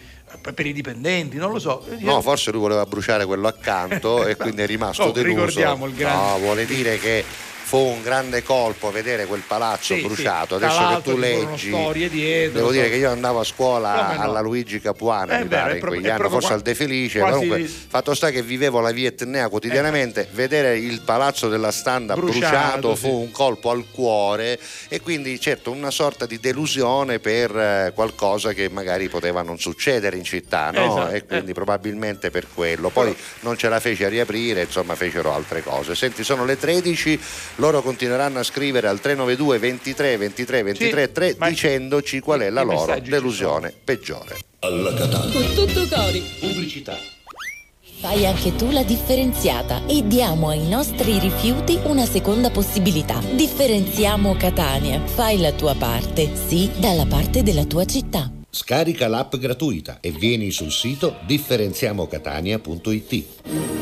per 0.54 0.64
i 0.64 0.72
dipendenti, 0.72 1.36
non 1.36 1.50
lo 1.50 1.58
so. 1.58 1.84
No, 1.98 2.20
forse 2.22 2.50
lui 2.52 2.60
voleva 2.60 2.86
bruciare 2.86 3.26
quello 3.26 3.48
accanto 3.48 4.24
e 4.28 4.36
quindi 4.36 4.62
è 4.62 4.66
rimasto 4.66 5.02
Oh, 5.04 5.10
deluso. 5.10 5.34
ricordiamo 5.46 5.86
il 5.86 5.94
grande- 5.94 6.30
No, 6.30 6.38
vuole 6.38 6.64
dire 6.64 6.98
che 6.98 7.24
fu 7.72 7.78
un 7.78 8.02
grande 8.02 8.42
colpo 8.42 8.90
vedere 8.90 9.24
quel 9.24 9.40
palazzo 9.46 9.94
Sì, 9.94 10.00
sì. 10.00 10.06
bruciato. 10.06 10.58
Tra 10.58 10.68
Adesso 10.68 10.96
che 10.96 11.10
tu 11.10 11.16
leggi, 11.16 11.70
dietro, 12.10 12.58
devo 12.58 12.70
dire 12.70 12.90
che 12.90 12.96
io 12.96 13.10
andavo 13.10 13.40
a 13.40 13.44
scuola 13.44 14.12
no? 14.12 14.20
alla 14.20 14.40
Luigi 14.42 14.78
Capuana, 14.78 15.38
È 15.38 15.42
mi 15.42 15.48
pare, 15.48 15.78
in 15.78 15.80
quegli 15.80 16.06
anni, 16.06 16.28
forse 16.28 16.48
qua- 16.48 16.56
al 16.56 16.60
De 16.60 16.74
Felice. 16.74 17.20
Comunque, 17.20 17.62
fatto 17.64 18.12
sta 18.14 18.28
che 18.28 18.42
vivevo 18.42 18.80
la 18.80 18.90
via 18.90 19.08
Etnea 19.08 19.48
quotidianamente, 19.48 20.28
vedere 20.32 20.76
il 20.76 21.00
palazzo 21.00 21.48
della 21.48 21.70
standa 21.70 22.12
bruciato, 22.12 22.40
Bruciato, 22.90 22.94
fu 22.94 23.06
sì. 23.06 23.14
un 23.14 23.30
colpo 23.30 23.70
al 23.70 23.84
cuore 23.90 24.60
e 24.88 25.00
quindi 25.00 25.40
certo 25.40 25.70
una 25.70 25.90
sorta 25.90 26.26
di 26.26 26.38
delusione 26.38 27.20
per 27.20 27.56
eh, 27.56 27.92
qualcosa 27.94 28.52
che 28.52 28.68
magari 28.68 29.08
poteva 29.08 29.40
non 29.40 29.58
succedere 29.58 30.18
in 30.18 30.24
città, 30.24 30.70
no? 30.72 30.84
Esatto, 30.98 31.14
E 31.14 31.24
quindi 31.24 31.54
probabilmente 31.54 32.30
per 32.30 32.48
quello. 32.52 32.90
Poi 32.90 33.16
non 33.40 33.56
ce 33.56 33.70
la 33.70 33.80
fece 33.80 34.04
a 34.04 34.08
riaprire, 34.10 34.60
insomma 34.60 34.94
fecero 34.94 35.32
altre 35.32 35.62
cose. 35.62 35.94
Senti, 35.94 36.22
sono 36.22 36.44
le 36.44 36.58
13, 36.58 37.18
loro 37.62 37.80
continueranno 37.80 38.40
a 38.40 38.42
scrivere 38.42 38.88
al 38.88 38.98
392 38.98 39.58
23 39.60 40.16
23 40.16 40.62
23 40.64 41.12
3 41.12 41.36
ma- 41.38 41.48
dicendoci 41.48 42.18
qual 42.18 42.40
è 42.40 42.50
la 42.50 42.62
loro 42.62 42.98
delusione 42.98 43.72
peggiore. 43.84 44.36
Alla 44.58 44.92
Catania. 44.92 45.30
Cututtu 45.30 45.86
Cori. 45.88 46.20
Pubblicità. 46.40 46.98
Fai 48.00 48.26
anche 48.26 48.56
tu 48.56 48.72
la 48.72 48.82
differenziata 48.82 49.86
e 49.86 50.04
diamo 50.04 50.48
ai 50.48 50.66
nostri 50.66 51.20
rifiuti 51.20 51.78
una 51.84 52.04
seconda 52.04 52.50
possibilità. 52.50 53.20
Differenziamo 53.20 54.34
Catania. 54.34 55.00
Fai 55.06 55.38
la 55.38 55.52
tua 55.52 55.76
parte, 55.76 56.32
sì, 56.34 56.68
dalla 56.78 57.06
parte 57.06 57.44
della 57.44 57.64
tua 57.64 57.84
città. 57.84 58.28
Scarica 58.50 59.06
l'app 59.06 59.36
gratuita 59.36 59.98
e 60.00 60.10
vieni 60.10 60.50
sul 60.50 60.72
sito 60.72 61.18
differenziamocatania.it. 61.26 63.81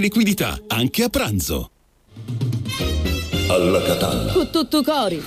liquidità, 0.01 0.59
anche 0.67 1.03
a 1.03 1.09
pranzo. 1.09 1.69
Alla 3.47 3.81
Catania. 3.83 4.31
Cututtu 4.33 4.83
Cori. 4.83 5.23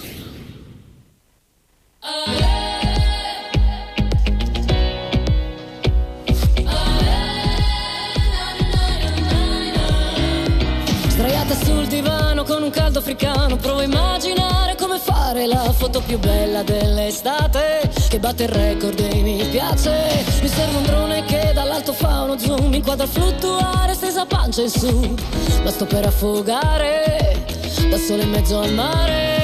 Sdraiata 11.09 11.55
sul 11.55 11.87
divano 11.87 12.43
con 12.43 12.63
un 12.63 12.71
caldo 12.71 12.99
africano 12.99 13.57
Provo 13.57 13.79
a 13.79 13.85
immaginare 13.85 14.75
come 14.75 14.99
fare 14.99 15.47
la 15.47 15.73
foto 15.73 16.03
più 16.03 16.19
bella 16.19 16.63
dell'estate 16.63 17.84
Che 18.15 18.21
batte 18.21 18.45
il 18.45 18.51
record 18.51 18.97
e 19.01 19.23
mi 19.23 19.45
piace. 19.51 20.25
Mi 20.41 20.47
serve 20.47 20.77
un 20.77 20.85
drone 20.85 21.25
che 21.25 21.51
dall'alto 21.53 21.93
fa 21.93 22.23
uno 22.23 22.39
zoom. 22.39 22.73
Inquadra 22.73 23.09
fluttuare 23.09 23.93
stesa 23.93 24.25
pancia 24.25 24.63
in 24.63 24.69
su. 24.69 25.17
Ma 25.65 25.71
sto 25.71 25.85
per 25.85 26.07
affogare 26.07 27.45
Da 27.91 27.99
sole 27.99 28.23
in 28.23 28.31
mezzo 28.31 28.61
al 28.61 28.73
mare. 28.73 29.41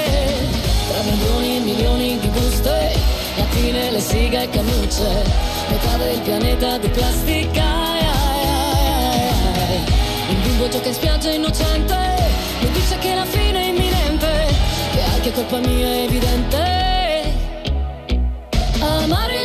Tra 0.89 1.03
milioni 1.03 1.57
e 1.57 1.61
milioni 1.61 2.19
di 2.21 2.29
buste 2.29 2.95
Latine, 3.39 3.91
le 3.91 4.01
siga 4.01 4.43
e 4.43 4.49
cannucce. 4.51 5.25
Metà 5.69 5.97
del 5.97 6.21
pianeta 6.21 6.79
di 6.79 6.89
plastica 6.91 7.63
ai, 7.65 8.05
ai, 8.05 8.47
ai. 9.67 9.79
Un 10.29 10.43
bimbo 10.43 10.69
gioca 10.69 10.87
in 10.87 10.95
spiaggia 10.95 11.31
innocente. 11.33 11.97
Mi 12.61 12.71
dice 12.71 12.97
che 12.99 13.17
la 13.17 13.25
fine 13.25 13.63
è 13.63 13.69
imminente 13.71 14.55
Che 14.93 15.03
anche 15.03 15.33
colpa 15.33 15.59
mia 15.59 15.87
è 15.87 16.03
evidente 16.03 16.80
Amare 19.11 19.40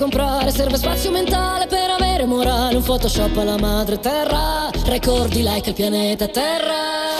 comprare 0.00 0.50
Serve 0.50 0.78
spazio 0.78 1.10
mentale 1.10 1.66
per 1.66 1.90
avere 1.90 2.24
morale 2.24 2.74
Un 2.74 2.82
photoshop 2.82 3.36
alla 3.36 3.58
madre 3.58 4.00
terra 4.00 4.70
Record 4.86 5.34
like 5.34 5.68
al 5.68 5.74
pianeta 5.74 6.26
terra 6.26 7.18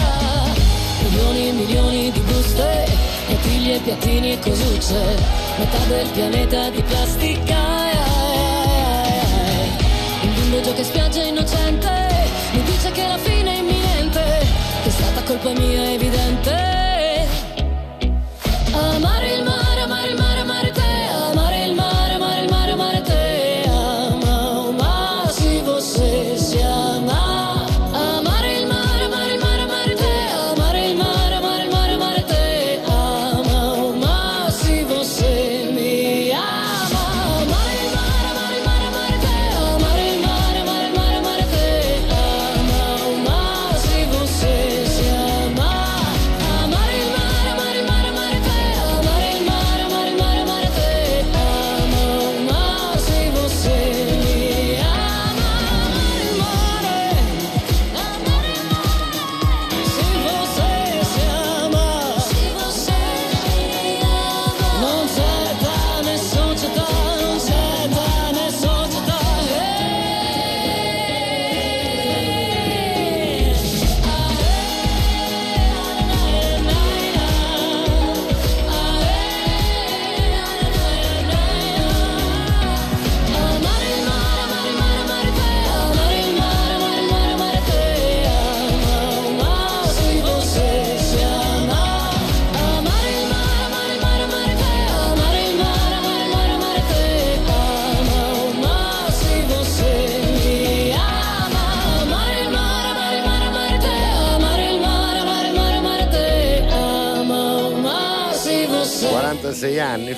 Milioni 1.03 1.49
e 1.49 1.53
milioni 1.53 2.11
di 2.11 2.21
buste 2.21 2.89
Bottiglie, 3.29 3.79
piattini 3.81 4.33
e 4.33 4.39
cosucce 4.39 4.99
Metà 5.59 5.79
del 5.89 6.09
pianeta 6.09 6.71
di 6.71 6.83
plastica 6.83 7.55
ai, 7.55 7.97
ai, 7.97 9.19
ai. 9.51 10.29
Un 10.29 10.35
bimbo 10.35 10.61
gioca 10.63 10.79
in 10.79 10.85
spiaggia 10.85 11.23
innocente 11.23 11.91
Mi 12.53 12.63
dice 12.63 12.91
che 12.93 13.07
la 13.07 13.19
fine 13.19 13.57
è 13.57 13.59
imminente 13.59 14.47
Che 14.83 14.89
è 14.89 14.93
stata 14.93 15.23
colpa 15.23 15.53
mia 15.53 15.93
evidente 15.93 16.70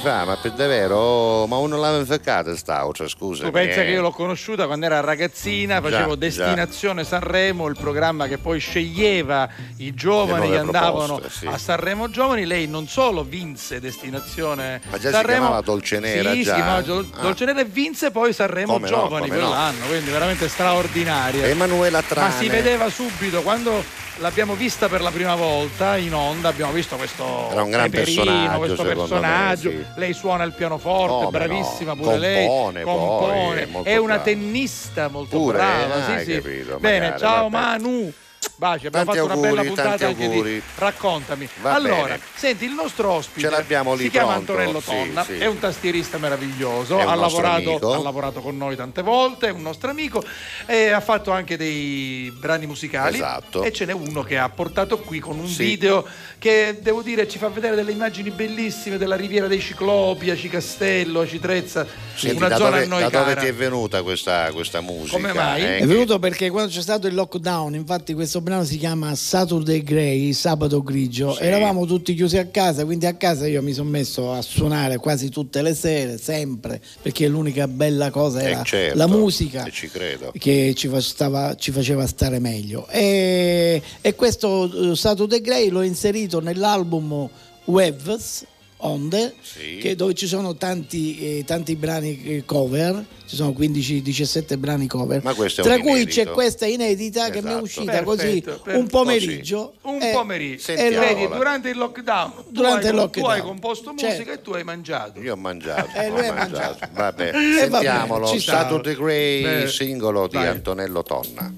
fa, 0.03 0.24
ma 0.24 0.37
per 0.37 0.53
davvero, 0.53 1.47
ma 1.47 1.57
uno 1.57 1.77
l'aveva 1.79 2.01
inficcata 2.01 2.55
sta, 2.57 2.89
cioè 2.93 3.09
scusa. 3.09 3.45
Tu 3.45 3.51
pensa 3.51 3.83
che 3.83 3.91
io 3.91 4.01
l'ho 4.03 4.11
conosciuta 4.11 4.66
quando 4.66 4.87
era 4.87 5.01
ragazzina, 5.01 5.81
facevo 5.81 6.11
Già, 6.11 6.16
Destinazione 6.16 7.05
Sanremo, 7.05 7.69
il 7.69 7.77
programma 7.79 8.27
che 8.27 8.39
poi 8.39 8.59
sceglieva 8.59 9.49
i 9.79 9.95
giovani 9.95 10.51
che 10.51 10.59
andavano 10.59 11.16
proposte, 11.16 11.39
sì. 11.39 11.47
a 11.47 11.57
Sanremo 11.59 12.11
Giovani. 12.11 12.45
Lei 12.45 12.66
non 12.66 12.89
solo 12.89 13.23
vinse 13.23 13.79
Destinazione 13.81 14.81
Ma 14.91 14.99
già 14.99 15.09
si 15.09 15.15
Sanremo, 15.15 15.39
chiamava 15.41 15.61
Dolce 15.61 15.99
Nera, 16.01 16.33
sì, 16.33 16.43
già? 16.43 16.51
si 16.51 16.61
chiamava 16.61 16.81
Dol- 16.83 17.11
Ah. 17.15 17.20
Dolce 17.23 17.45
Nera 17.45 17.61
e 17.61 17.65
vinse 17.65 18.11
poi 18.11 18.33
Sanremo 18.33 18.73
Come 18.74 18.91
no, 18.91 18.97
Giovani 18.97 19.29
no. 19.29 19.35
quell'anno, 19.35 19.87
quindi 19.87 20.11
veramente 20.11 20.49
straordinaria. 20.49 21.47
Emanuela 21.47 21.99
Ma 22.01 22.07
Trane. 22.07 22.33
si 22.39 22.49
vedeva 22.49 22.91
subito 22.91 23.43
quando 23.43 23.83
l'abbiamo 24.19 24.55
vista 24.55 24.89
per 24.89 25.01
la 25.01 25.11
prima 25.11 25.35
volta 25.35 25.97
in 25.97 26.15
onda, 26.15 26.49
abbiamo 26.49 26.73
visto 26.73 26.97
questo 26.97 27.51
Era 27.51 27.63
un 27.63 27.71
gran 27.71 27.91
peperino, 27.91 28.23
personaggio, 28.25 28.59
questo 28.59 28.77
secondo 28.77 29.03
me, 29.03 29.09
personaggio. 29.21 29.71
sì. 29.71 29.85
Lei 29.97 30.13
suona 30.13 30.45
il 30.45 30.53
pianoforte, 30.53 31.25
Come 31.25 31.31
bravissima 31.31 31.95
no? 31.95 32.03
pure 32.03 32.19
lei. 32.19 32.47
Compone 32.47 32.83
poi, 32.83 32.95
compone. 32.97 33.63
è 33.63 33.83
è 33.83 33.97
una 33.97 34.07
brava. 34.15 34.23
tennista 34.23 35.09
molto 35.09 35.37
Pure, 35.37 35.57
brava. 35.59 36.17
eh, 36.17 36.19
sì, 36.25 36.25
sì. 36.33 36.41
capito, 36.41 36.79
Bene, 36.79 36.99
magari, 37.01 37.21
ciao 37.21 37.49
vabbè. 37.49 37.65
Manu. 37.65 38.13
Baci, 38.56 38.86
abbiamo 38.86 39.12
Tanti 39.12 39.19
fatto 39.20 39.32
una 39.32 39.40
bella 39.48 39.60
auguri, 39.62 39.66
puntata 39.74 40.06
anche 40.06 40.14
di 40.14 40.24
auguri. 40.24 40.62
raccontami. 40.77 41.48
Va 41.62 41.74
allora, 41.74 42.02
bene. 42.02 42.20
senti, 42.35 42.64
il 42.64 42.73
nostro 42.73 43.10
ospite 43.10 43.48
Ce 43.48 43.51
l'abbiamo 43.55 43.94
lì 43.94 44.05
si 44.05 44.10
chiama 44.10 44.32
pronto, 44.35 44.52
Antonello 44.52 44.81
sì, 44.81 44.86
Tonna, 44.86 45.24
sì. 45.24 45.32
è 45.39 45.47
un 45.47 45.59
tastierista 45.59 46.19
meraviglioso, 46.19 46.98
ha 46.98 47.14
lavorato, 47.14 47.93
ha 47.93 47.98
lavorato 48.02 48.40
con 48.40 48.56
noi 48.56 48.77
tante 48.77 49.02
volte, 49.02 49.48
è 49.48 49.51
un 49.51 49.62
nostro 49.62 49.90
amico 49.90 50.23
e 50.66 50.90
ha 50.90 51.01
fatto 51.01 51.31
anche 51.32 51.56
dei 51.56 52.32
brani 52.39 52.66
musicali 52.66 53.16
Esatto. 53.16 53.62
e 53.64 53.73
ce 53.73 53.85
n'è 53.85 53.93
uno 53.93 54.23
che 54.23 54.39
ha 54.39 54.48
portato 54.48 54.98
qui 54.98 55.19
con 55.19 55.39
un 55.39 55.48
Sì. 55.48 55.64
video 55.64 56.05
che 56.39 56.78
devo 56.81 57.02
dire 57.02 57.27
ci 57.28 57.39
fa 57.39 57.48
vedere 57.48 57.74
delle 57.74 57.90
immagini 57.93 58.31
bellissime 58.31 58.97
della 58.98 59.16
riviera 59.16 59.47
dei 59.48 59.60
Ciclopi, 59.60 60.31
Aci 60.31 60.48
Castello, 60.48 61.20
Aci 61.23 61.40
Trezza, 61.40 61.86
Senti, 62.14 62.36
una 62.36 62.48
da 62.48 62.56
zona 62.56 62.70
dove, 62.70 62.82
a 62.85 62.86
noi 62.86 63.01
da 63.02 63.09
dove 63.09 63.24
cara. 63.35 63.40
ti 63.40 63.47
è 63.47 63.55
venuta 63.55 64.02
questa, 64.02 64.51
questa 64.52 64.81
musica? 64.81 65.16
Come 65.16 65.32
mai? 65.32 65.62
eh? 65.64 65.78
È 65.78 65.86
venuto 65.86 66.19
perché 66.19 66.51
quando 66.51 66.70
c'è 66.73 66.81
stato 66.82 67.06
il 67.06 67.14
lockdown, 67.14 67.74
infatti 67.74 68.14
questo 68.33 68.41
brano 68.51 68.65
si 68.65 68.79
chiama 68.79 69.15
Saturday 69.15 69.83
Grey, 69.83 70.33
sabato 70.33 70.83
grigio, 70.83 71.35
Sì. 71.35 71.43
eravamo 71.43 71.85
tutti 71.85 72.15
chiusi 72.15 72.39
a 72.39 72.47
casa, 72.47 72.83
quindi 72.87 73.05
a 73.05 73.13
casa 73.13 73.47
io 73.47 73.61
mi 73.61 73.75
sono 73.75 73.91
messo 73.91 74.33
a 74.33 74.41
suonare 74.41 74.97
quasi 74.97 75.29
tutte 75.29 75.61
le 75.61 75.75
sere, 75.75 76.17
sempre, 76.17 76.81
perché 77.03 77.29
l'unica 77.29 77.69
bella 77.69 78.09
cosa 78.11 78.41
Eh, 78.41 78.51
era 78.53 78.63
certo, 78.63 78.97
la 78.97 79.07
musica 79.07 79.69
ci 79.69 79.87
credo. 79.89 80.33
che 80.39 80.73
ci, 80.75 80.89
stava- 81.01 81.55
ci 81.57 81.73
faceva 81.73 82.07
stare 82.07 82.39
meglio. 82.39 82.89
E, 82.89 83.83
e 84.01 84.15
questo 84.15 84.93
eh, 84.93 84.97
Saturday 84.97 85.43
Grey 85.43 85.69
l'ho 85.69 85.83
inserito 85.83 86.41
nell'album 86.41 87.29
Waves. 87.67 88.47
Onde, 88.85 89.35
Sì. 89.41 89.79
che- 89.81 89.95
dove 89.95 90.13
ci 90.15 90.27
sono 90.27 90.57
tanti, 90.57 91.39
eh, 91.39 91.45
tanti 91.45 91.77
brani 91.77 92.21
eh, 92.25 92.43
cover, 92.45 93.05
ci 93.27 93.37
sono 93.37 93.53
15-17 93.53 94.57
brani 94.59 94.89
cover, 94.89 95.23
un 95.25 95.47
tra 95.55 95.79
cui 95.79 95.91
inedito. 96.03 96.11
c'è 96.11 96.27
questa 96.27 96.67
inedita 96.67 97.31
che 97.31 97.41
mi 97.43 97.47
è 97.47 97.51
Esatto. 97.51 97.63
uscita 97.65 98.03
così 98.03 98.41
Perfetto, 98.41 98.51
un 98.51 98.63
perfetto. 98.63 98.89
pomeriggio. 98.89 99.73
Un 99.83 100.03
eh, 100.03 100.11
pomeriggio. 100.13 100.63
Sentiamola. 100.63 101.07
Vedi, 101.15 101.27
durante 101.29 101.69
il 101.71 101.77
lockdown, 101.77 102.33
tu 102.35 102.43
Durante 102.51 102.79
hai, 102.81 102.85
il 102.87 102.91
tu 102.91 102.97
lockdown. 102.97 103.31
hai 103.31 103.41
composto 103.41 103.91
musica 103.93 104.13
Certo. 104.15 104.31
e 104.33 104.43
tu 104.43 104.51
hai 104.53 104.65
mangiato. 104.65 105.21
Io 105.21 105.33
ho 105.33 105.37
mangiato, 105.37 105.91
Eh, 105.97 106.09
lui 106.11 106.27
ha 106.27 106.33
mangiato. 106.33 106.77
mangiato. 106.81 106.89
Vabbè, 106.93 107.29
Eh, 107.35 107.69
sentiamolo. 107.71 108.27
ci 108.27 108.41
sta. 108.41 108.53
Saturday 108.63 108.97
Grey, 108.97 109.69
singolo 109.69 110.27
di 110.27 110.35
vai. 110.37 110.49
Antonello 110.49 111.03
Tonna. 111.05 111.53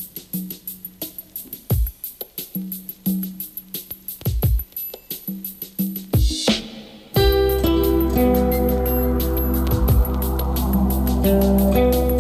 Música 11.25 12.14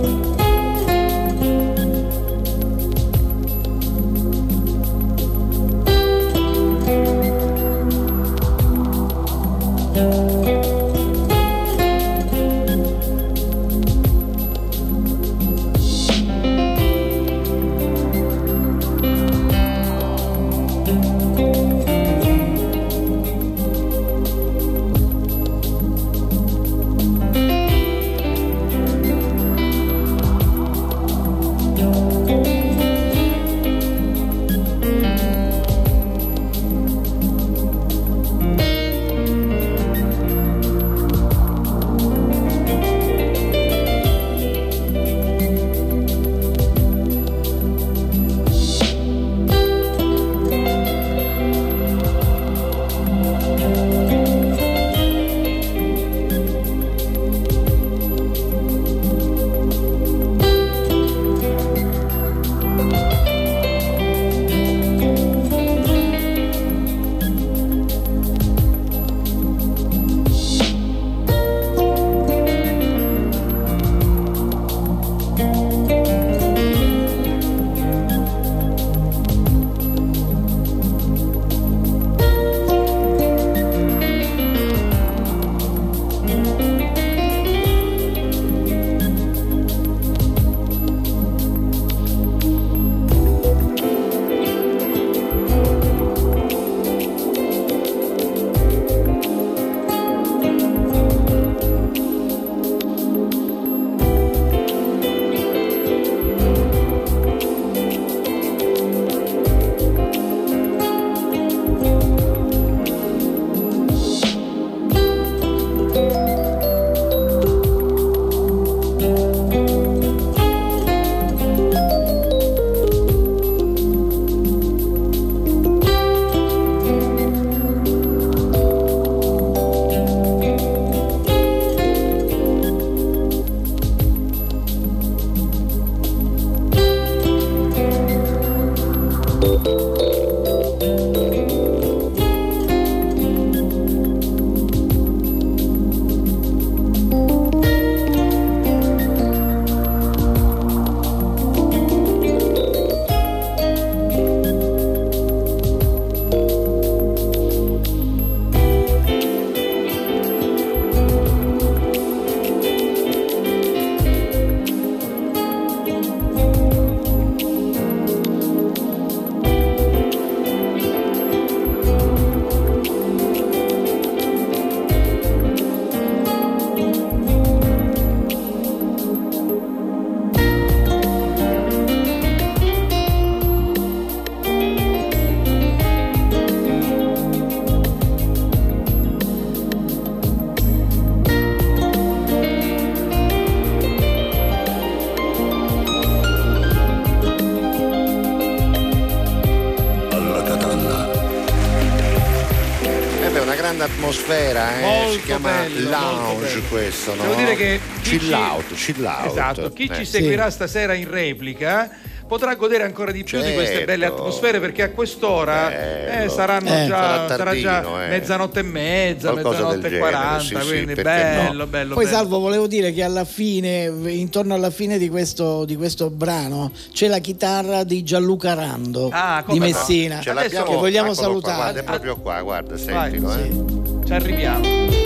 chiama 205.49 205.69
bello, 205.69 205.91
lounge 205.91 206.63
questo, 206.69 207.15
no? 207.15 207.23
Devo 207.23 207.35
dire 207.35 207.55
che 207.57 207.81
chi 208.03 208.19
chill 208.19 208.21
ci- 208.29 208.33
out, 208.33 208.75
chill 208.75 209.05
out. 209.05 209.27
Esatto, 209.27 209.73
chi 209.73 209.87
Eh. 209.91 209.95
ci 209.97 210.05
seguirà 210.05 210.51
stasera 210.51 210.95
in 210.95 211.11
replica 211.11 211.91
potrà 212.27 212.55
godere 212.55 212.85
ancora 212.85 213.13
di 213.13 213.23
più 213.23 213.39
di 213.43 213.53
queste 213.53 213.73
Certo. 213.75 213.85
belle 213.85 214.07
atmosfere 214.07 214.59
perché 214.59 214.83
a 214.83 214.89
quest'ora 214.91 216.23
eh, 216.25 216.29
saranno 216.31 216.71
Eh, 216.71 216.87
già, 216.87 216.97
sarà 216.97 217.37
sarà 217.37 217.55
già 217.55 217.71
tardino, 217.81 218.03
eh. 218.03 218.09
mezzanotte 218.09 218.61
e 218.61 218.63
mezza, 218.63 219.31
Qualcosa 219.33 219.57
mezzanotte 219.67 219.95
e 219.95 219.99
quaranta, 219.99 220.41
sì, 220.41 220.57
sì, 220.59 220.67
quindi 220.67 220.95
bello, 220.95 221.53
no? 221.53 221.67
bello, 221.67 221.95
Poi 221.95 222.05
bello. 222.07 222.17
Salvo 222.17 222.39
volevo 222.41 222.67
dire 222.67 222.93
che 222.93 223.03
alla 223.03 223.27
fine, 223.27 223.85
intorno 224.07 224.55
alla 224.55 224.71
fine 224.71 224.97
di 224.97 225.11
questo, 225.11 225.67
di 225.67 225.77
questo 225.77 226.09
brano, 226.09 226.73
c'è 226.95 227.09
la 227.09 227.19
chitarra 227.19 227.85
di 227.85 228.03
Gianluca 228.03 228.55
Rando 228.55 229.11
Ah, 229.13 229.45
di 229.47 229.59
no? 229.59 229.65
Messina, 229.67 230.21
Ce 230.21 230.33
l'abbiamo, 230.33 230.71
che 230.71 230.77
vogliamo 230.77 231.13
eccolo 231.13 231.41
qua, 231.41 231.51
salutare. 231.53 231.57
guarda, 231.73 231.81
è 231.81 231.83
proprio 231.85 232.17
qua, 232.17 232.41
guarda, 232.41 232.75
Vai, 232.75 233.11
sentilo, 233.11 233.35
eh. 233.35 234.07
Ci 234.07 234.13
arriviamo. 234.13 235.04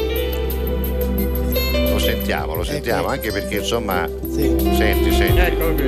Lo 2.09 2.15
sentiamo, 2.15 2.55
lo 2.55 2.65
sentiamo, 2.65 3.01
Ecco. 3.03 3.11
anche 3.11 3.33
perché 3.33 3.57
insomma. 3.59 4.09
Senti, 4.31 4.75
senti. 5.15 5.39
Eccolo 5.39 5.75
qui. 5.75 5.87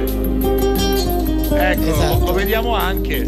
Ecco, 1.56 1.90
Esatto. 1.90 2.24
lo 2.26 2.32
vediamo 2.34 2.74
anche. 2.74 3.24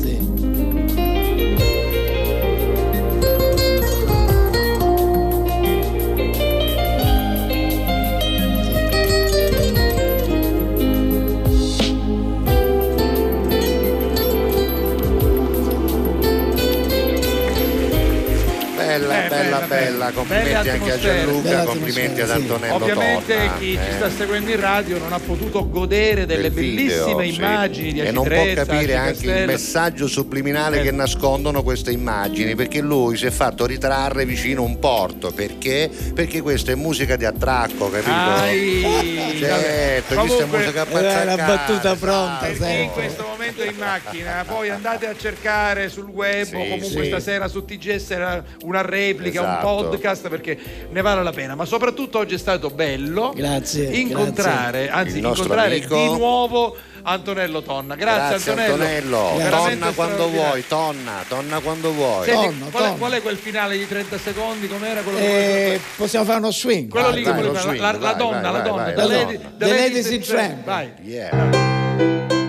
Bella, 19.07 19.25
Eh, 19.25 19.29
bella, 19.29 19.59
bella, 19.59 19.67
bella, 19.67 20.11
complimenti 20.13 20.53
Belle 20.53 20.71
anche 20.71 20.93
a. 20.93 20.99
Gianluca, 20.99 21.49
Bella 21.49 21.65
complimenti 21.65 22.21
ad 22.21 22.31
atmosfera, 22.31 22.35
sì. 22.35 22.41
Antonello 22.53 22.75
Ovviamente 22.75 23.37
Tonna, 23.37 23.57
chi 23.59 23.67
ci 23.73 23.77
eh. 23.89 23.93
sta 23.97 24.11
seguendo 24.11 24.51
in 24.51 24.61
radio 24.61 24.99
non 24.99 25.13
ha 25.13 25.19
potuto 25.19 25.69
godere 25.69 26.27
delle 26.27 26.43
del 26.43 26.53
video, 26.53 27.05
bellissime 27.07 27.25
sì. 27.33 27.35
immagini 27.41 27.93
di 27.93 28.01
e 28.01 28.11
non 28.13 28.27
può 28.29 28.45
capire 28.55 28.95
anche 28.97 29.27
il 29.31 29.47
messaggio 29.47 30.07
subliminale 30.07 30.79
Eh. 30.81 30.83
che 30.83 30.91
nascondono 30.93 31.63
queste 31.63 31.91
immagini 31.91 32.55
perché 32.55 32.81
lui 32.81 33.17
si 33.17 33.27
è 33.27 33.31
fatto 33.31 33.67
ritrarre 33.67 34.25
vicino 34.25 34.63
a 34.63 34.65
un 34.67 34.79
porto 34.79 35.31
perché? 35.33 35.91
Perché 36.15 36.41
questa 36.41 36.73
è 36.73 36.75
musica 36.75 37.17
di 37.17 37.25
attracco 37.25 37.91
capito? 37.91 38.11
Ai, 38.11 39.37
certo 39.39 40.15
questa 40.15 40.43
è 40.43 40.47
Comunque- 40.47 40.59
musica 40.59 40.87
Era 40.89 41.23
una 41.23 41.33
attaccata, 41.33 41.47
battuta 41.47 41.95
pronta, 41.97 42.39
Per 42.41 42.51
in 42.51 42.57
sempre. 42.57 42.91
questo 43.03 43.23
momento 43.23 43.32
è 43.61 43.69
in 43.69 43.77
macchina, 43.77 44.45
poi 44.47 44.71
andate 44.71 45.07
a 45.07 45.15
cercare 45.17 45.89
sul 45.89 46.07
web 46.09 46.45
Sì, 46.47 46.55
o 46.55 46.59
comunque 46.61 47.03
sì. 47.03 47.07
stasera 47.07 47.49
su 47.49 47.65
TGS 47.65 48.11
era 48.11 48.43
una 48.63 48.81
replica, 48.83 49.41
Esatto. 49.41 49.67
un 49.69 49.83
podcast 49.89 50.29
perché 50.29 50.59
ne 50.91 51.01
vale 51.03 51.23
la 51.23 51.33
pena. 51.33 51.55
Ma 51.55 51.65
soprattutto 51.65 52.19
oggi 52.19 52.35
è 52.35 52.39
stato 52.39 52.71
bello 52.71 53.33
Grazie, 53.35 53.89
incontrare, 53.91 54.89
anzi 54.91 55.17
Il 55.17 55.23
nostro 55.23 55.43
incontrare 55.45 55.77
amico. 55.77 55.95
di 55.95 56.05
nuovo 56.19 56.77
Antonello 57.05 57.63
Tonna. 57.63 57.97
Grazie, 57.97 58.53
Grazie 58.55 58.65
Antonello. 58.67 59.19
Antonello, 59.31 59.51
tonna 59.51 59.91
quando 59.93 60.29
vuoi, 60.31 60.65
tonna, 60.69 61.25
tonna 61.27 61.59
quando 61.59 61.93
vuoi. 61.93 62.25
Senti, 62.25 62.47
Tonno, 62.47 62.69
qual, 62.71 62.83
è, 62.83 62.87
tonno. 62.87 62.99
qual 62.99 63.13
è 63.13 63.23
quel 63.23 63.37
finale 63.37 63.77
di 63.77 63.89
30 63.89 64.19
secondi? 64.19 64.69
Com'era 64.69 65.01
quello 65.03 65.19
Eh, 65.19 65.81
possiamo 65.97 66.25
fare 66.25 66.39
uno 66.39 66.53
swing. 66.53 66.89
Quello 66.89 67.09
Vai, 67.11 67.17
lì, 67.17 67.25
vai, 67.25 67.43
lì, 67.43 67.57
swing, 67.59 67.81
la, 67.81 67.91
la 67.93 67.99
vai, 67.99 68.17
donna, 68.17 68.41
vai, 68.41 68.53
la 68.53 68.59
donna, 68.61 68.83
vai, 68.83 68.95
the 68.95 69.01
la 69.01 69.07
lady, 69.07 69.37
donna. 69.37 69.49
the 69.59 69.65
The 69.65 69.71
ladies 69.71 70.05
ladies 70.05 70.11
in 70.11 70.21
tramp. 70.23 70.65
Vai. 70.65 70.93
Yeah. 71.03 72.42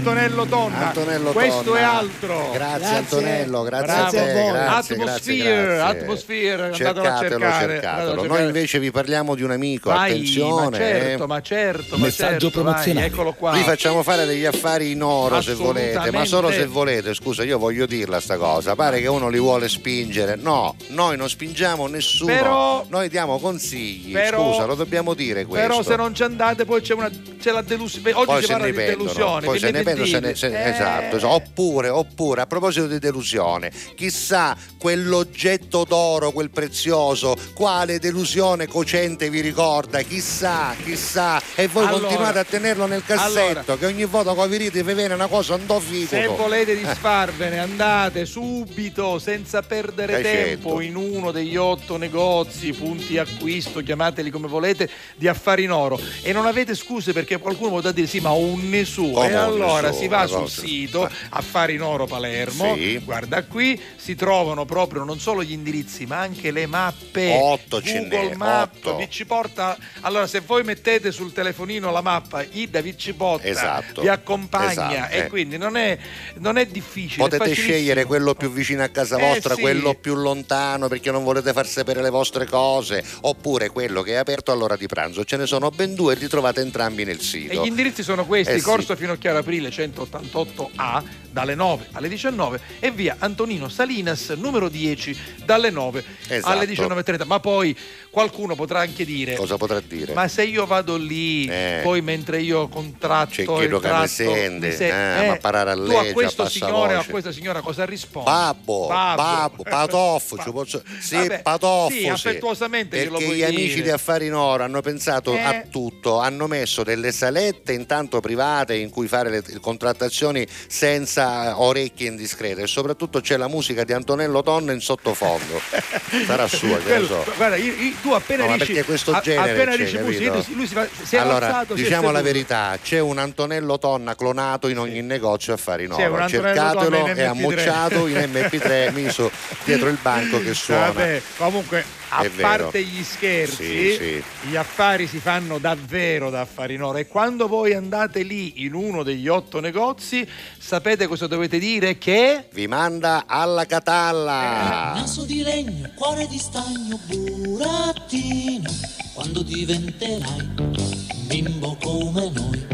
Antonello 0.00 0.44
Tonna. 0.44 0.86
Antonello 0.88 1.32
questo 1.32 1.62
Tonna. 1.62 1.78
è 1.78 1.82
altro. 1.82 2.50
Grazie, 2.52 2.78
Grazie. 2.78 2.96
Antonello, 2.96 3.62
grazie 3.62 3.86
Bravo. 3.86 4.06
a 4.06 4.10
te. 4.10 4.16
Grazie, 4.26 4.94
Atmosphere, 4.94 4.96
grazie, 4.96 5.64
grazie. 5.74 6.00
Atmosphere, 6.00 6.72
cercatelo, 6.74 7.38
cercatelo. 7.50 8.26
Noi 8.26 8.44
invece 8.44 8.78
vi 8.78 8.90
parliamo 8.90 9.34
di 9.34 9.42
un 9.42 9.50
amico, 9.50 9.90
Vai, 9.90 10.10
attenzione. 10.12 10.70
ma 10.70 10.76
certo, 10.76 11.22
eh. 11.22 11.26
ma 11.26 11.40
certo, 11.42 11.96
ma 11.96 12.04
Messaggio 12.04 12.30
certo, 12.50 12.62
vai, 12.62 12.72
promozionale. 12.72 13.06
eccolo 13.06 13.32
qua. 13.32 13.52
Vi 13.52 13.62
facciamo 13.62 14.02
fare 14.02 14.26
degli 14.26 14.44
affari 14.44 14.90
in 14.92 15.02
oro 15.02 15.40
se 15.40 15.54
volete, 15.54 16.10
ma 16.12 16.24
solo 16.24 16.50
se 16.50 16.66
volete. 16.66 17.14
Scusa, 17.14 17.42
io 17.42 17.58
voglio 17.58 17.86
dirla 17.86 18.20
sta 18.20 18.36
cosa. 18.36 18.74
Pare 18.74 19.00
che 19.00 19.06
uno 19.08 19.28
li 19.28 19.38
vuole 19.38 19.68
spingere. 19.68 20.36
No, 20.36 20.76
noi 20.88 21.16
non 21.16 21.28
spingiamo 21.28 21.86
nessuno. 21.86 22.32
Però- 22.32 22.84
noi 22.88 23.08
diamo 23.08 23.38
consigli. 23.38 24.12
però- 24.12 24.52
Scusa, 24.52 24.66
lo 24.66 24.74
dobbiamo 24.74 25.14
dire 25.14 25.44
questo. 25.46 25.66
Però 25.66 25.82
se 25.82 25.96
non 25.96 26.14
ci 26.14 26.22
andate 26.22 26.64
poi 26.64 26.80
c'è, 26.82 26.92
una, 26.94 27.10
c'è 27.40 27.50
la 27.50 27.62
delusione. 27.62 28.12
Oggi 28.12 28.24
poi 28.26 28.40
si 28.40 28.46
se 28.46 28.52
parla 28.52 28.66
ne 28.66 28.72
di 28.72 28.78
delusione. 28.78 29.46
poi 29.46 29.58
se 29.58 29.70
ne 29.70 29.82
pentono, 29.94 30.06
se 30.06 30.20
ne- 30.20 30.34
se- 30.34 30.64
Eh, 30.64 30.68
esatto, 30.70 31.16
esatto. 31.16 31.32
oppure, 31.34 31.88
oppure 31.88 32.40
a 32.42 32.46
proposito 32.46 32.86
di 32.86 32.98
delusione, 32.98 33.70
chissà 33.94 34.56
quell'oggetto 34.78 35.84
d'oro, 35.84 36.32
quel 36.32 36.50
prezioso, 36.50 37.36
quale 37.54 37.98
delusione 37.98 38.66
cocente 38.66 39.28
vi 39.30 39.40
ricorda, 39.40 40.00
chissà, 40.02 40.74
chissà, 40.82 41.40
e 41.54 41.66
voi 41.68 41.86
Allora, 41.86 42.00
continuate 42.00 42.38
a 42.38 42.44
tenerlo 42.44 42.86
nel 42.86 43.04
cassetto, 43.04 43.38
allora. 43.60 43.76
che 43.76 43.86
ogni 43.86 44.04
volta 44.04 44.34
che 44.34 44.48
vi 44.48 44.56
ride 44.56 44.82
vi 44.82 44.94
viene 44.94 45.14
una 45.14 45.26
cosa 45.28 45.54
un 45.54 45.66
do 45.66 45.78
figo. 45.80 46.08
Se 46.08 46.26
volete 46.26 46.76
disfarvene, 46.76 47.58
andate 47.58 48.24
subito 48.26 49.18
senza 49.18 49.62
perdere 49.62 50.18
Eh, 50.18 50.22
tempo 50.22 50.80
in 50.80 50.96
uno 50.96 51.30
degli 51.30 51.56
otto 51.56 51.96
negozi, 51.96 52.72
punti 52.72 53.18
acquisto, 53.18 53.80
chiamateli 53.80 54.30
come 54.30 54.48
volete, 54.48 54.88
di 55.16 55.28
affari 55.28 55.64
in 55.64 55.70
oro. 55.72 55.98
E 56.22 56.32
non 56.32 56.46
avete 56.46 56.74
scuse 56.74 57.12
perché 57.12 57.38
qualcuno 57.38 57.70
potrà 57.70 57.92
dire 57.92 58.06
sì, 58.06 58.20
ma 58.20 58.30
ho 58.32 58.38
un 58.38 58.68
nessuno. 58.68 59.12
Come 59.12 59.26
E 59.30 59.36
un 59.36 59.60
allora 59.76 59.92
si 59.92 60.08
va 60.08 60.26
sul 60.26 60.38
cosa. 60.40 60.60
sito 60.60 61.10
Affari 61.30 61.74
in 61.74 61.82
Oro 61.82 62.06
Palermo, 62.06 62.74
Sì. 62.74 62.98
guarda 62.98 63.44
qui, 63.44 63.80
si 63.96 64.14
trovano 64.14 64.64
proprio 64.64 65.04
non 65.04 65.18
solo 65.20 65.42
gli 65.42 65.52
indirizzi, 65.52 66.06
ma 66.06 66.18
anche 66.20 66.50
le 66.50 66.66
mappe. 66.66 67.38
Otto 67.40 67.82
ce 67.82 68.00
Google 68.08 68.28
n'è, 68.28 68.34
Maps 68.36 68.76
otto. 68.78 68.96
vi 68.96 69.08
ci 69.10 69.24
porta. 69.26 69.76
Allora, 70.00 70.26
se 70.26 70.40
voi 70.40 70.62
mettete 70.62 71.10
sul 71.12 71.32
telefonino 71.32 71.90
la 71.90 72.00
mappa, 72.00 72.44
Ida 72.50 72.80
vi 72.80 72.96
ci 72.96 73.12
porta, 73.14 73.46
Esatto. 73.46 74.00
vi 74.02 74.08
accompagna 74.08 74.70
Esatto, 74.70 75.12
e 75.14 75.18
eh. 75.18 75.26
quindi 75.28 75.56
non 75.58 75.76
è, 75.76 75.98
non 76.38 76.56
è 76.58 76.66
difficile. 76.66 77.24
è 77.24 77.28
Potete 77.28 77.44
facilissimo. 77.48 77.68
scegliere 77.76 78.04
quello 78.04 78.34
più 78.34 78.50
vicino 78.50 78.82
a 78.82 78.88
casa 78.88 79.16
Eh, 79.18 79.20
vostra, 79.28 79.54
sì. 79.54 79.60
quello 79.60 79.94
più 79.94 80.14
lontano 80.14 80.88
perché 80.88 81.10
non 81.10 81.24
volete 81.24 81.52
far 81.52 81.66
sapere 81.66 82.02
le 82.02 82.10
vostre 82.10 82.46
cose, 82.46 83.02
oppure 83.22 83.70
quello 83.70 84.02
che 84.02 84.12
è 84.12 84.16
aperto 84.16 84.52
all'ora 84.52 84.76
di 84.76 84.86
pranzo. 84.86 85.24
Ce 85.24 85.36
ne 85.36 85.46
sono 85.46 85.70
ben 85.70 85.94
due 85.94 86.14
e 86.14 86.16
li 86.16 86.28
trovate 86.28 86.60
entrambi 86.60 87.04
nel 87.04 87.18
E 87.18 87.22
sito. 87.22 87.62
gli 87.62 87.66
indirizzi 87.66 88.02
sono 88.02 88.24
questi: 88.26 88.52
Eh 88.54 88.58
sì. 88.58 88.64
Corso 88.64 88.94
Finocchiaro 88.96 89.42
Aprile 89.56 89.70
188A 89.70 91.02
dalle 91.30 91.54
9 91.54 91.88
alle 91.92 92.08
19 92.08 92.60
e 92.80 92.90
via 92.90 93.16
Antonino 93.18 93.68
Salinas 93.68 94.30
numero 94.30 94.68
10 94.68 95.16
dalle 95.44 95.70
9 95.70 96.04
Esatto. 96.28 96.52
alle 96.52 96.66
19.30. 96.66 97.26
Ma 97.26 97.40
poi 97.40 97.76
qualcuno 98.10 98.54
potrà 98.54 98.80
anche 98.80 99.04
dire: 99.04 99.34
Cosa 99.34 99.56
potrà 99.56 99.80
dire? 99.80 100.14
Ma 100.14 100.28
se 100.28 100.44
io 100.44 100.64
vado 100.66 100.96
lì, 100.96 101.46
Eh. 101.46 101.80
poi 101.82 102.00
mentre 102.00 102.40
io 102.40 102.68
contratto 102.68 103.56
C'è 103.56 103.68
tratto, 103.78 104.06
sente, 104.06 104.68
mi 104.68 104.72
se- 104.74 105.24
eh, 105.24 105.28
ma 105.28 105.36
parare 105.36 105.70
a 105.72 105.74
tu 105.74 105.90
a 105.90 106.04
questo 106.12 106.48
signore 106.48 106.94
o 106.94 106.96
a 106.96 106.98
voce. 106.98 107.10
questa 107.10 107.32
signora 107.32 107.60
cosa 107.60 107.84
rispondi? 107.84 108.30
Babbo, 108.30 108.86
babbo, 108.88 109.62
patoffo, 109.62 110.38
ci 110.38 110.50
posso... 110.52 110.82
sì, 111.00 111.16
Vabbè, 111.16 111.42
patoffo, 111.42 111.92
sì, 111.94 112.00
sì. 112.00 112.08
affettuosamente 112.08 112.96
Perché 113.08 113.34
gli 113.34 113.42
amici 113.42 113.68
dire. 113.74 113.82
di 113.82 113.90
Affari 113.90 114.26
in 114.26 114.34
Oro 114.34 114.62
hanno 114.64 114.80
pensato 114.80 115.34
Eh. 115.34 115.40
a 115.40 115.62
tutto, 115.70 116.18
hanno 116.18 116.46
messo 116.46 116.82
delle 116.82 117.12
salette 117.12 117.72
intanto 117.72 118.20
private 118.20 118.74
in 118.76 118.88
cui 118.90 119.06
fare 119.06 119.28
le 119.30 119.42
contrattazioni 119.60 120.46
senza 120.66 121.60
orecchie 121.60 122.08
indiscrete 122.08 122.62
e 122.62 122.66
soprattutto 122.66 123.20
c'è 123.20 123.36
la 123.36 123.48
musica 123.48 123.84
di 123.84 123.92
Antonello 123.92 124.42
Tonna 124.42 124.72
in 124.72 124.80
sottofondo. 124.80 125.60
Sarà 126.26 126.46
sua, 126.48 126.76
che 126.78 126.84
Quello- 126.84 127.06
so. 127.06 127.32
Guarda, 127.36 127.56
io- 127.56 127.72
io- 127.74 127.94
tu 128.00 128.10
appena 128.12 128.46
No, 128.46 128.52
dici, 128.54 128.66
perché 128.72 128.84
questo 128.84 129.12
a- 129.12 129.20
genere 129.20 129.52
appena 129.52 129.76
dici 129.76 129.98
musica, 129.98 130.32
capito? 130.32 130.52
lui 130.54 130.66
si, 130.66 130.74
fa, 130.74 130.86
si 131.02 131.16
è 131.16 131.18
allora, 131.18 131.62
è 131.62 131.74
diciamo 131.74 132.10
la 132.10 132.22
verità, 132.22 132.78
c'è 132.82 132.98
un 132.98 133.18
Antonello 133.18 133.78
Tonna 133.78 134.14
clonato 134.14 134.68
in 134.68 134.78
ogni 134.78 135.02
negozio 135.02 135.52
Affari 135.54 135.84
in 135.84 135.92
Sì, 135.94 136.02
un 136.02 136.12
Oro. 136.12 136.28
Cercatelo 136.28 136.96
in 136.96 137.06
e 137.08 137.12
MP3. 137.14 137.26
ammucciato 137.26 138.06
in 138.06 138.16
MP3 138.16 138.92
miso 138.94 139.30
dietro 139.64 139.88
il 139.88 139.98
banco 140.00 140.40
che 140.42 140.54
suona. 140.54 140.86
Vabbè, 140.86 141.22
comunque, 141.36 141.84
a 142.08 142.22
È 142.22 142.30
vero. 142.30 142.48
parte 142.48 142.82
gli 142.82 143.02
scherzi, 143.02 143.54
Sì, 143.64 143.96
sì. 143.96 144.22
gli 144.48 144.56
affari 144.56 145.06
si 145.06 145.18
fanno 145.18 145.58
davvero 145.58 146.30
da 146.30 146.40
affari 146.42 146.74
in 146.74 146.82
oro. 146.82 146.98
E 146.98 147.06
quando 147.08 147.48
voi 147.48 147.74
andate 147.74 148.22
lì 148.22 148.64
in 148.64 148.74
uno 148.74 149.02
degli 149.02 149.28
otto 149.28 149.60
negozi, 149.60 150.26
sapete 150.58 151.06
cosa 151.06 151.26
dovete 151.26 151.58
dire? 151.58 151.98
Che 151.98 152.48
Vi 152.52 152.66
manda 152.68 153.24
alla 153.26 153.66
Catalla. 153.66 154.92
Naso 154.94 155.24
di 155.24 155.42
legno, 155.42 155.90
cuore 155.94 156.26
di 156.28 156.38
stagno, 156.38 156.98
burattino, 157.06 158.70
quando 159.14 159.42
diventerai 159.42 160.40
un 160.58 161.26
bimbo 161.26 161.76
come 161.82 162.30
noi. 162.30 162.66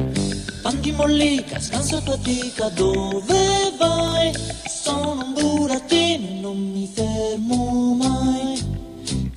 Pan 0.62 0.80
di 0.80 0.92
mollica, 0.92 1.58
scansa 1.58 2.00
fatica, 2.00 2.68
dove 2.68 3.72
vai? 3.78 4.32
Sono 4.68 5.12
un 5.24 5.32
burattino 5.32 6.26
e 6.28 6.40
non 6.40 6.56
mi 6.70 6.88
fermo 6.92 7.94
mai. 7.94 8.80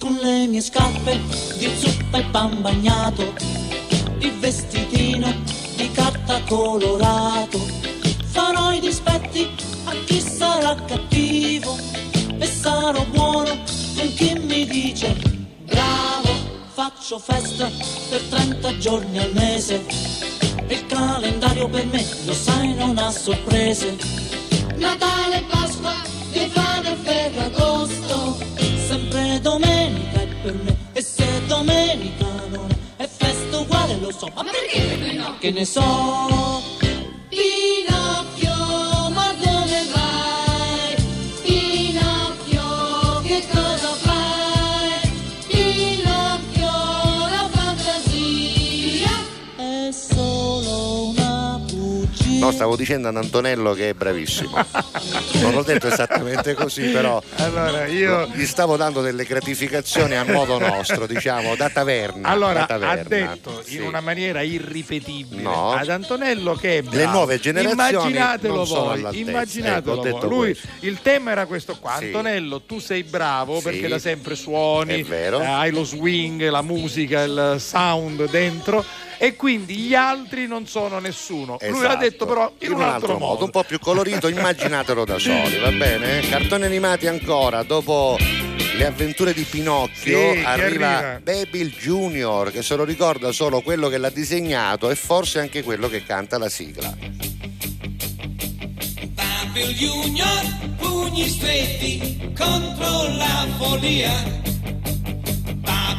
Con 0.06 0.20
le 0.22 0.46
mie 0.46 0.62
scarpe 0.62 1.20
di 1.58 1.68
zuppa 1.80 2.20
e 2.20 2.24
pan 2.26 2.62
bagnato, 2.62 3.34
il 4.20 4.34
vestitino 4.38 5.34
di 5.76 5.90
carta 5.94 6.40
colorato. 6.44 7.58
Farò 8.26 8.72
i 8.72 8.80
dispetti 8.80 9.50
a 9.86 9.94
chi 10.06 10.20
sarà 10.22 10.76
cattivo 10.76 11.76
e 12.38 12.46
sarò 12.46 13.04
buono 13.06 13.50
con 13.96 14.14
chi 14.14 14.38
mi 14.38 14.68
dice 14.68 15.16
bravo. 15.64 16.30
Faccio 16.72 17.18
festa 17.18 17.68
per 18.08 18.22
30 18.30 18.78
giorni 18.78 19.18
al 19.18 19.32
mese. 19.34 19.84
Il 20.68 20.86
calendario 20.86 21.68
per 21.68 21.86
me, 21.88 22.06
lo 22.26 22.34
sai, 22.36 22.76
non 22.76 22.96
ha 23.00 23.10
sorprese. 23.10 23.98
Natale, 24.76 25.44
Pasqua, 25.50 25.96
Befana 26.32 26.92
e 26.92 26.96
Ferragosto. 26.96 28.55
Sempre 28.96 29.42
domenica 29.42 30.22
è 30.22 30.28
per 30.42 30.54
me. 30.64 30.74
E 30.94 31.02
se 31.02 31.26
domenica 31.48 32.28
non 32.50 32.70
è, 32.96 33.04
è 33.04 33.10
festa 33.10 33.58
uguale, 33.58 33.98
lo 33.98 34.10
so. 34.10 34.32
Ma 34.34 34.46
perché 34.46 35.12
no? 35.12 35.36
Che 35.38 35.52
ne 35.52 35.66
so. 35.66 35.82
Pinocchio, 37.28 38.35
No, 52.40 52.52
stavo 52.52 52.76
dicendo 52.76 53.08
ad 53.08 53.16
Antonello 53.18 53.74
che 53.74 53.90
è 53.90 53.94
bravissimo. 53.94 54.54
Non 55.42 55.54
l'ho 55.54 55.64
detto 55.64 55.88
esattamente 55.88 56.54
così, 56.54 56.84
però 56.90 57.22
Allora, 57.38 57.86
io- 57.86 58.28
gli 58.34 58.46
stavo 58.46 58.78
dando 58.78 59.02
delle 59.02 59.24
gratificazioni 59.24 60.16
a 60.16 60.24
modo 60.24 60.58
nostro, 60.60 61.06
diciamo, 61.08 61.56
da 61.56 61.70
taverna. 61.70 62.28
Allora, 62.30 62.60
da 62.62 62.66
taverna. 62.66 63.32
ha 63.32 63.34
detto 63.34 63.62
Sì. 63.64 63.76
in 63.78 63.84
una 63.84 64.02
maniera 64.02 64.42
irripetibile 64.42 65.42
No. 65.42 65.72
ad 65.72 65.90
Antonello 65.90 66.54
che 66.56 66.78
è 66.78 66.82
Le 66.82 66.90
bravo. 66.90 67.12
nuove 67.12 67.40
generazioni 67.40 67.72
immaginatelo 67.82 68.64
voi, 68.66 69.20
immaginatelo 69.20 69.92
Ecco, 69.94 70.00
ho 70.00 70.04
detto 70.04 70.28
voi. 70.28 70.30
Lui, 70.30 70.52
questo. 70.54 70.68
il 70.82 71.00
tema 71.02 71.32
era 71.32 71.46
questo 71.46 71.78
qua, 71.80 71.96
Sì. 71.98 72.06
Antonello 72.06 72.62
tu 72.62 72.80
sei 72.80 73.04
bravo 73.04 73.58
Sì. 73.58 73.64
perché 73.64 73.88
da 73.88 74.00
sempre 74.00 74.36
suoni, 74.36 75.02
È 75.02 75.04
vero. 75.04 75.40
eh, 75.42 75.46
hai 75.46 75.72
lo 75.72 75.84
swing, 75.84 76.48
la 76.50 76.62
musica, 76.62 77.24
il 77.24 77.56
sound 77.60 78.30
dentro 78.30 78.84
e 79.18 79.36
quindi 79.36 79.76
gli 79.76 79.94
altri 79.96 80.48
non 80.48 80.68
sono 80.68 81.00
nessuno. 81.00 81.58
Lui 81.62 81.72
l'ha 81.82 81.88
Esatto. 81.90 81.98
detto 82.00 82.26
però 82.26 82.52
in, 82.60 82.72
un 82.74 82.82
altro, 82.82 83.18
modo. 83.18 83.44
un 83.46 83.50
po' 83.52 83.64
più 83.64 83.80
colorito, 83.80 84.28
immaginatelo 84.28 85.06
da 85.06 85.18
soli, 85.20 85.58
va 85.60 85.72
bene? 85.72 86.22
Cartoni 86.28 86.66
animati 86.66 87.08
ancora, 87.08 87.64
dopo 87.64 88.18
le 88.78 88.86
avventure 88.86 89.34
di 89.34 89.44
Pinocchio 89.44 90.34
Sì, 90.34 90.42
arriva, 90.44 90.98
arriva. 90.98 91.20
Baby 91.24 91.68
Junior 91.70 92.52
che 92.52 92.62
se 92.62 92.76
lo 92.76 92.84
ricorda 92.84 93.32
solo 93.32 93.62
quello 93.62 93.88
che 93.88 93.98
l'ha 93.98 94.10
disegnato 94.10 94.90
e 94.90 94.96
forse 94.96 95.40
anche 95.40 95.64
quello 95.64 95.88
che 95.88 96.04
canta 96.04 96.38
la 96.38 96.50
sigla. 96.50 96.94
Babil 99.14 99.74
Junior, 99.76 100.44
pugni 100.78 101.28
stretti 101.30 102.32
contro 102.38 103.08
la 103.16 103.48
follia. 103.58 104.12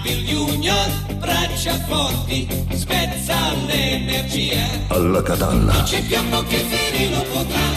Babil 0.07 0.25
Junior, 0.25 0.89
braccia 1.19 1.75
forti, 1.89 2.47
spezza 2.75 3.35
l'energia. 3.67 4.65
Alla 4.87 5.21
Catalla. 5.21 5.73
Non 5.73 5.83
c'è 5.83 6.01
fiamma 6.03 6.45
che 6.45 6.59
ferire 6.59 7.17
lo 7.17 7.23
potrà, 7.23 7.69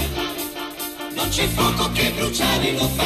non 1.16 1.28
c'è 1.30 1.48
fuoco 1.48 1.92
che 1.92 2.14
bruciare 2.16 2.72
lo 2.74 2.88
fa. 2.90 3.04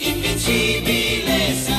Invincibile 0.00 1.54
sarà. 1.64 1.77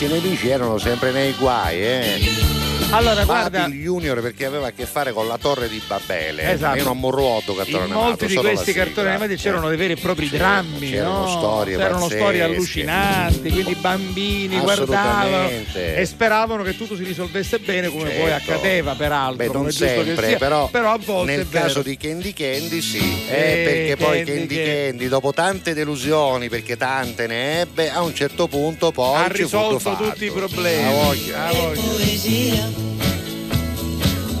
Questi 0.00 0.18
nemici 0.18 0.48
erano 0.48 0.78
sempre 0.78 1.12
nei 1.12 1.34
guai, 1.34 1.78
eh. 1.78 2.49
Allora, 2.92 3.24
guarda, 3.24 3.60
Babil 3.60 3.80
Junior 3.82 4.20
perché 4.20 4.44
aveva 4.46 4.66
a 4.66 4.70
che 4.72 4.84
fare 4.84 5.12
con 5.12 5.28
la 5.28 5.38
torre 5.38 5.68
di 5.68 5.80
Babele. 5.86 6.52
Esatto. 6.52 6.76
Io 6.76 6.82
non 6.84 6.98
morruoto 6.98 7.54
cartone 7.54 7.76
in 7.76 7.82
animato, 7.92 8.04
molti 8.04 8.26
di 8.26 8.34
questi 8.34 8.72
cartoni 8.72 9.08
animati 9.08 9.36
c'erano 9.36 9.68
dei 9.68 9.76
veri 9.76 9.92
e 9.92 9.96
propri 9.96 10.28
drammi, 10.28 10.90
c'erano 10.90 11.20
no? 11.20 11.28
storie 11.28 11.76
c'erano 11.76 12.00
pazzesche. 12.00 12.16
storie 12.16 12.42
allucinanti, 12.42 13.50
quindi 13.50 13.70
i 13.70 13.76
bambini 13.76 14.58
guardavano 14.58 15.50
e 15.72 16.04
speravano 16.04 16.64
che 16.64 16.76
tutto 16.76 16.96
si 16.96 17.04
risolvesse 17.04 17.60
bene 17.60 17.88
come 17.90 18.10
poi 18.10 18.28
Certo. 18.28 18.52
accadeva 18.52 18.94
peraltro, 18.96 19.36
Beh, 19.46 19.52
non 19.52 19.70
sempre, 19.70 20.26
sia. 20.28 20.38
però, 20.38 20.68
a 20.92 20.98
volte 20.98 21.36
nel 21.36 21.48
caso 21.48 21.82
di 21.82 21.96
Candy 21.96 22.32
Candy 22.32 22.80
sì, 22.80 22.98
eh, 23.28 23.34
Eh, 23.34 23.64
perché 23.64 23.96
poi 24.04 24.24
Candy 24.24 24.32
Candy 24.56 24.64
Candy. 24.64 25.08
Dopo 25.08 25.32
tante 25.32 25.74
delusioni, 25.74 26.48
perché 26.48 26.76
tante 26.76 27.28
ne 27.28 27.60
ebbe, 27.60 27.88
a 27.90 28.02
un 28.02 28.14
certo 28.16 28.48
punto 28.48 28.90
poi 28.90 29.22
ha 29.22 29.28
risolto 29.28 29.94
tutti 29.96 30.24
i 30.24 30.30
problemi. 30.32 30.84
Ha 30.84 30.90
voglia. 31.04 31.46
Ha 31.46 31.52
voglia. 31.52 32.79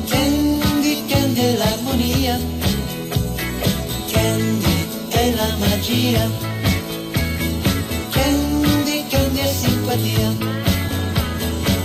Candy, 0.08 1.06
Candy 1.06 1.40
è 1.40 1.56
l'armonia. 1.56 2.38
Candy 4.10 4.88
è 5.08 5.34
la 5.34 5.56
magia. 5.58 6.30
Candy, 8.10 9.04
Candy 9.08 9.40
è 9.40 9.46
simpatia. 9.46 10.30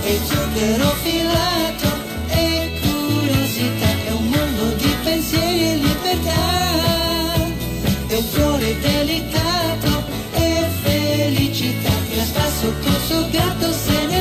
E 0.04 0.20
zucchero 0.24 0.88
filato 1.02 1.88
e 2.28 2.80
curiosità. 2.82 3.88
È 4.06 4.10
un 4.12 4.26
mondo 4.28 4.64
di 4.76 4.96
pensieri 5.02 5.62
e 5.70 5.76
libertà. 5.76 7.44
È 8.06 8.16
un 8.16 8.24
fiore 8.32 8.78
delicato 8.80 10.04
e 10.34 10.66
felicità. 10.82 11.90
Che 12.08 12.24
sta 12.24 12.50
sotto 12.60 12.90
suo 13.06 13.28
gatto 13.30 13.72
se 13.72 14.06
ne 14.06 14.15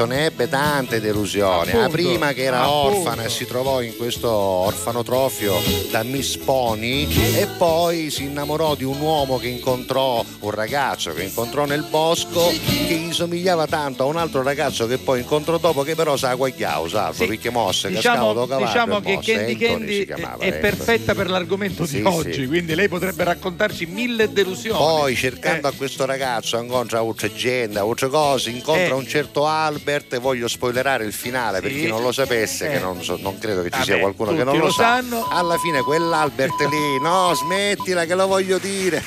Certo, 0.00 0.14
ne 0.14 0.24
ebbe 0.24 0.48
tante 0.48 0.98
delusioni. 1.00 1.72
La 1.72 1.84
Appunto, 1.84 1.90
prima 1.90 2.32
che 2.32 2.44
era 2.44 2.62
appunto. 2.62 2.98
orfana 3.00 3.24
e 3.24 3.28
si 3.28 3.44
trovò 3.44 3.82
in 3.82 3.94
questo 3.98 4.30
orfanotrofio 4.30 5.54
da 5.90 6.02
Miss 6.04 6.36
Pony 6.38 7.06
e 7.36 7.46
poi 7.58 8.08
si 8.10 8.22
innamorò 8.24 8.74
di 8.76 8.84
un 8.84 8.98
uomo 8.98 9.36
che 9.38 9.48
incontrò, 9.48 10.24
un 10.40 10.50
ragazzo 10.52 11.12
che 11.12 11.24
incontrò 11.24 11.66
nel 11.66 11.82
bosco 11.82 12.46
che 12.48 12.94
gli 12.94 13.12
somigliava 13.12 13.66
tanto 13.66 14.04
a 14.04 14.06
un 14.06 14.16
altro 14.16 14.42
ragazzo 14.42 14.86
che 14.86 14.96
poi 14.96 15.20
incontrò 15.20 15.58
dopo 15.58 15.82
che 15.82 15.94
però 15.94 16.16
sa 16.16 16.32
guagliao, 16.34 16.88
salvo, 16.88 17.12
Sì. 17.12 17.26
perché 17.26 17.50
mosse, 17.50 17.88
Diciamo, 17.90 18.32
cascavo 18.32 18.64
diciamo 18.64 19.00
che 19.00 19.14
mosse. 19.16 19.32
Candy 19.34 19.56
Candy 19.56 20.06
chiamava, 20.06 20.42
è 20.42 20.46
ecco. 20.48 20.60
perfetta 20.60 21.14
per 21.14 21.28
l'argomento 21.28 21.84
Sì, 21.84 21.96
di 21.96 22.02
oggi, 22.06 22.32
sì. 22.32 22.46
quindi 22.46 22.74
lei 22.74 22.88
potrebbe 22.88 23.24
raccontarci 23.24 23.84
mille 23.86 24.32
delusioni. 24.32 24.78
Poi 24.78 25.14
cercando 25.14 25.68
Eh. 25.68 25.70
a 25.70 25.74
questo 25.76 26.06
ragazzo 26.06 26.56
incontra 26.58 27.00
altre 27.00 27.34
gente, 27.34 27.78
altre 27.78 28.08
cose, 28.08 28.48
incontra 28.48 28.86
Eh. 28.86 28.92
un 28.92 29.06
certo 29.06 29.44
quell'Albert, 29.90 30.18
voglio 30.20 30.46
spoilerare 30.48 31.04
il 31.04 31.12
finale 31.12 31.60
per 31.60 31.70
Sì. 31.70 31.80
chi 31.80 31.86
non 31.86 32.02
lo 32.02 32.12
sapesse, 32.12 32.66
Eh. 32.68 32.72
che 32.72 32.78
non, 32.78 33.02
so- 33.02 33.18
non 33.20 33.38
credo 33.38 33.62
che 33.62 33.70
ci 33.70 33.78
Vabbè, 33.78 33.84
sia 33.84 33.98
qualcuno 33.98 34.34
che 34.34 34.44
non 34.44 34.56
lo, 34.56 34.66
lo 34.66 34.70
sa. 34.70 35.02
Alla 35.30 35.56
fine 35.58 35.82
quell'Albert 35.82 36.60
lì, 36.68 37.00
no, 37.02 37.32
smettila 37.34 38.04
che 38.04 38.14
lo 38.14 38.26
voglio 38.26 38.58
dire. 38.58 39.02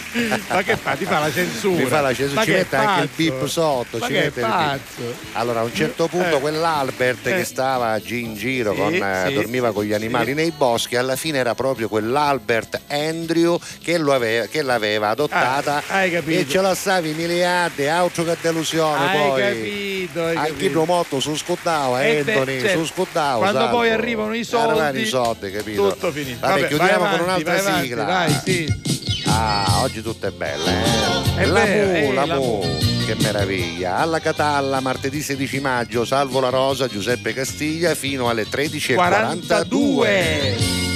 Ma 0.50 0.62
che 0.64 0.76
fa? 0.76 0.96
Ti 0.96 1.06
fa 1.06 1.20
la 1.20 1.32
censura. 1.32 1.82
Mi 1.84 1.86
fa 1.90 2.02
la 2.02 2.14
censura, 2.14 2.40
Ma 2.42 2.46
ci 2.46 2.52
mette 2.52 2.76
anche 2.76 3.02
il 3.04 3.10
bip 3.16 3.46
sotto. 3.46 3.98
Ma 4.00 4.08
ci 4.08 4.14
che 4.14 4.20
mette 4.20 4.40
il 4.42 4.46
bip. 4.46 4.56
pazzo? 4.56 5.14
Allora 5.34 5.60
a 5.62 5.64
un 5.64 5.74
certo 5.74 6.08
punto 6.08 6.38
Eh. 6.38 6.40
quell'Albert 6.40 7.28
Eh. 7.28 7.36
che 7.38 7.44
stava 7.46 8.00
in 8.06 8.36
giro, 8.36 8.72
Sì, 8.74 8.78
con, 8.80 8.94
eh, 8.94 9.24
sì, 9.28 9.34
dormiva 9.34 9.72
con 9.72 9.84
gli 9.86 9.94
animali 9.94 10.34
nei 10.34 10.52
boschi, 10.52 10.96
alla 10.98 11.16
fine 11.16 11.38
era 11.38 11.56
proprio 11.56 11.88
quell'Albert 11.88 12.82
Andrew 12.90 13.58
che, 13.82 13.98
lo 13.98 14.14
aveva- 14.14 14.46
che 14.48 14.62
l'aveva 14.62 15.10
adottata 15.10 15.82
Ah, 15.88 15.98
hai 16.00 16.12
capito. 16.12 16.40
e 16.42 16.48
ce 16.48 16.62
la 16.62 16.76
stavi 16.76 17.14
miliardi, 17.14 17.88
altro 17.88 18.24
che 18.24 18.36
delusione 18.42 19.08
Hai 19.10 19.18
poi. 19.30 19.42
capito, 19.42 20.24
hai 20.26 20.36
Anche 20.36 20.50
capito. 20.52 20.73
Il 20.82 20.88
motto 20.88 21.20
su 21.20 21.36
scuddao, 21.36 21.98
Eh, 22.00 22.20
Anthony, 22.20 22.60
certo. 22.62 22.80
su 22.80 22.86
scuddao. 22.94 23.38
Quando 23.40 23.60
salvo. 23.60 23.76
poi 23.78 23.90
arrivano 23.92 24.34
i 24.36 24.44
soldi, 24.44 24.70
Arrivano 24.80 25.00
i 25.00 25.06
soldi, 25.06 25.52
capito? 25.52 25.90
Tutto 25.90 26.12
finito. 26.12 26.38
Vabbè, 26.42 26.54
Vabbè, 26.54 26.68
chiudiamo 26.68 27.04
vai 27.04 27.18
con 27.18 27.30
avanti, 27.30 27.42
un'altra 27.44 27.52
vai 27.54 27.60
avanti, 27.60 27.88
sigla. 27.88 28.04
Vai, 28.04 28.40
sì. 28.44 28.68
Ah, 29.26 29.80
oggi 29.82 30.02
tutto 30.02 30.28
è 30.28 30.32
bello, 30.32 30.66
eh? 30.66 31.42
È 31.42 31.46
la 31.46 31.66
Mu, 31.66 31.68
eh, 31.68 32.14
la 32.14 32.26
Mu. 32.26 32.62
Che 33.06 33.16
meraviglia! 33.22 33.98
Alla 33.98 34.20
Catalla, 34.20 34.80
martedì 34.80 35.22
16 35.22 35.60
maggio, 35.60 36.06
Salvo 36.06 36.40
la 36.40 36.48
Rosa, 36.50 36.88
Giuseppe 36.88 37.34
Castiglia, 37.34 37.96
fino 37.96 38.30
alle 38.30 38.46
13.42. 38.48 40.93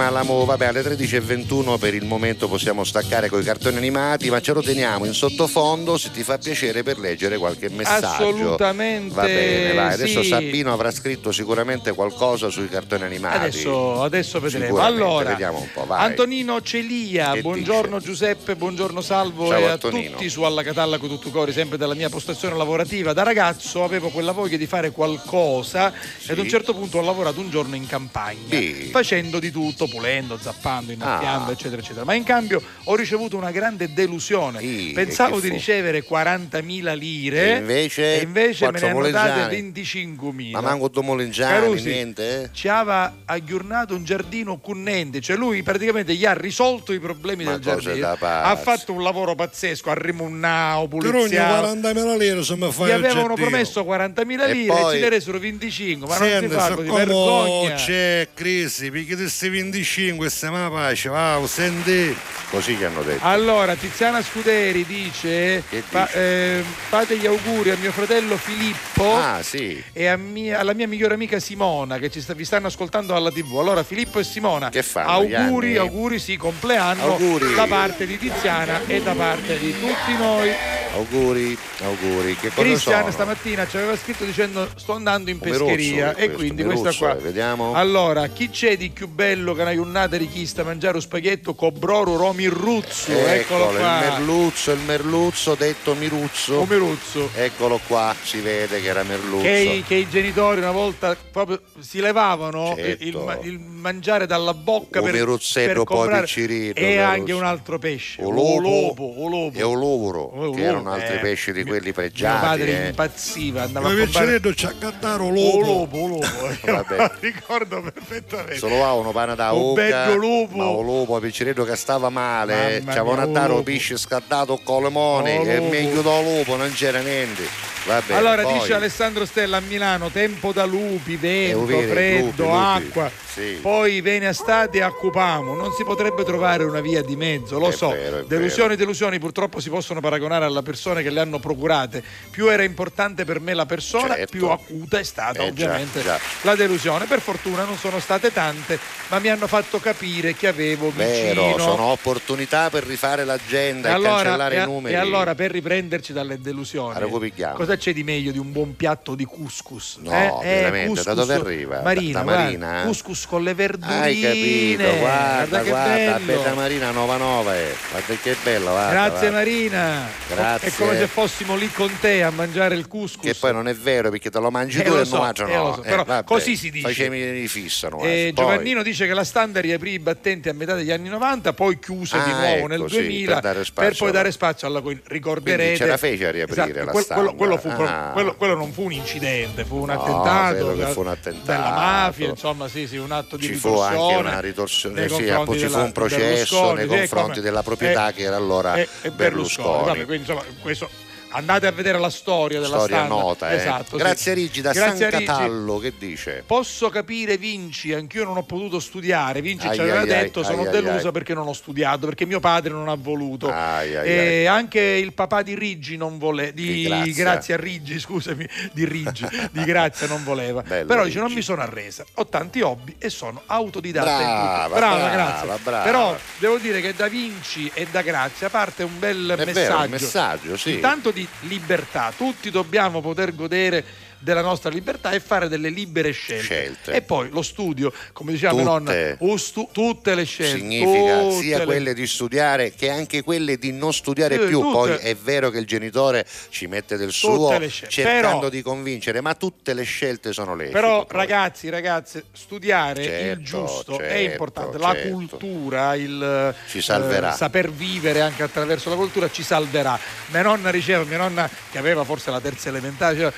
Mu, 0.00 0.46
vabbè 0.46 0.64
alle 0.66 0.80
13.21 0.80 1.78
per 1.78 1.92
il 1.92 2.06
momento 2.06 2.48
possiamo 2.48 2.84
staccare 2.84 3.28
con 3.28 3.38
i 3.38 3.44
cartoni 3.44 3.76
animati, 3.76 4.30
ma 4.30 4.40
ce 4.40 4.54
lo 4.54 4.62
teniamo 4.62 5.04
in 5.04 5.12
sottofondo 5.12 5.98
se 5.98 6.10
ti 6.10 6.22
fa 6.22 6.38
piacere 6.38 6.82
per 6.82 6.98
leggere 6.98 7.36
qualche 7.36 7.68
messaggio. 7.68 8.06
Assolutamente, 8.06 9.14
Va 9.14 9.24
bene, 9.24 9.74
vai. 9.74 9.92
Adesso 9.92 10.22
sì. 10.22 10.28
Sabino 10.30 10.72
avrà 10.72 10.90
scritto 10.90 11.32
sicuramente 11.32 11.92
qualcosa 11.92 12.48
sui 12.48 12.68
cartoni 12.70 13.02
animati. 13.04 13.36
Adesso, 13.36 14.02
adesso 14.02 14.40
vedremo. 14.40 14.78
Allora, 14.78 15.28
vediamo 15.30 15.58
un 15.58 15.68
po', 15.72 15.84
vai. 15.84 16.02
Antonino 16.06 16.62
Celia, 16.62 17.32
Che 17.32 17.42
buongiorno 17.42 18.00
Giuseppe, 18.00 18.56
buongiorno 18.56 19.02
Salvo 19.02 19.48
Ciao, 19.48 19.58
e 19.58 19.64
a 19.66 19.72
Antonino. 19.72 20.12
tutti 20.12 20.30
su 20.30 20.42
Alla 20.42 20.62
Catalla 20.62 20.96
con 20.96 21.10
tutto 21.10 21.28
cori, 21.28 21.52
sempre 21.52 21.76
dalla 21.76 21.94
mia 21.94 22.08
postazione 22.08 22.56
lavorativa. 22.56 23.12
Da 23.12 23.22
ragazzo 23.22 23.84
avevo 23.84 24.08
quella 24.08 24.32
voglia 24.32 24.56
di 24.56 24.66
fare 24.66 24.92
qualcosa 24.92 25.92
e 26.26 26.32
ad 26.32 26.38
un 26.38 26.48
certo 26.48 26.72
punto 26.72 26.98
ho 26.98 27.02
lavorato 27.02 27.38
un 27.40 27.50
giorno 27.50 27.74
in 27.74 27.86
campagna, 27.86 28.48
Sì. 28.48 28.88
facendo 28.90 29.38
di 29.38 29.50
tutto, 29.50 29.88
pulendo, 29.90 30.38
zappando, 30.38 30.92
innaffiando, 30.92 31.50
Ah. 31.50 31.52
eccetera, 31.52 31.80
eccetera. 31.80 32.04
Ma 32.04 32.14
in 32.14 32.24
cambio 32.24 32.62
ho 32.84 32.94
ricevuto 32.96 33.36
una 33.36 33.50
grande 33.50 33.92
delusione. 33.92 34.58
Sì, 34.60 34.92
Pensavo 34.94 35.38
e 35.38 35.40
di 35.40 35.48
fu? 35.48 35.52
ricevere 35.54 36.02
40.000 36.04 36.92
lire 36.94 37.54
E 37.54 37.58
invece 37.58 38.18
e 38.20 38.22
invece 38.22 38.70
me 38.70 38.80
ne 38.80 38.88
hanno 38.88 39.10
date 39.10 39.28
moleggiani. 39.30 39.72
25.000. 39.72 40.50
Ma 40.52 40.60
manco 40.60 40.88
Domoleggiani, 40.88 41.60
Carusi, 41.60 41.88
niente? 41.88 42.42
eh? 42.42 42.48
ci 42.52 42.68
aveva 42.68 43.14
aggiornato 43.24 43.94
un 43.94 44.04
giardino 44.04 44.58
cunnente, 44.58 45.20
cioè 45.20 45.36
lui 45.36 45.62
praticamente 45.62 46.14
gli 46.14 46.24
ha 46.24 46.32
risolto 46.32 46.92
i 46.92 46.98
problemi 47.00 47.44
Ma 47.44 47.52
del 47.52 47.60
giardino, 47.60 48.08
ha 48.20 48.56
fatto 48.56 48.92
un 48.92 49.02
lavoro 49.02 49.34
pazzesco, 49.34 49.90
ha 49.90 49.94
rimunnao, 49.94 50.86
Trugno 50.88 51.10
puliziato. 51.12 51.66
40.000 51.66 52.16
lire 52.16 52.42
se 52.44 52.56
mi 52.56 52.70
fai 52.72 52.88
Gli 52.88 52.92
avevano 52.92 53.34
promesso 53.34 53.84
40.000 53.84 54.46
E 54.46 54.52
lire 54.52 54.66
poi- 54.72 54.94
e 54.94 54.96
ce 54.96 55.02
ne 55.02 55.08
resero 55.08 55.38
25, 55.38 56.06
ma 56.08 56.18
non 56.18 56.28
Senti, 56.28 56.48
si 56.48 56.54
fa 56.54 56.66
so 56.66 56.74
così, 56.74 56.88
come 56.88 57.04
vergogna. 57.04 57.74
c'è 57.74 58.28
crisi, 58.34 58.90
perché 58.90 59.14
di 59.16 59.22
questi 59.22 59.48
25 59.84 60.28
stiamo 60.28 60.66
a 60.66 60.70
pace, 60.70 61.08
va, 61.08 61.40
senti. 61.46 62.14
Così 62.50 62.74
gli 62.74 62.82
hanno 62.82 63.02
detto. 63.02 63.24
Allora, 63.24 63.74
Tiziana 63.76 64.20
Scuderi 64.22 64.84
dice, 64.84 65.62
Che 65.68 65.82
fa- 65.88 66.10
eh, 66.10 66.62
fate 66.88 67.16
gli 67.16 67.24
auguri 67.26 67.70
a 67.70 67.76
mio 67.80 67.92
fratello 67.92 68.36
Filippo 68.36 69.14
Ah, 69.14 69.40
sì. 69.40 69.80
e 69.92 70.06
a 70.08 70.16
mia- 70.16 70.58
alla 70.58 70.74
mia 70.74 70.88
migliore 70.88 71.14
amica 71.14 71.38
Simona 71.38 71.98
che 71.98 72.10
ci 72.10 72.20
sta- 72.20 72.34
vi 72.34 72.44
stanno 72.44 72.66
ascoltando 72.66 73.14
alla 73.14 73.30
tv. 73.30 73.56
Allora 73.56 73.84
Filippo 73.84 74.18
e 74.18 74.24
Simona, 74.24 74.68
Che 74.68 74.82
fanno, 74.82 75.10
auguri, 75.10 75.76
auguri, 75.76 76.18
sì, 76.18 76.36
compleanno 76.36 77.04
Auguri. 77.04 77.54
da 77.54 77.66
parte 77.66 78.04
di 78.04 78.18
Tiziana 78.18 78.80
e 78.86 79.00
da 79.00 79.14
parte 79.14 79.56
di 79.58 79.70
tutti 79.72 80.16
noi. 80.18 80.50
Auguri, 80.92 81.56
auguri. 81.82 82.34
Che 82.34 82.48
cosa 82.48 82.62
Cristian 82.62 82.98
sono? 83.02 83.12
stamattina 83.12 83.64
ci 83.68 83.76
aveva 83.76 83.96
scritto 83.96 84.24
dicendo 84.24 84.68
sto 84.74 84.94
andando 84.94 85.30
in 85.30 85.38
Meruzzo, 85.40 85.64
pescheria 85.66 86.10
e 86.10 86.14
questo, 86.24 86.36
quindi 86.36 86.62
Meruzzo, 86.64 86.82
questa 86.82 87.06
qua. 87.06 87.16
eh, 87.16 87.20
Vediamo. 87.22 87.74
Allora, 87.74 88.26
chi 88.26 88.50
c'è 88.50 88.76
di 88.76 88.90
più 88.90 89.06
bello 89.06 89.54
che 89.54 89.62
una 89.76 89.88
giornata 90.00 90.16
richiesta 90.16 90.62
mangiare 90.64 90.96
un 90.96 91.02
spaghetto 91.02 91.54
con 91.54 91.72
broru 91.76 92.16
romirruzzo? 92.16 93.10
Eccolo 93.12 93.30
Eccolo, 93.30 93.78
qua. 93.78 93.98
il 94.04 94.10
merluzzo, 94.10 94.70
il 94.72 94.78
merluzzo 94.80 95.54
detto 95.54 95.94
Miruzzo. 95.94 96.54
O 96.54 96.66
Miruzzo. 96.66 97.30
Eccolo 97.34 97.80
qua, 97.86 98.14
si 98.22 98.40
vede 98.40 98.80
che 98.80 98.88
era 98.88 99.02
merluzzo. 99.02 99.42
Che 99.42 99.50
i, 99.58 99.82
che 99.82 99.94
i 99.96 100.08
genitori 100.08 100.58
una 100.60 100.70
volta 100.70 101.16
proprio 101.30 101.60
si 101.80 102.00
levavano 102.00 102.74
Certo. 102.76 103.04
il, 103.04 103.38
il 103.42 103.58
mangiare 103.58 104.26
dalla 104.26 104.54
bocca 104.54 104.98
Un 105.00 105.04
per, 105.06 105.14
miruzzetto 105.14 105.66
per 105.66 105.84
poi 105.84 105.96
comprare 105.96 106.24
piccirino, 106.24 106.74
e 106.74 106.98
anche 106.98 107.32
un 107.32 107.44
altro 107.44 107.78
pesce 107.78 108.22
O 108.22 108.28
o 108.28 108.30
lobo, 108.30 108.60
lobo, 108.60 109.04
o 109.04 109.28
lobo. 109.28 109.58
e 109.58 109.62
O 109.62 110.50
che 110.52 110.62
erano 110.62 110.90
altri 110.92 111.16
eh. 111.16 111.18
pesci 111.20 111.52
di 111.52 111.64
quelli 111.64 111.84
Mio 111.84 111.92
pregiati. 111.94 112.46
padre 112.46 112.84
eh. 112.84 112.88
impazziva, 112.88 113.62
andava 113.62 113.88
Ma 113.88 113.94
a 113.94 113.98
comprare 113.98 114.40
c'è 114.40 114.66
a 114.66 114.74
cattare 114.78 115.22
un 115.22 115.30
o 115.30 115.34
lobo. 115.34 115.64
lobo, 115.64 115.98
o 115.98 116.06
lobo. 116.08 116.26
Io 116.64 116.72
Vabbè. 116.72 116.96
lo 116.96 117.10
ricordo 117.20 117.80
perfettamente. 117.82 118.56
Solo 118.56 118.84
ha 118.84 118.92
uno 118.94 119.10
pane 119.12 119.34
da 119.34 119.52
Un 119.68 119.74
bello 119.74 120.14
lupo. 120.14 120.56
ma 120.56 120.68
un 120.68 120.84
lupo 120.84 121.18
picciretto 121.18 121.64
che 121.64 121.76
stava 121.76 122.08
male, 122.08 122.80
Mamma 122.80 122.92
c'avevano 122.94 123.26
mia, 123.30 123.40
a 123.40 123.42
un 123.44 123.48
lupo. 123.50 123.62
pesce 123.62 123.96
scaldato 123.96 124.58
con 124.62 124.82
limone 124.84 125.38
Oh, 125.38 125.44
e 125.46 125.60
meglio 125.60 126.02
da 126.02 126.20
lupo 126.20 126.56
non 126.56 126.70
c'era 126.72 127.00
niente. 127.00 127.42
Vabbè, 127.86 128.12
allora 128.14 128.42
poi- 128.42 128.58
dice 128.58 128.74
Alessandro 128.74 129.24
Stella 129.24 129.56
a 129.56 129.60
Milano, 129.60 130.10
tempo 130.10 130.52
da 130.52 130.64
lupi, 130.66 131.16
vento, 131.16 131.62
Eh, 131.62 131.64
vero, 131.66 131.88
freddo, 131.92 132.24
lupi, 132.26 132.42
lupi. 132.42 132.56
acqua. 132.56 133.10
Sì. 133.32 133.58
Poi 133.60 134.00
viene 134.00 134.28
estate 134.28 134.78
e 134.78 134.82
accupamo, 134.82 135.54
non 135.54 135.72
si 135.72 135.84
potrebbe 135.84 136.24
trovare 136.24 136.64
una 136.64 136.80
via 136.80 137.00
di 137.02 137.14
mezzo, 137.14 137.58
lo 137.60 137.68
È 137.68 137.72
so. 137.72 137.90
vero, 137.90 138.22
delusioni, 138.22 138.74
delusioni 138.74 139.18
purtroppo 139.20 139.60
si 139.60 139.70
possono 139.70 140.00
paragonare 140.00 140.44
alla 140.44 140.62
persona 140.62 141.00
che 141.00 141.10
le 141.10 141.20
hanno 141.20 141.38
procurate. 141.38 142.02
Più 142.30 142.48
era 142.48 142.64
importante 142.64 143.24
per 143.24 143.38
me 143.40 143.54
la 143.54 143.66
persona, 143.66 144.14
Certo. 144.14 144.30
più 144.32 144.48
acuta 144.48 144.98
è 144.98 145.04
stata 145.04 145.42
Eh, 145.42 145.52
già, 145.54 145.64
ovviamente 145.66 146.02
già. 146.02 146.18
la 146.42 146.54
delusione. 146.56 147.06
Per 147.06 147.20
fortuna 147.20 147.62
non 147.64 147.76
sono 147.76 148.00
state 148.00 148.32
tante, 148.32 148.78
ma 149.08 149.18
mi 149.20 149.28
hanno 149.28 149.46
fatto 149.46 149.78
capire 149.78 150.34
che 150.34 150.48
avevo 150.48 150.90
Vero, 150.94 151.42
vicino. 151.44 151.58
sono 151.62 151.82
opportunità 151.84 152.68
per 152.68 152.84
rifare 152.84 153.24
l'agenda 153.24 153.88
E 153.88 153.90
e, 153.92 153.94
allora, 153.94 154.14
cancellare 154.16 154.56
e, 154.56 154.62
i 154.62 154.64
numeri. 154.64 154.94
e 154.94 154.98
allora 154.98 155.34
per 155.36 155.52
riprenderci 155.52 156.12
dalle 156.12 156.40
delusioni, 156.40 156.96
Allora, 156.96 157.52
cosa 157.54 157.76
c'è 157.76 157.92
di 157.92 158.02
meglio 158.02 158.32
di 158.32 158.38
un 158.38 158.50
buon 158.50 158.74
piatto 158.74 159.14
di 159.14 159.24
couscous? 159.24 159.98
No, 160.00 160.10
Eh, 160.12 160.26
eh, 160.42 160.54
veramente, 160.56 161.02
da 161.04 161.14
dove 161.14 161.34
arriva? 161.34 161.76
Da- 161.76 161.82
Marina, 161.82 162.18
da 162.18 162.24
guarda, 162.24 162.42
Marina? 162.42 162.82
Couscous 162.84 163.26
con 163.30 163.44
le 163.44 163.54
verdurine. 163.54 164.00
Hai 164.00 164.20
capito, 164.20 164.98
guarda, 164.98 165.62
che 165.62 165.68
guarda, 165.70 166.18
bello. 166.18 166.42
Bella 166.42 166.54
Marina 166.54 166.90
99, 166.90 167.76
guarda 167.92 168.14
che 168.20 168.36
bello, 168.42 168.70
guarda, 168.70 168.90
Grazie 168.90 169.10
guarda. 169.30 169.30
Marina. 169.36 170.08
Grazie. 170.28 170.68
È 170.68 170.72
come 170.74 170.98
se 170.98 171.06
fossimo 171.06 171.54
lì 171.54 171.70
con 171.70 171.92
te 172.00 172.24
a 172.24 172.30
mangiare 172.30 172.74
il 172.74 172.88
couscous. 172.88 173.22
Che 173.24 173.34
poi 173.38 173.52
non 173.52 173.68
è 173.68 173.74
vero 173.74 174.10
perché 174.10 174.30
te 174.30 174.40
lo 174.40 174.50
mangi 174.50 174.80
Eh, 174.80 174.82
tu 174.82 174.90
lo 174.94 175.00
e 175.02 175.04
so, 175.04 175.16
non 175.18 175.26
altro 175.26 175.46
eh, 175.46 175.54
no. 175.54 175.62
lo 175.62 175.74
so, 175.74 175.80
però 175.82 176.02
vabbè, 176.02 176.24
così 176.24 176.56
si 176.56 176.70
dice. 176.72 176.88
Facemi 176.88 177.46
fissano. 177.46 178.00
Eh, 178.00 178.00
guarda. 178.00 178.32
Poi- 178.32 178.32
Giovannino 178.50 178.82
dice 178.82 179.06
che 179.06 179.14
la 179.14 179.22
standard 179.22 179.64
riaprì 179.64 179.92
i 179.92 179.98
battenti 180.00 180.48
a 180.48 180.52
metà 180.52 180.74
degli 180.74 180.90
anni 180.90 181.08
90, 181.08 181.52
poi 181.52 181.78
chiuse 181.78 182.16
di 182.24 182.30
Ah, 182.32 182.36
nuovo 182.40 182.66
nel 182.66 182.80
ecco, 182.80 182.88
sì, 182.88 182.96
2000 182.96 183.32
per 183.34 183.42
dare 183.42 183.64
spazio 183.64 183.94
poi 184.04 184.10
dare 184.12 184.32
spazio 184.32 184.66
alla. 184.66 184.82
Ricorderete. 185.04 185.76
Ce 185.76 185.86
la 185.86 185.96
fece 185.98 186.26
a 186.26 186.30
riaprire 186.32 186.62
Esatto, 186.62 186.84
la 186.84 186.90
quel- 186.90 187.04
quello, 187.36 187.56
standard. 187.58 187.76
quello 187.76 187.90
Ah. 187.90 188.10
quello, 188.12 188.34
quello 188.34 188.54
non 188.56 188.72
fu 188.72 188.82
un 188.86 188.92
incidente, 188.92 189.64
fu 189.64 189.76
un 189.82 189.86
No, 189.86 190.02
attentato, 190.02 190.72
da- 190.74 190.88
fu 190.88 191.00
un 191.00 191.08
attentato. 191.08 191.46
della 191.46 191.70
mafia, 191.70 192.28
insomma, 192.30 192.66
sì, 192.66 192.86
sì, 192.88 192.96
un 192.96 193.09
atto 193.12 193.36
di 193.36 193.46
ci 193.46 193.54
fu 193.54 193.78
anche 193.78 193.96
ritorsione 193.96 194.28
una 194.30 194.40
ritorsione, 194.40 195.08
sì, 195.08 195.28
appunto, 195.28 195.58
ci 195.58 195.68
fu 195.68 195.78
un 195.78 195.92
processo 195.92 196.24
Berlusconi, 196.26 196.74
nei 196.74 196.88
sì, 196.88 196.96
confronti 196.96 197.40
della 197.40 197.62
proprietà 197.62 198.08
eh, 198.08 198.12
che 198.12 198.22
era 198.22 198.36
allora 198.36 198.74
e- 198.76 198.88
e 199.02 199.10
Berlusconi. 199.10 199.84
Vabbè, 199.84 200.04
quindi 200.04 200.28
insomma, 200.28 200.42
questo 200.60 200.88
andate 201.30 201.66
a 201.66 201.72
vedere 201.72 201.98
la 201.98 202.10
storia 202.10 202.60
della 202.60 202.76
Storia 202.78 202.96
Standard. 202.98 203.20
nota, 203.22 203.50
eh. 203.50 203.56
Esatto, 203.56 203.96
sì. 203.96 204.02
Grazie 204.02 204.34
Rigi 204.34 204.60
da 204.60 204.72
Grazie 204.72 205.10
San 205.10 205.10
Rigi. 205.18 205.24
Catallo, 205.24 205.78
che 205.78 205.92
dice? 205.98 206.42
Posso 206.46 206.88
capire 206.88 207.36
Vinci, 207.36 207.92
anch'io 207.92 208.24
non 208.24 208.36
ho 208.36 208.42
potuto 208.42 208.78
studiare. 208.80 209.40
Vinci 209.40 209.66
Ai, 209.66 209.74
ci 209.74 209.80
aveva 209.80 210.00
ai, 210.00 210.06
detto: 210.06 210.40
ai, 210.40 210.44
sono 210.44 210.62
ai. 210.62 211.10
perché 211.12 211.34
non 211.34 211.46
ho 211.48 211.52
studiato, 211.52 212.06
perché 212.06 212.24
mio 212.26 212.40
padre 212.40 212.72
non 212.72 212.88
ha 212.88 212.96
voluto. 212.96 213.52
E 213.52 214.46
anche 214.46 214.80
il 214.80 215.12
papà 215.12 215.42
di 215.42 215.54
Riggi 215.54 215.96
non 215.96 216.18
voleva. 216.18 216.50
Di, 216.50 216.88
Di. 217.02 217.12
Grazia 217.12 217.54
a 217.56 217.58
Riggi, 217.58 217.98
scusami, 217.98 218.46
di 218.72 218.84
Riggi, 218.84 219.26
di 219.52 219.64
Grazia 219.64 220.06
non 220.06 220.22
voleva. 220.24 220.62
Bello, 220.62 220.86
Però 220.86 221.04
dice: 221.04 221.16
Non 221.18 221.26
Riggi. 221.26 221.38
mi 221.38 221.44
sono 221.44 221.62
arresa. 221.62 222.04
Ho 222.14 222.26
tanti 222.26 222.60
hobby 222.60 222.94
e 222.98 223.10
sono 223.10 223.42
autodidatta 223.46 224.10
in 224.10 224.16
Brava. 224.18 224.74
Brava, 224.76 224.96
brava, 224.96 225.10
grazie. 225.10 225.62
brava. 225.62 225.84
Però 225.84 226.16
devo 226.38 226.58
dire 226.58 226.80
che 226.80 226.94
da 226.94 227.08
Vinci 227.08 227.70
e 227.74 227.86
da 227.90 228.02
Grazia 228.02 228.48
parte 228.48 228.82
un 228.82 228.98
bel 228.98 229.34
È 229.38 229.44
messaggio. 229.44 229.52
vero, 229.52 229.84
il 229.84 229.90
messaggio, 229.90 230.56
sì. 230.56 230.72
Intanto 230.74 231.10
di 231.10 231.19
libertà, 231.42 232.12
tutti 232.16 232.50
dobbiamo 232.50 233.00
poter 233.00 233.34
godere 233.34 233.84
della 234.22 234.42
nostra 234.42 234.70
libertà 234.70 235.10
e 235.12 235.18
fare 235.20 235.48
delle 235.48 235.70
libere 235.70 236.12
scelte. 236.12 236.42
Scelte. 236.44 236.92
E 236.92 237.02
poi 237.02 237.30
lo 237.30 237.42
studio, 237.42 237.92
come 238.12 238.32
diceva 238.32 238.52
mia 238.52 238.64
Tutte. 238.64 239.16
nonna, 239.18 239.32
o 239.32 239.36
stu- 239.38 239.68
tutte 239.72 240.14
le 240.14 240.24
scelte. 240.24 240.58
Significa 240.58 241.30
sia 241.32 241.58
le- 241.58 241.64
quelle 241.64 241.94
di 241.94 242.06
studiare 242.06 242.72
che 242.74 242.90
anche 242.90 243.22
quelle 243.22 243.56
di 243.56 243.72
non 243.72 243.92
studiare 243.94 244.38
Sì, 244.38 244.46
più. 244.46 244.60
tutte. 244.60 244.72
Poi 244.72 244.90
è 244.96 245.14
vero 245.16 245.50
che 245.50 245.58
il 245.58 245.66
genitore 245.66 246.26
ci 246.50 246.66
mette 246.66 246.96
del 246.98 247.10
suo 247.12 247.48
cercando 247.88 248.38
Però- 248.38 248.48
di 248.50 248.62
convincere, 248.62 249.20
ma 249.22 249.34
tutte 249.34 249.72
le 249.72 249.82
scelte 249.84 250.32
sono 250.32 250.54
lecite. 250.54 250.78
Però 250.78 251.06
ragazzi, 251.08 251.68
ragazze, 251.70 252.24
studiare 252.32 253.02
il 253.02 253.08
Certo, 253.08 253.42
giusto 253.42 253.98
è 253.98 254.08
certo, 254.08 254.30
importante. 254.30 254.78
La 254.78 254.92
certo. 254.92 255.08
cultura, 255.14 255.94
il 255.94 256.54
Ci 256.68 256.80
salverà. 256.82 257.32
eh, 257.32 257.36
saper 257.36 257.70
vivere 257.70 258.20
anche 258.20 258.42
attraverso 258.42 258.90
la 258.90 258.96
cultura 258.96 259.30
ci 259.30 259.42
salverà. 259.42 259.98
Mia 260.26 260.42
nonna 260.42 260.70
diceva, 260.70 261.04
mia 261.04 261.16
nonna 261.18 261.48
che 261.70 261.78
aveva 261.78 262.04
forse 262.04 262.30
la 262.30 262.40
terza 262.40 262.68
elementare, 262.68 263.14
diceva, 263.14 263.32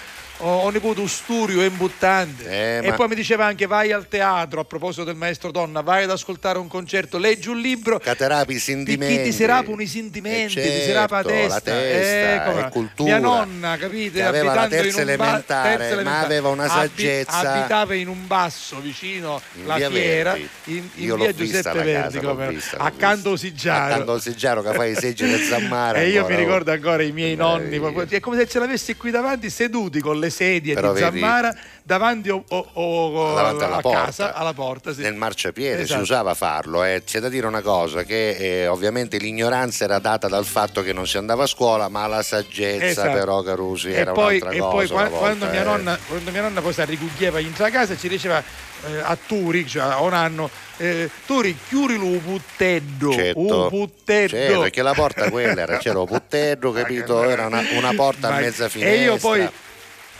ho, 0.47 0.71
nipote 0.71 1.01
un 1.01 1.09
sturio 1.09 1.61
è 1.63 1.67
imbuttante. 1.67 2.49
Eh, 2.49 2.87
e 2.87 2.89
ma- 2.91 2.95
poi 2.97 3.09
mi 3.09 3.15
diceva 3.15 3.45
anche 3.47 3.67
vai 3.67 3.93
al 3.93 4.09
teatro, 4.09 4.61
a 4.61 4.65
proposito 4.65 5.05
del 5.05 5.15
maestro 5.15 5.51
Donna, 5.51 5.81
vai 5.81 6.05
ad 6.05 6.11
ascoltare 6.11 6.59
un 6.59 6.69
concerto, 6.69 7.19
leggi 7.19 7.49
un 7.49 7.59
libro. 7.61 7.99
Caterapi 7.99 8.55
i 8.55 8.59
sentimenti. 8.59 9.17
chi 9.17 9.23
ti 9.25 9.33
si 9.33 9.45
rapano 9.45 9.81
i 9.81 9.87
sentimenti, 9.87 10.59
Eh, 10.59 10.63
ti 10.63 10.81
si 10.87 10.93
rapa 10.93 11.23
la 11.23 11.29
certo, 11.29 11.39
testa. 11.41 11.55
la 11.55 11.61
testa, 11.61 12.61
Eh, 12.63 12.67
è 12.67 12.69
cultura. 12.71 13.09
Mia 13.11 13.19
nonna, 13.19 13.77
capite? 13.77 14.23
Aveva 14.23 14.55
la 14.55 14.69
terza 14.69 14.89
un 14.89 14.95
ba- 14.95 15.01
elementare, 15.13 15.69
terza 15.77 15.85
ma 15.87 15.93
elementare, 16.01 16.25
aveva 16.25 16.49
una 16.49 16.69
saggezza. 16.69 17.39
abitava 17.55 17.95
in 17.95 18.09
un 18.09 18.27
basso 18.27 18.81
vicino 18.81 19.41
In 19.55 19.71
alla 19.71 19.89
fiera, 19.91 20.33
Verdi. 20.33 20.49
in, 20.65 20.77
in 20.95 21.05
Io 21.05 21.17
via 21.17 21.33
Giuseppe 21.33 21.83
Verdi, 21.83 22.19
come- 22.21 22.49
vista, 22.49 22.77
accanto 22.79 23.29
a 23.29 23.33
vista. 23.33 23.47
Siggiaro. 23.47 23.93
Accanto 23.93 24.13
a 24.13 24.21
Siggiaro 24.21 24.63
che 24.63 24.73
fai 24.73 24.93
i 24.93 24.95
seggi 24.95 25.27
del 25.27 25.41
Zammara. 25.41 25.99
E 26.03 26.09
io 26.09 26.21
ancora, 26.21 26.35
mi 26.37 26.41
oh. 26.43 26.45
ricordo 26.45 26.73
ancora 26.73 27.03
i 27.03 27.13
miei 27.13 27.37
nonni, 27.37 27.79
è 28.09 28.21
come 28.21 28.37
se 28.37 28.49
ce 28.49 28.59
l'avessi 28.59 28.97
qui 28.97 29.11
davanti 29.11 29.51
seduti 29.51 30.01
con 30.01 30.19
le 30.19 30.31
sedie 30.33 30.75
Però 30.75 30.93
di 30.93 31.01
vedi- 31.01 31.21
Zammara 31.21 31.55
davanti 31.85 32.31
o, 32.31 32.45
o- 32.49 32.69
o- 32.73 33.35
davanti 33.35 33.63
alla 33.65 33.81
porta. 33.81 34.05
casa, 34.07 34.35
alla 34.35 34.53
porta. 34.53 34.93
Sì. 34.93 35.03
Nel 35.03 35.15
marciapiede 35.15 35.83
Esatto. 35.83 35.99
si 36.05 36.11
usava 36.11 36.35
farlo, 36.35 36.83
eh. 36.83 37.03
c'è 37.05 37.21
da 37.21 37.29
dire 37.29 37.47
una 37.47 37.61
cosa, 37.61 38.03
che 38.03 38.31
eh, 38.63 38.67
ovviamente 38.67 39.19
l'ignoranza 39.19 39.85
era 39.85 39.99
data 40.01 40.27
dal 40.27 40.45
fatto 40.45 40.83
che 40.83 40.93
non 40.93 41.07
si 41.07 41.17
andava 41.19 41.45
a 41.45 41.47
scuola, 41.47 41.89
ma 41.89 42.07
la 42.09 42.23
saggezza 42.23 42.85
Esatto. 42.85 43.13
però 43.13 43.43
Carusi 43.43 43.91
e 43.91 43.95
era 43.95 44.13
poi, 44.13 44.39
un'altra 44.41 44.51
e 44.51 44.59
cosa. 44.59 44.71
poi 44.71 44.85
una 44.87 44.95
qua- 44.95 45.09
volta, 45.09 45.19
quando, 45.19 45.47
mia 45.47 45.61
eh. 45.61 45.65
nonna, 45.65 45.99
quando 46.09 46.31
mia 46.33 46.41
nonna 46.43 46.61
poi 46.61 46.73
si 46.73 46.81
arricughieva 46.81 47.41
dentro 47.41 47.63
la 47.65 47.71
casa 47.71 47.97
ci 47.97 48.09
diceva 48.09 48.43
eh, 48.85 48.99
a 49.01 49.17
Turi, 49.27 49.65
cioè 49.67 49.83
a 49.83 50.01
un 50.03 50.13
anno, 50.13 50.51
eh, 50.79 51.09
Turi 51.27 51.57
chiudi 51.69 51.97
lo 51.97 52.19
putteddo, 52.19 53.13
Certo. 53.13 53.39
un 53.41 53.69
putteddo. 53.69 54.29
Certo, 54.29 54.61
perché 54.61 54.83
la 54.83 54.93
porta 54.93 55.31
quella 55.31 55.63
era, 55.63 55.77
c'era 55.79 56.01
un 56.01 56.07
puttello, 56.07 56.73
capito? 56.73 57.23
Era 57.23 57.47
una, 57.47 57.63
una 57.75 57.93
porta 57.95 58.29
Ma- 58.31 58.37
a 58.37 58.41
mezza 58.41 58.69
finestra. 58.69 58.97
E 59.01 59.03
io 59.05 59.17
poi 59.19 59.49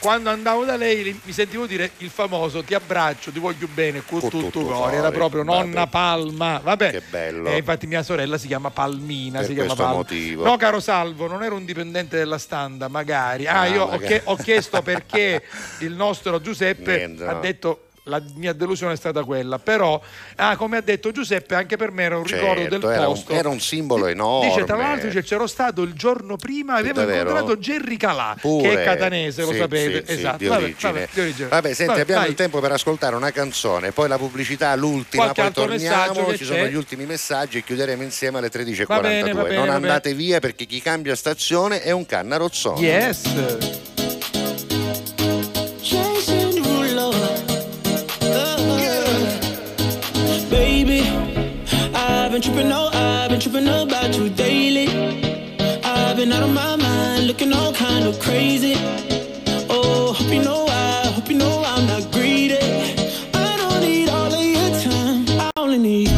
quando 0.03 0.31
andavo 0.31 0.65
da 0.65 0.75
lei 0.77 1.19
mi 1.23 1.33
sentivo 1.33 1.65
dire 1.65 1.93
il 1.99 2.11
famoso 2.11 2.65
ti 2.65 2.75
abbraccio, 2.75 3.31
ti 3.31 3.39
voglio 3.39 3.69
bene, 3.73 4.03
con 4.05 4.19
tutto 4.29 4.61
cuore. 4.63 4.97
Era 4.97 5.13
proprio 5.13 5.45
nonna 5.45 5.87
Palma. 5.87 6.61
Vabbè. 6.61 6.91
Che 6.91 7.03
bello. 7.09 7.49
E 7.49 7.59
infatti 7.59 7.87
mia 7.87 8.03
sorella 8.03 8.37
si 8.37 8.49
chiama 8.49 8.71
Palmina. 8.71 9.39
Per 9.39 9.47
si 9.47 9.53
chiama 9.55 9.69
questo 9.69 9.83
Palma. 9.85 9.99
motivo. 9.99 10.45
No, 10.45 10.57
caro 10.57 10.81
Salvo, 10.81 11.29
non 11.29 11.45
ero 11.45 11.55
un 11.55 11.65
dipendente 11.65 12.17
della 12.17 12.39
standa, 12.39 12.89
magari. 12.89 13.47
Ah, 13.47 13.61
Ah, 13.61 13.67
io 13.67 13.85
ho 13.85 13.91
magari. 13.91 14.21
ho 14.25 14.35
chiesto 14.35 14.83
perché 14.83 15.45
il 15.81 15.93
nostro 15.93 16.41
Giuseppe 16.41 16.97
Niente, 16.97 17.25
ha 17.25 17.35
detto. 17.35 17.85
La 18.07 18.21
mia 18.35 18.53
delusione 18.53 18.95
è 18.95 18.97
stata 18.97 19.23
quella, 19.23 19.61
però, 19.61 20.01
ah, 20.35 20.57
come 20.57 20.77
ha 20.79 20.81
detto 20.81 21.13
Giuseppe, 21.13 21.55
anche 21.55 21.77
per 21.77 21.93
me 21.93 22.03
era 22.03 22.17
un 22.19 22.25
ricordo 22.25 22.63
Certo, 22.63 22.79
del 22.79 22.91
era 22.91 23.07
un- 23.07 23.15
posto. 23.15 23.33
era 23.33 23.49
un 23.49 23.61
simbolo 23.61 24.07
enorme. 24.09 24.49
Dice, 24.49 24.65
tra 24.65 24.77
l'altro, 24.77 25.07
dice, 25.07 25.23
c'ero 25.23 25.47
stato 25.47 25.83
il 25.83 25.93
giorno 25.93 26.37
prima, 26.37 26.75
avevo 26.75 26.95
Davvero? 26.99 27.29
incontrato 27.31 27.59
Gerry 27.61 27.97
Calà, 27.97 28.37
Pure. 28.41 28.69
che 28.69 28.81
è 28.83 28.85
catanese, 28.85 29.43
lo 29.45 29.53
Sì, 29.53 29.59
sapete. 29.59 30.01
sì, 30.01 30.13
sì, 30.15 30.19
esatto. 30.19 30.37
di 30.39 30.47
Vabbè, 30.47 30.63
origine. 30.65 30.93
vabbè, 30.93 31.09
di 31.13 31.21
origine. 31.21 31.49
Vabbè, 31.49 31.69
senti, 31.69 31.85
Vabbè, 31.87 32.01
abbiamo 32.01 32.21
vai. 32.23 32.31
il 32.31 32.35
tempo 32.37 32.59
per 32.61 32.73
ascoltare 32.73 33.15
una 33.15 33.31
canzone, 33.31 33.93
poi 33.93 34.09
la 34.09 34.19
pubblicità, 34.19 34.75
l'ultima, 34.75 35.23
Qualche 35.31 35.43
poi 35.53 35.53
torniamo, 35.69 36.33
ci 36.33 36.39
c'è? 36.39 36.45
sono 36.45 36.65
gli 36.67 36.75
ultimi 36.75 37.07
messaggi 37.07 37.59
e 37.59 37.63
chiuderemo 37.63 38.03
insieme 38.03 38.39
alle 38.39 38.49
13.42. 38.51 38.85
Va 38.87 39.01
bene, 39.01 39.33
va 39.33 39.43
bene, 39.45 39.55
non 39.55 39.69
andate 39.69 40.13
via 40.13 40.41
perché 40.41 40.65
chi 40.67 40.83
cambia 40.83 41.15
stazione 41.15 41.83
è 41.83 41.93
un 41.93 42.05
canna 42.05 42.37
rozzone. 42.37 42.81
Yes. 42.81 44.02
I've 52.33 52.41
been 52.41 52.51
tripping, 52.51 52.73
oh, 52.73 52.89
I've 52.95 53.29
been 53.29 53.41
tripping 53.41 53.69
about 53.69 54.17
you 54.17 54.31
daily. 54.31 54.89
I've 55.85 56.17
been 56.17 56.33
out 56.33 56.43
of 56.43 56.55
my 56.55 56.77
mind, 56.77 57.27
looking 57.27 57.53
all 57.53 57.75
kind 57.75 58.07
of 58.07 58.19
crazy. 58.21 58.73
Oh, 59.69 60.15
hope 60.17 60.33
you 60.33 60.43
know 60.43 60.65
I, 60.67 61.09
hope 61.09 61.29
you 61.29 61.37
know 61.37 61.63
I'm 61.63 61.87
not 61.87 62.11
greedy. 62.11 62.57
I 63.35 63.57
don't 63.59 63.81
need 63.83 64.09
all 64.09 64.33
of 64.33 64.43
your 64.43 64.71
time, 64.81 65.27
I 65.41 65.51
only 65.59 65.77
need 65.77 66.12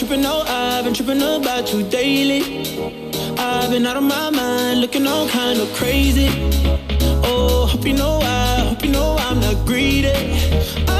tripping, 0.00 0.24
oh, 0.24 0.44
I've 0.46 0.84
been 0.84 0.94
tripping 0.94 1.20
about 1.20 1.74
you 1.74 1.82
daily. 1.82 2.40
I've 3.36 3.70
been 3.70 3.84
out 3.84 3.98
of 3.98 4.02
my 4.02 4.30
mind, 4.30 4.80
looking 4.80 5.06
all 5.06 5.28
kind 5.28 5.60
of 5.60 5.70
crazy. 5.74 6.30
Oh, 7.22 7.66
hope 7.70 7.84
you 7.84 7.92
know 7.92 8.18
I, 8.22 8.60
hope 8.70 8.82
you 8.82 8.90
know 8.92 9.16
I'm 9.18 9.40
not 9.40 9.66
greedy. 9.66 10.08
I 10.88 10.99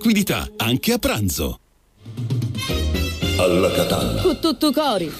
anche 0.57 0.93
a 0.93 0.97
pranzo. 0.97 1.59
Alla 3.37 3.71
Catalla. 3.71 4.21
Con 4.21 4.39
tutto 4.39 4.71
cori. 4.71 5.11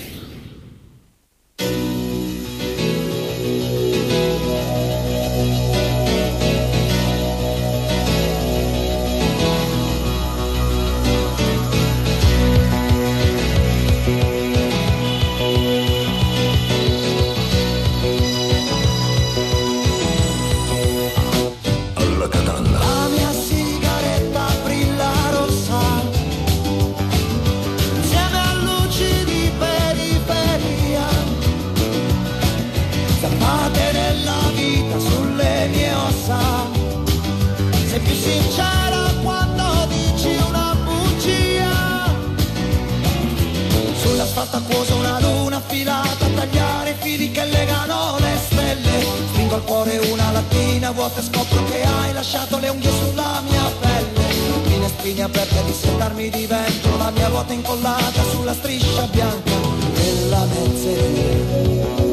Lattina 50.41 50.91
vuota 50.91 51.21
scopro 51.21 51.63
che 51.65 51.83
hai 51.83 52.13
lasciato 52.13 52.57
le 52.57 52.69
unghie 52.69 52.91
sulla 52.91 53.41
mia 53.47 53.63
pelle. 53.79 54.29
Finestrini 54.63 55.21
aperte 55.21 55.57
a 55.57 55.63
dissetarmi 55.63 56.29
di 56.29 56.45
vento 56.45 56.97
La 56.97 57.11
mia 57.11 57.27
ruota 57.27 57.53
incollata 57.53 58.23
sulla 58.31 58.53
striscia 58.53 59.03
bianca 59.07 59.51
della 59.93 60.45
mezz'era 60.45 62.10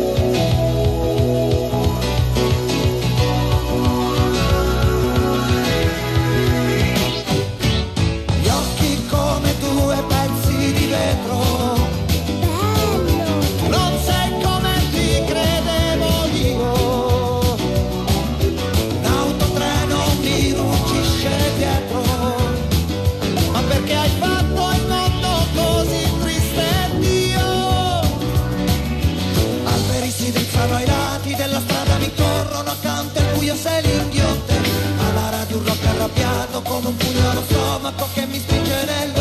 come 36.63 36.89
un 36.89 36.97
pugno 36.97 37.33
lo 37.35 37.43
stomaco 37.43 38.09
che 38.15 38.27
mi 38.27 38.39
spinge 38.39 38.85
nel 38.85 39.18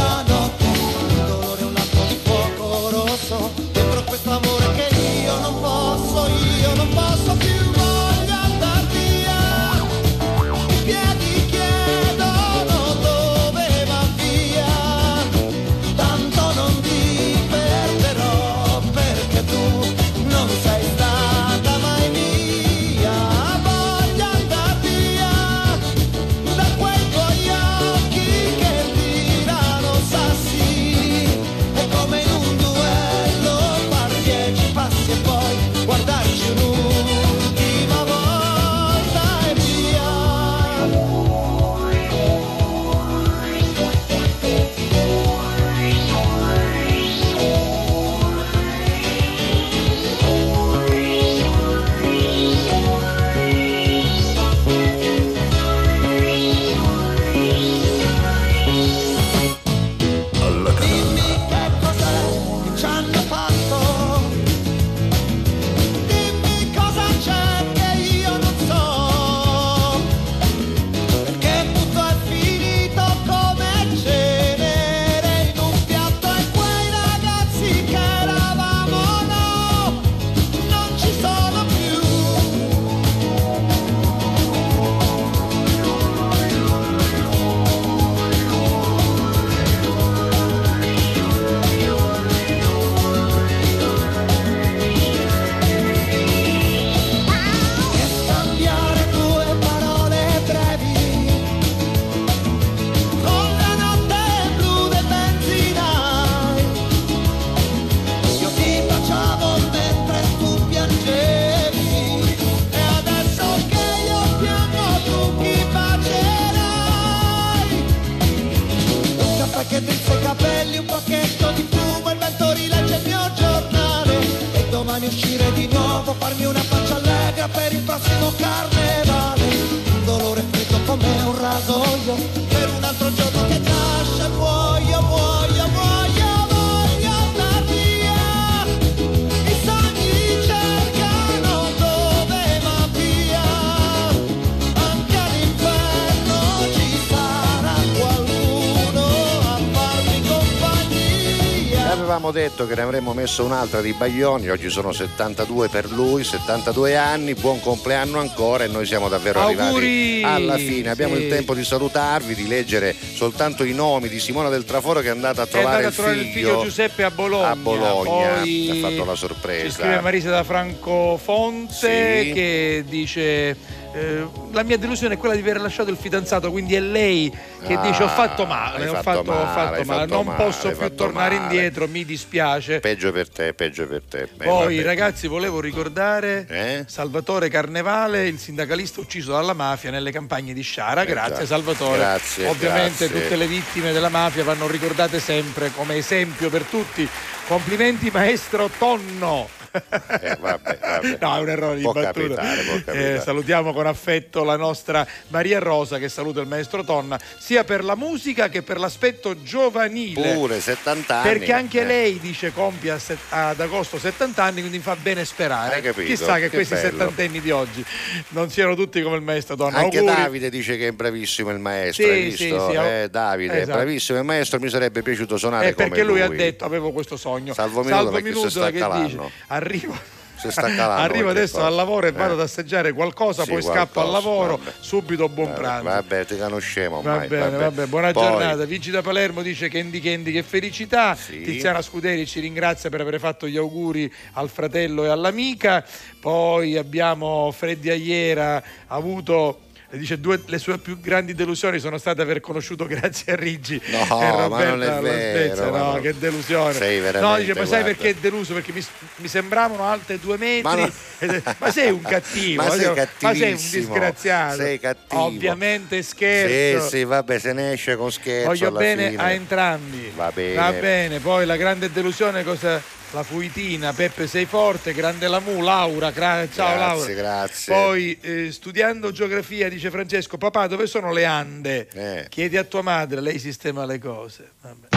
detto 152.38 152.68
che 152.68 152.76
ne 152.76 152.82
avremmo 152.82 153.14
messo 153.14 153.44
un'altra 153.44 153.82
di 153.82 153.94
Baglioni, 153.94 154.50
oggi 154.50 154.70
sono 154.70 154.92
72 154.92 155.70
per 155.70 155.90
lui, 155.90 156.24
72 156.24 156.96
anni, 156.96 157.34
buon 157.34 157.60
compleanno 157.60 158.20
ancora 158.20 158.64
e 158.64 158.68
noi 158.68 158.86
siamo 158.86 159.10
davvero 159.10 159.40
Auguri! 159.42 160.22
arrivati 160.24 160.44
alla 160.44 160.58
fine. 160.58 160.90
Abbiamo 160.92 161.16
Sì. 161.16 161.24
il 161.24 161.30
tempo 161.30 161.54
di 161.56 161.64
salutarvi, 161.64 162.36
di 162.36 162.48
leggere 162.48 162.96
soltanto 163.16 163.64
i 163.64 163.74
nomi 163.74 164.08
di 164.08 164.20
Simona 164.20 164.50
del 164.50 164.66
Traforo 164.66 165.00
che 165.00 165.08
è 165.08 165.12
andata 165.12 165.42
a 165.42 165.46
trovare, 165.48 165.76
andato 165.86 165.88
a 165.88 165.92
trovare 166.04 166.18
il 166.20 166.32
figlio 166.34 166.62
Giuseppe 166.64 167.04
a 167.04 167.12
Bologna. 167.12 167.50
a 167.50 167.56
Bologna, 167.56 168.34
Poi 168.42 168.70
ha 168.72 168.90
fatto 168.90 169.06
la 169.06 169.14
Ci 169.14 169.18
sorpresa. 169.20 169.70
scrive 169.80 170.00
Marisa 170.02 170.30
da 170.30 170.44
Francofonte 170.44 171.74
Sì. 171.74 172.32
che 172.34 172.84
dice 172.88 173.58
eh, 173.94 174.28
la 174.58 174.64
mia 174.64 174.78
delusione 174.78 175.14
è 175.14 175.18
quella 175.18 175.36
di 175.36 175.42
aver 175.42 175.62
lasciato 175.62 175.90
il 175.92 175.98
fidanzato, 175.98 176.50
quindi 176.52 176.74
è 176.76 176.80
lei 176.80 177.32
che 177.66 177.74
Ah, 177.76 177.82
dice 177.82 178.04
ho 178.04 178.08
fatto 178.08 178.46
male, 178.46 178.88
ho 178.88 178.94
fatto 178.96 179.24
fatto, 179.24 179.32
male, 179.32 179.46
fatto 179.78 179.84
male, 179.86 180.06
non 180.08 180.26
male, 180.26 180.44
posso 180.44 180.70
più 180.72 180.96
tornare 180.96 181.36
indietro, 181.36 181.88
mi 181.88 182.04
dispiace. 182.04 182.80
Peggio 182.80 183.12
per 183.12 183.30
te, 183.30 183.54
peggio 183.54 183.88
per 183.88 184.02
te. 184.10 184.28
Beh, 184.36 184.46
Poi 184.46 184.76
vabbè. 184.78 184.86
ragazzi 184.88 185.28
volevo 185.28 185.60
ricordare 185.60 186.46
Eh? 186.50 186.84
Salvatore 186.88 187.50
Carnevale, 187.50 188.28
il 188.28 188.40
sindacalista 188.40 189.00
ucciso 189.00 189.32
dalla 189.34 189.54
mafia 189.54 189.92
nelle 189.92 190.12
campagne 190.12 190.54
di 190.54 190.62
Sciara. 190.62 191.04
Eh 191.04 191.06
Grazie 191.06 191.36
già. 191.40 191.46
Salvatore. 191.46 191.98
Grazie, 191.98 192.48
Ovviamente 192.48 193.06
grazie. 193.08 193.22
tutte 193.22 193.36
le 193.36 193.48
vittime 193.48 193.92
della 193.92 194.10
mafia 194.10 194.44
vanno 194.44 194.68
ricordate 194.68 195.20
sempre 195.20 195.72
come 195.76 195.96
esempio 195.96 196.50
per 196.50 196.64
tutti. 196.64 197.08
Complimenti 197.48 198.10
maestro 198.12 198.70
Tonno. 198.78 199.57
Eh, 199.72 200.38
vabbè, 200.40 200.78
vabbè. 200.82 201.18
No, 201.20 201.36
è 201.38 201.40
un 201.40 201.50
errore 201.50 201.76
di 201.78 201.84
battuta. 201.84 202.12
capitare. 202.36 203.16
Eh, 203.16 203.20
salutiamo 203.22 203.74
con 203.74 203.86
affetto 203.88 204.44
la 204.44 204.56
nostra 204.56 205.06
Maria 205.28 205.60
Rosa 205.60 205.98
che 205.98 206.10
saluta 206.10 206.42
il 206.42 206.48
maestro 206.48 206.84
Tonna 206.84 207.20
sia 207.38 207.64
per 207.64 207.84
la 207.84 207.96
musica 207.96 208.50
che 208.50 208.62
per 208.62 208.80
l'aspetto 208.80 209.42
giovanile. 209.44 210.34
Pure 210.34 210.60
70 210.60 211.16
anni. 211.20 211.30
Perché 211.30 211.54
anche 211.54 211.82
Eh. 211.82 211.86
lei 211.86 212.20
dice 212.20 212.52
compie 212.54 212.98
ad 213.30 213.60
agosto 213.60 213.98
70 214.00 214.44
anni, 214.44 214.60
quindi 214.62 214.80
fa 214.80 214.96
bene 214.96 215.26
sperare. 215.26 215.82
Chissà 215.94 216.36
che, 216.36 216.50
Che 216.50 216.56
questi 216.56 216.74
bello. 216.76 216.90
settantenni 216.90 217.42
di 217.42 217.52
oggi 217.52 217.84
non 218.30 218.50
siano 218.50 218.76
tutti 218.76 219.02
come 219.02 219.16
il 219.18 219.22
maestro 219.24 219.56
Donna. 219.56 219.78
Anche 219.78 219.98
Auguri. 220.00 220.16
Davide 220.16 220.50
dice 220.50 220.78
che 220.78 220.88
è 220.88 220.92
bravissimo 220.92 221.50
il 221.52 221.60
maestro, 221.60 222.04
Sì, 222.06 222.10
hai 222.10 222.32
sì, 222.36 222.46
visto? 222.46 222.70
sì, 222.70 222.76
Eh, 222.76 223.08
Davide, 223.12 223.62
esatto. 223.62 223.72
è 223.72 223.82
bravissimo 223.82 224.18
il 224.20 224.24
maestro, 224.26 224.60
mi 224.60 224.70
sarebbe 224.70 225.02
piaciuto 225.02 225.38
suonare 225.38 225.70
Eh, 225.70 225.74
perché 225.74 225.92
come 225.92 226.04
lui, 226.04 226.22
ha 226.22 226.28
detto 226.30 226.66
avevo 226.66 226.92
questo 226.92 227.18
sogno. 227.18 227.54
Salvo 227.54 227.84
Minuto 227.84 228.18
si 228.18 228.24
Minuto 228.24 228.66
che 228.66 228.72
dice 229.06 229.32
arrivo 229.58 230.16
Arrivo 230.40 231.30
adesso 231.30 231.64
al 231.64 231.74
lavoro 231.74 232.06
e 232.06 232.12
vado 232.12 232.32
Eh. 232.32 232.34
ad 232.36 232.42
assaggiare 232.42 232.94
qualcosa, 232.94 233.44
Sì, 233.44 233.50
poi 233.50 233.62
scappo 233.64 234.00
al 234.02 234.08
qualcosa, 234.10 234.12
lavoro, 234.12 234.58
vabbè. 234.58 234.72
subito 234.80 235.28
buon 235.30 235.52
pranzo. 235.54 235.90
Vabbè, 235.90 236.26
ti 236.26 236.38
conosciamo 236.38 237.02
Va 237.02 237.12
ormai. 237.14 237.28
bene, 237.28 237.58
vabbè, 237.58 237.86
buona 237.88 238.12
Poi- 238.12 238.24
giornata. 238.24 238.66
Vici 238.66 238.92
da 238.92 239.02
Palermo 239.02 239.42
dice 239.42 239.68
Candy 239.68 240.00
Candy 240.00 240.32
che 240.32 240.44
felicità. 240.44 241.18
Tiziana 241.26 241.82
Scuderi 241.82 242.28
ci 242.28 242.40
ringrazia 242.40 242.92
per 242.92 243.02
aver 243.02 243.20
fatto 243.20 243.48
gli 243.48 243.58
auguri 243.58 244.14
al 244.34 244.48
fratello 244.50 245.06
e 245.06 245.08
all'amica. 245.10 245.84
Poi 246.20 246.78
abbiamo 246.78 247.52
Freddy 247.52 247.90
Aiera, 247.90 248.58
ha 248.58 248.96
avuto. 248.96 249.62
Dice 249.98 250.20
due, 250.20 250.42
le 250.46 250.58
sue 250.60 250.78
più 250.78 251.00
grandi 251.00 251.34
delusioni 251.34 251.80
sono 251.80 251.98
state 251.98 252.22
aver 252.22 252.40
conosciuto 252.40 252.86
grazie 252.86 253.34
a 253.34 253.36
Riggi 253.36 253.82
No, 253.88 254.04
e 254.04 254.08
ma 254.10 254.30
Roberta 254.44 254.70
non 255.00 255.08
è 255.08 255.34
vero, 255.34 255.72
ma 255.72 255.78
No, 255.78 255.92
no. 255.94 256.00
che 256.02 256.14
delusione. 256.18 256.74
Sei 256.74 256.98
no, 256.98 257.04
veramente, 257.04 257.40
dice, 257.42 257.54
ma 257.54 257.66
sai 257.66 257.68
guarda. 257.68 257.86
perché 257.86 258.10
è 258.10 258.14
deluso? 258.16 258.54
Perché 258.54 258.72
mi, 258.72 258.86
mi 259.18 259.28
sembravano 259.28 259.84
alte 259.84 260.20
due 260.20 260.38
metri. 260.38 260.62
Ma 260.64 260.76
no. 260.76 260.92
ma 261.58 261.72
sei 261.72 261.92
un 261.92 262.02
cattivo, 262.02 262.64
Ma 262.64 262.70
sei 262.72 262.86
ma 263.22 263.34
sei 263.34 263.52
un 263.52 263.58
disgraziato. 263.70 264.56
sei 264.58 264.80
cattivo. 264.80 265.22
Ovviamente 265.24 266.02
scherzo. 266.02 266.84
Sì, 266.90 266.98
sì, 266.98 267.04
vabbè, 267.04 267.40
se 267.40 267.54
ne 267.54 267.72
esce 267.74 267.96
con 267.96 268.12
scherzo 268.12 268.48
Voglio 268.50 268.72
bene 268.72 269.10
fine. 269.12 269.22
a 269.22 269.32
entrambi. 269.32 270.12
Va 270.16 270.32
bene. 270.34 270.54
Va 270.56 270.72
bene, 270.74 271.20
poi 271.20 271.46
la 271.46 271.56
grande 271.56 271.92
delusione 271.92 272.44
cosa? 272.44 272.82
La 273.12 273.24
fuitina, 273.24 273.94
Peppe 273.94 274.28
sei 274.28 274.46
forte, 274.46 274.94
grande 274.94 275.30
la 275.30 275.40
Mu, 275.40 275.62
Laura, 275.62 276.12
cra- 276.12 276.46
ciao 276.54 276.76
Grazie, 276.76 276.78
Laura. 276.78 277.14
grazie. 277.14 277.74
Poi 277.74 278.18
eh, 278.20 278.52
studiando 278.52 279.12
geografia 279.12 279.70
dice 279.70 279.90
Francesco, 279.90 280.38
papà 280.38 280.68
dove 280.68 280.88
sono 280.88 281.14
le 281.14 281.24
Ande? 281.24 281.88
Eh. 281.94 282.26
Chiedi 282.28 282.58
a 282.58 282.66
tua 282.66 282.82
madre, 282.82 283.22
lei 283.22 283.40
sistema 283.40 283.86
le 283.86 283.98
cose. 284.00 284.52
Vabbè. 284.62 284.88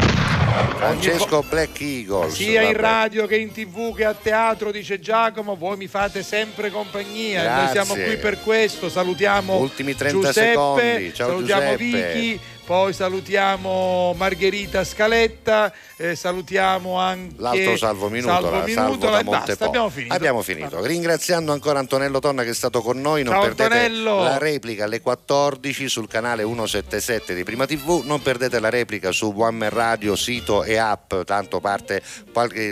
Francesco 0.77 1.45
Black 1.49 1.81
Eagles. 1.81 2.35
Sia 2.35 2.62
in 2.62 2.73
vabbè. 2.73 2.81
radio 2.81 3.27
che 3.27 3.37
in 3.37 3.53
tv 3.53 3.95
che 3.95 4.05
a 4.05 4.15
teatro, 4.15 4.73
dice 4.73 4.99
Giacomo, 4.99 5.55
voi 5.55 5.77
mi 5.77 5.87
fate 5.87 6.24
sempre 6.24 6.70
compagnia. 6.70 7.43
Noi 7.45 7.73
Grazie. 7.73 7.85
siamo 7.85 8.03
qui 8.03 8.16
per 8.16 8.41
questo. 8.41 8.89
Salutiamo 8.89 9.57
Ultimi 9.57 9.95
30 9.95 10.16
Giuseppe, 10.27 10.49
secondi. 10.49 11.15
Ciao, 11.15 11.28
salutiamo 11.28 11.77
Giuseppe. 11.77 12.12
Vicky, 12.12 12.41
poi 12.65 12.93
salutiamo 12.93 14.15
Margherita 14.16 14.82
Scaletta, 14.82 15.73
eh, 16.01 16.17
salutiamo 16.17 16.97
anche 16.99 17.35
L'altro 17.37 17.77
salvo 17.77 18.09
minuto, 18.09 18.33
Salvo 18.33 18.51
la- 18.51 18.65
Minuto, 18.65 18.73
salvo 18.81 18.97
da 19.11 19.19
e 19.21 19.25
basta, 19.25 19.65
abbiamo 19.67 19.91
finito. 19.91 20.15
Abbiamo 20.15 20.43
finito. 20.43 20.85
Ringraziando 20.85 21.53
ancora 21.53 21.79
Antonello 21.79 22.19
Tonna 22.21 22.43
che 22.43 22.51
è 22.51 22.55
stato 22.55 22.81
con 22.81 23.01
noi. 23.01 23.23
Non 23.23 23.35
Ciao, 23.35 23.43
perdete 23.43 23.63
Antonello. 23.75 24.23
la 24.23 24.39
replica 24.39 24.85
alle 24.85 25.01
14 25.01 25.89
sul 25.89 26.09
canale 26.09 26.43
177 26.43 27.35
di 27.35 27.45
Prima 27.45 27.67
TV. 27.67 28.03
Non 28.05 28.23
perdete 28.23 28.59
la 28.61 28.71
replica 28.71 29.13
su 29.13 29.33
One 29.37 29.69
Radio, 29.69 30.17
sito 30.17 30.65
e 30.65 30.77
app, 30.77 31.15
tanto 31.27 31.61
parte 31.61 32.03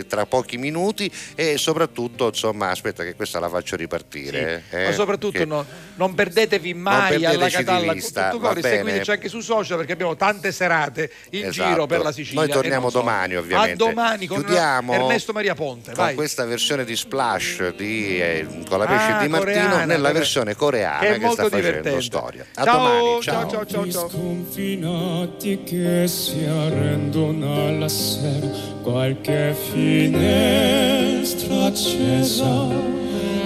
tra 0.07 0.25
pochi 0.25 0.57
minuti. 0.57 1.11
E 1.35 1.57
soprattutto, 1.57 2.27
insomma, 2.27 2.69
aspetta 2.71 3.03
che 3.03 3.13
questa 3.15 3.39
la 3.39 3.49
faccio 3.49 3.75
ripartire. 3.75 4.63
eh, 4.71 4.85
Ma 4.85 4.91
soprattutto 4.91 5.45
no- 5.45 5.65
non 5.95 6.13
perdetevi 6.15 6.73
mai 6.73 7.19
perdeteci 7.19 7.35
alla 7.35 7.49
Catalla 7.49 7.93
tutto 8.31 8.53
bene. 8.53 8.75
seguiteci 8.77 9.11
anche 9.11 9.29
su 9.29 9.39
social 9.41 9.77
perché 9.77 9.91
abbiamo 9.93 10.15
tante 10.15 10.51
serate 10.51 11.11
in 11.31 11.45
Esatto. 11.45 11.69
giro 11.69 11.85
per 11.85 12.01
la 12.01 12.11
Sicilia. 12.11 12.39
Noi 12.41 12.49
torniamo 12.49 12.81
non 12.83 12.91
solo. 12.91 13.03
Domani, 13.27 13.35
ovviamente. 13.35 13.71
A 13.83 13.87
domani 13.87 14.27
con 14.27 14.37
Chiudiamo 14.43 14.93
Ernesto 14.93 15.33
Maria 15.33 15.55
Ponte. 15.55 15.91
con 15.93 16.03
Vai. 16.03 16.15
questa 16.15 16.45
versione 16.45 16.83
di 16.85 16.95
Splash 16.95 17.73
di, 17.75 18.19
eh, 18.21 18.45
con 18.67 18.79
la 18.79 18.85
pesce 18.85 19.11
Ah, 19.11 19.21
di 19.21 19.27
Martino 19.27 19.53
coreana, 19.67 19.85
nella 19.85 20.11
versione 20.11 20.55
coreana 20.55 20.99
Che 20.99 21.07
è 21.07 21.13
che, 21.13 21.19
molto 21.19 21.33
sta 21.47 21.49
facendo 21.49 21.67
divertente. 21.67 22.01
storia. 22.01 22.45
A 22.55 22.63
Ciao, 22.63 22.77
domani, 22.77 23.21
ciao, 23.21 23.49
ciao, 23.49 23.65
ciao, 23.65 23.91
ciao. 23.91 24.09
sconfinati 24.09 25.63
che 25.63 26.07
si 26.07 26.43
arrendono 26.45 27.67
alla 27.67 27.87
sera 27.89 28.47
qualche 28.81 29.55
finestra 29.71 31.65
accesa 31.65 32.67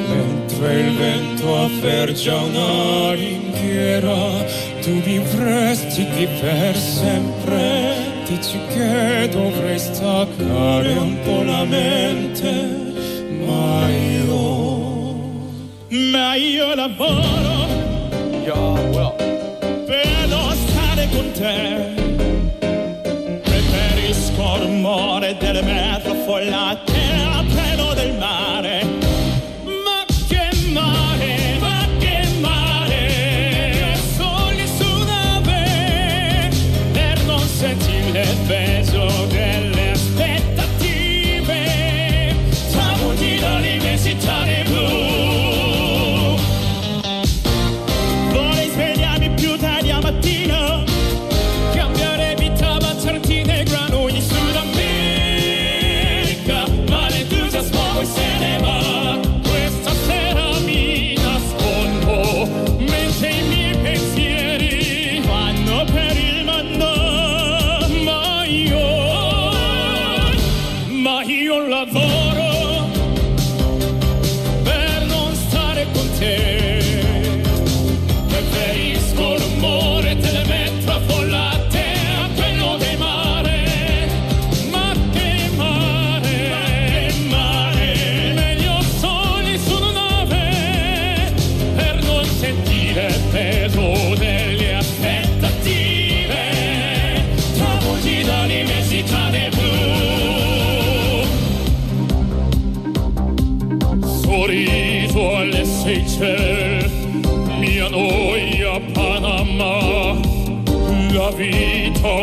mentre 0.07 0.79
il 0.79 0.97
vento 0.97 1.63
affergia 1.63 2.35
una 2.35 3.13
ringhiera 3.13 4.43
tu 4.81 5.01
vivresti 5.01 6.05
per 6.39 6.75
sempre 6.77 8.12
dici 8.35 8.59
che 8.69 9.29
dovrei 9.31 9.77
staccare 9.77 10.93
un 10.93 11.17
po' 11.23 11.43
la 11.43 11.63
mente 11.65 12.51
ma 13.45 13.87
io 13.89 14.91
ma 16.11 16.35
io 16.35 16.73
lavoro. 16.73 17.51
Per 19.85 20.27
non 20.27 20.55
stare 20.55 21.07
con 21.11 21.31
te. 21.31 21.91
Preferisco 23.43 24.55
il 24.55 24.61
rumore 24.61 25.37
delle 25.37 25.61
metro 25.61 26.11
affollate 26.11 26.92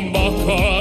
vita 0.01 0.80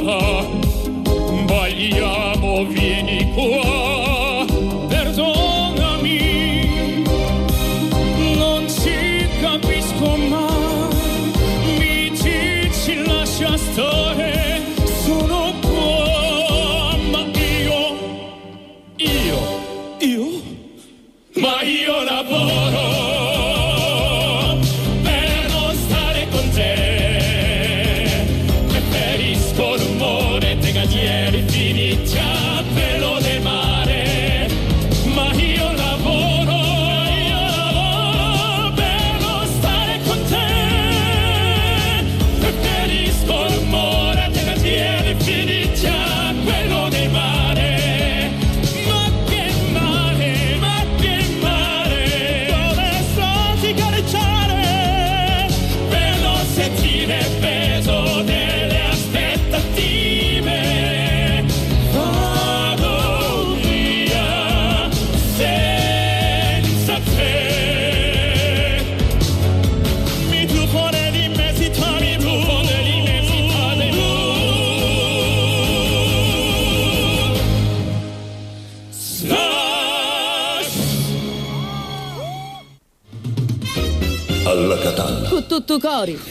Alla 85.81 86.28